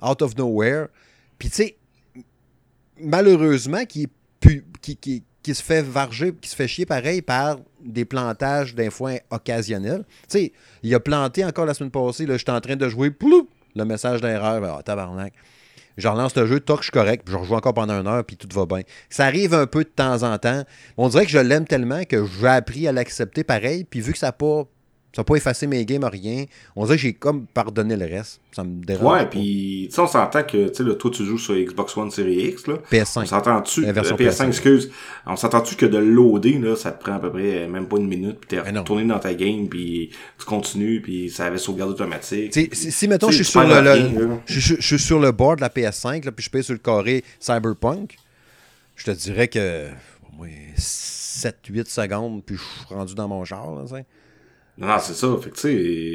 out 0.03 0.23
of 0.23 0.37
nowhere. 0.37 0.87
Puis 1.39 1.49
tu 1.49 1.57
sais, 1.57 1.77
malheureusement, 3.01 3.85
qui, 3.85 4.03
est 4.05 4.09
pu- 4.41 4.65
qui, 4.81 4.97
qui, 4.97 5.23
qui 5.43 5.55
se 5.55 5.63
fait 5.63 5.83
varger, 5.83 6.35
qui 6.41 6.49
se 6.49 6.55
fait 6.57 6.69
chier 6.69 6.87
pareil 6.87 7.23
par 7.23 7.59
des 7.85 8.05
plantages 8.05 8.75
d'un 8.75 8.91
foin 8.91 9.17
occasionnels. 9.31 10.05
Tu 10.29 10.39
sais, 10.39 10.53
il 10.83 10.95
a 10.95 11.01
planté 11.01 11.45
encore 11.45 11.67
la 11.67 11.75
semaine 11.75 11.91
passée, 11.91 12.27
là, 12.27 12.37
j'étais 12.37 12.53
en 12.53 12.61
train 12.61 12.77
de 12.77 12.89
jouer, 12.89 13.13
le 13.77 13.85
message 13.85 14.21
d'erreur, 14.21 14.63
ah, 14.79 14.83
tabarnak. 14.83 15.33
Je 15.97 16.09
relance 16.09 16.35
le 16.37 16.47
jeu, 16.47 16.61
toc, 16.61 16.79
je 16.79 16.85
suis 16.85 16.93
correct, 16.93 17.27
je 17.29 17.37
rejoue 17.37 17.55
encore 17.55 17.75
pendant 17.75 18.01
une 18.01 18.07
heure, 18.07 18.25
puis 18.25 18.37
tout 18.37 18.49
va 18.53 18.65
bien. 18.65 18.83
Ça 19.11 19.27
arrive 19.27 19.55
un 19.55 19.67
peu 19.67 19.85
de 19.85 19.89
temps 19.89 20.23
en 20.23 20.39
temps. 20.39 20.65
On 20.97 21.09
dirait 21.09 21.27
que 21.27 21.31
je 21.31 21.39
l'aime 21.39 21.67
tellement 21.67 22.05
que 22.05 22.25
j'ai 22.27 22.47
appris 22.47 22.89
à 22.89 22.93
l'accepter 22.93 23.45
pareil, 23.45 23.85
puis 23.85 24.01
vu 24.01 24.13
que 24.13 24.19
ça 24.19 24.27
n'a 24.27 24.33
pas, 24.33 24.65
ça 25.13 25.23
a 25.23 25.25
pas 25.25 25.35
effacé 25.35 25.67
mes 25.67 25.85
games, 25.85 26.05
rien, 26.05 26.45
on 26.77 26.85
dirait 26.85 26.97
que 26.97 27.03
j'ai 27.03 27.15
comme 27.15 27.47
pardonné 27.47 27.97
le 27.97 28.07
reste. 28.07 28.41
Ça 28.53 28.63
me 28.65 28.85
dérange. 28.85 29.13
Ouais, 29.13 29.27
puis 29.27 29.87
tu 29.89 29.95
sais, 29.95 30.01
on 30.01 30.07
s'entend 30.07 30.43
que 30.45 30.69
tu 30.69 30.85
sais, 30.85 30.97
toi 30.97 31.11
tu 31.13 31.25
joues 31.25 31.39
sur 31.39 31.55
Xbox 31.55 31.97
One 31.97 32.11
Series 32.11 32.49
X 32.49 32.67
là. 32.69 32.75
On 32.81 32.95
PS5. 32.95 33.27
s'entend-tu 33.27 33.83
La 33.83 33.93
version 33.93 34.17
euh, 34.19 34.25
PS5, 34.25 34.31
PS5. 34.45 34.47
excuse. 34.49 34.91
On 35.27 35.37
s'entend-tu 35.37 35.75
que 35.77 35.87
de 35.87 35.99
loader 35.99 36.59
là, 36.59 36.77
ça 36.77 36.93
te 36.93 37.03
prend 37.03 37.15
à 37.15 37.19
peu 37.19 37.31
près 37.31 37.63
euh, 37.65 37.69
même 37.69 37.87
pas 37.87 37.97
une 37.97 38.09
minute 38.09 38.39
puis 38.41 38.49
t'es 38.49 38.61
retourné 38.61 39.05
dans 39.05 39.19
ta 39.19 39.35
game 39.35 39.69
puis 39.69 40.11
tu 40.39 40.45
continues 40.47 41.01
puis 41.01 41.29
ça 41.31 41.47
avait 41.47 41.59
sauvegarde 41.59 41.91
automatique. 41.91 42.53
Sais, 42.55 42.69
si, 42.73 42.93
si, 42.93 43.09
mettons, 43.09 43.31
je 43.31 43.37
suis 43.43 43.45
sur 43.45 43.63
le, 43.63 44.39
je, 44.47 44.61
suis- 44.61 44.77
je 44.79 44.87
suis 44.97 44.99
sur 44.99 45.19
le 45.19 45.33
board 45.33 45.57
de 45.59 45.63
la 45.63 45.69
PS5, 45.71 46.25
là, 46.25 46.33
puis 46.33 46.45
je 46.45 46.51
paye 46.51 46.63
sur 46.65 46.73
le 46.75 46.79
carré 46.79 47.25
Cyberpunk, 47.41 48.17
je 48.97 49.05
te 49.07 49.11
dirais 49.13 49.49
que 49.49 49.87
au 50.33 50.37
moins 50.37 50.49
7-8 50.77 51.89
secondes, 51.89 52.43
puis 52.45 52.57
je 52.57 52.63
suis 52.63 52.95
rendu 52.95 53.15
dans 53.15 53.29
mon 53.29 53.45
char. 53.45 53.75
Là, 53.75 53.83
tu 53.89 53.95
sais. 53.95 54.05
Non, 54.81 54.87
non, 54.89 54.97
c'est 54.99 55.15
ça. 55.15 55.37
Fait 55.43 55.51
que 55.51 55.55
tu 55.57 55.61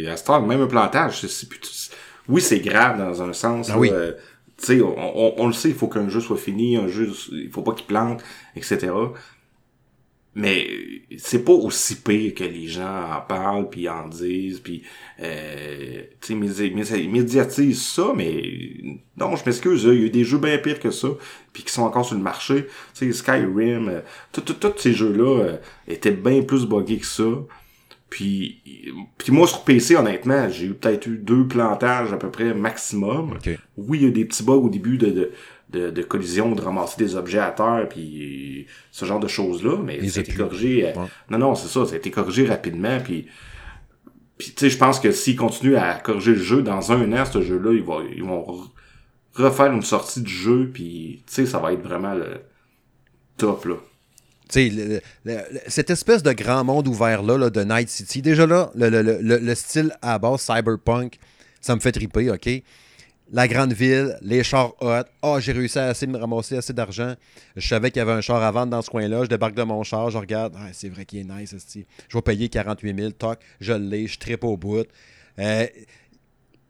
sais, 0.04 0.08
à 0.10 0.18
ce 0.18 0.24
temps, 0.26 0.42
même 0.42 0.62
un 0.62 0.68
plantage, 0.68 1.22
c'est- 1.22 1.48
oui, 2.28 2.42
c'est 2.42 2.60
grave 2.60 2.98
dans 2.98 3.22
un 3.22 3.34
sens. 3.34 3.70
Là, 3.70 3.78
oui. 3.78 3.90
euh, 3.92 4.14
tu 4.58 4.66
sais, 4.66 4.82
on, 4.82 4.98
on, 4.98 5.34
on 5.38 5.48
le 5.48 5.54
sait, 5.54 5.70
il 5.70 5.76
faut 5.76 5.88
qu'un 5.88 6.10
jeu 6.10 6.20
soit 6.22 6.38
fini, 6.38 6.76
un 6.78 6.88
jeu, 6.88 7.12
il 7.32 7.50
faut 7.52 7.62
pas 7.62 7.74
qu'il 7.74 7.86
plante, 7.86 8.24
etc. 8.56 8.92
mais 10.38 10.68
c'est 11.18 11.46
pas 11.46 11.54
aussi 11.54 11.96
pire 11.96 12.34
que 12.34 12.44
les 12.44 12.68
gens 12.68 13.14
en 13.16 13.22
parlent 13.22 13.70
puis 13.70 13.88
en 13.88 14.10
disent 14.10 14.60
puis 14.60 14.84
euh, 15.22 16.02
tu 16.20 16.38
sais 16.84 17.08
médiatisent 17.08 17.86
ça 17.88 18.12
mais 18.14 18.42
non 19.16 19.38
je 19.38 19.46
m'excuse 19.46 19.84
il 19.84 19.88
y 19.88 19.92
a 19.92 19.94
eu 19.94 20.10
des 20.10 20.26
jeux 20.26 20.38
bien 20.40 20.58
pires 20.58 20.82
que 20.82 20.92
ça 20.92 21.08
puis 21.54 21.64
qui 21.64 21.72
sont 21.72 21.84
encore 21.84 22.04
sur 22.06 22.18
le 22.18 22.22
marché 22.22 22.66
tu 22.94 23.10
sais 23.10 23.14
Skyrim 23.14 23.88
euh, 23.88 24.02
tous 24.34 24.74
ces 24.78 24.92
jeux 24.94 25.14
là 25.14 25.40
euh, 25.42 25.58
étaient 25.88 26.12
bien 26.12 26.42
plus 26.42 26.66
buggés 26.66 26.98
que 26.98 27.06
ça 27.06 27.24
puis 28.10 28.62
puis 29.18 29.32
moi 29.32 29.48
sur 29.48 29.64
PC 29.64 29.96
honnêtement 29.96 30.48
j'ai 30.50 30.68
eu 30.68 30.74
peut-être 30.74 31.08
eu 31.08 31.18
deux 31.18 31.48
plantages 31.48 32.14
à 32.14 32.18
peu 32.18 32.30
près 32.30 32.54
maximum 32.54 33.38
oui 33.78 34.00
il 34.00 34.04
y 34.04 34.08
a 34.08 34.12
des 34.12 34.26
petits 34.26 34.44
bugs 34.44 34.54
au 34.54 34.70
début 34.70 34.98
de, 34.98 35.10
de 35.10 35.32
de, 35.70 35.90
de 35.90 36.02
collision, 36.04 36.54
de 36.54 36.62
ramasser 36.62 36.96
des 36.98 37.16
objets 37.16 37.40
à 37.40 37.52
terre, 37.52 37.88
puis 37.90 38.68
ce 38.92 39.06
genre 39.06 39.20
de 39.20 39.28
choses-là, 39.28 39.78
mais 39.84 40.08
ça 40.08 40.20
a 40.20 40.24
été 40.24 40.34
corrigé. 40.34 40.88
Euh, 40.88 40.94
non, 41.30 41.40
non, 41.40 41.56
c'est 41.56 41.68
ça, 41.68 41.86
ça 41.86 41.94
a 41.94 41.98
été 41.98 42.12
corrigé 42.12 42.46
rapidement, 42.46 43.00
puis 43.04 43.28
puis 44.38 44.50
tu 44.50 44.66
sais, 44.66 44.70
je 44.70 44.78
pense 44.78 45.00
que 45.00 45.12
s'ils 45.12 45.38
continuent 45.38 45.78
à 45.78 45.94
corriger 45.94 46.32
le 46.32 46.44
jeu, 46.44 46.62
dans 46.62 46.92
un 46.92 47.14
an, 47.14 47.24
ce 47.26 47.42
jeu-là, 47.42 47.72
ils 47.72 47.84
vont, 47.84 48.02
ils 48.02 48.24
vont 48.24 48.46
refaire 49.34 49.72
une 49.72 49.82
sortie 49.82 50.22
du 50.22 50.32
jeu, 50.32 50.70
puis 50.74 51.24
tu 51.26 51.34
sais, 51.34 51.46
ça 51.46 51.60
va 51.60 51.72
être 51.72 51.82
vraiment 51.82 52.14
le 52.14 52.42
top, 53.38 53.66
là. 53.66 53.76
Tu 54.50 54.70
sais, 54.70 55.02
cette 55.68 55.90
espèce 55.90 56.22
de 56.24 56.32
grand 56.32 56.64
monde 56.64 56.88
ouvert-là 56.88 57.38
là, 57.38 57.50
de 57.50 57.64
Night 57.64 57.90
City, 57.90 58.22
déjà 58.22 58.46
là, 58.46 58.72
le, 58.76 58.90
le, 58.90 59.20
le, 59.22 59.56
style 59.56 59.92
à 60.02 60.20
base 60.20 60.42
cyberpunk, 60.42 61.18
ça 61.62 61.76
me 61.76 61.80
fait 61.80 61.92
triper, 61.92 62.30
OK? 62.30 62.48
la 63.32 63.48
grande 63.48 63.74
ville, 63.74 64.18
les 64.22 64.44
chars 64.44 64.74
hot. 64.82 65.04
Ah, 65.22 65.40
j'ai 65.40 65.52
réussi 65.52 65.80
à 65.80 65.94
me 66.08 66.18
ramasser 66.18 66.58
assez 66.58 66.74
d'argent. 66.74 67.16
Je 67.56 67.68
savais 67.68 67.92
qu'il 67.92 68.00
y 68.00 68.02
avait 68.02 68.12
un 68.12 68.22
char 68.22 68.42
à 68.42 68.52
vendre 68.52 68.72
dans 68.72 68.82
ce 68.82 68.90
coin-là. 68.90 69.24
Je 69.24 69.30
débarque 69.30 69.56
de 69.56 69.64
mon 69.64 69.84
char, 69.84 70.10
je 70.10 70.18
regarde. 70.18 70.54
Ah, 70.58 70.68
c'est 70.74 70.90
vrai 70.90 71.06
qu'il 71.06 71.20
est 71.20 71.24
nice, 71.24 71.56
Je 72.08 72.18
vais 72.18 72.22
payer 72.22 72.50
48 72.50 72.98
000. 72.98 73.12
Toc, 73.12 73.40
je 73.60 73.74
l'ai, 73.74 74.08
je 74.08 74.20
tripe 74.20 74.44
au 74.44 74.58
bout. 74.58 74.86
Euh, 75.40 75.68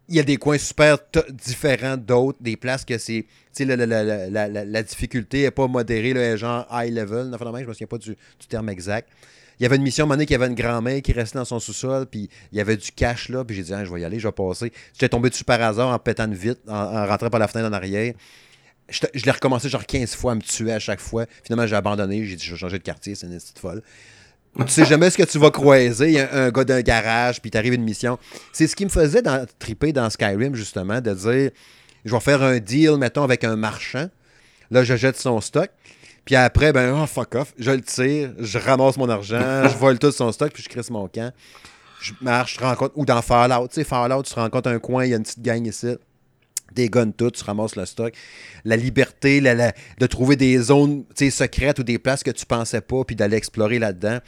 il 0.08 0.16
y 0.16 0.20
a 0.20 0.22
des 0.22 0.36
coins 0.36 0.58
super 0.58 0.98
différents 1.32 1.96
d'autres, 1.96 2.38
des 2.40 2.56
places 2.56 2.84
que 2.84 2.98
c'est. 2.98 3.26
La, 3.58 3.74
la, 3.74 3.86
la, 4.28 4.48
la, 4.48 4.82
difficulté 4.82 5.42
n'est 5.42 5.50
pas 5.50 5.66
modérée, 5.66 6.12
là, 6.12 6.36
genre 6.36 6.66
high 6.70 6.92
level. 6.92 7.34
je 7.40 7.64
me 7.64 7.72
souviens 7.72 7.86
pas 7.86 7.96
du, 7.96 8.14
terme 8.48 8.68
exact 8.68 9.08
il 9.58 9.62
y 9.62 9.66
avait 9.66 9.76
une 9.76 9.82
mission, 9.82 10.02
à 10.02 10.04
un 10.04 10.06
moment 10.06 10.16
donné, 10.16 10.26
qu'il 10.26 10.34
y 10.34 10.36
avait 10.36 10.48
une 10.48 10.54
grand-mère 10.54 11.00
qui 11.00 11.12
restait 11.12 11.38
dans 11.38 11.44
son 11.44 11.58
sous-sol, 11.58 12.06
puis 12.06 12.28
il 12.52 12.58
y 12.58 12.60
avait 12.60 12.76
du 12.76 12.92
cash 12.92 13.28
là, 13.30 13.44
puis 13.44 13.56
j'ai 13.56 13.62
dit, 13.62 13.72
ah, 13.72 13.84
je 13.84 13.92
vais 13.92 14.00
y 14.00 14.04
aller, 14.04 14.18
je 14.18 14.28
vais 14.28 14.32
passer. 14.32 14.72
J'étais 14.92 15.08
tombé 15.08 15.30
dessus 15.30 15.44
par 15.44 15.60
hasard 15.62 15.88
en 15.88 15.98
pétant 15.98 16.28
vite, 16.28 16.58
en, 16.68 17.06
rentrant 17.06 17.30
par 17.30 17.40
la 17.40 17.48
fenêtre 17.48 17.70
en 17.70 17.72
arrière. 17.72 18.12
Je, 18.88 19.24
l'ai 19.24 19.30
recommencé 19.30 19.68
genre 19.68 19.84
15 19.84 20.14
fois 20.14 20.32
à 20.32 20.34
me 20.34 20.42
tuer 20.42 20.72
à 20.72 20.78
chaque 20.78 21.00
fois. 21.00 21.26
Finalement, 21.42 21.66
j'ai 21.66 21.74
abandonné, 21.74 22.24
j'ai 22.24 22.36
dit, 22.36 22.44
je 22.44 22.52
vais 22.52 22.58
changer 22.58 22.78
de 22.78 22.82
quartier, 22.82 23.14
c'est 23.14 23.26
une 23.26 23.38
petite 23.38 23.58
folle. 23.58 23.82
Tu 24.64 24.68
sais 24.68 24.84
jamais 24.84 25.10
ce 25.10 25.18
que 25.18 25.22
tu 25.22 25.38
vas 25.38 25.50
croiser. 25.50 26.06
Il 26.06 26.14
y 26.14 26.20
a 26.20 26.32
un, 26.32 26.50
gars 26.50 26.64
d'un 26.64 26.80
garage, 26.80 27.40
puis 27.40 27.50
t'arrives 27.50 27.74
une 27.74 27.84
mission. 27.84 28.18
C'est 28.52 28.66
ce 28.66 28.76
qui 28.76 28.84
me 28.84 28.90
faisait 28.90 29.22
dans, 29.22 29.46
triper 29.58 29.92
dans 29.92 30.08
Skyrim, 30.08 30.54
justement, 30.54 31.00
de 31.00 31.12
dire 31.12 31.50
je 32.04 32.12
vais 32.14 32.20
faire 32.20 32.42
un 32.42 32.58
deal, 32.58 32.96
mettons, 32.96 33.24
avec 33.24 33.44
un 33.44 33.56
marchand. 33.56 34.08
Là, 34.70 34.84
je 34.84 34.96
jette 34.96 35.16
son 35.16 35.40
stock. 35.40 35.70
Puis 36.24 36.34
après, 36.34 36.72
ben, 36.72 36.92
oh, 37.00 37.06
fuck 37.06 37.36
off, 37.36 37.54
je 37.56 37.70
le 37.70 37.80
tire, 37.80 38.32
je 38.38 38.58
ramasse 38.58 38.96
mon 38.96 39.08
argent, 39.08 39.68
je 39.68 39.76
vole 39.76 39.98
tout 39.98 40.10
son 40.10 40.32
stock, 40.32 40.52
puis 40.52 40.62
je 40.62 40.68
crisse 40.68 40.90
mon 40.90 41.06
camp. 41.06 41.32
Je 42.00 42.12
marche, 42.20 42.56
je 42.58 42.64
rencontre, 42.64 42.92
ou 42.96 43.04
dans 43.04 43.22
Fallout, 43.22 43.68
tu 43.68 43.76
sais, 43.76 43.84
Fallout, 43.84 44.22
tu 44.22 44.34
rencontres 44.34 44.68
un 44.68 44.78
coin, 44.78 45.04
il 45.04 45.10
y 45.10 45.14
a 45.14 45.16
une 45.16 45.22
petite 45.22 45.42
gang 45.42 45.64
ici, 45.64 45.96
des 46.74 46.88
guns 46.88 47.10
tout, 47.10 47.30
tu 47.30 47.42
ramasses 47.44 47.76
le 47.76 47.86
stock. 47.86 48.12
La 48.64 48.76
liberté, 48.76 49.40
de 49.40 50.06
trouver 50.06 50.36
des 50.36 50.58
zones 50.58 51.04
secrètes 51.14 51.78
ou 51.78 51.82
des 51.82 51.98
places 51.98 52.22
que 52.22 52.30
tu 52.30 52.46
pensais 52.46 52.80
pas, 52.80 53.04
puis 53.04 53.16
d'aller 53.16 53.36
explorer 53.36 53.78
là-dedans. 53.78 54.20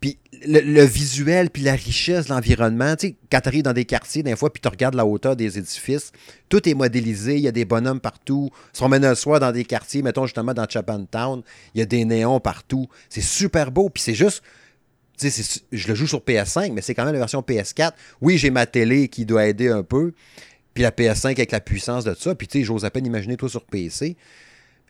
Puis 0.00 0.18
le, 0.44 0.84
visuel, 0.84 1.48
puis 1.50 1.62
la 1.62 1.72
richesse 1.72 2.26
de 2.26 2.30
l'environnement, 2.30 2.94
quand 3.30 3.40
tu 3.40 3.48
arrives 3.48 3.62
dans 3.62 3.72
des 3.72 3.86
quartiers, 3.86 4.22
des 4.22 4.36
fois, 4.36 4.52
puis 4.52 4.60
tu 4.60 4.68
regardes 4.68 4.94
la 4.94 5.06
hauteur 5.06 5.36
des 5.36 5.58
édifices, 5.58 6.12
tout 6.48 6.68
est 6.68 6.74
modélisé, 6.74 7.36
il 7.36 7.42
y 7.42 7.48
a 7.48 7.52
des 7.52 7.64
bonhommes 7.64 8.00
partout. 8.00 8.50
Si 8.72 8.82
on 8.82 8.88
mène 8.88 9.04
un 9.04 9.14
soir 9.14 9.40
dans 9.40 9.52
des 9.52 9.64
quartiers, 9.64 10.02
mettons 10.02 10.26
justement 10.26 10.52
dans 10.52 10.66
Town, 10.66 11.42
il 11.74 11.78
y 11.78 11.82
a 11.82 11.86
des 11.86 12.04
néons 12.04 12.40
partout. 12.40 12.88
C'est 13.08 13.22
super 13.22 13.70
beau, 13.70 13.88
puis 13.88 14.02
c'est 14.02 14.14
juste. 14.14 14.42
Je 15.18 15.88
le 15.88 15.94
joue 15.94 16.06
sur 16.06 16.20
PS5, 16.20 16.72
mais 16.72 16.82
c'est 16.82 16.94
quand 16.94 17.06
même 17.06 17.14
la 17.14 17.20
version 17.20 17.40
PS4. 17.40 17.92
Oui, 18.20 18.36
j'ai 18.36 18.50
ma 18.50 18.66
télé 18.66 19.08
qui 19.08 19.24
doit 19.24 19.46
aider 19.46 19.68
un 19.68 19.82
peu, 19.82 20.12
puis 20.76 20.82
la 20.82 20.90
PS5 20.90 21.28
avec 21.28 21.52
la 21.52 21.60
puissance 21.60 22.04
de 22.04 22.12
ça, 22.12 22.34
puis 22.34 22.46
tu 22.46 22.58
sais, 22.58 22.64
j'ose 22.64 22.84
à 22.84 22.90
peine 22.90 23.06
imaginer 23.06 23.38
toi 23.38 23.48
sur 23.48 23.64
PC. 23.64 24.14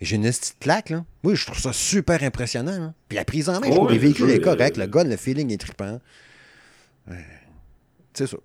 J'ai 0.00 0.16
une 0.16 0.24
petite 0.24 0.56
claque, 0.58 0.90
là. 0.90 1.04
Oui, 1.22 1.36
je 1.36 1.46
trouve 1.46 1.60
ça 1.60 1.72
super 1.72 2.24
impressionnant. 2.24 2.92
Puis 3.08 3.14
la 3.14 3.24
prise 3.24 3.48
en 3.48 3.60
main, 3.60 3.68
je 3.68 3.70
trouve 3.70 3.92
les 3.92 3.98
véhicules 3.98 4.28
est 4.30 4.40
correct. 4.40 4.78
Le 4.78 4.88
gun, 4.88 5.04
le 5.04 5.16
feeling 5.16 5.52
est 5.52 5.58
trippant. 5.58 6.00
C'est 8.14 8.26
ça. 8.26 8.36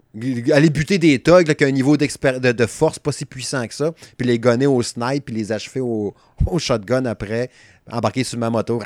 Aller 0.54 0.70
buter 0.70 1.00
des 1.00 1.18
thugs 1.18 1.48
avec 1.48 1.64
un 1.64 1.72
niveau 1.72 1.98
de, 1.98 2.52
de, 2.52 2.66
force 2.68 3.00
pas 3.00 3.12
si 3.12 3.26
puissant 3.26 3.68
que 3.68 3.74
ça, 3.74 3.92
puis 4.18 4.28
les 4.28 4.38
gonner 4.38 4.68
au 4.68 4.84
snipe, 4.84 5.26
puis 5.26 5.34
les 5.34 5.52
achever 5.52 5.80
au, 5.80 6.14
au 6.46 6.60
shotgun 6.60 7.06
après, 7.06 7.50
embarquer 7.92 8.24
sur 8.24 8.38
ma 8.38 8.52
moto, 8.52 8.84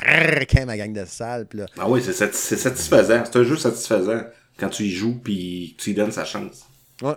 quand 0.50 0.64
ma 0.64 0.78
gang 0.78 0.94
de 0.94 1.04
salle. 1.04 1.46
Là... 1.52 1.66
Ah 1.76 1.90
oui, 1.90 2.00
c'est 2.02 2.14
satisfaisant. 2.14 3.22
C'est 3.26 3.38
un 3.38 3.44
jeu 3.44 3.58
satisfaisant 3.58 4.22
quand 4.58 4.70
tu 4.70 4.84
y 4.84 4.90
joues, 4.92 5.20
puis 5.22 5.76
tu 5.76 5.90
y 5.90 5.94
donnes 5.94 6.12
sa 6.12 6.24
chance. 6.24 6.64
Ouais. 7.02 7.16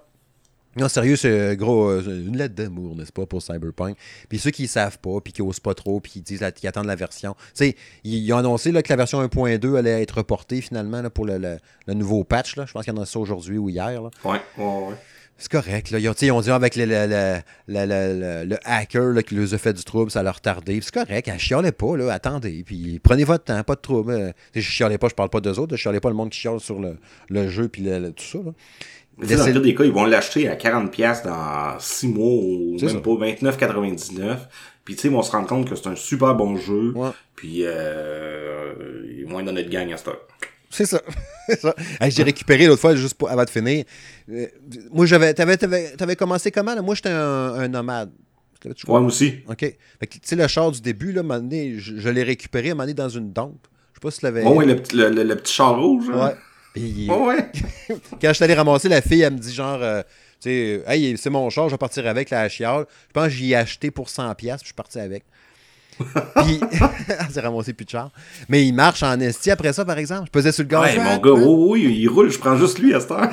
Non, 0.75 0.87
sérieux, 0.87 1.15
c'est 1.15 1.55
gros, 1.55 1.89
euh, 1.89 2.01
une 2.03 2.37
lettre 2.37 2.53
d'amour, 2.53 2.95
n'est-ce 2.95 3.11
pas, 3.11 3.25
pour 3.25 3.41
Cyberpunk. 3.41 3.97
Puis 4.29 4.37
ceux 4.37 4.51
qui 4.51 4.63
ne 4.63 4.67
savent 4.67 4.99
pas, 4.99 5.19
puis 5.19 5.33
qui 5.33 5.41
n'osent 5.41 5.59
pas 5.59 5.73
trop, 5.73 5.99
puis 5.99 6.11
qui 6.11 6.21
disent 6.21 6.45
qui 6.55 6.67
attendent 6.67 6.85
la 6.85 6.95
version. 6.95 7.35
Tu 7.55 7.65
sais, 7.65 7.75
ils, 8.03 8.31
ont 8.33 8.37
annoncé 8.37 8.71
là, 8.71 8.83
que 8.83 8.89
la 8.89 8.95
version 8.95 9.23
1.2 9.25 9.75
allait 9.77 10.01
être 10.03 10.17
reportée 10.17 10.61
finalement 10.61 11.01
là, 11.01 11.09
pour 11.09 11.25
le, 11.25 11.37
le, 11.39 11.93
nouveau 11.93 12.23
patch. 12.23 12.55
Là. 12.55 12.65
Je 12.67 12.73
pense 12.73 12.85
qu'il 12.85 12.93
y 12.93 12.97
en 12.97 13.01
a 13.01 13.05
ça 13.05 13.19
aujourd'hui 13.19 13.57
ou 13.57 13.69
hier. 13.69 14.01
Là. 14.01 14.09
Ouais, 14.23 14.39
ouais, 14.57 14.87
ouais. 14.89 14.95
C'est 15.39 15.49
correct. 15.49 15.89
Là. 15.91 15.99
Ils, 15.99 16.09
ont, 16.09 16.13
ils 16.13 16.31
ont 16.31 16.41
dit 16.41 16.51
avec 16.51 16.75
le, 16.75 16.85
le, 16.85 18.57
hacker 18.65 19.13
là, 19.13 19.23
qui 19.23 19.35
leur 19.35 19.53
a 19.53 19.57
fait 19.57 19.73
du 19.73 19.83
trouble, 19.85 20.11
ça 20.11 20.21
leur 20.21 20.41
tardé. 20.41 20.79
C'est 20.81 20.93
correct. 20.93 21.29
Elle 21.29 21.39
chialait 21.39 21.71
pas. 21.71 21.95
Là. 21.95 22.13
Attendez. 22.13 22.63
Puis 22.65 22.99
prenez 23.01 23.23
votre 23.23 23.45
temps. 23.45 23.63
Pas 23.63 23.75
de 23.75 23.81
trouble. 23.81 24.33
Je 24.53 24.59
chialais 24.59 24.97
pas, 24.97 25.07
je 25.07 25.15
parle 25.15 25.29
pas 25.29 25.39
d'eux 25.39 25.57
autres. 25.57 25.77
Je 25.77 25.81
chialais 25.81 26.01
pas 26.01 26.09
le 26.09 26.15
monde 26.15 26.29
qui 26.29 26.39
chiale 26.39 26.59
sur 26.59 26.79
le, 26.79 27.49
jeu 27.49 27.69
puis 27.69 27.83
tout 27.83 28.23
ça. 28.23 28.39
Là. 28.39 28.51
Dans 29.19 29.45
le 29.45 29.59
des 29.59 29.75
cas, 29.75 29.83
ils 29.83 29.91
vont 29.91 30.05
l'acheter 30.05 30.47
à 30.47 30.55
40$ 30.55 31.25
dans 31.25 31.79
6 31.79 32.07
mois 32.07 32.25
ou 32.25 32.77
même 32.81 33.01
pas 33.01 33.11
29,99$. 33.11 34.37
Puis 34.85 34.95
tu 34.95 35.01
sais, 35.01 35.07
ils 35.09 35.13
vont 35.13 35.21
se 35.21 35.31
rendre 35.31 35.47
compte 35.47 35.69
que 35.69 35.75
c'est 35.75 35.87
un 35.87 35.95
super 35.95 36.35
bon 36.35 36.55
jeu. 36.55 36.93
Puis 37.35 37.59
euh, 37.63 38.73
ils 39.17 39.25
vont 39.25 39.39
être 39.39 39.45
dans 39.45 39.51
notre 39.53 39.69
gang 39.69 39.91
à 39.91 39.97
stock. 39.97 40.19
C'est 40.69 40.85
ça. 40.85 41.01
ça. 41.59 41.75
J'ai 42.07 42.23
récupéré 42.23 42.67
l'autre 42.67 42.81
fois, 42.81 42.95
juste 42.95 43.15
pour, 43.15 43.29
avant 43.29 43.43
de 43.43 43.49
finir. 43.49 43.85
Euh, 44.31 44.45
moi, 44.91 45.05
j'avais. 45.05 45.33
T'avais, 45.33 45.57
t'avais, 45.57 46.15
commencé 46.15 46.51
comment? 46.51 46.75
Là? 46.75 46.81
Moi, 46.81 46.95
j'étais 46.95 47.09
un, 47.09 47.53
un 47.53 47.67
nomade. 47.67 48.11
Ouais, 48.65 48.73
moi 48.87 48.99
aussi. 49.01 49.35
OK. 49.47 49.57
Tu 49.57 50.19
sais, 50.23 50.35
le 50.35 50.47
char 50.47 50.71
du 50.71 50.81
début, 50.81 51.11
là, 51.11 51.23
donné, 51.23 51.77
je, 51.77 51.97
je 51.97 52.09
l'ai 52.09 52.23
récupéré 52.23 52.69
à 52.69 52.71
un 52.71 52.75
moment 52.75 52.83
donné 52.83 52.93
dans 52.93 53.09
une 53.09 53.31
dompe. 53.31 53.67
Je 53.93 53.99
sais 53.99 54.01
pas 54.01 54.11
si 54.11 54.19
tu 54.19 54.25
l'avais. 54.25 54.43
Oh, 54.45 54.53
oui, 54.55 54.65
le, 54.65 55.09
le, 55.09 55.23
le, 55.23 55.35
petit 55.35 55.53
char 55.53 55.79
rouge. 55.79 56.05
Hein? 56.13 56.27
Ouais. 56.27 56.35
Ouais. 56.75 57.51
quand 57.89 58.27
je 58.29 58.33
suis 58.33 58.43
allé 58.43 58.53
ramasser, 58.53 58.89
la 58.89 59.01
fille, 59.01 59.21
elle 59.21 59.33
me 59.33 59.39
dit 59.39 59.53
genre, 59.53 59.79
euh, 59.81 60.01
tu 60.41 60.49
sais, 60.49 60.83
hey, 60.87 61.17
c'est 61.17 61.29
mon 61.29 61.49
char, 61.49 61.67
je 61.67 61.73
vais 61.73 61.77
partir 61.77 62.07
avec 62.07 62.29
la 62.29 62.47
chiale. 62.49 62.85
Je 63.07 63.13
pense 63.13 63.25
que 63.25 63.31
j'y 63.31 63.51
ai 63.51 63.55
acheté 63.55 63.91
pour 63.91 64.07
100$, 64.07 64.35
puis 64.35 64.47
je 64.49 64.65
suis 64.65 64.73
parti 64.73 64.99
avec. 64.99 65.23
puis, 65.99 66.61
elle 67.09 67.29
s'est 67.29 67.41
ramassé 67.41 67.73
plus 67.73 67.83
de 67.83 67.89
char. 67.89 68.11
Mais 68.47 68.65
il 68.65 68.73
marche 68.73 69.03
en 69.03 69.19
esti 69.19 69.51
après 69.51 69.73
ça, 69.73 69.83
par 69.83 69.97
exemple. 69.97 70.27
Je 70.27 70.31
pesais 70.31 70.51
sur 70.51 70.63
le 70.63 70.69
gars. 70.69 70.81
Ouais, 70.81 70.97
mon 70.97 71.17
gars, 71.17 71.31
oui, 71.31 71.87
oui, 71.87 71.97
il 71.99 72.07
roule, 72.07 72.31
je 72.31 72.39
prends 72.39 72.55
juste 72.55 72.79
lui 72.79 72.93
à 72.93 73.01
cette 73.01 73.11
heure. 73.11 73.29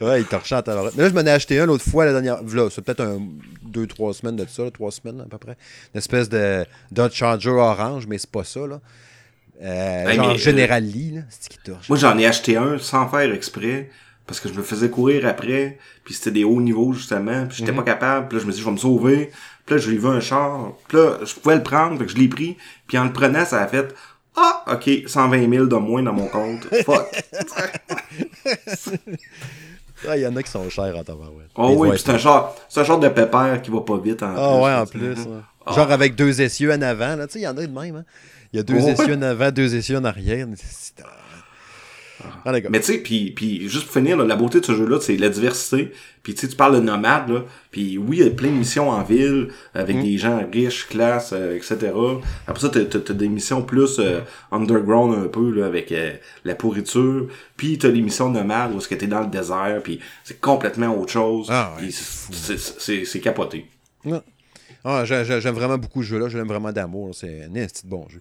ouais, 0.00 0.20
il 0.22 0.26
torche 0.26 0.50
à 0.52 0.62
Mais 0.66 1.02
là, 1.02 1.08
je 1.08 1.14
m'en 1.14 1.20
ai 1.20 1.30
acheté 1.30 1.60
un 1.60 1.66
l'autre 1.66 1.84
fois, 1.84 2.04
la 2.04 2.12
dernière. 2.12 2.40
c'est 2.70 2.82
peut-être 2.82 3.02
un, 3.02 3.20
deux, 3.62 3.86
trois 3.86 4.12
semaines 4.12 4.36
de 4.36 4.46
ça, 4.48 4.68
trois 4.72 4.90
semaines 4.90 5.20
à 5.20 5.26
peu 5.26 5.38
près. 5.38 5.56
Une 5.94 5.98
espèce 5.98 6.28
de 6.28 6.64
Dodge 6.90 7.14
Charger 7.14 7.50
orange, 7.50 8.06
mais 8.08 8.18
c'est 8.18 8.30
pas 8.30 8.44
ça, 8.44 8.66
là. 8.66 8.80
Euh, 9.62 10.12
genre 10.12 10.30
euh, 10.30 10.36
General 10.36 10.82
Lee, 10.82 11.12
là, 11.12 11.20
c'est 11.30 11.48
qui 11.48 11.58
torche. 11.58 11.88
Moi, 11.88 11.98
j'en 11.98 12.18
ai 12.18 12.26
acheté 12.26 12.56
un 12.56 12.78
sans 12.78 13.08
faire 13.08 13.32
exprès 13.32 13.90
parce 14.26 14.40
que 14.40 14.48
je 14.48 14.54
me 14.54 14.62
faisais 14.62 14.88
courir 14.88 15.26
après, 15.26 15.78
puis 16.04 16.14
c'était 16.14 16.30
des 16.30 16.44
hauts 16.44 16.60
niveaux 16.60 16.92
justement, 16.92 17.46
puis 17.46 17.58
j'étais 17.58 17.72
mhm. 17.72 17.78
pas 17.78 17.84
capable, 17.84 18.28
puis 18.28 18.38
là 18.38 18.42
je 18.42 18.46
me 18.46 18.52
dis 18.52 18.60
je 18.60 18.64
vais 18.64 18.70
me 18.70 18.78
sauver, 18.78 19.30
puis 19.66 19.74
là 19.74 19.80
je 19.80 19.90
lui 19.90 19.98
vu 19.98 20.06
un 20.06 20.20
char, 20.20 20.72
puis 20.88 20.96
là 20.96 21.18
je 21.24 21.34
pouvais 21.34 21.56
le 21.56 21.62
prendre, 21.62 21.98
fait 21.98 22.06
que 22.06 22.12
je 22.12 22.16
l'ai 22.16 22.28
pris, 22.28 22.56
puis 22.86 22.96
en 22.96 23.04
le 23.04 23.12
prenant 23.12 23.44
ça 23.44 23.60
a 23.60 23.66
fait 23.66 23.94
ah 24.36 24.64
ok 24.72 25.02
120 25.06 25.50
000 25.50 25.66
de 25.66 25.76
moins 25.76 26.02
dans 26.02 26.12
mon 26.12 26.26
compte, 26.26 26.66
fuck. 26.84 27.06
Il 30.06 30.20
y 30.20 30.26
en 30.26 30.36
a 30.36 30.42
qui 30.42 30.50
sont 30.50 30.68
chers 30.68 30.94
en 30.98 31.02
tabarouette. 31.02 31.48
Oh 31.54 31.74
oui, 31.78 31.96
c'est 31.96 32.10
un 32.10 32.18
genre, 32.18 32.54
c'est 32.68 32.80
un 32.80 32.84
genre 32.84 32.98
de 32.98 33.08
pépère 33.08 33.62
qui 33.62 33.70
va 33.70 33.80
pas 33.80 33.96
vite 33.96 34.22
en 34.22 34.34
Ah 34.36 34.60
ouais, 34.60 34.74
en 34.74 34.86
plus. 34.86 35.16
Genre 35.74 35.90
avec 35.90 36.14
deux 36.14 36.42
essieux 36.42 36.72
en 36.72 36.82
avant, 36.82 37.16
là, 37.16 37.26
tu 37.26 37.34
sais, 37.34 37.38
il 37.38 37.42
y 37.42 37.48
en 37.48 37.56
a 37.56 37.66
de 37.66 37.68
même, 37.68 37.96
hein. 37.96 38.04
Il 38.54 38.58
y 38.58 38.60
a 38.60 38.62
deux 38.62 38.88
essieux 38.88 39.14
en 39.14 39.22
avant, 39.22 39.50
deux 39.50 39.74
essieux 39.74 39.96
en 39.96 40.04
arrière. 40.04 40.46
Ah. 42.22 42.52
Mais 42.70 42.78
tu 42.78 42.86
sais, 42.86 42.98
puis, 42.98 43.32
puis 43.32 43.68
juste 43.68 43.86
pour 43.86 43.94
finir, 43.94 44.16
là, 44.16 44.24
la 44.24 44.36
beauté 44.36 44.60
de 44.60 44.64
ce 44.64 44.76
jeu-là, 44.76 44.98
c'est 45.00 45.16
la 45.16 45.28
diversité. 45.28 45.90
Puis 46.22 46.34
tu 46.34 46.46
parles 46.46 46.76
de 46.76 46.80
nomade, 46.80 47.28
là. 47.30 47.40
Puis 47.72 47.98
oui, 47.98 48.18
il 48.18 48.24
y 48.24 48.28
a 48.28 48.30
plein 48.30 48.50
de 48.50 48.54
missions 48.54 48.90
en 48.90 49.02
ville, 49.02 49.48
avec 49.74 50.00
des 50.00 50.18
gens 50.18 50.40
riches, 50.52 50.86
classe, 50.86 51.32
euh, 51.32 51.56
etc. 51.56 51.90
Après 52.46 52.60
ça, 52.60 52.68
t'as, 52.68 52.84
t'as, 52.84 53.12
des 53.12 53.28
missions 53.28 53.60
plus 53.60 53.98
euh, 53.98 54.20
underground 54.52 55.18
un 55.18 55.26
peu, 55.26 55.50
là, 55.50 55.66
avec 55.66 55.90
euh, 55.90 56.12
la 56.44 56.54
pourriture. 56.54 57.26
Puis 57.56 57.76
t'as 57.76 57.88
les 57.88 58.02
missions 58.02 58.30
nomades, 58.30 58.72
où 58.72 58.78
est-ce 58.78 58.86
que 58.88 58.94
t'es 58.94 59.08
dans 59.08 59.20
le 59.22 59.26
désert, 59.26 59.80
puis 59.82 59.98
c'est 60.22 60.40
complètement 60.40 60.96
autre 60.96 61.12
chose. 61.12 61.48
Ah 61.50 61.72
ouais, 61.74 61.82
Puis 61.82 61.92
c'est 61.92 63.04
c'est, 63.04 63.20
capoté. 63.20 63.66
Ouais. 64.04 64.20
Ah, 64.84 65.04
j'ai- 65.04 65.24
j'aime 65.24 65.54
vraiment 65.56 65.78
beaucoup 65.78 66.04
ce 66.04 66.08
jeu-là. 66.08 66.28
Je 66.28 66.38
l'aime 66.38 66.46
vraiment 66.46 66.70
d'amour. 66.70 67.16
C'est 67.16 67.42
un 67.42 67.66
bon 67.88 68.06
jeu. 68.08 68.20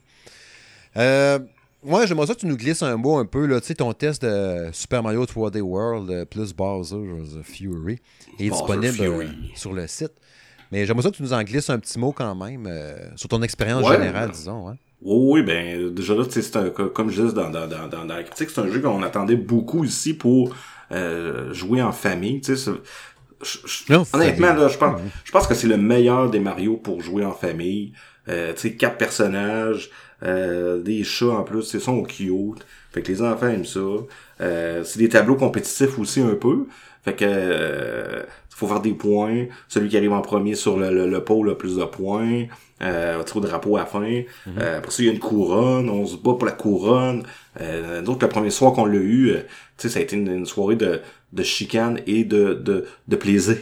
Euh, 0.97 1.39
ouais, 1.83 2.07
j'aimerais 2.07 2.27
ça 2.27 2.35
que 2.35 2.39
tu 2.39 2.45
nous 2.47 2.57
glisses 2.57 2.83
un 2.83 2.95
mot 2.97 3.17
un 3.17 3.25
peu. 3.25 3.45
Là, 3.45 3.59
tu 3.61 3.67
sais, 3.67 3.75
ton 3.75 3.93
test 3.93 4.23
de 4.23 4.69
Super 4.71 5.01
Mario 5.03 5.25
3D 5.25 5.61
World 5.61 6.09
euh, 6.09 6.25
plus 6.25 6.53
Bowser 6.53 6.97
the 6.97 7.43
Fury 7.43 7.99
est 8.39 8.49
Bowser 8.49 8.49
disponible 8.49 8.93
Fury. 8.93 9.25
euh, 9.25 9.29
sur 9.55 9.73
le 9.73 9.87
site. 9.87 10.11
Mais 10.71 10.85
j'aimerais 10.85 11.03
ça 11.03 11.11
que 11.11 11.15
tu 11.17 11.23
nous 11.23 11.33
en 11.33 11.43
glisses 11.43 11.69
un 11.69 11.77
petit 11.79 11.99
mot 11.99 12.11
quand 12.11 12.33
même 12.35 12.65
euh, 12.67 12.95
sur 13.15 13.29
ton 13.29 13.41
expérience 13.43 13.87
Ouais, 13.87 13.95
générale, 13.97 14.29
ben, 14.29 14.33
disons. 14.35 14.67
Hein. 14.69 14.77
Oui, 15.05 15.41
oui, 15.41 15.43
ben 15.43 15.93
déjà 15.93 16.15
là, 16.15 16.23
c'est 16.29 16.55
un, 16.55 16.69
co- 16.69 16.87
comme 16.87 17.09
je 17.09 17.21
disais 17.21 17.33
dans, 17.35 17.49
dans, 17.49 17.67
dans, 17.67 17.87
dans, 17.87 18.05
la 18.05 18.23
critique, 18.23 18.49
c'est 18.49 18.61
un 18.61 18.71
jeu 18.71 18.79
qu'on 18.79 19.03
attendait 19.03 19.35
beaucoup 19.35 19.83
ici 19.83 20.13
pour 20.13 20.55
euh, 20.91 21.53
jouer 21.53 21.81
en 21.81 21.91
famille. 21.91 22.39
Tu 22.41 22.55
sais, 22.55 22.71
je- 23.43 23.57
je- 23.67 23.93
honnêtement, 24.13 24.53
là, 24.53 24.67
je 24.69 24.77
pense, 24.77 25.01
je 25.25 25.31
pense 25.31 25.45
que 25.45 25.53
c'est 25.53 25.67
le 25.67 25.77
meilleur 25.77 26.29
des 26.31 26.39
Mario 26.39 26.77
pour 26.77 27.01
jouer 27.01 27.25
en 27.25 27.33
famille. 27.33 27.91
Euh, 28.29 28.53
tu 28.53 28.59
sais, 28.61 28.73
quatre 28.75 28.97
personnages, 28.97 29.89
euh, 30.23 30.81
des 30.81 31.03
chats 31.03 31.27
en 31.27 31.43
plus, 31.43 31.63
c'est 31.63 31.79
sont 31.79 32.03
cute. 32.03 32.65
Fait 32.91 33.01
que 33.01 33.11
les 33.11 33.21
enfants 33.21 33.47
aiment 33.47 33.65
ça. 33.65 33.79
Euh, 34.41 34.83
c'est 34.83 34.99
des 34.99 35.09
tableaux 35.09 35.35
compétitifs 35.35 35.97
aussi 35.99 36.21
un 36.21 36.35
peu. 36.35 36.67
Fait 37.03 37.13
que 37.13 37.25
euh, 37.27 38.23
faut 38.49 38.67
faire 38.67 38.79
des 38.81 38.93
points. 38.93 39.45
Celui 39.67 39.89
qui 39.89 39.97
arrive 39.97 40.13
en 40.13 40.21
premier 40.21 40.55
sur 40.55 40.77
le, 40.77 40.89
le, 40.93 41.07
le 41.09 41.23
pôle 41.23 41.49
a 41.49 41.55
plus 41.55 41.77
de 41.77 41.83
points. 41.85 42.45
Euh, 42.81 43.23
tire 43.23 43.37
au 43.37 43.39
drapeau 43.39 43.77
à 43.77 43.81
la 43.81 43.85
fin. 43.85 44.03
Euh, 44.03 44.77
après 44.77 44.91
ça, 44.91 45.03
il 45.03 45.07
y 45.07 45.09
a 45.09 45.11
une 45.13 45.19
couronne. 45.19 45.89
On 45.89 46.05
se 46.05 46.15
bat 46.15 46.33
pour 46.33 46.45
la 46.45 46.51
couronne. 46.51 47.23
Euh, 47.61 48.01
donc, 48.01 48.21
le 48.21 48.29
premier 48.29 48.49
soir 48.51 48.73
qu'on 48.73 48.85
l'a 48.85 48.95
eu, 48.95 49.29
euh, 49.31 49.39
tu 49.77 49.87
sais, 49.87 49.89
ça 49.89 49.99
a 49.99 50.01
été 50.01 50.15
une, 50.15 50.31
une 50.31 50.45
soirée 50.45 50.75
de, 50.75 51.01
de 51.33 51.43
chicane 51.43 51.99
et 52.07 52.23
de, 52.23 52.53
de, 52.53 52.85
de 53.07 53.15
plaisir. 53.15 53.57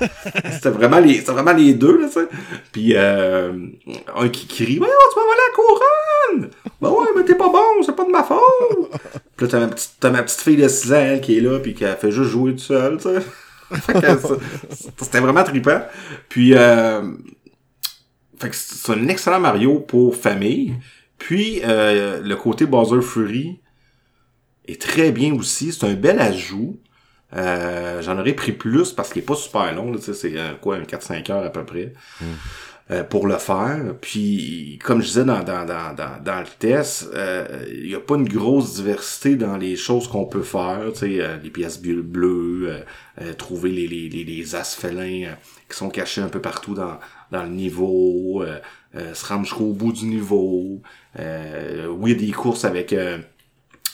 c'était 0.52 0.70
vraiment 0.70 1.00
les 1.00 1.16
c'était 1.18 1.32
vraiment 1.32 1.52
les 1.52 1.74
deux, 1.74 2.00
là, 2.00 2.08
sais. 2.08 2.28
Puis, 2.70 2.92
euh, 2.94 3.52
un 4.16 4.28
qui 4.28 4.46
crie, 4.46 4.78
«Ouais, 4.80 4.86
tu 4.88 5.18
vas 5.18 5.22
voler 5.26 5.40
la 5.48 5.54
couronne!» 5.54 6.50
Ben 6.80 6.90
ouais, 6.90 7.06
mais 7.16 7.24
t'es 7.24 7.34
pas 7.34 7.48
bon, 7.50 7.82
c'est 7.84 7.94
pas 7.96 8.04
de 8.04 8.10
ma 8.10 8.22
faute! 8.22 8.40
Puis 9.36 9.46
là, 9.46 9.68
t'as 10.00 10.10
ma 10.10 10.22
petite, 10.22 10.40
fille 10.40 10.56
de 10.56 10.68
6 10.68 10.92
ans, 10.92 11.18
qui 11.20 11.38
est 11.38 11.40
là, 11.40 11.58
puis 11.58 11.74
qui 11.74 11.84
a 11.84 11.96
fait 11.96 12.12
juste 12.12 12.30
jouer 12.30 12.52
toute 12.52 12.60
seule, 12.60 12.96
tu 12.98 13.02
ça- 13.80 14.36
C'était 14.98 15.20
vraiment 15.20 15.42
trippant. 15.44 15.82
Puis, 16.28 16.54
euh, 16.54 17.02
fait 18.38 18.50
que 18.50 18.56
c'est 18.56 18.92
un 18.92 19.08
excellent 19.08 19.40
Mario 19.40 19.80
pour 19.80 20.14
famille. 20.16 20.74
Puis, 21.18 21.60
euh, 21.64 22.20
le 22.22 22.36
côté 22.36 22.66
Bowser 22.66 23.00
Fury 23.02 23.60
est 24.66 24.80
très 24.80 25.10
bien 25.10 25.34
aussi. 25.34 25.72
C'est 25.72 25.86
un 25.86 25.94
bel 25.94 26.20
ajout. 26.20 26.78
Euh, 27.34 28.02
J'en 28.02 28.18
aurais 28.18 28.34
pris 28.34 28.52
plus 28.52 28.92
parce 28.92 29.10
qu'il 29.10 29.22
est 29.22 29.26
pas 29.26 29.34
super 29.34 29.74
long. 29.74 29.92
C'est 30.00 30.36
euh, 30.38 30.52
quoi, 30.60 30.76
un 30.76 30.82
4-5 30.82 31.30
heures 31.32 31.44
à 31.44 31.50
peu 31.50 31.64
près. 31.64 31.92
euh, 32.90 33.04
pour 33.04 33.26
le 33.26 33.38
faire. 33.38 33.94
Puis, 34.00 34.78
comme 34.84 35.00
je 35.00 35.06
disais 35.06 35.24
dans, 35.24 35.42
dans, 35.42 35.64
dans, 35.64 35.94
dans, 35.94 36.22
dans 36.22 36.40
le 36.40 36.46
test, 36.58 37.08
euh, 37.14 37.64
il 37.72 37.88
n'y 37.88 37.94
a 37.94 38.00
pas 38.00 38.16
une 38.16 38.28
grosse 38.28 38.74
diversité 38.74 39.36
dans 39.36 39.56
les 39.56 39.76
choses 39.76 40.08
qu'on 40.08 40.26
peut 40.26 40.42
faire. 40.42 40.80
Tu 40.92 40.98
sais, 40.98 41.20
euh, 41.20 41.36
les 41.42 41.50
pièces 41.50 41.80
bleues, 41.80 42.02
bleues 42.02 42.66
euh, 42.68 42.80
euh, 43.22 43.32
trouver 43.34 43.70
les, 43.70 43.86
les, 43.86 44.08
les, 44.08 44.24
les 44.24 44.54
asphalins 44.56 45.24
euh, 45.28 45.34
qui 45.70 45.76
sont 45.76 45.90
cachés 45.90 46.20
un 46.20 46.28
peu 46.28 46.40
partout 46.40 46.74
dans, 46.74 46.98
dans 47.30 47.44
le 47.44 47.50
niveau, 47.50 48.42
euh, 48.42 48.58
euh, 48.96 49.14
se 49.14 49.24
rendre 49.26 49.44
jusqu'au 49.44 49.72
bout 49.72 49.92
du 49.92 50.04
niveau. 50.06 50.82
Euh, 51.18 51.86
oui, 51.86 52.10
il 52.12 52.20
y 52.20 52.24
a 52.24 52.26
des 52.26 52.32
courses 52.32 52.64
avec 52.64 52.92
euh, 52.92 53.18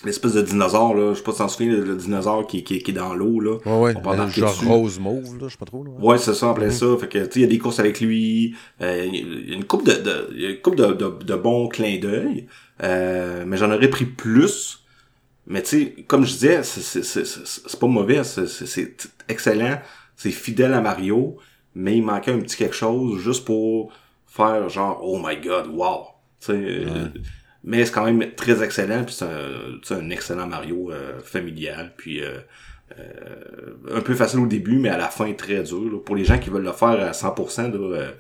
l'espèce 0.05 0.35
de 0.35 0.43
dinosaure, 0.43 0.95
là. 0.95 1.13
Je 1.13 1.19
sais 1.19 1.25
pas 1.25 1.33
si 1.33 1.39
t'en 1.39 1.49
souviens, 1.49 1.73
le, 1.73 1.83
le 1.85 1.97
dinosaure 1.97 2.47
qui, 2.47 2.63
qui, 2.65 2.79
qui 2.81 2.91
est 2.91 2.95
dans 2.95 3.15
l'eau, 3.15 3.41
là. 3.41 3.57
Ouais, 3.67 3.95
ouais. 3.95 3.95
On 4.05 4.29
genre 4.29 4.53
dessus. 4.53 4.67
rose 4.67 4.99
mauve, 4.99 5.39
là, 5.39 5.47
je 5.47 5.53
sais 5.53 5.59
pas 5.59 5.67
trop. 5.67 5.83
Là. 5.85 5.91
Ouais, 5.99 6.19
c'est 6.19 6.35
ça, 6.35 6.47
en 6.49 6.55
plein 6.55 6.71
ça. 6.71 6.87
Fait 7.01 7.09
que, 7.09 7.19
tu 7.19 7.25
sais, 7.25 7.31
il 7.37 7.43
y 7.43 7.45
a 7.45 7.49
des 7.49 7.59
courses 7.59 7.81
avec 7.81 8.01
lui. 8.01 8.55
euh, 8.81 9.07
Il 9.13 9.49
y 9.49 9.53
a 9.53 9.57
une 9.57 9.65
coupe 9.65 9.85
de, 9.85 9.93
de, 9.93 10.39
y 10.39 10.47
a 10.47 10.51
une 10.51 10.61
couple 10.61 10.77
de, 10.79 10.87
de, 10.93 11.25
de 11.25 11.35
bons 11.35 11.69
clins 11.69 11.99
d'œil. 11.99 12.47
Euh, 12.83 13.45
mais 13.47 13.57
j'en 13.57 13.71
aurais 13.73 13.89
pris 13.91 14.05
plus. 14.05 14.85
Mais 15.47 15.63
tu 15.63 15.69
sais, 15.69 16.05
comme 16.07 16.25
je 16.25 16.33
disais, 16.33 16.63
c'est, 16.63 16.81
c'est, 16.83 17.03
c'est, 17.03 17.25
c'est 17.25 17.47
c'est 17.47 17.81
pas 17.81 17.87
mauvais. 17.87 18.23
C'est, 18.25 18.47
c'est, 18.47 18.67
c'est 18.67 19.09
excellent. 19.29 19.81
C'est 20.17 20.31
fidèle 20.31 20.75
à 20.75 20.81
Mario. 20.81 21.37
Mais 21.75 21.97
il 21.97 22.03
manquait 22.03 22.33
un 22.33 22.41
petit 22.41 22.57
quelque 22.57 22.75
chose 22.75 23.21
juste 23.21 23.45
pour 23.45 23.93
faire 24.27 24.69
genre, 24.69 25.01
oh 25.03 25.21
my 25.25 25.37
god, 25.37 25.69
wow. 25.69 26.07
Tu 26.41 26.47
sais, 26.47 26.53
euh, 26.53 27.09
mais 27.65 27.85
c'est 27.85 27.93
quand 27.93 28.05
même 28.05 28.35
très 28.35 28.63
excellent. 28.63 29.05
Puis 29.05 29.15
c'est 29.15 29.25
un, 29.95 29.99
un 29.99 30.11
excellent 30.11 30.47
Mario 30.47 30.91
euh, 30.93 31.21
familial. 31.23 31.93
Puis 31.97 32.23
euh, 32.25 32.39
euh, 32.99 33.95
un 33.97 34.01
peu 34.01 34.15
facile 34.15 34.41
au 34.41 34.47
début, 34.47 34.79
mais 34.79 34.89
à 34.89 34.97
la 34.99 35.09
fin 35.09 35.33
très 35.33 35.63
dur. 35.63 35.83
là. 35.93 35.99
Pour 36.05 36.17
les 36.17 36.25
gens 36.25 36.39
qui 36.39 36.51
veulent 36.51 36.63
le 36.65 36.73
faire 36.73 36.89
à 37.01 37.11
100%, 37.13 37.73
là, 37.73 37.79
euh, 37.79 38.11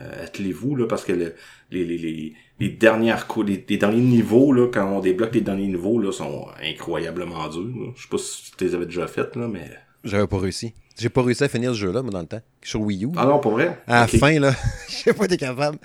euh, 0.00 0.24
attelez-vous 0.24 0.76
là, 0.76 0.86
parce 0.86 1.04
que 1.04 1.12
le- 1.12 1.34
les, 1.70 1.84
les, 1.84 1.98
les, 1.98 2.32
les 2.60 2.68
dernières 2.68 3.26
les, 3.46 3.64
les 3.68 3.76
derniers 3.76 4.00
niveaux 4.02 4.52
là, 4.52 4.68
quand 4.72 4.86
on 4.88 5.00
débloque 5.00 5.34
les 5.34 5.40
derniers 5.40 5.66
niveaux 5.68 6.00
là, 6.00 6.12
sont 6.12 6.46
incroyablement 6.62 7.48
durs. 7.48 7.60
là. 7.62 7.92
Je 7.96 8.02
sais 8.02 8.08
pas 8.08 8.18
si 8.18 8.52
tu 8.56 8.64
les 8.64 8.74
avais 8.74 8.86
déjà 8.86 9.06
faites 9.06 9.34
là, 9.36 9.48
mais 9.48 9.68
J'avais 10.04 10.26
pas 10.26 10.38
réussi. 10.38 10.74
J'ai 10.98 11.08
pas 11.08 11.22
réussi 11.22 11.44
à 11.44 11.48
finir 11.48 11.72
ce 11.72 11.78
jeu-là, 11.78 12.02
moi, 12.02 12.10
dans 12.10 12.20
le 12.20 12.26
temps. 12.26 12.40
Sur 12.62 12.82
Wii 12.82 13.04
U. 13.06 13.08
ah 13.16 13.24
non 13.24 13.38
pour 13.38 13.52
vrai? 13.52 13.80
à 13.86 14.00
la 14.00 14.06
fin, 14.06 14.38
là, 14.38 14.52
je 14.88 14.94
sais 14.94 15.14
pas, 15.14 15.26
t'es 15.26 15.36
capable. 15.38 15.78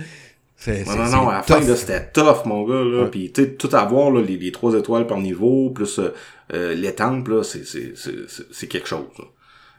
Non, 0.68 0.95
non, 0.95 1.09
non, 1.09 1.30
à 1.30 1.34
la 1.36 1.43
fin, 1.43 1.59
tough. 1.59 1.68
là, 1.68 1.76
c'était 1.76 2.11
tough, 2.11 2.45
mon 2.45 2.63
gars, 2.68 2.84
là. 2.84 3.03
Ouais. 3.03 3.09
Puis, 3.09 3.32
tu 3.32 3.43
sais, 3.43 3.51
tout 3.53 3.70
avoir, 3.74 4.11
là, 4.11 4.22
les, 4.22 4.38
les 4.38 4.51
trois 4.51 4.74
étoiles 4.74 5.07
par 5.07 5.20
niveau, 5.20 5.70
plus 5.70 5.99
euh, 5.99 6.13
euh, 6.53 6.74
les 6.74 6.93
temples, 6.93 7.36
là, 7.36 7.43
c'est, 7.43 8.68
quelque 8.68 8.88
chose, 8.88 9.07
là. 9.18 9.26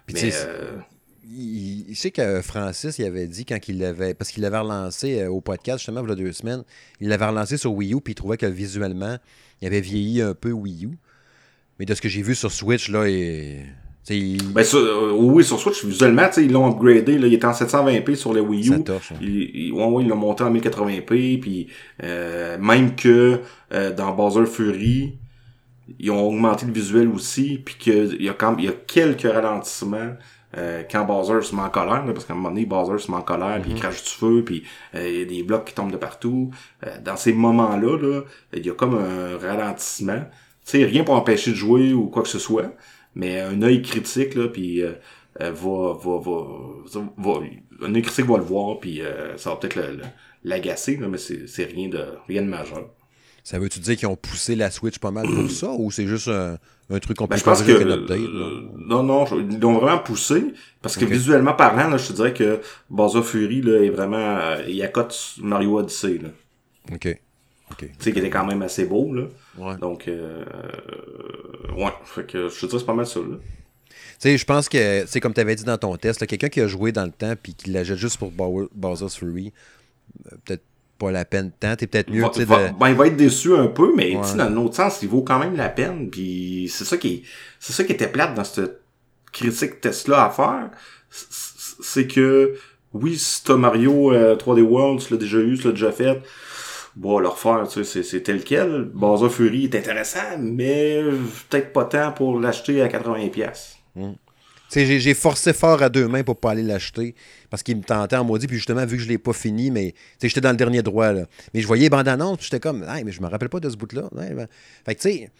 Puis, 0.06 0.14
Mais, 0.14 0.20
tu 0.20 0.30
sais, 0.30 0.46
euh, 0.46 0.76
il, 1.28 1.84
il 1.88 1.96
sait 1.96 2.10
que 2.10 2.40
Francis, 2.40 2.98
il 2.98 3.04
avait 3.04 3.26
dit 3.26 3.44
quand 3.44 3.58
il 3.68 3.78
l'avait. 3.78 4.14
Parce 4.14 4.30
qu'il 4.30 4.42
l'avait 4.42 4.58
relancé 4.58 5.20
euh, 5.20 5.30
au 5.30 5.40
podcast, 5.40 5.78
justement, 5.78 6.02
il 6.02 6.08
y 6.08 6.12
a 6.12 6.14
deux 6.14 6.32
semaines. 6.32 6.62
Il 7.00 7.08
l'avait 7.08 7.26
relancé 7.26 7.56
sur 7.56 7.72
Wii 7.74 7.94
U, 7.94 8.00
puis 8.00 8.12
il 8.12 8.14
trouvait 8.14 8.36
que 8.36 8.46
visuellement, 8.46 9.18
il 9.60 9.66
avait 9.66 9.80
vieilli 9.80 10.22
un 10.22 10.34
peu 10.34 10.52
Wii 10.52 10.86
U. 10.86 10.98
Mais 11.78 11.84
de 11.84 11.94
ce 11.94 12.00
que 12.00 12.08
j'ai 12.08 12.22
vu 12.22 12.34
sur 12.34 12.52
Switch, 12.52 12.88
là, 12.88 13.08
il. 13.08 13.66
Il- 14.14 14.52
ben, 14.52 14.62
sur- 14.62 14.78
euh, 14.78 15.12
oui, 15.16 15.42
sur 15.42 15.58
Switch, 15.58 15.84
visuellement, 15.84 16.28
ils 16.36 16.52
l'ont 16.52 16.70
upgradé, 16.70 17.18
là, 17.18 17.26
il 17.26 17.34
était 17.34 17.46
en 17.46 17.52
720p 17.52 18.14
sur 18.14 18.32
les 18.32 18.40
Wii 18.40 18.64
ça 18.64 18.76
U. 18.76 18.84
torche. 18.84 19.12
hein. 19.12 19.16
Ils, 19.20 19.50
ils, 19.54 19.72
ouais, 19.72 19.84
ouais, 19.84 20.02
ils 20.04 20.08
l'ont 20.08 20.16
monté 20.16 20.44
en 20.44 20.50
1080p, 20.52 21.38
puis 21.40 21.66
euh, 22.04 22.56
même 22.58 22.94
que 22.94 23.40
euh, 23.74 23.92
dans 23.92 24.12
Bowser 24.14 24.46
Fury, 24.46 25.18
ils 25.98 26.10
ont 26.10 26.26
augmenté 26.28 26.66
le 26.66 26.72
visuel 26.72 27.08
aussi, 27.08 27.60
puis 27.64 27.76
qu'il 27.78 28.22
y 28.22 28.28
a 28.28 28.32
quand 28.34 28.56
il 28.58 28.64
y 28.64 28.68
a 28.68 28.72
quelques 28.72 29.22
ralentissements 29.22 30.14
euh, 30.56 30.82
quand 30.90 31.04
Bowser 31.04 31.42
se 31.42 31.54
met 31.54 31.62
en 31.62 31.68
colère, 31.68 32.06
là, 32.06 32.12
parce 32.12 32.24
qu'à 32.24 32.32
un 32.32 32.36
moment 32.36 32.48
donné, 32.50 32.64
Bowser 32.64 32.98
se 33.04 33.10
met 33.10 33.16
en 33.16 33.22
colère, 33.22 33.60
puis 33.60 33.72
il 33.72 33.78
crache 33.80 34.02
du 34.04 34.08
feu, 34.10 34.42
puis 34.46 34.62
euh, 34.94 35.06
il 35.08 35.18
y 35.18 35.22
a 35.22 35.24
des 35.24 35.42
blocs 35.42 35.64
qui 35.66 35.74
tombent 35.74 35.92
de 35.92 35.96
partout. 35.96 36.50
Euh, 36.86 36.90
dans 37.04 37.16
ces 37.16 37.32
moments-là, 37.34 37.98
là, 37.98 38.20
il 38.54 38.64
y 38.64 38.70
a 38.70 38.72
comme 38.74 38.94
un 38.94 39.36
ralentissement. 39.36 40.22
Sais, 40.64 40.84
rien 40.84 41.04
pour 41.04 41.14
empêcher 41.14 41.50
de 41.50 41.56
jouer 41.56 41.92
ou 41.92 42.06
quoi 42.06 42.22
que 42.22 42.28
ce 42.28 42.38
soit, 42.38 42.72
mais 43.16 43.40
un 43.40 43.62
œil 43.62 43.82
critique, 43.82 44.34
là, 44.34 44.46
puis 44.46 44.82
euh, 44.82 44.92
euh, 45.40 45.50
va, 45.50 45.94
va, 45.94 46.20
va, 46.20 47.00
va, 47.16 47.46
un 47.82 47.94
œil 47.94 48.02
critique 48.02 48.26
va 48.26 48.36
le 48.36 48.44
voir, 48.44 48.78
puis 48.78 49.00
euh, 49.00 49.36
ça 49.38 49.50
va 49.50 49.56
peut-être 49.56 49.80
l'agacer, 50.44 50.98
mais 50.98 51.18
c'est 51.18 51.64
rien 51.64 51.88
de 51.88 52.04
rien 52.28 52.42
de 52.42 52.48
majeur. 52.48 52.90
Ça 53.42 53.58
veut-tu 53.58 53.80
dire 53.80 53.96
qu'ils 53.96 54.08
ont 54.08 54.16
poussé 54.16 54.54
la 54.54 54.70
Switch 54.70 54.98
pas 54.98 55.10
mal 55.10 55.26
pour 55.26 55.50
ça, 55.50 55.70
ou 55.70 55.90
c'est 55.90 56.06
juste 56.06 56.28
un, 56.28 56.58
un 56.90 56.98
truc 56.98 57.16
qu'on 57.16 57.26
peut 57.26 57.36
Ben, 57.36 57.38
je 57.38 57.44
pense 57.44 57.62
que 57.62 57.72
update, 57.72 58.18
euh, 58.18 58.68
non 58.76 59.02
non 59.02 59.24
ils 59.26 59.58
l'ont 59.60 59.78
vraiment 59.78 59.98
poussé 59.98 60.52
parce 60.82 60.96
que 60.96 61.04
visuellement 61.04 61.54
parlant 61.54 61.88
là, 61.88 61.96
je 61.96 62.08
te 62.08 62.12
dirais 62.12 62.34
que 62.34 62.60
Bowser 62.90 63.22
Fury 63.22 63.62
là 63.62 63.82
est 63.82 63.90
vraiment 63.90 64.56
il 64.68 64.82
accote 64.82 65.36
Mario 65.38 65.78
Odyssey 65.78 66.18
là. 66.18 66.28
OK. 66.92 67.18
Tu 67.78 67.88
sais 67.98 68.12
qui 68.12 68.18
était 68.18 68.30
quand 68.30 68.46
même 68.46 68.62
assez 68.62 68.84
beau 68.84 69.12
là 69.14 69.24
Ouais. 69.58 69.76
donc 69.78 70.06
euh, 70.08 70.44
ouais 71.76 71.92
fait 72.04 72.26
que 72.26 72.48
je 72.48 72.60
te 72.60 72.66
dirais 72.66 72.78
c'est 72.80 72.86
pas 72.86 72.94
mal 72.94 73.06
ça 73.06 73.20
là 73.20 73.36
Tu 73.38 74.02
sais, 74.18 74.38
je 74.38 74.44
pense 74.44 74.68
que, 74.68 75.04
c'est 75.06 75.20
comme 75.20 75.34
tu 75.34 75.40
avais 75.40 75.54
dit 75.54 75.64
dans 75.64 75.78
ton 75.78 75.96
test, 75.96 76.20
là, 76.20 76.26
quelqu'un 76.26 76.48
qui 76.48 76.60
a 76.60 76.66
joué 76.66 76.92
dans 76.92 77.04
le 77.04 77.10
temps 77.10 77.34
puis 77.42 77.54
qui 77.54 77.70
l'achète 77.70 77.96
juste 77.98 78.18
pour 78.18 78.30
Bow- 78.30 78.68
Bowser's 78.74 79.16
Fury, 79.16 79.52
euh, 80.32 80.36
peut-être 80.44 80.62
pas 80.98 81.10
la 81.10 81.24
peine 81.26 81.50
tant. 81.60 81.76
T'es 81.76 81.86
peut-être 81.86 82.10
mieux, 82.10 82.22
Va- 82.22 82.30
va- 82.44 82.68
de... 82.70 82.78
ben, 82.78 82.88
il 82.88 82.94
va 82.94 83.06
être 83.08 83.16
déçu 83.16 83.54
un 83.54 83.66
peu, 83.66 83.92
mais 83.94 84.16
Ouais. 84.16 84.22
dans 84.22 84.40
un 84.40 84.56
autre 84.56 84.74
sens, 84.76 85.00
il 85.02 85.08
vaut 85.08 85.20
quand 85.22 85.38
même 85.38 85.54
la 85.56 85.68
peine. 85.68 86.08
Puis 86.08 86.70
c'est 86.72 86.84
ça 86.86 86.96
qui 86.96 87.08
est, 87.14 87.22
c'est 87.60 87.74
ça 87.74 87.84
qui 87.84 87.92
était 87.92 88.08
plate 88.08 88.34
dans 88.34 88.44
cette 88.44 88.80
critique 89.32 89.80
test-là 89.82 90.24
à 90.24 90.30
faire. 90.30 90.70
C'est 91.10 92.06
que, 92.06 92.54
oui, 92.94 93.18
si 93.18 93.44
t'as 93.44 93.56
Mario 93.56 94.12
euh, 94.12 94.36
3D 94.36 94.62
World, 94.62 95.00
tu 95.02 95.12
l'as 95.12 95.18
déjà 95.18 95.38
eu, 95.38 95.58
tu 95.58 95.66
l'as 95.66 95.72
déjà 95.72 95.92
fait. 95.92 96.22
Bon, 96.96 97.18
leur 97.18 97.38
faire, 97.38 97.68
tu 97.68 97.84
sais, 97.84 98.02
c'est 98.02 98.22
tel 98.22 98.42
quel. 98.42 98.84
Bowser 98.84 99.28
Fury 99.28 99.64
est 99.64 99.74
intéressant, 99.74 100.38
mais 100.40 101.02
peut-être 101.48 101.72
pas 101.72 101.84
tant 101.84 102.12
pour 102.12 102.40
l'acheter 102.40 102.82
à 102.82 102.88
80$. 102.88 103.30
pièces 103.30 103.76
mm. 103.94 104.12
J'ai 104.74 105.14
forcé 105.14 105.52
fort 105.52 105.80
à 105.82 105.88
deux 105.88 106.08
mains 106.08 106.24
pour 106.24 106.40
pas 106.40 106.50
aller 106.50 106.64
l'acheter 106.64 107.14
parce 107.50 107.62
qu'il 107.62 107.76
me 107.76 107.82
tentait 107.82 108.16
en 108.16 108.24
maudit. 108.24 108.48
Puis 108.48 108.56
justement, 108.56 108.84
vu 108.84 108.96
que 108.96 109.02
je 109.02 109.08
l'ai 109.08 109.18
pas 109.18 109.32
fini, 109.32 109.70
mais 109.70 109.94
j'étais 110.20 110.40
dans 110.40 110.50
le 110.50 110.56
dernier 110.56 110.82
droit. 110.82 111.12
Là. 111.12 111.26
Mais 111.54 111.60
je 111.60 111.66
voyais 111.68 111.88
bande-annonce, 111.88 112.38
j'étais 112.42 112.58
comme, 112.58 112.82
hey, 112.82 113.04
mais 113.04 113.12
je 113.12 113.22
me 113.22 113.28
rappelle 113.28 113.48
pas 113.48 113.60
de 113.60 113.70
ce 113.70 113.76
bout-là. 113.76 114.08
Ben. 114.12 114.48
Fait 114.84 114.96
que 114.96 115.00
tu 115.00 115.08
sais, 115.08 115.30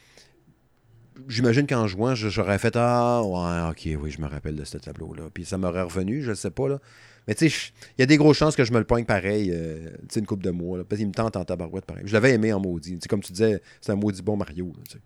j'imagine 1.27 1.67
qu'en 1.67 1.89
jouant, 1.89 2.15
j'aurais 2.15 2.59
fait 2.59 2.77
Ah, 2.77 3.21
ouais, 3.25 3.71
ok, 3.71 4.01
oui, 4.01 4.11
je 4.13 4.21
me 4.21 4.29
rappelle 4.29 4.55
de 4.55 4.65
ce 4.65 4.79
tableau-là. 4.79 5.25
Puis 5.35 5.45
ça 5.45 5.59
m'aurait 5.59 5.83
revenu, 5.83 6.23
je 6.23 6.33
sais 6.33 6.53
pas. 6.53 6.69
là. 6.69 6.79
Mais 7.27 7.35
tu 7.35 7.51
sais, 7.51 7.73
il 7.99 8.01
y 8.01 8.03
a 8.03 8.07
des 8.07 8.17
grosses 8.17 8.37
chances 8.37 8.55
que 8.55 8.65
je 8.65 8.73
me 8.73 8.79
le 8.79 8.85
poigne 8.85 9.05
pareil, 9.05 9.51
euh, 9.53 9.91
tu 10.03 10.07
sais, 10.11 10.21
une 10.21 10.27
coupe 10.27 10.43
de 10.43 10.51
mois. 10.51 10.79
Là, 10.79 10.85
parce 10.85 10.99
qu'il 10.99 11.09
me 11.09 11.13
tente 11.15 11.37
en 11.37 11.45
tabarouette 11.45 11.85
pareil. 11.85 12.05
Je 12.07 12.13
l'avais 12.13 12.33
aimé 12.33 12.53
en 12.53 12.61
maudit. 12.61 12.99
sais, 13.01 13.09
comme 13.09 13.23
tu 13.23 13.33
disais, 13.33 13.61
c'est 13.81 13.93
un 13.93 13.97
maudit 13.97 14.23
bon 14.23 14.37
Mario. 14.37 14.73
Là, 14.77 14.99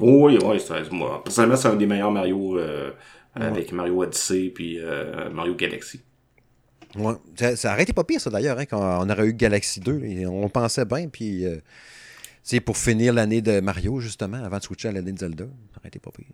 oui, 0.00 0.38
oui, 0.44 0.60
c'est 0.60 0.92
moi. 0.92 1.22
Personnellement, 1.24 1.56
c'est 1.56 1.68
un 1.68 1.74
des 1.74 1.86
meilleurs 1.86 2.12
Mario 2.12 2.56
euh, 2.56 2.92
avec 3.34 3.72
Mario 3.72 4.02
Odyssey 4.02 4.52
puis 4.54 4.78
euh, 4.78 5.28
Mario 5.30 5.56
Galaxy. 5.56 6.00
Ouais. 6.96 7.14
Ça, 7.34 7.56
ça 7.56 7.72
aurait 7.72 7.82
été 7.82 7.92
pas 7.92 8.04
pire, 8.04 8.20
ça, 8.20 8.30
d'ailleurs, 8.30 8.58
hein, 8.58 8.64
quand 8.64 9.04
on 9.04 9.10
aurait 9.10 9.26
eu 9.26 9.34
Galaxy 9.34 9.80
2. 9.80 10.04
Et 10.04 10.26
on 10.26 10.48
pensait 10.48 10.84
bien, 10.84 11.08
puis 11.08 11.44
c'est 12.44 12.60
pour 12.60 12.76
finir 12.76 13.12
l'année 13.12 13.42
de 13.42 13.58
Mario, 13.60 13.98
justement, 13.98 14.42
avant 14.42 14.58
de 14.58 14.62
switcher 14.62 14.88
à 14.88 14.92
l'année 14.92 15.12
de 15.12 15.18
Zelda. 15.18 15.44
Ça 15.44 15.80
aurait 15.80 15.88
été 15.88 15.98
pas 15.98 16.12
pire. 16.12 16.26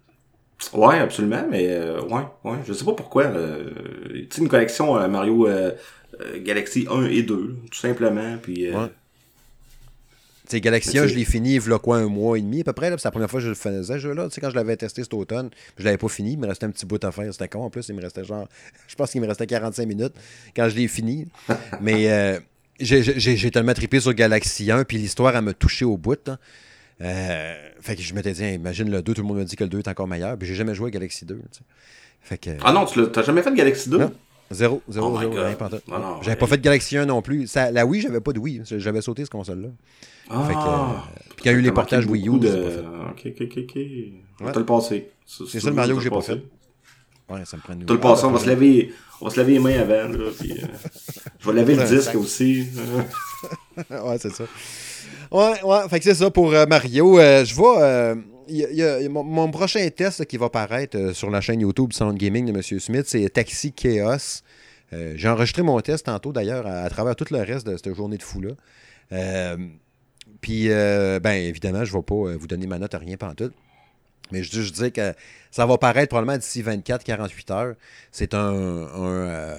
Ouais, 0.73 0.99
absolument, 0.99 1.47
mais 1.51 1.69
euh, 1.69 2.01
ouais, 2.03 2.23
ouais. 2.45 2.59
Je 2.67 2.73
sais 2.73 2.85
pas 2.85 2.95
pourquoi. 2.95 3.25
Euh, 3.25 3.71
tu 4.13 4.27
sais, 4.31 4.43
une 4.43 4.49
collection 4.49 4.97
euh, 4.97 5.09
Mario 5.09 5.47
euh, 5.47 5.73
Galaxy 6.39 6.87
1 6.91 7.07
et 7.07 7.23
2, 7.23 7.57
tout 7.71 7.79
simplement. 7.79 8.37
Puis, 8.43 8.71
ouais. 8.71 8.87
Tu 10.47 10.51
sais, 10.51 10.61
Galaxy 10.61 10.99
1, 10.99 11.07
je 11.07 11.15
l'ai 11.15 11.25
fini 11.25 11.57
il 11.57 11.69
y 11.69 11.73
a 11.73 11.79
quoi, 11.79 11.99
un 11.99 12.09
mois 12.09 12.39
et 12.39 12.43
demi 12.43 12.61
à 12.61 12.65
peu 12.65 12.73
près. 12.73 12.91
C'est 12.91 13.05
la 13.05 13.11
première 13.11 13.31
fois 13.31 13.41
que 13.41 13.45
je 13.45 13.51
le 13.51 13.55
faisais, 13.55 13.83
ce 13.83 13.99
jeu-là. 13.99 14.29
Tu 14.29 14.35
sais, 14.35 14.41
quand 14.41 14.51
je 14.51 14.55
l'avais 14.55 14.77
testé 14.77 15.03
cet 15.03 15.15
automne, 15.15 15.51
je 15.79 15.85
l'avais 15.85 15.97
pas 15.97 16.09
fini. 16.09 16.33
Il 16.33 16.39
me 16.39 16.47
restait 16.47 16.67
un 16.67 16.71
petit 16.71 16.87
bout 16.87 17.03
à 17.03 17.13
faire. 17.13 17.33
C'était 17.33 17.49
con. 17.49 17.65
En 17.65 17.71
plus, 17.71 17.89
il 17.89 17.95
me 17.95 18.03
restait 18.03 18.25
genre. 18.25 18.49
Je 18.89 18.95
pense 18.95 19.11
qu'il 19.11 19.21
me 19.21 19.27
restait 19.27 19.47
45 19.47 19.87
minutes 19.87 20.15
quand 20.55 20.69
je 20.69 20.77
l'ai 20.77 20.89
fini. 20.89 21.27
mais 21.81 22.41
j'ai 22.81 23.51
tellement 23.51 23.75
trippé 23.75 24.01
sur 24.01 24.13
Galaxy 24.13 24.71
1, 24.71 24.85
puis 24.85 24.99
l'histoire, 24.99 25.35
elle 25.37 25.45
m'a 25.45 25.55
touché 25.55 25.85
au 25.85 25.97
bout. 25.97 26.31
Euh, 27.01 27.55
fait 27.81 27.97
que 27.97 28.03
je 28.03 28.15
m'étais 28.15 28.33
dit, 28.33 28.45
imagine 28.45 28.91
le 28.91 29.03
2, 29.03 29.15
tout 29.15 29.23
le 29.23 29.27
monde 29.27 29.39
me 29.39 29.45
dit 29.45 29.57
que 29.57 29.65
le 29.65 29.71
2 29.71 29.81
est 29.81 29.89
encore 29.89 30.07
meilleur, 30.07 30.39
puis 30.39 30.47
j'ai 30.47 30.55
jamais 30.55 30.75
joué 30.75 30.89
à 30.89 30.91
Galaxy 30.91 31.25
2. 31.25 31.41
Fait 32.21 32.39
que, 32.39 32.51
ah 32.63 32.73
non, 32.73 32.87
tu 32.87 33.01
n'as 33.01 33.23
jamais 33.23 33.43
fait 33.43 33.51
de 33.51 33.57
Galaxy 33.57 33.89
2 33.89 34.09
Zéro, 34.51 34.83
zéro, 34.89 35.13
oh 35.13 35.19
zéro, 35.19 35.33
rien 35.33 35.55
pas 35.55 35.71
J'avais 36.23 36.37
pas 36.37 36.47
fait 36.47 36.59
de 36.59 36.63
Galaxy 36.63 36.97
1 36.99 37.07
non 37.07 37.23
plus. 37.23 37.47
Ça, 37.47 37.71
la 37.71 37.87
Wii, 37.87 38.03
j'avais 38.03 38.21
pas 38.21 38.33
de 38.33 38.39
Wii. 38.39 38.63
J'avais 38.65 39.01
sauté 39.01 39.23
cette 39.23 39.33
console-là. 39.33 39.69
Ah, 40.29 40.45
fait 40.47 40.53
que, 40.53 40.59
euh, 40.59 41.31
puis 41.37 41.45
il 41.45 41.47
y 41.47 41.49
a 41.49 41.53
eu 41.53 41.61
les 41.61 41.73
portages 41.73 42.07
Wii 42.07 42.29
U. 42.29 42.39
De... 42.39 42.85
Ok, 43.11 43.27
ok, 43.27 43.41
ok, 43.41 43.59
ok. 43.59 43.79
On 44.41 44.59
le 44.59 44.67
passer. 44.67 45.11
C'est 45.27 45.61
ça 45.61 45.71
le 45.71 45.75
Mario 45.75 45.97
que 45.97 46.03
j'ai 46.03 46.11
pas 46.11 46.21
fait. 46.21 46.43
Ouais, 47.29 47.45
ça 47.47 47.57
me 47.57 47.63
prend 47.63 47.73
une... 47.73 47.87
Tout 47.87 47.95
le 47.95 48.01
passer, 48.01 48.27
on 48.27 48.33
va 48.33 48.39
se 48.39 48.47
laver, 48.47 48.93
on 49.21 49.25
va 49.25 49.31
se 49.31 49.41
laver 49.41 49.55
les 49.55 49.59
mains 49.59 49.81
avant, 49.81 50.09
là, 50.09 50.31
puis, 50.39 50.53
euh, 50.53 50.67
je 51.41 51.47
vais 51.47 51.57
laver 51.57 51.75
le 51.75 51.85
disque 51.89 52.15
aussi. 52.17 52.67
ouais, 53.91 54.19
c'est 54.19 54.33
ça. 54.33 54.45
Ouais, 55.31 55.63
ouais, 55.63 55.89
fait 55.89 55.99
que 55.99 56.05
c'est 56.05 56.15
ça 56.15 56.31
pour 56.31 56.53
euh, 56.53 56.67
Mario. 56.67 57.19
Euh, 57.19 57.45
je 57.45 57.55
vois, 57.55 57.85
a, 57.85 58.15
mon, 59.09 59.51
prochain 59.51 59.89
test 59.91 60.25
qui 60.27 60.37
va 60.37 60.51
paraître 60.51 61.13
sur 61.13 61.31
la 61.31 61.41
chaîne 61.41 61.61
YouTube 61.61 61.93
Sound 61.93 62.17
Gaming 62.17 62.47
de 62.47 62.53
M. 62.53 62.63
Smith, 62.81 63.05
c'est 63.07 63.29
Taxi 63.31 63.73
Chaos. 63.73 64.43
J'ai 65.17 65.29
enregistré 65.29 65.63
mon 65.63 65.81
test 65.81 66.07
tantôt, 66.07 66.33
d'ailleurs, 66.33 66.67
à, 66.67 66.89
travers 66.89 67.17
tout 67.17 67.27
le 67.31 67.41
reste 67.41 67.67
de 67.67 67.77
cette 67.77 67.93
journée 67.95 68.17
de 68.17 68.23
fou-là. 68.23 68.51
Puis, 70.41 70.69
ben, 70.69 71.33
évidemment, 71.33 71.85
je 71.85 71.93
ne 71.93 71.99
vais 71.99 72.05
pas 72.05 72.37
vous 72.39 72.47
donner 72.47 72.67
ma 72.67 72.79
note 72.79 72.95
à 72.95 72.99
rien 72.99 73.17
pendant 73.17 73.35
tout. 73.35 73.51
Mais 74.33 74.43
je, 74.43 74.63
je 74.63 74.73
dis 74.73 74.93
que 74.93 75.13
ça 75.51 75.67
va 75.67 75.79
paraître 75.79 76.09
probablement 76.09 76.39
d'ici 76.39 76.63
24-48 76.63 77.53
heures. 77.53 77.75
C'est 78.11 78.35
euh, 78.35 79.57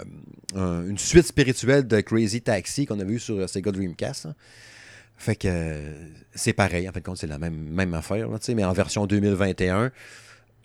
un, 0.55 0.85
une 0.85 0.97
suite 0.97 1.25
spirituelle 1.25 1.87
de 1.87 2.01
Crazy 2.01 2.41
Taxi 2.41 2.85
qu'on 2.85 2.99
avait 2.99 3.11
vu 3.11 3.19
sur 3.19 3.47
Sega 3.47 3.71
Dreamcast. 3.71 4.27
Fait 5.17 5.35
que 5.35 5.81
c'est 6.33 6.53
pareil, 6.53 6.87
en 6.89 6.91
fait, 6.91 7.03
c'est 7.15 7.27
la 7.27 7.37
même, 7.37 7.55
même 7.55 7.93
affaire, 7.93 8.27
mais 8.49 8.63
en 8.65 8.73
version 8.73 9.05
2021, 9.05 9.91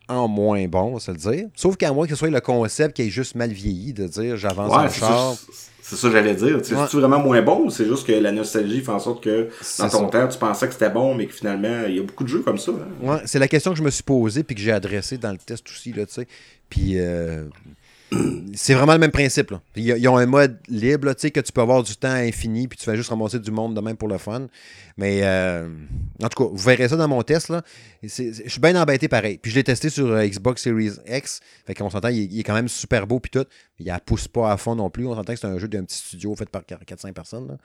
en 0.08 0.28
moins 0.28 0.66
bon, 0.66 0.90
on 0.90 0.94
va 0.94 1.00
se 1.00 1.10
le 1.10 1.16
dire. 1.16 1.48
Sauf 1.54 1.76
qu'à 1.76 1.92
moins 1.92 2.06
que 2.06 2.10
ce 2.10 2.16
soit 2.16 2.30
le 2.30 2.40
concept 2.40 2.96
qui 2.96 3.02
est 3.02 3.10
juste 3.10 3.36
mal 3.36 3.50
vieilli, 3.50 3.92
de 3.92 4.06
dire 4.06 4.36
j'avance 4.36 4.72
en 4.72 4.88
char. 4.88 5.36
C'est 5.82 5.96
ça 5.96 6.08
que 6.08 6.12
j'allais 6.12 6.34
dire. 6.34 6.58
C'est 6.62 6.74
vraiment 6.74 7.18
moins 7.18 7.42
bon 7.42 7.66
ou 7.66 7.70
c'est 7.70 7.86
juste 7.86 8.06
que 8.06 8.12
la 8.12 8.32
nostalgie 8.32 8.80
fait 8.80 8.90
en 8.90 8.98
sorte 8.98 9.24
que 9.24 9.48
dans 9.78 9.88
ton 9.88 10.08
temps, 10.08 10.28
tu 10.28 10.38
pensais 10.38 10.66
que 10.66 10.72
c'était 10.72 10.90
bon, 10.90 11.14
mais 11.14 11.26
que 11.26 11.32
finalement, 11.32 11.84
il 11.88 11.96
y 11.96 11.98
a 11.98 12.02
beaucoup 12.02 12.24
de 12.24 12.28
jeux 12.28 12.42
comme 12.42 12.58
ça. 12.58 12.72
Hein? 12.72 13.06
Ouais, 13.06 13.18
c'est 13.24 13.38
la 13.38 13.48
question 13.48 13.72
que 13.72 13.78
je 13.78 13.82
me 13.82 13.90
suis 13.90 14.02
posée 14.02 14.42
puis 14.42 14.54
que 14.54 14.60
j'ai 14.60 14.72
adressée 14.72 15.18
dans 15.18 15.32
le 15.32 15.38
test 15.38 15.68
aussi. 15.68 15.92
Là, 15.92 16.04
puis 16.68 16.92
euh, 16.98 17.44
c'est 18.54 18.74
vraiment 18.74 18.94
le 18.94 18.98
même 18.98 19.10
principe. 19.10 19.54
Ils, 19.76 20.08
ont 20.08 20.16
un 20.16 20.26
mode 20.26 20.58
libre 20.68 21.06
là, 21.06 21.14
que 21.14 21.40
tu 21.40 21.52
peux 21.52 21.60
avoir 21.60 21.82
du 21.82 21.94
temps 21.96 22.08
infini 22.08 22.66
puis 22.66 22.76
tu 22.76 22.84
fais 22.84 22.96
juste 22.96 23.10
ramasser 23.10 23.38
du 23.38 23.50
monde 23.50 23.74
de 23.74 23.80
même 23.80 23.96
pour 23.96 24.08
le 24.08 24.18
fun. 24.18 24.48
Mais 24.96 25.20
euh, 25.22 25.68
en 26.22 26.28
tout 26.28 26.44
cas, 26.44 26.50
vous 26.50 26.58
verrez 26.58 26.88
ça 26.88 26.96
dans 26.96 27.08
mon 27.08 27.22
test. 27.22 27.52
Je 28.02 28.08
suis 28.08 28.60
bien 28.60 28.80
embêté 28.80 29.08
pareil. 29.08 29.38
Puis 29.38 29.50
je 29.52 29.56
l'ai 29.56 29.64
testé 29.64 29.90
sur 29.90 30.06
euh, 30.06 30.26
Xbox 30.26 30.62
Series 30.62 30.92
X. 31.06 31.40
Fait 31.66 31.74
qu'on 31.74 31.88
s'entend, 31.88 32.08
il, 32.08 32.38
est 32.38 32.42
quand 32.42 32.54
même 32.54 32.68
super 32.68 33.06
beau 33.06 33.20
puis 33.20 33.30
tout. 33.30 33.46
Il 33.78 33.92
ne 33.92 33.98
pousse 33.98 34.26
pas 34.26 34.52
à 34.52 34.56
fond 34.56 34.74
non 34.74 34.90
plus. 34.90 35.06
On 35.06 35.14
s'entend 35.14 35.32
que 35.32 35.38
c'est 35.38 35.46
un 35.46 35.58
jeu 35.58 35.68
d'un 35.68 35.84
petit 35.84 35.98
studio 35.98 36.34
fait 36.34 36.48
par 36.48 36.62
4-5 36.62 37.12
personnes. 37.12 37.58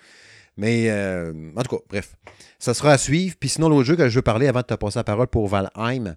Mais 0.57 0.89
euh, 0.89 1.33
en 1.55 1.63
tout 1.63 1.75
cas, 1.75 1.83
bref. 1.89 2.15
Ça 2.59 2.73
sera 2.73 2.91
à 2.91 2.97
suivre. 2.97 3.35
Puis 3.39 3.49
sinon, 3.49 3.69
l'autre 3.69 3.85
jeu 3.85 3.95
que 3.95 4.07
je 4.07 4.15
veux 4.15 4.21
parler 4.21 4.47
avant 4.47 4.61
de 4.61 4.65
te 4.65 4.73
passer 4.75 4.99
la 4.99 5.03
parole 5.03 5.27
pour 5.27 5.47
Valheim, 5.47 6.15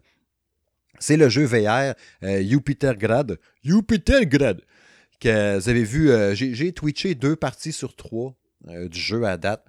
c'est 1.00 1.16
le 1.16 1.28
jeu 1.28 1.44
VR 1.44 1.94
euh, 2.22 2.42
Jupitergrad. 2.42 3.38
Jupitergrad! 3.64 4.60
Que 5.20 5.58
vous 5.58 5.68
avez 5.68 5.82
vu, 5.82 6.10
euh, 6.10 6.34
j'ai 6.34 6.72
twitché 6.72 7.16
deux 7.16 7.34
parties 7.34 7.72
sur 7.72 7.96
trois 7.96 8.36
euh, 8.68 8.88
du 8.88 9.00
jeu 9.00 9.24
à 9.24 9.36
date. 9.36 9.64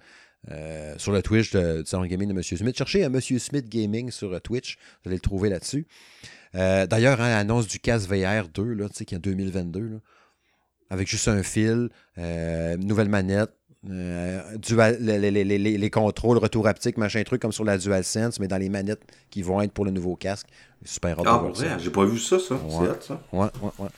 sur 0.96 1.12
le 1.12 1.22
Twitch 1.22 1.50
de, 1.50 1.82
Salon 1.84 2.06
Gaming 2.06 2.28
de 2.28 2.34
M. 2.34 2.42
Smith. 2.42 2.76
Cherchez 2.76 3.04
un 3.04 3.12
M. 3.12 3.20
Smith 3.20 3.68
Gaming 3.68 4.10
sur 4.10 4.40
Twitch, 4.40 4.76
vous 5.02 5.08
allez 5.08 5.16
le 5.16 5.20
trouver 5.20 5.50
là-dessus. 5.50 5.86
D'ailleurs, 6.54 7.20
hein, 7.20 7.30
l'annonce 7.30 7.66
du 7.66 7.78
casque 7.78 8.08
VR 8.08 8.48
2, 8.48 8.74
là, 8.74 8.88
qui 8.88 9.14
est 9.14 9.16
en 9.16 9.20
2022, 9.20 10.00
avec 10.88 11.08
juste 11.08 11.28
un 11.28 11.42
fil, 11.42 11.88
nouvelle 12.16 13.08
manette, 13.08 13.50
dual, 13.82 14.98
les, 15.00 15.90
contrôles, 15.90 16.38
retour 16.38 16.66
haptique, 16.66 16.98
machin 16.98 17.22
truc, 17.22 17.40
comme 17.40 17.52
sur 17.52 17.64
la 17.64 17.78
DualSense, 17.78 18.38
mais 18.40 18.48
dans 18.48 18.58
les 18.58 18.68
manettes 18.68 19.02
qui 19.30 19.42
vont 19.42 19.60
être 19.60 19.72
pour 19.72 19.84
le 19.84 19.90
nouveau 19.90 20.16
casque. 20.16 20.46
Super 20.84 21.18
hâte 21.18 21.26
ah, 21.28 21.42
ouais, 21.42 21.78
j'ai 21.78 21.90
pas 21.90 22.04
vu 22.04 22.18
ça, 22.18 22.38
ça. 22.38 22.54
Ouais. 22.54 22.88
C'est 23.00 23.08
ça. 23.08 23.20
Ouais, 23.32 23.48
ouais, 23.62 23.70
ouais. 23.78 23.88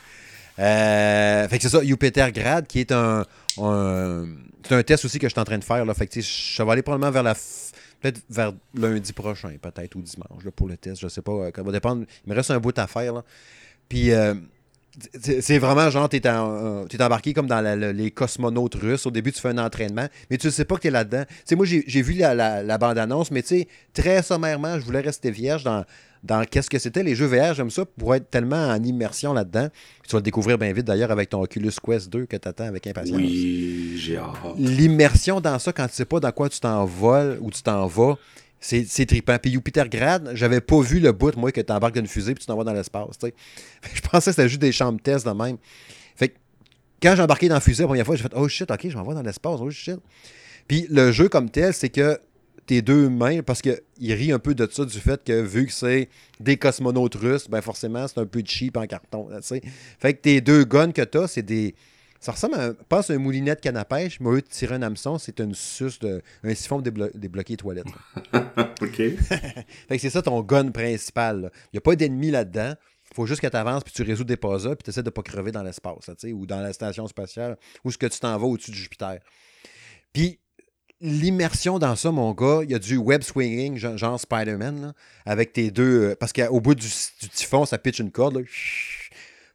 Euh, 0.59 1.49
fait 1.49 1.57
que 1.57 1.63
c'est 1.63 1.69
ça, 1.69 1.83
Jupiter 1.83 2.31
Grad, 2.31 2.67
qui 2.67 2.81
est 2.81 2.93
un, 2.93 3.25
c'est 3.57 4.75
un 4.75 4.83
test 4.83 5.05
aussi 5.05 5.19
que 5.19 5.27
je 5.29 5.33
suis 5.33 5.41
en 5.41 5.45
train 5.45 5.59
de 5.59 5.65
faire. 5.65 5.85
Là. 5.85 5.95
Fait 5.95 6.07
que 6.07 6.21
je 6.21 6.63
vais 6.63 6.71
aller 6.71 6.83
probablement 6.83 7.11
vers 7.11 7.23
la 7.23 7.35
peut-être 7.35 8.21
vers 8.29 8.53
lundi 8.75 9.13
prochain, 9.13 9.55
peut-être, 9.61 9.95
ou 9.95 10.03
dimanche, 10.03 10.45
là, 10.45 10.51
pour 10.51 10.69
le 10.69 10.77
test. 10.77 11.01
Je 11.01 11.09
sais 11.09 11.23
pas. 11.23 11.33
Euh, 11.33 11.51
ça 11.55 11.63
va 11.63 11.73
dépendre. 11.73 12.05
Il 12.27 12.31
me 12.31 12.37
reste 12.37 12.51
un 12.51 12.59
bout 12.59 12.77
à 12.79 12.87
faire. 12.87 13.15
Là. 13.15 13.25
Puis 13.89 14.13
euh, 14.13 14.35
c'est 15.21 15.59
vraiment 15.59 15.89
genre, 15.91 16.09
tu 16.09 16.17
es, 16.17 16.23
es, 16.27 17.03
embarqué 17.03 17.33
comme 17.33 17.47
dans 17.47 17.61
les 17.97 18.11
cosmonautes 18.11 18.75
russes. 18.75 19.07
Au 19.07 19.11
début, 19.11 19.33
tu 19.33 19.41
fais 19.41 19.49
un 19.49 19.59
entraînement, 19.59 20.07
mais 20.31 20.39
tu 20.39 20.49
ne 20.49 20.53
sais 20.53 20.65
pas 20.65 20.77
que 20.77 20.83
tu 20.83 20.89
es 20.89 20.91
là-dedans. 20.91 21.25
sais 21.45 21.57
moi, 21.57 21.67
j'ai 21.67 22.03
vu 22.03 22.15
la, 22.15 22.63
la 22.63 22.79
bande-annonce, 22.79 23.31
mais 23.31 23.43
très 23.93 24.23
sommairement, 24.23 24.79
je 24.79 24.85
voulais 24.85 25.01
rester 25.01 25.31
vierge 25.31 25.65
dans, 25.65 25.85
dans 26.23 26.45
qu'est-ce 26.45 26.71
que 26.71 26.79
c'était 26.79 27.03
les 27.03 27.15
jeux 27.15 27.27
VR. 27.27 27.55
J'aime 27.55 27.71
ça 27.71 27.85
pour 27.85 28.15
être 28.15 28.31
tellement 28.31 28.69
en 28.69 28.83
immersion 28.83 29.33
là-dedans. 29.33 29.69
Tu 30.07 30.13
vas 30.13 30.19
le 30.19 30.23
découvrir 30.23 30.59
bien 30.59 30.73
vite 30.73 30.87
d'ailleurs 30.87 31.11
avec 31.11 31.31
ton 31.31 31.43
Oculus 31.43 31.73
Quest 31.85 32.11
2 32.11 32.27
que 32.27 32.37
tu 32.37 32.49
attends 32.49 32.65
avec 32.65 32.87
impatience. 32.87 33.17
Oui, 33.17 33.95
j'ai 33.97 34.19
hâte. 34.19 34.37
L'immersion 34.59 35.41
dans 35.41 35.59
ça, 35.59 35.73
quand 35.73 35.89
tu 35.89 35.95
sais 35.95 36.05
pas 36.05 36.21
dans 36.21 36.33
quoi 36.33 36.49
tu 36.49 36.61
t'envoles 36.61 37.39
ou 37.41 37.51
tu 37.51 37.63
t'en 37.63 37.87
vas, 37.87 38.17
c'est, 38.63 39.07
trippant. 39.07 39.37
Puis 39.39 39.53
Jupiter 39.53 39.89
Grad, 39.89 40.31
j'avais 40.35 40.61
pas 40.61 40.81
vu 40.81 41.01
le 41.01 41.13
bout, 41.13 41.37
moi, 41.37 41.51
que 41.51 41.61
tu 41.61 41.73
embarques 41.73 41.95
d'une 41.95 42.07
fusée 42.07 42.35
puis 42.35 42.43
tu 42.43 42.47
t'en 42.47 42.57
vas 42.57 42.65
dans 42.65 42.73
l'espace. 42.73 43.19
Je 43.95 44.01
pensais 44.01 44.31
que 44.31 44.37
c'était 44.37 44.49
juste 44.49 44.61
des 44.61 44.73
chambres 44.73 45.01
test 45.03 45.27
de 45.27 45.33
même. 45.33 45.59
Fait 46.15 46.29
que 46.29 46.35
quand 47.03 47.17
j'ai 47.17 47.23
embarqué 47.23 47.49
dans 47.49 47.57
la 47.57 47.61
fusée 47.61 47.83
la 47.83 47.89
première 47.89 48.07
fois, 48.07 48.15
j'ai 48.15 48.23
fait 48.23 48.33
Oh 48.37 48.47
shit, 48.49 48.71
ok, 48.71 48.89
je 48.89 48.97
m'en 48.97 49.03
dans 49.03 49.23
l'espace, 49.23 49.59
oh 49.61 49.71
shit. 49.71 49.99
Puis 50.69 50.87
le 50.89 51.11
jeu 51.11 51.29
comme 51.29 51.51
tel, 51.51 51.75
c'est 51.75 51.89
que 51.89 52.21
tes 52.67 52.81
deux 52.81 53.09
mains, 53.09 53.43
parce 53.43 53.61
qu'il 53.61 53.81
rit 54.01 54.31
un 54.31 54.39
peu 54.39 54.55
de 54.55 54.69
ça, 54.71 54.85
du 54.85 54.99
fait 55.01 55.23
que 55.25 55.43
vu 55.43 55.67
que 55.67 55.73
c'est 55.73 56.09
des 56.39 56.57
cosmonautes 56.57 57.17
russes, 57.17 57.49
ben 57.51 57.61
forcément, 57.61 58.07
c'est 58.07 58.21
un 58.21 58.27
peu 58.27 58.43
de 58.43 58.49
cheap 58.49 58.77
en 58.77 58.87
carton. 58.87 59.29
fait 59.43 60.15
que 60.15 60.21
tes 60.21 60.41
deux 60.41 60.65
guns 60.65 60.93
que 60.93 61.03
tu 61.03 61.19
as, 61.19 61.27
c'est 61.27 61.43
des. 61.43 61.75
Ça 62.23 62.31
ressemble 62.31 62.55
à, 62.55 62.73
pas 62.73 63.03
un 63.11 63.19
moulinet 63.19 63.57
de 63.57 63.61
canne 63.61 63.77
à 63.77 63.85
pêche, 63.85 64.21
mais 64.21 64.29
au 64.29 64.35
lieu 64.35 64.43
de 64.43 64.47
tirer 64.47 64.77
un 64.77 64.83
hameçon, 64.83 65.19
c'est 65.19 65.41
une 65.41 65.57
suce 65.57 65.99
de, 65.99 66.23
un 66.45 66.55
siphon 66.55 66.81
déblo 66.81 67.09
débloqué 67.15 67.57
toilette. 67.57 67.89
OK. 68.81 68.97
fait 68.97 69.67
que 69.89 69.99
c'est 69.99 70.09
ça 70.09 70.23
ton 70.23 70.41
gun 70.43 70.71
principal. 70.71 71.51
Il 71.67 71.75
n'y 71.75 71.79
a 71.79 71.81
pas 71.81 71.97
d'ennemi 71.97 72.31
là-dedans. 72.31 72.75
Il 73.11 73.17
faut 73.17 73.27
juste 73.27 73.41
que 73.41 73.49
tu 73.49 73.57
avances 73.57 73.83
puis 73.83 73.93
tu 73.93 74.05
résous 74.05 74.23
des 74.23 74.37
puzzles 74.37 74.77
puis 74.77 74.85
tu 74.85 74.91
essaies 74.91 75.03
de 75.03 75.09
ne 75.09 75.11
pas 75.11 75.23
crever 75.23 75.51
dans 75.51 75.65
l'espace, 75.65 76.07
ou 76.33 76.47
dans 76.47 76.61
la 76.61 76.73
station 76.73 77.09
spatiale, 77.09 77.59
ou 77.85 77.91
ce 77.91 77.99
que 77.99 78.07
tu 78.07 78.21
t'en 78.21 78.39
vas 78.39 78.47
au-dessus 78.47 78.71
de 78.71 78.77
Jupiter. 78.77 79.19
Puis 80.13 80.39
l'immersion 81.01 81.81
dans 81.81 81.97
ça, 81.97 82.13
mon 82.13 82.33
gars, 82.35 82.61
il 82.63 82.71
y 82.71 82.75
a 82.77 82.79
du 82.79 82.99
web 82.99 83.23
swinging, 83.23 83.77
genre, 83.77 84.21
Spider-Man, 84.21 84.95
avec 85.27 85.53
tes 85.53 85.73
deux. 85.73 86.11
euh, 86.11 86.15
parce 86.15 86.33
qu'au 86.33 86.61
bout 86.61 86.77
du, 86.77 86.87
du 86.87 87.29
typhon, 87.31 87.67
ça 87.67 87.79
pitch 87.79 87.99
une 87.99 88.13
corde, 88.13 88.37
là, 88.37 88.43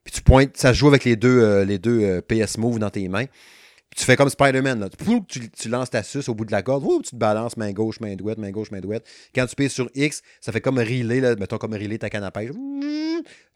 puis 0.07 0.15
tu 0.15 0.21
pointes, 0.21 0.55
ça 0.55 0.71
joue 0.71 0.87
avec 0.87 1.03
les 1.03 1.17
deux, 1.17 1.41
euh, 1.41 1.77
deux 1.77 2.01
euh, 2.01 2.21
PS 2.21 2.57
Move 2.57 2.79
dans 2.79 2.89
tes 2.89 3.09
mains. 3.09 3.25
Puis 3.25 3.99
tu 3.99 4.05
fais 4.05 4.15
comme 4.15 4.29
Spider-Man, 4.29 4.89
Tu, 5.27 5.49
tu 5.49 5.67
lances 5.67 5.89
ta 5.89 6.01
suce 6.01 6.29
au 6.29 6.33
bout 6.33 6.45
de 6.45 6.51
la 6.53 6.61
corde, 6.61 6.85
Ouh, 6.85 7.01
tu 7.03 7.09
te 7.11 7.15
balances 7.17 7.57
main 7.57 7.73
gauche, 7.73 7.99
main 7.99 8.15
droite, 8.15 8.37
main 8.37 8.51
gauche, 8.51 8.71
main 8.71 8.79
droite. 8.79 9.03
Quand 9.35 9.45
tu 9.47 9.55
payes 9.57 9.69
sur 9.69 9.89
X, 9.95 10.21
ça 10.39 10.53
fait 10.53 10.61
comme 10.61 10.77
relay, 10.77 11.19
là, 11.19 11.35
mettons 11.35 11.57
comme 11.57 11.73
relay 11.73 11.97
ta 11.97 12.09
canne 12.09 12.23
à 12.23 12.31
pêche. 12.31 12.51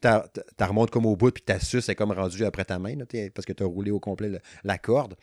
T'as 0.01 0.25
remontes 0.59 0.91
comme 0.91 1.05
au 1.05 1.15
bout, 1.15 1.31
puis 1.31 1.41
ta 1.41 1.57
suce 1.61 1.87
est 1.87 1.95
comme 1.95 2.11
rendue 2.11 2.43
après 2.43 2.65
ta 2.65 2.79
main, 2.79 2.95
parce 3.33 3.45
que 3.45 3.53
tu 3.53 3.63
as 3.63 3.65
roulé 3.65 3.91
au 3.91 4.01
complet 4.01 4.27
le- 4.27 4.39
la 4.65 4.77
corde. 4.77 5.15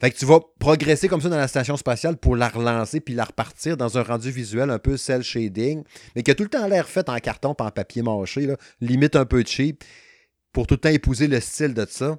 Fait 0.00 0.12
que 0.12 0.16
tu 0.16 0.26
vas 0.26 0.38
progresser 0.60 1.08
comme 1.08 1.22
ça 1.22 1.28
dans 1.28 1.38
la 1.38 1.48
station 1.48 1.76
spatiale 1.76 2.16
pour 2.18 2.36
la 2.36 2.48
relancer 2.48 3.00
puis 3.00 3.14
la 3.14 3.24
repartir 3.24 3.76
dans 3.76 3.98
un 3.98 4.02
rendu 4.02 4.30
visuel 4.30 4.70
un 4.70 4.78
peu 4.78 4.96
cel 4.96 5.22
shading, 5.22 5.82
mais 6.14 6.22
qui 6.22 6.30
a 6.30 6.34
tout 6.36 6.42
le 6.44 6.50
temps 6.50 6.68
l'air 6.68 6.88
fait 6.88 7.08
en 7.08 7.18
carton 7.18 7.54
pas 7.54 7.64
en 7.64 7.70
papier 7.72 8.02
mâché, 8.02 8.54
limite 8.80 9.16
un 9.16 9.24
peu 9.24 9.42
cheap, 9.44 9.82
pour 10.56 10.66
tout 10.66 10.76
le 10.76 10.80
temps 10.80 10.88
épouser 10.88 11.28
le 11.28 11.38
style 11.38 11.74
de 11.74 11.84
ça. 11.86 12.16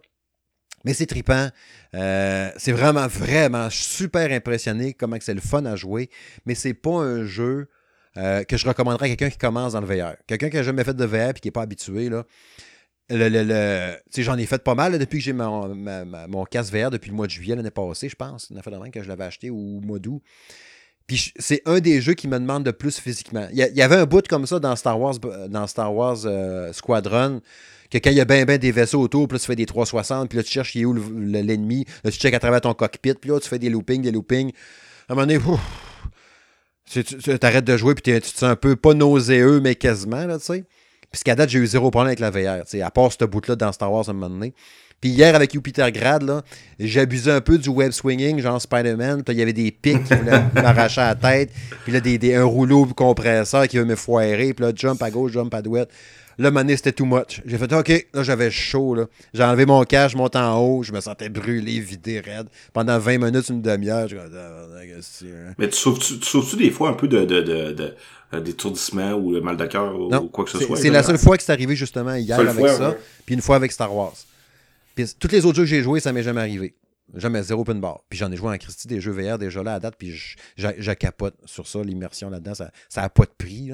Mais 0.85 0.93
c'est 0.93 1.07
trippant. 1.07 1.49
Euh, 1.95 2.51
c'est 2.57 2.71
vraiment, 2.71 3.07
vraiment 3.07 3.67
super 3.71 4.31
impressionné 4.31 4.93
comment 4.93 5.17
c'est 5.19 5.33
le 5.33 5.41
fun 5.41 5.65
à 5.65 5.75
jouer. 5.75 6.11
Mais 6.45 6.53
c'est 6.53 6.75
pas 6.75 6.99
un 6.99 7.25
jeu 7.25 7.67
euh, 8.15 8.43
que 8.43 8.55
je 8.55 8.67
recommanderais 8.67 9.07
à 9.07 9.09
quelqu'un 9.09 9.31
qui 9.31 9.39
commence 9.39 9.73
dans 9.73 9.81
le 9.81 9.87
VR. 9.87 10.13
Quelqu'un 10.27 10.51
qui 10.51 10.55
n'a 10.57 10.61
jamais 10.61 10.83
fait 10.83 10.93
de 10.93 11.03
VR 11.03 11.29
et 11.31 11.33
qui 11.33 11.47
n'est 11.47 11.51
pas 11.51 11.63
habitué. 11.63 12.09
Le, 12.09 12.25
le- 13.09 13.27
le- 13.43 13.95
j'en 14.21 14.37
ai 14.37 14.45
fait 14.45 14.63
pas 14.63 14.75
mal 14.75 14.99
depuis 14.99 15.17
que 15.17 15.23
j'ai 15.23 15.33
mon, 15.33 15.73
mon 16.27 16.45
casque 16.45 16.71
VR 16.71 16.91
depuis 16.91 17.09
le 17.09 17.15
mois 17.15 17.25
de 17.25 17.31
juillet 17.31 17.55
l'année 17.55 17.71
passée, 17.71 18.07
je 18.07 18.15
pense. 18.15 18.51
Une 18.51 18.59
affaire 18.59 18.79
de 18.79 18.89
que 18.91 19.01
je 19.01 19.07
l'avais 19.07 19.23
acheté 19.23 19.49
au 19.49 19.81
mois 19.81 19.97
d'août. 19.97 20.21
Puis 21.07 21.31
c'est 21.39 21.61
un 21.65 21.79
des 21.79 22.01
jeux 22.01 22.13
qui 22.15 22.27
me 22.27 22.37
demande 22.37 22.63
de 22.65 22.71
plus 22.71 22.99
physiquement. 22.99 23.47
Il 23.53 23.59
y, 23.59 23.61
il 23.73 23.81
avait 23.81 23.95
un 23.95 24.05
bout 24.05 24.27
comme 24.27 24.45
ça 24.45 24.59
dans 24.59 24.75
Star 24.75 24.99
Wars, 24.99 25.15
dans 25.49 25.65
Star 25.65 25.93
Wars 25.93 26.17
euh, 26.25 26.73
Squadron, 26.73 27.41
que 27.89 27.97
quand 27.97 28.09
il 28.09 28.17
y 28.17 28.21
a 28.21 28.25
ben 28.25 28.43
ben 28.43 28.57
des 28.57 28.71
vaisseaux 28.73 28.99
autour, 29.01 29.27
puis 29.29 29.37
là 29.37 29.39
tu 29.39 29.45
fais 29.45 29.55
des 29.55 29.65
360, 29.65 30.27
puis 30.27 30.37
là 30.37 30.43
tu 30.43 30.51
cherches 30.51 30.73
qui 30.73 30.81
est 30.81 30.85
où 30.85 30.91
le- 30.91 31.01
le- 31.01 31.41
l'ennemi, 31.41 31.85
là 32.03 32.11
tu 32.11 32.19
checkes 32.19 32.33
à 32.33 32.39
travers 32.39 32.59
ton 32.59 32.73
cockpit, 32.73 33.13
puis 33.13 33.29
là 33.29 33.39
tu 33.39 33.47
fais 33.47 33.59
des 33.59 33.69
loopings, 33.69 34.01
des 34.01 34.11
loopings. 34.11 34.51
À 35.07 35.13
un 35.13 35.15
moment 35.15 35.25
donné, 35.27 35.37
ouf, 35.37 35.61
tu 36.91 37.03
t'arrêtes 37.03 37.65
de 37.65 37.77
jouer, 37.77 37.95
puis 37.95 38.03
tu 38.21 38.21
te 38.21 38.45
un 38.45 38.55
peu, 38.57 38.75
pas 38.75 38.93
nauséeux, 38.93 39.59
mais 39.61 39.75
quasiment, 39.75 40.25
là, 40.25 40.37
tu 40.39 40.45
sais. 40.45 40.65
Puis 41.11 41.21
qu'à 41.23 41.35
date, 41.35 41.49
j'ai 41.49 41.59
eu 41.59 41.67
zéro 41.67 41.89
problème 41.89 42.07
avec 42.07 42.19
la 42.19 42.31
VR, 42.31 42.63
tu 42.65 42.71
sais, 42.71 42.81
à 42.81 42.91
part 42.91 43.11
ce 43.13 43.23
bout-là 43.23 43.55
dans 43.55 43.71
Star 43.71 43.91
Wars 43.91 44.07
à 44.07 44.11
un 44.11 44.13
moment 44.13 44.29
donné. 44.29 44.53
Puis 44.99 45.11
hier, 45.11 45.35
avec 45.35 45.53
Jupiter 45.53 45.91
Grad, 45.91 46.23
là, 46.23 46.41
j'abusais 46.79 47.31
un 47.31 47.41
peu 47.41 47.57
du 47.57 47.69
web 47.69 47.91
swinging, 47.91 48.39
genre 48.39 48.59
Spider-Man. 48.61 49.23
Puis 49.23 49.35
il 49.35 49.39
y 49.39 49.41
avait 49.43 49.53
des 49.53 49.71
pics 49.71 50.03
qui 50.03 50.13
voulaient 50.15 50.43
m'arracher 50.55 51.01
la 51.01 51.15
tête. 51.15 51.51
Puis 51.83 51.91
là, 51.93 51.99
des, 51.99 52.17
des- 52.17 52.33
un 52.35 52.43
rouleau 52.45 52.85
compresseur 52.85 53.67
qui 53.67 53.77
veut 53.77 53.85
me 53.85 53.95
foirer. 53.95 54.53
Puis 54.53 54.65
là, 54.65 54.71
jump 54.75 55.01
à 55.03 55.11
gauche, 55.11 55.33
jump 55.33 55.53
à 55.53 55.61
droite. 55.61 55.89
Là, 56.39 56.51
mané, 56.51 56.77
c'était 56.77 56.91
too 56.91 57.05
much. 57.05 57.41
J'ai 57.47 57.57
fait, 57.57 57.71
OK, 57.73 58.07
là, 58.13 58.21
j'avais 58.23 58.51
chaud, 58.51 58.93
là. 58.93 59.05
J'ai 59.33 59.43
enlevé 59.43 59.65
mon 59.65 59.83
cache, 59.85 60.11
je 60.11 60.17
monte 60.17 60.35
en 60.35 60.55
haut, 60.59 60.83
je 60.83 60.91
me 60.93 60.99
sentais 61.01 61.29
brûlé, 61.29 61.79
vidé, 61.79 62.19
raide. 62.19 62.45
Pendant 62.73 62.99
20 62.99 63.17
minutes, 63.17 63.49
une 63.49 63.61
demi-heure, 63.63 64.07
je 64.07 64.15
suis 64.15 64.23
comme, 64.23 64.31
Ah, 64.35 64.79
hein? 64.79 65.53
Mais 65.57 65.67
tu 65.69 65.77
souffres-tu 65.77 66.19
tu 66.19 66.55
des 66.57 66.69
fois 66.69 66.89
un 66.89 66.93
peu 66.93 67.07
de, 67.07 67.25
de, 67.25 67.41
de, 67.41 67.71
de, 67.71 67.95
euh, 68.35 68.39
d'étourdissement 68.39 69.13
ou 69.13 69.33
de 69.33 69.39
mal 69.39 69.57
de 69.57 69.65
cœur 69.65 69.99
ou, 69.99 70.09
quoi 70.29 70.43
que 70.45 70.51
ce 70.51 70.59
c'est- 70.59 70.65
soit? 70.65 70.77
C'est 70.77 70.89
la 70.89 71.01
seule 71.03 71.17
fois 71.17 71.37
que 71.37 71.43
c'est 71.43 71.51
arrivé 71.51 71.75
justement 71.75 72.13
hier 72.15 72.37
avec 72.39 72.53
fois, 72.59 72.73
ça, 72.77 72.95
puis 73.25 73.33
une 73.35 73.41
fois 73.41 73.55
avec 73.55 73.71
Star 73.71 73.93
Wars. 73.95 74.13
Puis 74.97 75.13
toutes 75.19 75.31
les 75.31 75.45
autres 75.45 75.57
jeux 75.57 75.63
que 75.63 75.69
j'ai 75.69 75.83
joués, 75.83 75.99
ça 75.99 76.11
m'est 76.11 76.23
jamais 76.23 76.41
arrivé. 76.41 76.75
Jamais 77.13 77.43
zéro 77.43 77.61
open 77.61 77.79
bar. 77.79 78.01
Puis 78.09 78.17
j'en 78.17 78.31
ai 78.31 78.35
joué 78.35 78.51
en 78.51 78.57
Christie 78.57 78.87
des 78.87 78.99
jeux 78.99 79.11
VR 79.11 79.37
déjà 79.37 79.61
là 79.61 79.75
à 79.75 79.79
date, 79.79 79.93
puis 79.95 80.11
je, 80.11 80.35
sur 81.45 81.67
ça, 81.67 81.83
l'immersion 81.83 82.31
là-dedans, 82.31 82.55
ça 82.55 82.71
n'a 82.95 83.09
pas 83.09 83.25
de 83.25 83.31
prix. 83.37 83.71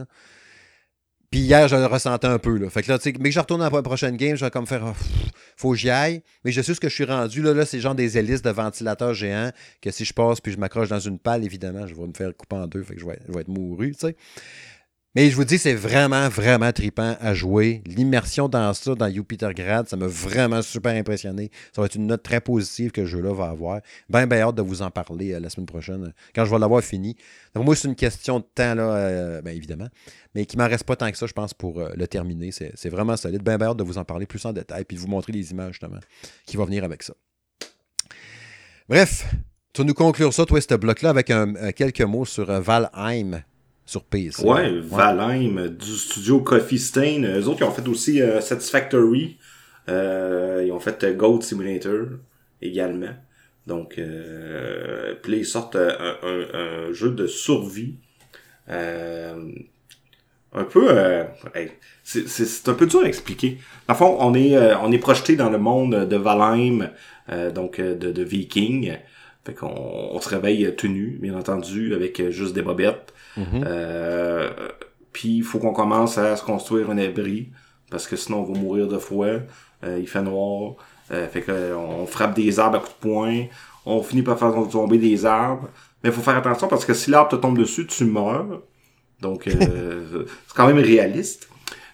Puis 1.31 1.39
hier, 1.39 1.69
je 1.69 1.77
le 1.77 1.85
ressentais 1.85 2.27
un 2.27 2.39
peu. 2.39 2.57
Là. 2.57 2.69
Fait 2.69 2.83
que 2.83 2.91
là, 2.91 2.99
mais 3.05 3.29
que 3.29 3.31
je 3.31 3.39
retourne 3.39 3.61
dans 3.61 3.69
la 3.69 3.81
prochaine 3.81 4.17
game, 4.17 4.35
je 4.35 4.43
vais 4.43 4.51
comme 4.51 4.67
faire, 4.67 4.83
oh, 4.85 4.93
faut 5.55 5.71
que 5.71 5.77
j'y 5.77 5.89
aille. 5.89 6.21
Mais 6.43 6.51
je 6.51 6.61
sais 6.61 6.73
ce 6.73 6.81
que 6.81 6.89
je 6.89 6.93
suis 6.93 7.05
rendu. 7.05 7.41
Là, 7.41 7.53
là 7.53 7.65
c'est 7.65 7.79
genre 7.79 7.95
des 7.95 8.17
hélices 8.17 8.41
de 8.41 8.51
ventilateurs 8.51 9.13
géants 9.13 9.51
que 9.81 9.91
si 9.91 10.03
je 10.03 10.13
passe 10.13 10.41
puis 10.41 10.51
je 10.51 10.57
m'accroche 10.57 10.89
dans 10.89 10.99
une 10.99 11.19
palle, 11.19 11.45
évidemment, 11.45 11.87
je 11.87 11.95
vais 11.95 12.05
me 12.05 12.13
faire 12.13 12.35
couper 12.35 12.57
en 12.57 12.67
deux. 12.67 12.83
Fait 12.83 12.95
que 12.95 12.99
je 12.99 13.05
vais, 13.05 13.17
je 13.25 13.31
vais 13.31 13.41
être 13.41 13.47
mouru, 13.47 13.93
tu 13.93 14.07
sais. 14.07 14.15
Mais 15.15 15.29
je 15.29 15.35
vous 15.35 15.45
dis, 15.45 15.59
c'est 15.59 15.75
vraiment, 15.75 16.27
vraiment 16.27 16.71
trippant 16.71 17.15
à 17.19 17.35
jouer. 17.35 17.83
L'immersion 17.85 18.49
dans 18.49 18.73
ça, 18.73 18.95
dans 18.95 19.07
Jupiter 19.13 19.53
Grad, 19.53 19.87
ça 19.87 19.95
m'a 19.95 20.07
vraiment 20.07 20.63
super 20.63 20.95
impressionné. 20.95 21.51
Ça 21.71 21.81
va 21.81 21.85
être 21.85 21.93
une 21.93 22.07
note 22.07 22.23
très 22.23 22.41
positive 22.41 22.89
que 22.89 23.01
le 23.01 23.07
jeu-là 23.07 23.31
va 23.31 23.49
avoir. 23.49 23.81
Ben, 24.09 24.25
ben 24.25 24.41
hâte 24.41 24.55
de 24.55 24.63
vous 24.63 24.81
en 24.81 24.89
parler 24.89 25.33
euh, 25.33 25.39
la 25.39 25.51
semaine 25.51 25.67
prochaine, 25.67 26.05
euh, 26.05 26.11
quand 26.33 26.45
je 26.45 26.49
vais 26.49 26.57
l'avoir 26.57 26.83
fini. 26.83 27.15
Donc, 27.53 27.65
moi, 27.65 27.75
c'est 27.75 27.87
une 27.87 27.95
question 27.95 28.39
de 28.39 28.45
temps, 28.55 28.73
là, 28.73 28.95
euh, 28.95 29.41
ben, 29.43 29.55
évidemment. 29.55 29.87
Mais 30.33 30.47
qui 30.47 30.57
m'en 30.57 30.67
reste 30.67 30.85
pas 30.85 30.95
tant 30.95 31.11
que 31.11 31.17
ça, 31.17 31.27
je 31.27 31.33
pense, 31.33 31.53
pour 31.53 31.79
le 31.95 32.07
terminer. 32.07 32.49
C'est 32.51 32.89
vraiment 32.89 33.15
solide. 33.15 33.43
Ben, 33.43 33.57
ben 33.57 33.67
hâte 33.67 33.77
de 33.77 33.83
vous 33.83 33.99
en 33.99 34.05
parler 34.05 34.25
plus 34.25 34.43
en 34.45 34.51
détail, 34.51 34.83
puis 34.83 34.97
de 34.97 35.01
vous 35.01 35.07
montrer 35.07 35.31
les 35.31 35.51
images, 35.51 35.73
justement, 35.73 35.99
qui 36.47 36.57
vont 36.57 36.65
venir 36.65 36.83
avec 36.83 37.03
ça. 37.03 37.13
Bref, 38.89 39.31
tu 39.73 39.85
nous 39.85 39.93
conclure 39.93 40.33
ça, 40.33 40.43
toi, 40.47 40.59
ce 40.59 40.73
bloc-là, 40.73 41.11
avec 41.11 41.31
quelques 41.75 42.01
mots 42.01 42.25
sur 42.25 42.45
Valheim 42.45 43.43
sur 43.85 44.03
PC. 44.03 44.43
Ouais, 44.47 44.79
Valheim, 44.79 45.67
du 45.67 45.91
studio 45.97 46.39
Coffee 46.41 46.79
Stain. 46.79 47.23
Eux 47.23 47.47
autres, 47.47 47.59
ils 47.61 47.65
ont 47.65 47.71
fait 47.71 47.87
aussi 47.87 48.21
euh, 48.21 48.39
Satisfactory. 48.41 49.37
Euh, 49.89 50.63
ils 50.65 50.71
ont 50.71 50.79
fait 50.79 51.03
euh, 51.03 51.13
Goat 51.13 51.41
Simulator 51.41 52.07
également. 52.61 53.13
Donc, 53.67 53.97
euh, 53.97 55.15
puis 55.21 55.37
ils 55.39 55.45
sortent 55.45 55.75
un, 55.75 55.89
un- 56.23 56.47
un 56.53 56.93
jeu 56.93 57.11
de 57.11 57.27
survie. 57.27 57.95
Un 60.55 60.63
peu... 60.65 60.87
hey, 61.55 61.71
c'est- 62.03 62.67
un 62.69 62.73
peu 62.75 62.85
dur 62.85 63.01
à 63.03 63.07
expliquer. 63.07 63.57
Dans 63.87 63.93
le 63.93 63.97
fond, 63.97 64.17
on 64.19 64.33
est, 64.35 64.55
on 64.75 64.91
est 64.91 64.99
projeté 64.99 65.35
dans 65.35 65.49
le 65.49 65.57
monde 65.57 66.07
de 66.07 66.15
Valheim, 66.15 66.89
donc 67.55 67.81
de, 67.81 68.11
de 68.11 68.23
Viking. 68.23 68.97
Fait 69.45 69.53
qu'on 69.53 69.67
on 70.11 70.21
se 70.21 70.29
réveille 70.29 70.73
tout 70.77 70.87
nu, 70.87 71.17
bien 71.21 71.35
entendu, 71.35 71.93
avec 71.95 72.29
juste 72.29 72.53
des 72.53 72.61
bobettes. 72.61 73.13
Mhm. 73.37 73.63
Euh, 73.65 74.49
puis 75.11 75.37
il 75.37 75.43
faut 75.43 75.59
qu'on 75.59 75.73
commence 75.73 76.17
à 76.17 76.35
se 76.35 76.43
construire 76.43 76.89
un 76.89 76.97
abri 76.97 77.49
parce 77.89 78.07
que 78.07 78.15
sinon 78.15 78.39
on 78.39 78.53
va 78.53 78.59
mourir 78.59 78.87
de 78.87 78.97
froid. 78.97 79.27
Euh, 79.83 79.99
il 79.99 80.07
fait 80.07 80.21
noir. 80.21 80.75
Euh, 81.11 81.27
fait 81.27 81.41
que 81.41 81.75
on 81.75 82.05
frappe 82.07 82.33
des 82.33 82.59
arbres 82.59 82.77
à 82.77 82.79
coups 82.79 82.93
de 82.93 82.99
poing. 82.99 83.45
On 83.85 84.01
finit 84.01 84.23
par 84.23 84.39
faire 84.39 84.53
tomber 84.69 84.97
des 84.97 85.25
arbres. 85.25 85.69
Mais 86.03 86.09
il 86.09 86.13
faut 86.13 86.21
faire 86.21 86.37
attention 86.37 86.67
parce 86.67 86.85
que 86.85 86.93
si 86.93 87.11
l'arbre 87.11 87.29
te 87.29 87.35
tombe 87.35 87.57
dessus, 87.57 87.85
tu 87.87 88.05
meurs. 88.05 88.61
Donc 89.21 89.47
euh, 89.47 90.25
c'est 90.47 90.55
quand 90.55 90.67
même 90.67 90.79
réaliste. 90.79 91.49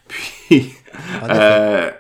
Puis 0.08 0.74
euh, 1.24 1.92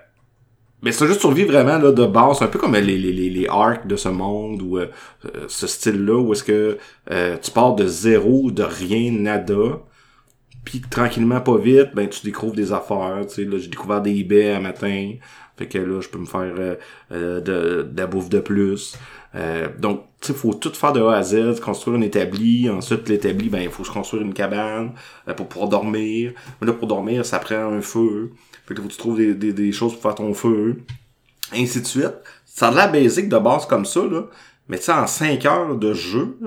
mais 0.81 0.91
c'est 0.91 1.07
de 1.07 1.13
survie 1.13 1.43
vraiment 1.43 1.77
là, 1.77 1.91
de 1.91 2.05
base, 2.05 2.41
un 2.41 2.47
peu 2.47 2.59
comme 2.59 2.75
les, 2.75 2.81
les, 2.81 3.11
les, 3.11 3.47
arcs 3.47 3.85
de 3.87 3.95
ce 3.95 4.09
monde 4.09 4.61
ou 4.61 4.77
euh, 4.77 4.87
euh, 5.25 5.45
ce 5.47 5.67
style-là, 5.67 6.17
où 6.17 6.31
est-ce 6.33 6.43
que 6.43 6.77
euh, 7.11 7.37
tu 7.37 7.51
pars 7.51 7.75
de 7.75 7.85
zéro, 7.87 8.51
de 8.51 8.63
rien, 8.63 9.11
nada, 9.11 9.81
puis 10.63 10.81
tranquillement, 10.81 11.41
pas 11.41 11.57
vite, 11.57 11.89
ben 11.95 12.07
tu 12.07 12.25
découvres 12.25 12.53
des 12.53 12.71
affaires. 12.71 13.21
Tu 13.27 13.35
sais, 13.35 13.43
là, 13.43 13.57
j'ai 13.57 13.69
découvert 13.69 14.01
des 14.01 14.23
baies 14.23 14.53
un 14.53 14.59
matin, 14.59 15.13
fait 15.57 15.67
que 15.67 15.77
là, 15.77 15.99
je 16.01 16.09
peux 16.09 16.19
me 16.19 16.25
faire 16.25 16.53
euh, 16.57 16.75
euh, 17.11 17.41
de, 17.41 17.83
de 17.83 17.97
la 17.97 18.07
bouffe 18.07 18.29
de 18.29 18.39
plus. 18.39 18.97
Euh, 19.35 19.67
donc, 19.77 20.05
tu 20.21 20.27
sais, 20.27 20.33
faut 20.33 20.53
tout 20.53 20.71
faire 20.73 20.93
de 20.93 21.01
A 21.01 21.17
à 21.17 21.23
Z, 21.23 21.59
construire 21.59 21.97
un 21.97 22.01
établi, 22.01 22.69
ensuite 22.69 23.09
l'établi, 23.09 23.49
ben 23.49 23.61
il 23.61 23.69
faut 23.69 23.83
se 23.83 23.91
construire 23.91 24.23
une 24.23 24.33
cabane 24.33 24.93
euh, 25.27 25.33
pour 25.33 25.47
pouvoir 25.47 25.69
dormir. 25.69 26.33
Mais 26.59 26.67
là, 26.67 26.73
pour 26.73 26.87
dormir, 26.87 27.25
ça 27.25 27.39
prend 27.39 27.71
un 27.73 27.81
feu. 27.81 28.31
Fait 28.69 28.75
que 28.75 28.81
faut 28.81 28.87
que 28.87 28.93
tu 28.93 28.97
trouves 28.99 29.17
des, 29.17 29.33
des, 29.33 29.51
des 29.51 29.71
choses 29.73 29.91
pour 29.93 30.01
faire 30.03 30.15
ton 30.15 30.33
feu. 30.33 30.77
Ainsi 31.53 31.81
de 31.81 31.85
suite. 31.87 32.13
Ça 32.45 32.69
a 32.69 32.71
l'air 32.71 32.91
basique 32.91 33.27
de 33.27 33.37
base 33.37 33.65
comme 33.65 33.83
ça, 33.85 34.01
là. 34.05 34.27
Mais 34.67 34.77
tu 34.77 34.83
sais, 34.85 34.91
en 34.93 35.07
5 35.07 35.43
heures 35.45 35.75
de 35.75 35.93
jeu, 35.95 36.37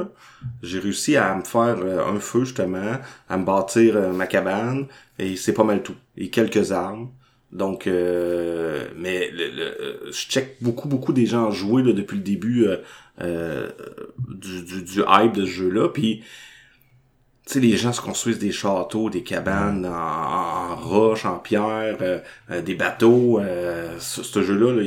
j'ai 0.62 0.78
réussi 0.78 1.16
à 1.16 1.34
me 1.34 1.42
faire 1.42 1.78
euh, 1.82 2.06
un 2.06 2.20
feu, 2.20 2.44
justement, 2.44 2.98
à 3.28 3.36
me 3.36 3.44
bâtir 3.44 3.96
euh, 3.96 4.12
ma 4.12 4.26
cabane, 4.28 4.86
et 5.18 5.34
c'est 5.34 5.52
pas 5.52 5.64
mal 5.64 5.82
tout. 5.82 5.96
Et 6.16 6.30
quelques 6.30 6.70
armes. 6.70 7.10
Donc, 7.50 7.86
euh, 7.88 8.86
mais 8.96 9.28
le, 9.32 9.48
le- 9.50 9.82
euh, 9.82 9.96
je 10.06 10.28
check 10.28 10.56
beaucoup, 10.60 10.86
beaucoup 10.88 11.12
des 11.12 11.26
gens 11.26 11.50
jouer 11.50 11.82
là, 11.82 11.92
depuis 11.92 12.16
le 12.16 12.22
début 12.22 12.66
euh, 13.20 13.68
du, 14.28 14.62
du, 14.62 14.82
du 14.82 15.00
hype 15.00 15.32
de 15.32 15.44
ce 15.44 15.50
jeu-là. 15.50 15.88
Puis, 15.88 16.22
tu 17.46 17.54
sais, 17.54 17.60
les 17.60 17.76
gens 17.76 17.92
se 17.92 18.00
construisent 18.00 18.38
des 18.38 18.52
châteaux, 18.52 19.10
des 19.10 19.22
cabanes 19.22 19.86
en, 19.86 20.76
roche, 20.76 21.24
en 21.24 21.38
pierre, 21.38 21.96
euh, 22.00 22.20
euh, 22.50 22.62
des 22.62 22.74
bateaux. 22.74 23.40
Euh, 23.40 23.98
ce, 23.98 24.42
jeu-là, 24.42 24.80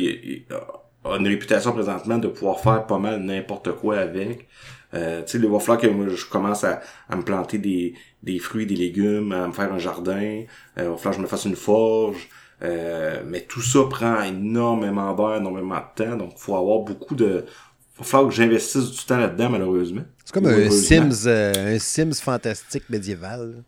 a 1.04 1.18
une 1.18 1.28
réputation 1.28 1.74
présentement 1.74 2.18
de 2.18 2.28
pouvoir 2.28 2.60
faire 2.60 2.86
pas 2.88 2.98
mal 2.98 3.22
n'importe 3.22 3.72
quoi 3.74 3.98
avec. 3.98 4.48
Euh, 4.94 5.22
tu 5.24 5.32
sais, 5.32 5.38
il 5.38 5.50
va 5.50 5.60
falloir 5.60 5.80
que 5.80 6.16
je 6.16 6.26
commence 6.26 6.64
à, 6.64 6.82
à 7.10 7.16
me 7.18 7.24
planter 7.24 7.58
des, 7.58 7.94
des 8.24 8.40
fruits, 8.40 8.66
des 8.66 8.76
légumes, 8.76 9.34
à 9.34 9.48
me 9.48 9.54
faire 9.54 9.74
un 9.74 9.80
jardin. 9.80 10.44
Il 10.78 10.84
va 10.84 10.96
falloir 10.96 11.12
que 11.12 11.18
je 11.18 11.22
me 11.22 11.28
fasse 11.28 11.46
une 11.46 11.58
forge. 11.58 12.30
Euh, 12.62 13.22
mais 13.26 13.42
tout 13.42 13.62
ça 13.62 13.80
prend 13.90 14.22
énormément 14.22 15.14
d'heures, 15.14 15.38
énormément 15.38 15.76
de 15.80 16.04
temps. 16.04 16.16
Donc, 16.16 16.38
faut 16.38 16.56
avoir 16.56 16.80
beaucoup 16.80 17.16
de 17.16 17.46
va 18.00 18.04
falloir 18.04 18.30
que 18.30 18.36
j'investisse 18.36 18.92
du 18.92 19.06
temps 19.06 19.18
là-dedans, 19.18 19.50
malheureusement. 19.50 20.04
C'est 20.24 20.34
comme 20.34 20.48
un 20.48 20.70
Sims, 20.70 21.28
euh, 21.28 21.76
un 21.76 21.80
Sims 21.80 22.16
fantastique 22.16 22.90
médiéval. 22.90 23.64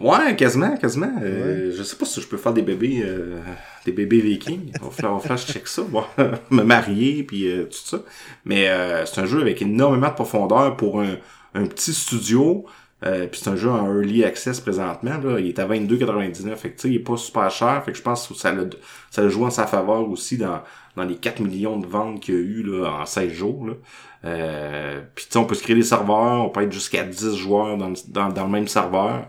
Ouais, 0.00 0.34
quasiment, 0.34 0.74
quasiment. 0.78 1.12
Euh, 1.22 1.72
je 1.76 1.82
sais 1.82 1.94
pas 1.94 2.06
si 2.06 2.22
je 2.22 2.26
peux 2.26 2.38
faire 2.38 2.54
des 2.54 2.62
bébés, 2.62 3.02
euh, 3.04 3.42
des 3.84 3.92
bébés 3.92 4.20
vikings. 4.20 4.72
On 4.80 4.86
va 4.86 4.90
falloir, 4.90 5.22
que 5.22 5.36
je 5.36 5.52
check 5.52 5.68
ça. 5.68 5.82
Bon, 5.82 6.04
me 6.50 6.62
marier, 6.62 7.22
puis 7.22 7.46
euh, 7.46 7.64
tout 7.64 7.84
ça. 7.84 7.98
Mais 8.46 8.66
c'est 9.04 9.20
un 9.20 9.26
jeu 9.26 9.42
avec 9.42 9.60
énormément 9.60 10.08
de 10.08 10.14
profondeur 10.14 10.74
pour 10.78 11.02
un, 11.02 11.16
un 11.54 11.66
petit 11.66 11.92
studio. 11.92 12.64
puis 13.02 13.40
c'est 13.42 13.50
un 13.50 13.56
jeu 13.56 13.68
en 13.68 13.94
early 13.94 14.24
access 14.24 14.58
présentement. 14.58 15.18
Là. 15.18 15.38
Il 15.38 15.48
est 15.48 15.58
à 15.58 15.68
22,99. 15.68 16.56
Fait 16.56 16.70
que 16.70 16.88
il 16.88 16.94
est 16.94 16.98
pas 17.00 17.18
super 17.18 17.50
cher. 17.50 17.82
Fait 17.84 17.92
que 17.92 17.98
je 17.98 18.02
pense 18.02 18.26
que 18.26 18.34
ça 18.34 18.52
l'a, 18.52 18.64
ça 19.10 19.28
joue 19.28 19.44
en 19.44 19.50
sa 19.50 19.66
faveur 19.66 20.08
aussi 20.08 20.38
dans, 20.38 20.62
dans 20.96 21.04
les 21.04 21.16
4 21.16 21.40
millions 21.40 21.78
de 21.78 21.86
ventes 21.86 22.20
qu'il 22.20 22.34
y 22.34 22.38
a 22.38 22.40
eu 22.40 22.62
là, 22.62 23.00
en 23.02 23.06
16 23.06 23.32
jours. 23.32 23.66
Là. 23.66 23.74
Euh, 24.24 25.00
puis 25.14 25.26
on 25.36 25.44
peut 25.44 25.54
se 25.54 25.62
créer 25.62 25.76
des 25.76 25.82
serveurs, 25.82 26.44
on 26.44 26.50
peut 26.50 26.62
être 26.62 26.72
jusqu'à 26.72 27.04
10 27.04 27.36
joueurs 27.36 27.76
dans, 27.76 27.92
dans, 28.08 28.28
dans 28.28 28.44
le 28.44 28.50
même 28.50 28.68
serveur. 28.68 29.26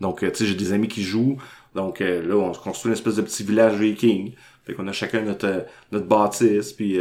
Donc, 0.00 0.22
euh, 0.22 0.30
tu 0.30 0.38
sais, 0.38 0.46
j'ai 0.46 0.54
des 0.54 0.72
amis 0.72 0.88
qui 0.88 1.02
jouent. 1.02 1.38
Donc 1.74 2.00
euh, 2.00 2.22
là, 2.26 2.36
on 2.36 2.54
se 2.54 2.60
construit 2.60 2.90
une 2.90 2.94
espèce 2.94 3.16
de 3.16 3.22
petit 3.22 3.42
village 3.42 3.74
viking. 3.74 4.32
Fait 4.64 4.74
qu'on 4.74 4.86
a 4.86 4.92
chacun 4.92 5.22
notre, 5.22 5.46
euh, 5.46 5.60
notre 5.92 6.06
bâtisse, 6.06 6.72
puis 6.72 6.98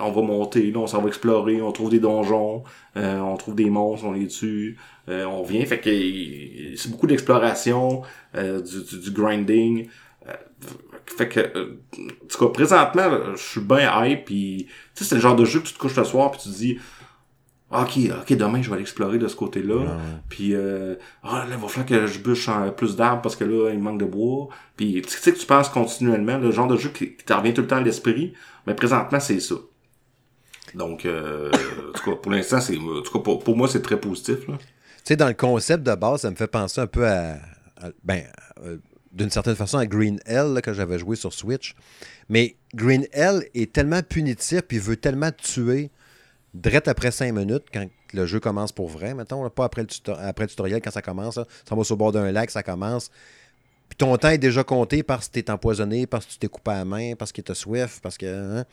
on 0.00 0.10
va 0.10 0.22
monter, 0.22 0.70
là, 0.70 0.80
on 0.80 0.86
s'en 0.86 1.00
va 1.00 1.08
explorer, 1.08 1.62
on 1.62 1.72
trouve 1.72 1.90
des 1.90 2.00
donjons, 2.00 2.64
on 2.96 3.36
trouve 3.36 3.54
des 3.54 3.70
monstres, 3.70 4.04
on 4.06 4.12
les 4.12 4.26
tue, 4.26 4.76
on 5.06 5.42
vient. 5.44 5.64
Fait 5.64 5.78
que 5.78 5.90
c'est 6.76 6.90
beaucoup 6.90 7.06
d'exploration, 7.06 8.02
du, 8.34 8.98
du, 9.00 9.10
grinding. 9.12 9.88
Fait 11.06 11.28
que, 11.28 11.40
en 11.40 12.26
tout 12.28 12.38
cas, 12.38 12.52
présentement, 12.52 13.10
je 13.34 13.42
suis 13.42 13.60
bien 13.60 14.04
hype, 14.04 14.24
puis 14.24 14.68
tu 14.94 15.04
sais, 15.04 15.10
c'est 15.10 15.14
le 15.16 15.20
genre 15.20 15.36
de 15.36 15.44
jeu 15.44 15.60
que 15.60 15.66
tu 15.66 15.74
te 15.74 15.78
couches 15.78 15.96
le 15.96 16.04
soir, 16.04 16.30
puis 16.30 16.40
tu 16.42 16.48
te 16.48 16.54
dis 16.54 16.78
OK, 17.72 17.98
OK, 18.20 18.36
demain, 18.36 18.62
je 18.62 18.68
vais 18.68 18.74
aller 18.74 18.82
explorer 18.82 19.18
de 19.18 19.28
ce 19.28 19.36
côté-là. 19.36 19.96
Puis, 20.28 20.54
euh, 20.54 20.96
ah, 21.22 21.46
là, 21.48 21.54
il 21.54 21.56
va 21.56 21.68
falloir 21.68 21.86
que 21.86 22.06
je 22.08 22.18
bûche 22.18 22.50
plus 22.76 22.96
d'arbres 22.96 23.22
parce 23.22 23.36
que 23.36 23.44
là, 23.44 23.70
il 23.70 23.78
manque 23.78 24.00
de 24.00 24.04
bois. 24.04 24.48
Puis, 24.76 25.02
tu 25.02 25.10
sais 25.10 25.32
que 25.32 25.38
tu 25.38 25.46
penses 25.46 25.68
continuellement, 25.68 26.38
le 26.38 26.50
genre 26.50 26.66
de 26.66 26.76
jeu 26.76 26.90
qui, 26.90 27.14
qui 27.14 27.32
revient 27.32 27.54
tout 27.54 27.60
le 27.60 27.68
temps 27.68 27.76
à 27.76 27.80
l'esprit, 27.80 28.34
mais 28.66 28.74
présentement, 28.74 29.20
c'est 29.20 29.38
ça. 29.38 29.54
Donc, 30.74 31.06
euh, 31.06 31.50
en 31.88 31.92
tout 31.92 32.10
cas, 32.10 32.16
pour 32.16 32.32
l'instant, 32.32 32.60
c'est, 32.60 32.76
en 32.76 33.02
tout 33.02 33.12
cas, 33.12 33.36
pour, 33.38 33.56
moi, 33.56 33.68
c'est 33.68 33.82
très 33.82 34.00
positif. 34.00 34.46
Tu 34.46 34.52
sais, 35.04 35.16
dans 35.16 35.28
le 35.28 35.34
concept 35.34 35.84
de 35.84 35.94
base, 35.94 36.22
ça 36.22 36.30
me 36.30 36.36
fait 36.36 36.48
penser 36.48 36.80
un 36.80 36.86
peu 36.88 37.06
à, 37.06 37.36
ben, 38.02 38.24
euh, 38.64 38.78
d'une 39.12 39.30
certaine 39.30 39.56
façon, 39.56 39.78
à 39.78 39.86
Green 39.86 40.20
Hell, 40.26 40.60
que 40.62 40.72
j'avais 40.72 40.98
joué 40.98 41.16
sur 41.16 41.32
Switch. 41.32 41.74
Mais 42.28 42.56
Green 42.74 43.06
Hell 43.12 43.48
est 43.54 43.72
tellement 43.72 44.02
punitif, 44.02 44.62
puis 44.62 44.78
veut 44.78 44.96
tellement 44.96 45.30
tuer 45.32 45.90
direct 46.54 46.88
après 46.88 47.10
5 47.10 47.32
minutes, 47.32 47.64
quand 47.72 47.86
le 48.12 48.26
jeu 48.26 48.40
commence 48.40 48.72
pour 48.72 48.88
vrai, 48.88 49.14
mettons, 49.14 49.48
pas 49.50 49.64
après 49.64 49.82
le, 49.82 50.46
tutoriel, 50.46 50.80
quand 50.82 50.90
ça 50.90 51.02
commence, 51.02 51.34
ça 51.34 51.74
va 51.74 51.84
sur 51.84 51.94
le 51.94 51.98
bord 51.98 52.12
d'un 52.12 52.30
lac, 52.32 52.50
ça 52.50 52.62
commence. 52.62 53.10
Puis 53.88 53.96
ton 53.96 54.16
temps 54.16 54.28
est 54.28 54.38
déjà 54.38 54.62
compté 54.64 55.02
parce 55.02 55.28
que 55.28 55.34
tu 55.34 55.38
es 55.40 55.50
empoisonné, 55.50 56.06
parce 56.06 56.26
que 56.26 56.32
tu 56.32 56.38
t'es 56.38 56.48
coupé 56.48 56.70
à 56.70 56.78
la 56.78 56.84
main, 56.84 57.14
parce 57.16 57.32
tu 57.32 57.42
as 57.46 57.54
soif, 57.54 58.00
parce 58.00 58.16
que. 58.16 58.58
Hein. 58.60 58.64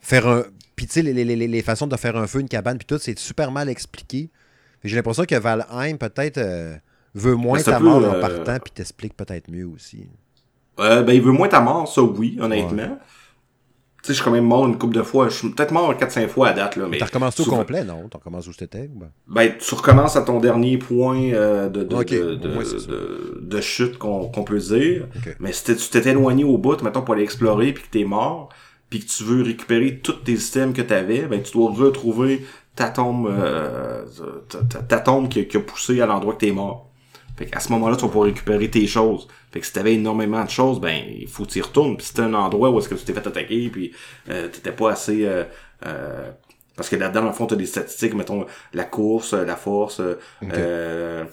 Faire 0.00 0.26
un. 0.26 0.44
Puis 0.76 0.86
tu 0.86 0.92
sais, 0.94 1.02
les, 1.02 1.62
façons 1.62 1.86
de 1.86 1.96
faire 1.96 2.16
un 2.16 2.26
feu, 2.26 2.40
une 2.40 2.48
cabane, 2.48 2.78
puis 2.78 2.86
tout, 2.86 2.98
c'est 2.98 3.18
super 3.18 3.50
mal 3.50 3.68
expliqué. 3.68 4.30
J'ai 4.82 4.96
l'impression 4.96 5.24
que 5.24 5.34
Valheim, 5.34 5.98
peut-être, 5.98 6.38
euh, 6.38 6.76
veut 7.14 7.34
moins 7.34 7.60
ta 7.60 7.80
mort 7.80 7.96
en 7.96 8.14
euh, 8.14 8.20
partant, 8.20 8.58
puis 8.62 8.72
t'explique 8.72 9.16
peut-être 9.16 9.50
mieux 9.50 9.66
aussi. 9.66 10.06
Euh, 10.78 11.02
ben, 11.02 11.12
il 11.12 11.22
veut 11.22 11.32
moins 11.32 11.48
ta 11.48 11.60
mort, 11.60 11.88
ça 11.88 12.02
oui, 12.02 12.38
honnêtement. 12.40 12.98
Tu 14.02 14.06
sais, 14.06 14.12
je 14.14 14.22
suis 14.22 14.24
quand 14.24 14.30
même 14.30 14.46
mort 14.46 14.66
une 14.66 14.78
couple 14.78 14.94
de 14.94 15.02
fois. 15.02 15.28
Je 15.28 15.34
suis 15.34 15.50
peut-être 15.50 15.72
mort 15.72 15.92
4-5 15.92 16.28
fois 16.28 16.48
à 16.48 16.52
date. 16.54 16.76
Là, 16.76 16.86
mais 16.88 16.96
t'as 16.96 17.04
recommencé 17.04 17.42
au 17.42 17.50
complet, 17.50 17.84
non? 17.84 18.08
T'as 18.10 18.16
recommencé 18.16 18.48
où 18.48 18.52
c'était? 18.54 18.88
Ben? 18.88 19.10
ben, 19.28 19.52
tu 19.58 19.74
recommences 19.74 20.16
à 20.16 20.22
ton 20.22 20.40
dernier 20.40 20.78
point 20.78 21.20
euh, 21.34 21.68
de, 21.68 21.82
de, 21.82 21.96
de, 21.96 22.34
de, 22.36 23.40
de, 23.42 23.60
chute 23.60 23.98
qu'on 23.98 24.30
peut 24.30 24.58
dire. 24.58 25.06
Mais 25.38 25.52
si 25.52 25.76
tu 25.76 25.90
t'es 25.90 26.08
éloigné 26.08 26.44
au 26.44 26.56
bout, 26.56 26.82
mettons, 26.82 27.02
pour 27.02 27.14
aller 27.14 27.24
explorer, 27.24 27.74
puis 27.74 27.84
que 27.84 27.90
t'es 27.90 28.04
mort, 28.04 28.48
puis 28.88 29.00
que 29.00 29.06
tu 29.06 29.22
veux 29.22 29.42
récupérer 29.42 29.98
tous 29.98 30.12
tes 30.12 30.36
systèmes 30.36 30.72
que 30.72 30.82
t'avais, 30.82 31.26
ben 31.26 31.42
tu 31.42 31.52
dois 31.52 31.70
retrouver 31.70 32.46
ta 32.74 32.88
tombe, 32.88 33.28
euh, 33.28 34.04
ta, 34.88 34.98
tombe 35.00 35.28
qui, 35.28 35.46
qui, 35.46 35.56
a 35.58 35.60
poussé 35.60 36.00
à 36.00 36.06
l'endroit 36.06 36.34
que 36.34 36.38
t'es 36.38 36.52
mort. 36.52 36.89
Fait 37.40 37.56
à 37.56 37.60
ce 37.60 37.72
moment-là, 37.72 37.96
tu 37.96 38.02
vas 38.02 38.08
pouvoir 38.08 38.26
récupérer 38.26 38.68
tes 38.68 38.86
choses. 38.86 39.26
Fait 39.50 39.60
que 39.60 39.66
si 39.66 39.72
t'avais 39.72 39.94
énormément 39.94 40.44
de 40.44 40.50
choses, 40.50 40.78
ben 40.78 41.02
il 41.08 41.26
faut 41.26 41.46
t'y 41.46 41.62
retourner. 41.62 41.96
Puis 41.96 42.04
si 42.04 42.10
c'était 42.10 42.22
un 42.22 42.34
endroit 42.34 42.70
où 42.70 42.78
est-ce 42.78 42.88
que 42.88 42.94
tu 42.94 43.04
t'es 43.04 43.14
fait 43.14 43.26
attaquer, 43.26 43.70
puis 43.70 43.92
euh, 44.28 44.48
t'étais 44.48 44.72
pas 44.72 44.90
assez 44.90 45.24
euh, 45.24 45.44
euh, 45.86 46.30
parce 46.76 46.90
que 46.90 46.96
là-dedans, 46.96 47.22
dans 47.22 47.28
le 47.28 47.32
fond, 47.32 47.46
t'as 47.46 47.56
des 47.56 47.66
statistiques, 47.66 48.14
mettons, 48.14 48.44
la 48.74 48.84
course, 48.84 49.32
la 49.32 49.56
force, 49.56 50.02
euh, 50.52 51.24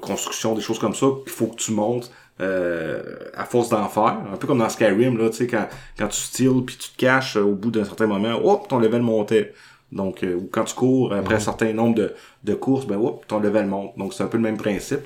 construction, 0.00 0.54
des 0.54 0.60
choses 0.60 0.78
comme 0.78 0.94
ça, 0.94 1.06
qu'il 1.24 1.32
faut 1.32 1.46
que 1.46 1.56
tu 1.56 1.72
montes 1.72 2.12
à 2.38 3.44
force 3.44 3.70
d'en 3.70 3.88
faire. 3.88 4.18
Un 4.32 4.36
peu 4.36 4.46
comme 4.46 4.58
dans 4.58 4.68
Skyrim, 4.68 5.16
là, 5.18 5.30
tu 5.30 5.36
sais, 5.36 5.46
quand, 5.46 5.66
quand 5.98 6.08
tu 6.08 6.20
steals 6.20 6.62
puis 6.64 6.76
tu 6.76 6.90
te 6.90 6.96
caches 6.96 7.36
au 7.36 7.52
bout 7.52 7.70
d'un 7.70 7.84
certain 7.84 8.06
moment, 8.06 8.38
hop, 8.44 8.68
ton 8.68 8.78
level 8.78 9.02
montait. 9.02 9.54
Donc, 9.90 10.22
euh, 10.22 10.34
ou 10.34 10.48
quand 10.50 10.64
tu 10.64 10.74
cours, 10.74 11.12
après 11.14 11.34
un 11.36 11.40
certain 11.40 11.72
nombre 11.72 11.94
de, 11.94 12.14
de 12.44 12.54
courses, 12.54 12.86
ben, 12.86 12.96
whoop, 12.96 13.26
ton 13.26 13.40
level 13.40 13.66
monte. 13.66 13.96
Donc, 13.96 14.12
c'est 14.12 14.22
un 14.22 14.26
peu 14.26 14.36
le 14.36 14.42
même 14.42 14.58
principe. 14.58 15.00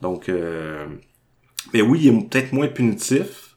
Donc, 0.00 0.28
euh, 0.28 0.86
mais 1.72 1.82
oui, 1.82 2.00
il 2.02 2.08
est 2.08 2.28
peut-être 2.28 2.52
moins 2.52 2.68
punitif, 2.68 3.56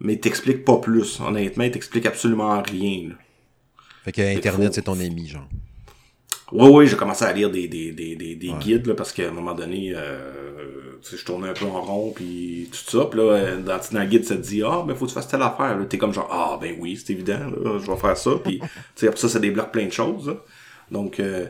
mais 0.00 0.14
il 0.14 0.20
t'explique 0.20 0.64
pas 0.64 0.78
plus. 0.78 1.20
Honnêtement, 1.20 1.64
il 1.64 1.70
t'explique 1.70 2.06
absolument 2.06 2.62
rien. 2.62 3.10
Fait 4.04 4.12
que 4.12 4.36
Internet, 4.36 4.74
c'est 4.74 4.82
ton 4.82 4.98
ami, 4.98 5.28
genre. 5.28 5.48
Oui, 6.52 6.68
oui, 6.70 6.86
j'ai 6.86 6.96
commencé 6.96 7.24
à 7.24 7.32
lire 7.32 7.50
des, 7.50 7.68
des, 7.68 7.92
des, 7.92 8.16
des, 8.16 8.52
guides, 8.60 8.86
là, 8.86 8.94
parce 8.94 9.12
qu'à 9.12 9.28
un 9.28 9.32
moment 9.32 9.54
donné, 9.54 9.92
euh, 9.94 10.98
je 11.02 11.24
tournais 11.24 11.48
un 11.48 11.52
peu 11.52 11.66
en 11.66 11.82
rond, 11.82 12.12
puis 12.14 12.70
tout 12.70 12.90
ça. 12.90 13.04
Puis 13.04 13.18
là, 13.20 13.24
euh, 13.24 13.60
dans, 13.60 13.78
dans 13.92 14.00
le 14.00 14.06
guide, 14.06 14.24
ça 14.24 14.36
te 14.36 14.40
dit 14.40 14.62
«Ah, 14.64 14.82
ben 14.86 14.94
faut 14.94 15.04
que 15.04 15.10
tu 15.10 15.14
fasses 15.14 15.28
telle 15.28 15.42
affaire.» 15.42 15.78
T'es 15.88 15.98
comme 15.98 16.14
genre 16.14 16.28
«Ah, 16.32 16.58
ben 16.60 16.74
oui, 16.78 16.96
c'est 16.96 17.12
évident, 17.12 17.38
là, 17.38 17.78
je 17.78 17.90
vais 17.90 17.96
faire 17.98 18.16
ça.» 18.16 18.30
Puis 18.44 18.60
après 19.02 19.20
ça, 19.20 19.28
ça 19.28 19.38
débloque 19.38 19.72
plein 19.72 19.86
de 19.86 19.92
choses. 19.92 20.34
Donc, 20.90 21.20
euh, 21.20 21.46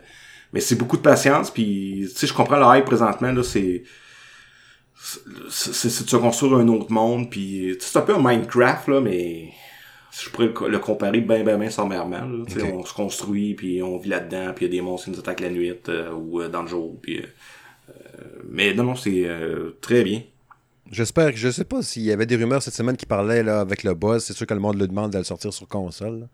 mais 0.52 0.60
c'est 0.60 0.76
beaucoup 0.76 0.96
de 0.96 1.02
patience, 1.02 1.50
puis 1.50 2.06
tu 2.08 2.16
sais, 2.16 2.26
je 2.26 2.34
comprends 2.34 2.56
le 2.56 2.78
hype 2.78 2.86
présentement, 2.86 3.32
là, 3.32 3.42
c'est 3.42 3.84
c'est 5.48 6.04
de 6.04 6.10
se 6.10 6.16
construire 6.16 6.58
un 6.58 6.68
autre 6.68 6.90
monde, 6.90 7.30
puis 7.30 7.76
c'est 7.78 7.98
un 7.98 8.02
peu 8.02 8.14
un 8.16 8.18
Minecraft, 8.22 8.88
là, 8.88 9.00
mais 9.00 9.52
je 10.10 10.30
pourrais 10.30 10.52
le, 10.68 10.78
comparer 10.78 11.20
bien, 11.20 11.42
bien, 11.42 11.58
bien 11.58 11.70
sommairement. 11.70 12.20
Là. 12.20 12.44
On 12.72 12.84
se 12.84 12.94
construit, 12.94 13.54
puis 13.54 13.82
on 13.82 13.98
vit 13.98 14.08
là-dedans, 14.08 14.52
puis 14.54 14.66
il 14.66 14.72
y 14.72 14.76
a 14.76 14.80
des 14.80 14.82
monstres 14.82 15.06
qui 15.06 15.10
nous 15.12 15.18
attaquent 15.18 15.40
la 15.40 15.50
nuit 15.50 15.74
euh, 15.88 16.12
ou 16.12 16.40
euh, 16.40 16.48
dans 16.48 16.62
le 16.62 16.68
jour. 16.68 16.96
Puis, 17.00 17.18
euh, 17.18 17.92
mais 18.48 18.74
non, 18.74 18.84
non, 18.84 18.94
c'est 18.94 19.28
très 19.80 20.02
bien. 20.02 20.22
J'espère, 20.90 21.32
je 21.34 21.50
sais 21.50 21.64
pas 21.64 21.82
s'il 21.82 22.02
y 22.02 22.12
avait 22.12 22.24
des 22.24 22.36
rumeurs 22.36 22.62
cette 22.62 22.74
semaine 22.74 22.96
qui 22.96 23.04
parlaient 23.04 23.42
là, 23.42 23.60
avec 23.60 23.82
le 23.82 23.92
boss. 23.92 24.24
C'est 24.24 24.32
sûr 24.32 24.46
que 24.46 24.54
le 24.54 24.60
monde 24.60 24.78
le 24.78 24.86
demande 24.86 25.12
de 25.12 25.18
le 25.18 25.24
sortir 25.24 25.52
sur 25.52 25.68
console. 25.68 26.28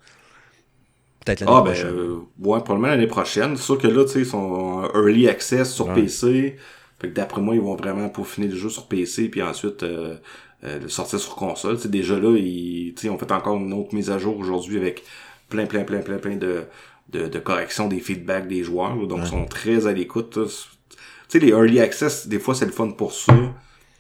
Peut-être 1.25 1.41
l'année 1.41 1.53
ah, 1.53 1.63
ben, 1.63 1.73
prochaine. 1.73 1.91
Ben, 1.91 2.49
ouais, 2.49 2.61
probablement 2.61 2.89
l'année 2.89 3.07
prochaine. 3.09 3.57
C'est 3.57 3.65
sûr 3.65 3.79
que 3.79 3.89
là, 3.89 4.05
tu 4.05 4.13
sais, 4.13 4.19
ils 4.21 4.27
sont 4.27 4.89
early 4.95 5.29
access 5.29 5.73
sur 5.73 5.93
PC. 5.93 6.57
Fait 7.01 7.09
que 7.09 7.15
d'après 7.15 7.41
moi, 7.41 7.55
ils 7.55 7.61
vont 7.61 7.75
vraiment 7.75 8.09
peaufiner 8.09 8.47
le 8.47 8.57
jeu 8.57 8.69
sur 8.69 8.87
PC, 8.87 9.29
puis 9.29 9.43
ensuite 9.43 9.83
euh, 9.83 10.17
de 10.65 10.89
sortir 10.89 11.21
sur 11.21 11.35
console. 11.35 11.79
c'est 11.79 11.91
déjà 11.91 12.19
là, 12.19 12.37
ils, 12.37 12.95
on 13.11 13.19
fait 13.19 13.33
encore 13.33 13.57
une 13.57 13.73
autre 13.73 13.95
mise 13.95 14.11
à 14.11 14.19
jour 14.19 14.39
aujourd'hui 14.39 14.79
avec 14.79 15.05
plein, 15.49 15.67
plein, 15.67 15.85
plein, 15.85 16.01
plein, 16.01 16.19
plein 16.19 16.37
de, 16.37 16.65
de, 17.11 17.27
de 17.29 17.39
corrections 17.39 17.89
des 17.89 18.01
feedbacks 18.01 18.49
des 18.49 18.65
joueurs. 18.65 18.97
donc, 19.07 19.21
ils 19.25 19.29
sont 19.29 19.45
très 19.45 19.87
à 19.87 19.93
l'écoute. 19.93 20.39
Tu 20.47 20.51
sais, 21.29 21.39
les 21.39 21.49
early 21.49 21.81
access, 21.81 22.27
des 22.29 22.39
fois, 22.39 22.55
c'est 22.55 22.67
le 22.67 22.73
fun 22.73 22.91
pour 22.91 23.13
ça. 23.13 23.35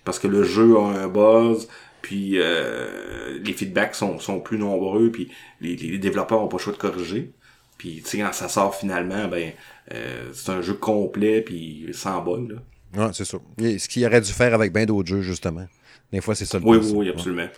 Parce 0.04 0.18
que 0.18 0.26
le 0.26 0.44
jeu 0.44 0.76
a 0.76 0.82
un 0.82 1.08
buzz, 1.08 1.68
puis 2.02 2.34
euh, 2.34 3.38
les 3.42 3.52
feedbacks 3.54 3.94
sont, 3.94 4.18
sont 4.18 4.40
plus 4.40 4.58
nombreux, 4.58 5.10
puis 5.10 5.30
les, 5.60 5.76
les 5.76 5.98
développeurs 5.98 6.42
ont 6.42 6.48
pas 6.48 6.58
le 6.58 6.62
choix 6.62 6.72
de 6.72 6.78
corriger. 6.78 7.32
Puis, 7.78 8.02
tu 8.02 8.10
sais, 8.10 8.18
quand 8.18 8.32
ça 8.32 8.48
sort 8.48 8.74
finalement, 8.74 9.28
ben, 9.28 9.52
euh, 9.92 10.30
c'est 10.32 10.50
un 10.50 10.62
jeu 10.62 10.74
complet, 10.74 11.40
puis 11.40 11.88
sans 11.92 12.22
bug, 12.22 12.50
là. 12.50 12.56
Ouais, 12.96 13.10
c'est 13.12 13.24
ça. 13.24 13.38
ce 13.58 13.88
qu'il 13.88 14.06
aurait 14.06 14.20
dû 14.20 14.30
faire 14.30 14.54
avec 14.54 14.72
bien 14.72 14.86
d'autres 14.86 15.08
jeux, 15.08 15.22
justement. 15.22 15.66
Des 16.12 16.20
fois, 16.20 16.34
c'est 16.34 16.44
ça 16.44 16.58
le 16.58 16.64
Oui, 16.64 16.78
oui, 16.78 16.92
oui, 16.94 17.08
absolument. 17.08 17.48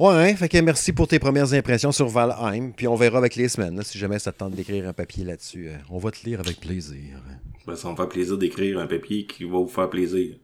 Ouais, 0.00 0.12
hein, 0.12 0.34
fait 0.34 0.48
que 0.48 0.58
merci 0.58 0.92
pour 0.92 1.06
tes 1.06 1.20
premières 1.20 1.52
impressions 1.52 1.92
sur 1.92 2.08
Valheim. 2.08 2.72
Puis 2.76 2.88
on 2.88 2.96
verra 2.96 3.18
avec 3.18 3.36
les 3.36 3.48
semaines, 3.48 3.80
si 3.82 3.96
jamais 3.96 4.18
ça 4.18 4.32
te 4.32 4.38
tente 4.38 4.54
d'écrire 4.54 4.88
un 4.88 4.92
papier 4.92 5.24
là-dessus. 5.24 5.68
Euh, 5.68 5.76
on 5.88 5.98
va 5.98 6.10
te 6.10 6.24
lire 6.24 6.40
avec 6.40 6.58
plaisir. 6.58 7.20
Ben, 7.64 7.76
ça 7.76 7.90
me 7.90 7.96
fait 7.96 8.08
plaisir 8.08 8.36
d'écrire 8.36 8.80
un 8.80 8.86
papier 8.86 9.24
qui 9.24 9.44
va 9.44 9.58
vous 9.58 9.68
faire 9.68 9.88
plaisir. 9.88 10.34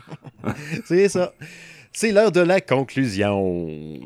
c'est 0.86 1.10
ça. 1.10 1.34
C'est 1.92 2.10
l'heure 2.10 2.32
de 2.32 2.40
la 2.40 2.62
conclusion. 2.62 4.00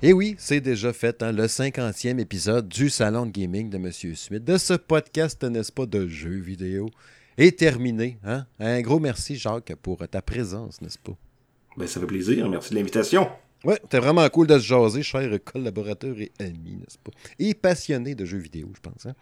Et 0.00 0.12
oui, 0.12 0.36
c'est 0.38 0.60
déjà 0.60 0.92
fait, 0.92 1.24
hein, 1.24 1.32
le 1.32 1.46
50e 1.46 2.20
épisode 2.20 2.68
du 2.68 2.88
Salon 2.88 3.26
de 3.26 3.32
Gaming 3.32 3.68
de 3.68 3.78
Monsieur 3.78 4.14
Smith, 4.14 4.44
de 4.44 4.56
ce 4.56 4.74
podcast, 4.74 5.42
n'est-ce 5.42 5.72
pas, 5.72 5.86
de 5.86 6.06
jeux 6.06 6.38
vidéo, 6.38 6.88
est 7.36 7.58
terminé. 7.58 8.16
Hein? 8.24 8.46
Un 8.60 8.80
gros 8.80 9.00
merci, 9.00 9.34
Jacques, 9.34 9.74
pour 9.82 10.06
ta 10.06 10.22
présence, 10.22 10.80
n'est-ce 10.80 11.00
pas? 11.00 11.16
Ben, 11.76 11.88
ça 11.88 11.98
fait 11.98 12.06
plaisir. 12.06 12.48
Merci 12.48 12.70
de 12.70 12.76
l'invitation. 12.76 13.28
Ouais, 13.64 13.76
c'était 13.82 13.98
vraiment 13.98 14.28
cool 14.28 14.46
de 14.46 14.56
se 14.60 14.64
jaser, 14.64 15.02
cher 15.02 15.36
collaborateur 15.44 16.14
et 16.20 16.30
ami, 16.38 16.76
n'est-ce 16.76 16.98
pas? 16.98 17.10
Et 17.40 17.54
passionné 17.54 18.14
de 18.14 18.24
jeux 18.24 18.38
vidéo, 18.38 18.70
je 18.76 18.80
pense. 18.80 19.04
Hein? 19.04 19.16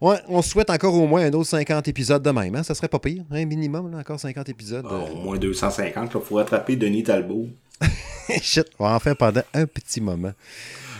Ouais, 0.00 0.18
on 0.28 0.40
souhaite 0.40 0.70
encore 0.70 0.94
au 0.94 1.08
moins 1.08 1.22
un 1.22 1.32
autre 1.32 1.48
50 1.48 1.88
épisodes 1.88 2.22
de 2.22 2.30
même. 2.30 2.54
Hein? 2.54 2.62
Ça 2.62 2.76
serait 2.76 2.86
pas 2.86 3.00
pire, 3.00 3.24
un 3.32 3.38
hein? 3.38 3.44
minimum, 3.44 3.90
là, 3.90 3.98
encore 3.98 4.20
50 4.20 4.48
épisodes. 4.50 4.86
Ah, 4.88 5.10
au 5.12 5.16
moins 5.16 5.36
250, 5.36 6.12
il 6.14 6.20
faut 6.20 6.36
rattraper 6.36 6.76
Denis 6.76 7.02
Talbot. 7.02 7.48
Shit, 8.42 8.66
on 8.78 8.84
va 8.84 8.94
en 8.94 8.98
faire 8.98 9.16
pendant 9.16 9.42
un 9.54 9.66
petit 9.66 10.00
moment. 10.00 10.32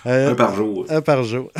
Euh, 0.06 0.30
un 0.30 0.34
par 0.34 0.54
jour. 0.54 0.86
Un 0.88 1.00
par 1.00 1.22
jour. 1.24 1.50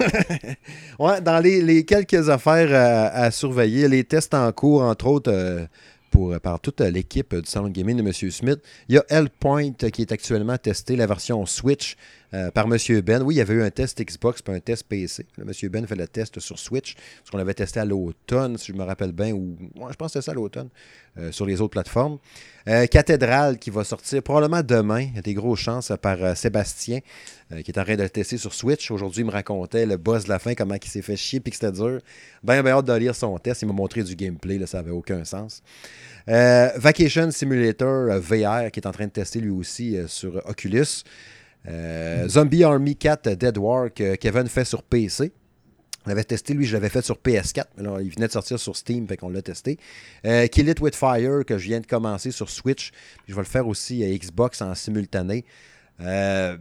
ouais, 0.98 1.20
dans 1.20 1.38
les, 1.42 1.84
quelques 1.84 2.28
affaires 2.28 3.12
à, 3.14 3.30
surveiller, 3.30 3.88
les 3.88 4.04
tests 4.04 4.34
en 4.34 4.50
cours, 4.52 4.82
entre 4.82 5.06
autres, 5.06 5.32
euh, 5.32 5.66
pour, 6.10 6.38
par 6.40 6.60
toute 6.60 6.80
l'équipe 6.80 7.34
du 7.34 7.48
Salon 7.48 7.68
Gaming 7.68 7.96
de 7.96 8.02
M. 8.02 8.30
Smith, 8.30 8.60
il 8.88 8.96
y 8.96 8.98
a 8.98 9.04
L-Point 9.08 9.72
qui 9.92 10.02
est 10.02 10.12
actuellement 10.12 10.58
testé, 10.58 10.96
la 10.96 11.06
version 11.06 11.44
Switch. 11.46 11.96
Euh, 12.34 12.50
par 12.50 12.64
M. 12.64 13.00
Ben. 13.02 13.22
Oui, 13.22 13.34
il 13.34 13.38
y 13.38 13.40
avait 13.40 13.54
eu 13.54 13.62
un 13.62 13.70
test 13.70 14.02
Xbox 14.02 14.40
puis 14.40 14.54
un 14.54 14.60
test 14.60 14.84
PC. 14.84 15.26
M. 15.38 15.52
Ben 15.70 15.86
fait 15.86 15.94
le 15.94 16.08
test 16.08 16.40
sur 16.40 16.58
Switch, 16.58 16.96
ce 17.24 17.30
qu'on 17.30 17.38
avait 17.38 17.54
testé 17.54 17.80
à 17.80 17.84
l'automne, 17.84 18.56
si 18.56 18.72
je 18.72 18.76
me 18.76 18.84
rappelle 18.84 19.12
bien, 19.12 19.32
ou 19.32 19.56
je 19.90 19.94
pense 19.96 20.12
que 20.12 20.20
c'était 20.20 20.24
ça 20.24 20.32
à 20.32 20.34
l'automne, 20.34 20.68
euh, 21.18 21.30
sur 21.30 21.44
les 21.44 21.60
autres 21.60 21.72
plateformes. 21.72 22.18
Euh, 22.68 22.86
Cathédrale 22.86 23.58
qui 23.58 23.68
va 23.68 23.84
sortir 23.84 24.22
probablement 24.22 24.62
demain. 24.62 25.00
Il 25.00 25.16
y 25.16 25.18
a 25.18 25.22
des 25.22 25.34
grosses 25.34 25.60
chances 25.60 25.92
par 26.00 26.36
Sébastien, 26.36 27.00
qui 27.64 27.70
est 27.70 27.78
en 27.78 27.84
train 27.84 27.96
de 27.96 28.02
le 28.02 28.08
tester 28.08 28.38
sur 28.38 28.54
Switch. 28.54 28.90
Aujourd'hui, 28.90 29.20
il 29.22 29.26
me 29.26 29.30
racontait 29.30 29.84
le 29.84 29.98
boss 29.98 30.24
de 30.24 30.30
la 30.30 30.38
fin, 30.38 30.54
comment 30.54 30.76
il 30.82 30.88
s'est 30.88 31.02
fait 31.02 31.16
chier 31.16 31.40
puis 31.40 31.50
que 31.50 31.58
c'était 31.58 31.72
dur. 31.72 32.00
Ben, 32.42 32.62
ben 32.62 32.70
hâte 32.70 32.86
de 32.86 32.94
lire 32.94 33.14
son 33.14 33.36
test. 33.38 33.60
Il 33.60 33.66
m'a 33.66 33.74
montré 33.74 34.02
du 34.02 34.16
gameplay, 34.16 34.64
ça 34.64 34.78
n'avait 34.78 34.90
aucun 34.90 35.22
sens. 35.24 35.62
Vacation 36.26 37.30
Simulator 37.30 38.18
VR 38.20 38.70
qui 38.70 38.80
est 38.80 38.86
en 38.86 38.92
train 38.92 39.06
de 39.06 39.10
tester 39.10 39.40
lui 39.40 39.50
aussi 39.50 39.98
sur 40.06 40.40
Oculus. 40.48 41.04
Euh, 41.68 42.28
Zombie 42.28 42.64
Army 42.64 42.96
4 42.96 43.30
Dead 43.30 43.58
War 43.58 43.92
que 43.92 44.16
Kevin 44.16 44.48
fait 44.48 44.64
sur 44.64 44.82
PC. 44.82 45.32
On 46.04 46.08
l'avait 46.08 46.24
testé, 46.24 46.52
lui, 46.54 46.66
je 46.66 46.72
l'avais 46.72 46.88
fait 46.88 47.04
sur 47.04 47.16
PS4, 47.16 47.64
mais 47.76 47.84
là, 47.84 47.98
il 48.00 48.10
venait 48.10 48.26
de 48.26 48.32
sortir 48.32 48.58
sur 48.58 48.76
Steam, 48.76 49.06
fait 49.06 49.16
qu'on 49.16 49.28
l'a 49.28 49.40
testé. 49.40 49.78
Euh, 50.26 50.48
Kill 50.48 50.68
It 50.68 50.80
With 50.80 50.96
Fire, 50.96 51.44
que 51.46 51.58
je 51.58 51.66
viens 51.68 51.78
de 51.78 51.86
commencer 51.86 52.32
sur 52.32 52.50
Switch. 52.50 52.90
je 53.28 53.34
vais 53.34 53.40
le 53.40 53.46
faire 53.46 53.68
aussi 53.68 54.02
à 54.02 54.08
Xbox 54.08 54.62
en 54.62 54.74
simultané. 54.74 55.44
Euh, 56.00 56.56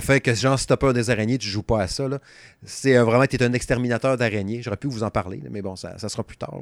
fait 0.00 0.20
que 0.20 0.32
genre, 0.34 0.58
si 0.58 0.66
t'as 0.66 0.76
peur 0.76 0.92
des 0.92 1.10
araignées, 1.10 1.38
tu 1.38 1.48
joues 1.48 1.62
pas 1.62 1.82
à 1.82 1.88
ça. 1.88 2.08
C'est 2.64 2.96
vraiment, 2.98 3.26
tu 3.26 3.36
es 3.36 3.42
un 3.42 3.52
exterminateur 3.52 4.16
d'araignées. 4.16 4.62
J'aurais 4.62 4.76
pu 4.76 4.86
vous 4.86 5.02
en 5.02 5.10
parler, 5.10 5.42
mais 5.50 5.62
bon, 5.62 5.74
ça, 5.74 5.98
sera 5.98 6.22
plus 6.22 6.36
tard. 6.36 6.60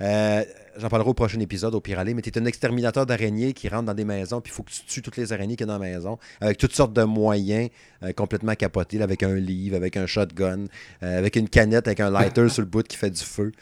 Euh, 0.00 0.44
j'en 0.76 0.88
parlerai 0.88 1.10
au 1.10 1.14
prochain 1.14 1.38
épisode, 1.38 1.74
au 1.74 1.80
pire 1.80 1.98
aller. 2.00 2.14
Mais 2.14 2.22
tu 2.22 2.30
es 2.30 2.38
un 2.38 2.44
exterminateur 2.46 3.06
d'araignées 3.06 3.52
qui 3.52 3.68
rentre 3.68 3.84
dans 3.84 3.94
des 3.94 4.04
maisons, 4.04 4.40
puis 4.40 4.52
il 4.52 4.54
faut 4.56 4.64
que 4.64 4.72
tu 4.72 4.82
tues 4.86 5.02
toutes 5.02 5.16
les 5.16 5.32
araignées 5.32 5.56
qu'il 5.56 5.66
y 5.66 5.70
a 5.70 5.72
dans 5.72 5.80
la 5.80 5.90
maison, 5.90 6.18
avec 6.40 6.58
toutes 6.58 6.74
sortes 6.74 6.92
de 6.92 7.04
moyens 7.04 7.70
euh, 8.02 8.12
complètement 8.12 8.54
capotés, 8.54 9.00
avec 9.00 9.22
un 9.22 9.34
livre, 9.34 9.76
avec 9.76 9.96
un 9.96 10.06
shotgun, 10.06 10.66
euh, 11.02 11.18
avec 11.18 11.36
une 11.36 11.48
canette, 11.48 11.86
avec 11.86 12.00
un 12.00 12.10
lighter 12.10 12.48
sur 12.48 12.62
le 12.62 12.68
bout 12.68 12.86
qui 12.86 12.96
fait 12.96 13.10
du 13.10 13.22
feu. 13.22 13.52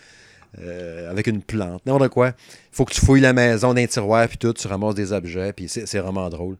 avec 1.10 1.26
une 1.26 1.42
plante, 1.42 1.84
n'importe 1.86 2.10
quoi. 2.10 2.28
Il 2.28 2.76
faut 2.76 2.84
que 2.84 2.92
tu 2.92 3.00
fouilles 3.00 3.22
la 3.22 3.32
maison 3.32 3.74
d'un 3.74 3.86
tiroir, 3.86 4.28
puis 4.28 4.38
tout, 4.38 4.52
tu 4.52 4.66
ramasses 4.68 4.94
des 4.94 5.12
objets, 5.12 5.52
puis 5.52 5.68
c'est 5.68 5.98
vraiment 5.98 6.28
drôle. 6.28 6.56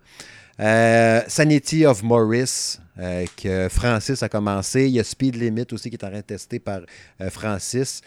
Euh, 0.60 1.22
Sanity 1.28 1.86
of 1.86 2.02
Morris, 2.02 2.78
euh, 2.98 3.24
que 3.36 3.68
Francis 3.70 4.22
a 4.22 4.28
commencé. 4.28 4.86
Il 4.86 4.92
y 4.92 5.00
a 5.00 5.04
Speed 5.04 5.36
Limit 5.36 5.66
aussi 5.72 5.88
qui 5.88 5.96
est 5.96 6.04
en 6.04 6.10
train 6.10 6.18
de 6.18 6.22
tester 6.22 6.58
par 6.58 6.80
euh, 7.20 7.30
Francis. 7.30 8.02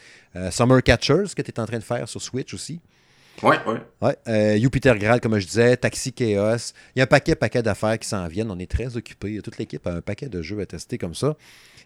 Summer 0.51 0.83
Catchers 0.83 1.33
que 1.33 1.41
tu 1.41 1.49
es 1.49 1.59
en 1.61 1.65
train 1.65 1.79
de 1.79 1.83
faire 1.83 2.09
sur 2.09 2.21
Switch 2.21 2.53
aussi. 2.53 2.81
Oui, 3.41 3.55
oui. 3.65 3.75
Ouais, 4.01 4.59
Jupiter 4.59 4.97
Graal, 4.97 5.21
comme 5.21 5.39
je 5.39 5.47
disais, 5.47 5.77
Taxi 5.77 6.11
Chaos. 6.11 6.73
Il 6.93 6.99
y 6.99 7.01
a 7.01 7.03
un 7.03 7.07
paquet, 7.07 7.35
paquet 7.35 7.63
d'affaires 7.63 7.97
qui 7.97 8.07
s'en 8.07 8.27
viennent. 8.27 8.51
On 8.51 8.59
est 8.59 8.69
très 8.69 8.97
occupés. 8.97 9.39
Toute 9.41 9.57
l'équipe 9.57 9.87
a 9.87 9.93
un 9.93 10.01
paquet 10.01 10.27
de 10.27 10.41
jeux 10.41 10.59
à 10.59 10.65
tester 10.65 10.97
comme 10.97 11.15
ça. 11.15 11.37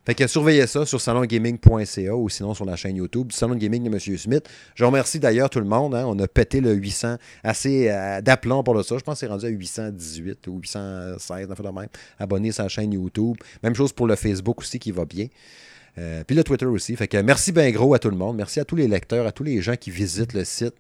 Fait 0.06 0.16
que 0.16 0.26
surveillez 0.28 0.66
ça 0.66 0.86
sur 0.86 1.00
salongaming.ca 1.00 2.16
ou 2.16 2.30
sinon 2.30 2.54
sur 2.54 2.66
la 2.66 2.76
chaîne 2.76 2.96
YouTube 2.96 3.28
du 3.28 3.36
Salon 3.36 3.56
Gaming 3.56 3.84
de 3.84 3.90
M. 3.90 4.18
Smith. 4.18 4.50
Je 4.76 4.84
remercie 4.86 5.20
d'ailleurs 5.20 5.50
tout 5.50 5.60
le 5.60 5.66
monde. 5.66 5.94
Hein. 5.94 6.06
On 6.08 6.18
a 6.20 6.28
pété 6.28 6.62
le 6.62 6.74
800 6.74 7.18
assez 7.44 7.90
euh, 7.90 8.22
d'aplomb 8.22 8.64
pour 8.64 8.74
le 8.74 8.84
ça. 8.84 8.98
Je 8.98 9.04
pense 9.04 9.16
que 9.16 9.20
c'est 9.20 9.28
rendu 9.28 9.46
à 9.46 9.50
818 9.50 10.48
ou 10.48 10.60
816, 10.60 11.48
de 11.48 11.54
même. 11.64 11.88
Abonnez 12.18 12.52
la 12.58 12.68
chaîne 12.68 12.94
YouTube. 12.94 13.38
Même 13.62 13.76
chose 13.76 13.94
pour 13.94 14.08
le 14.08 14.16
Facebook 14.16 14.60
aussi 14.62 14.80
qui 14.80 14.92
va 14.92 15.06
bien. 15.06 15.28
Euh, 15.98 16.24
puis 16.26 16.36
le 16.36 16.44
Twitter 16.44 16.66
aussi. 16.66 16.96
Fait 16.96 17.08
que 17.08 17.18
merci 17.18 17.52
bien 17.52 17.70
gros 17.72 17.94
à 17.94 18.00
tout 18.00 18.10
le 18.10 18.18
monde. 18.18 18.38
Merci 18.38 18.60
à 18.60 18.66
tous 18.66 18.76
les 18.76 18.88
lecteurs, 18.88 19.28
à 19.28 19.32
tous 19.32 19.44
les 19.44 19.62
gens 19.62 19.76
qui 19.76 19.92
visitent 19.92 20.34
le 20.34 20.46
site. 20.46 20.76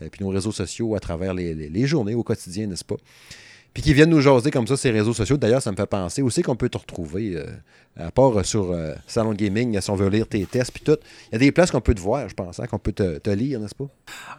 euh, 0.00 0.08
puis 0.10 0.24
nos 0.24 0.30
réseaux 0.30 0.52
sociaux 0.52 0.94
à 0.94 1.00
travers 1.00 1.34
les 1.34 1.86
journées 1.86 2.14
au 2.14 2.22
quotidien, 2.22 2.66
n'est-ce 2.66 2.84
pas? 2.84 2.96
Puis 3.72 3.82
qui 3.82 3.94
viennent 3.94 4.10
nous 4.10 4.20
jaser 4.20 4.50
comme 4.50 4.66
ça 4.66 4.74
les 4.84 4.98
réseaux 4.98 5.12
sociaux. 5.12 5.36
D'ailleurs, 5.36 5.62
ça 5.62 5.70
me 5.70 5.76
fait 5.76 5.86
penser 5.86 6.22
aussi 6.22 6.42
qu'on 6.42 6.56
peut 6.56 6.68
te 6.68 6.78
retrouver, 6.78 7.36
euh, 7.36 7.46
à 7.96 8.10
part 8.10 8.38
euh, 8.38 8.42
sur 8.42 8.72
euh, 8.72 8.94
Salon 9.06 9.32
Gaming, 9.32 9.80
si 9.80 9.90
on 9.90 9.94
veut 9.94 10.08
lire 10.08 10.26
tes 10.26 10.44
tests, 10.44 10.72
puis 10.72 10.82
tout. 10.82 10.98
Il 11.30 11.34
y 11.34 11.36
a 11.36 11.38
des 11.38 11.52
places 11.52 11.70
qu'on 11.70 11.80
peut 11.80 11.94
te 11.94 12.00
voir, 12.00 12.28
je 12.28 12.34
pense, 12.34 12.58
hein, 12.58 12.66
qu'on 12.66 12.78
peut 12.78 12.92
te, 12.92 13.30
lire, 13.30 13.60
n'est-ce 13.60 13.74
pas? 13.74 13.88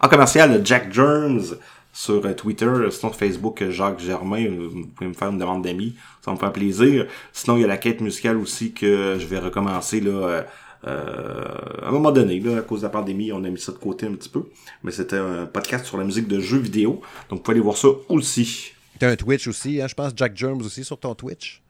En 0.01 0.09
commercial, 0.09 0.61
Jack 0.65 0.91
Germs 0.91 1.55
sur 1.93 2.35
Twitter, 2.35 2.71
sinon 2.89 3.11
Facebook, 3.11 3.63
Jacques 3.69 3.99
Germain, 3.99 4.47
vous 4.49 4.87
pouvez 4.95 5.09
me 5.09 5.13
faire 5.13 5.29
une 5.29 5.37
demande 5.37 5.63
d'amis, 5.63 5.95
ça 6.23 6.31
me 6.31 6.37
fait 6.37 6.51
plaisir. 6.51 7.07
Sinon, 7.33 7.57
il 7.57 7.61
y 7.61 7.63
a 7.65 7.67
la 7.67 7.77
quête 7.77 7.99
musicale 8.01 8.37
aussi 8.37 8.71
que 8.71 9.17
je 9.19 9.25
vais 9.25 9.39
recommencer 9.39 9.99
là. 9.99 10.45
à 10.85 11.87
un 11.87 11.91
moment 11.91 12.11
donné, 12.11 12.39
là, 12.39 12.59
à 12.59 12.61
cause 12.61 12.81
de 12.81 12.85
la 12.85 12.89
pandémie, 12.89 13.33
on 13.33 13.43
a 13.43 13.49
mis 13.49 13.59
ça 13.59 13.73
de 13.73 13.77
côté 13.77 14.07
un 14.07 14.13
petit 14.13 14.29
peu. 14.29 14.43
Mais 14.83 14.91
c'était 14.91 15.17
un 15.17 15.45
podcast 15.45 15.85
sur 15.85 15.97
la 15.97 16.05
musique 16.05 16.29
de 16.29 16.39
jeux 16.39 16.59
vidéo. 16.59 17.01
Donc, 17.29 17.39
vous 17.39 17.43
pouvez 17.43 17.55
aller 17.55 17.63
voir 17.63 17.75
ça 17.77 17.89
aussi. 18.07 18.73
Tu 19.01 19.07
un 19.07 19.15
Twitch 19.15 19.47
aussi, 19.47 19.81
hein, 19.81 19.87
je 19.87 19.95
pense, 19.95 20.11
Jack 20.15 20.37
Germs 20.37 20.61
aussi 20.61 20.83
sur 20.83 20.99
ton 20.99 21.15
Twitch. 21.15 21.63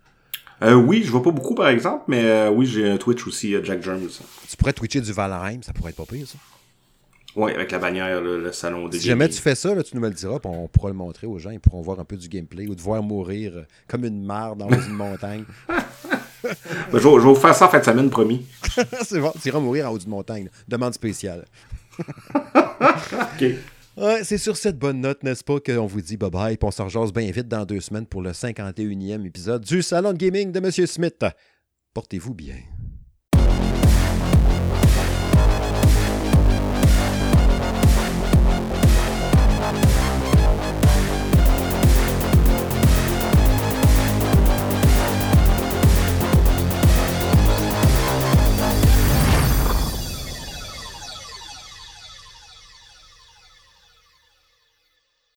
Euh, 0.62 0.74
oui, 0.74 1.02
je 1.06 1.10
vois 1.12 1.24
pas 1.24 1.32
beaucoup 1.32 1.56
par 1.56 1.70
exemple, 1.70 2.04
mais 2.10 2.26
euh, 2.26 2.50
oui, 2.50 2.66
j'ai 2.66 2.90
un 2.90 2.98
Twitch 2.98 3.26
aussi, 3.26 3.56
euh, 3.56 3.64
Jack 3.64 3.82
Germs. 3.82 4.10
Tu 4.50 4.58
pourrais 4.58 4.74
twitcher 4.74 5.00
du 5.00 5.14
Valheim, 5.14 5.62
ça 5.62 5.72
pourrait 5.72 5.92
être 5.92 5.96
pas 5.96 6.04
pire, 6.06 6.28
ça. 6.28 6.38
Oui, 7.38 7.54
avec 7.54 7.72
la 7.72 7.80
bannière, 7.80 8.20
le, 8.20 8.52
salon 8.52 8.90
des 8.90 9.00
Si 9.00 9.08
jamais 9.08 9.30
tu 9.30 9.40
fais 9.40 9.56
ça, 9.56 9.82
tu 9.82 9.96
nous 9.96 10.02
le 10.02 10.10
diras, 10.10 10.40
on 10.44 10.68
pourra 10.68 10.90
le 10.90 10.96
montrer 10.96 11.26
aux 11.26 11.40
gens, 11.40 11.52
ils 11.52 11.62
pourront 11.62 11.82
voir 11.82 12.02
un 12.02 12.04
peu 12.04 12.18
du 12.18 12.28
gameplay 12.28 12.68
ou 12.68 12.76
te 12.76 12.82
voir 12.82 13.02
mourir 13.02 13.64
comme 13.88 14.04
une 14.04 14.26
mare 14.26 14.58
dans 14.58 14.68
une 14.68 14.92
montagne. 14.92 15.46
je, 16.44 16.98
vais, 16.98 17.00
vous 17.00 17.36
faire 17.36 17.56
ça 17.56 17.68
en 17.68 17.70
fin 17.70 17.80
de 17.80 17.86
semaine, 17.86 18.10
promis. 18.10 18.46
C'est 19.04 19.22
bon, 19.22 19.32
tu 19.42 19.48
iras 19.48 19.62
mourir 19.62 19.90
en 19.90 19.94
haut 19.94 19.98
d'une 19.98 20.10
montagne. 20.10 20.50
Demande 20.68 20.94
spéciale. 20.94 21.46
OK. 21.98 23.46
C'est 24.24 24.40
sur 24.40 24.58
cette 24.58 24.80
bonne 24.80 25.02
note, 25.02 25.22
n'est-ce 25.22 25.44
pas, 25.44 25.60
qu'on 25.60 25.86
vous 25.86 26.02
dit 26.02 26.18
bye-bye, 26.18 26.58
puis 26.58 26.68
on 26.68 26.72
se 26.72 26.82
bien 27.12 27.30
vite 27.30 27.48
dans 27.48 27.66
deux 27.66 27.82
semaines 27.82 28.08
pour 28.08 28.24
le 28.24 28.32
51e 28.32 29.26
épisode 29.26 29.64
du 29.64 29.84
Salon 29.84 30.14
de 30.14 30.18
Gaming 30.18 30.52
de 30.52 30.60
M. 30.60 30.72
Smith. 30.88 31.24
Portez-vous 31.94 32.34
bien. 32.34 32.56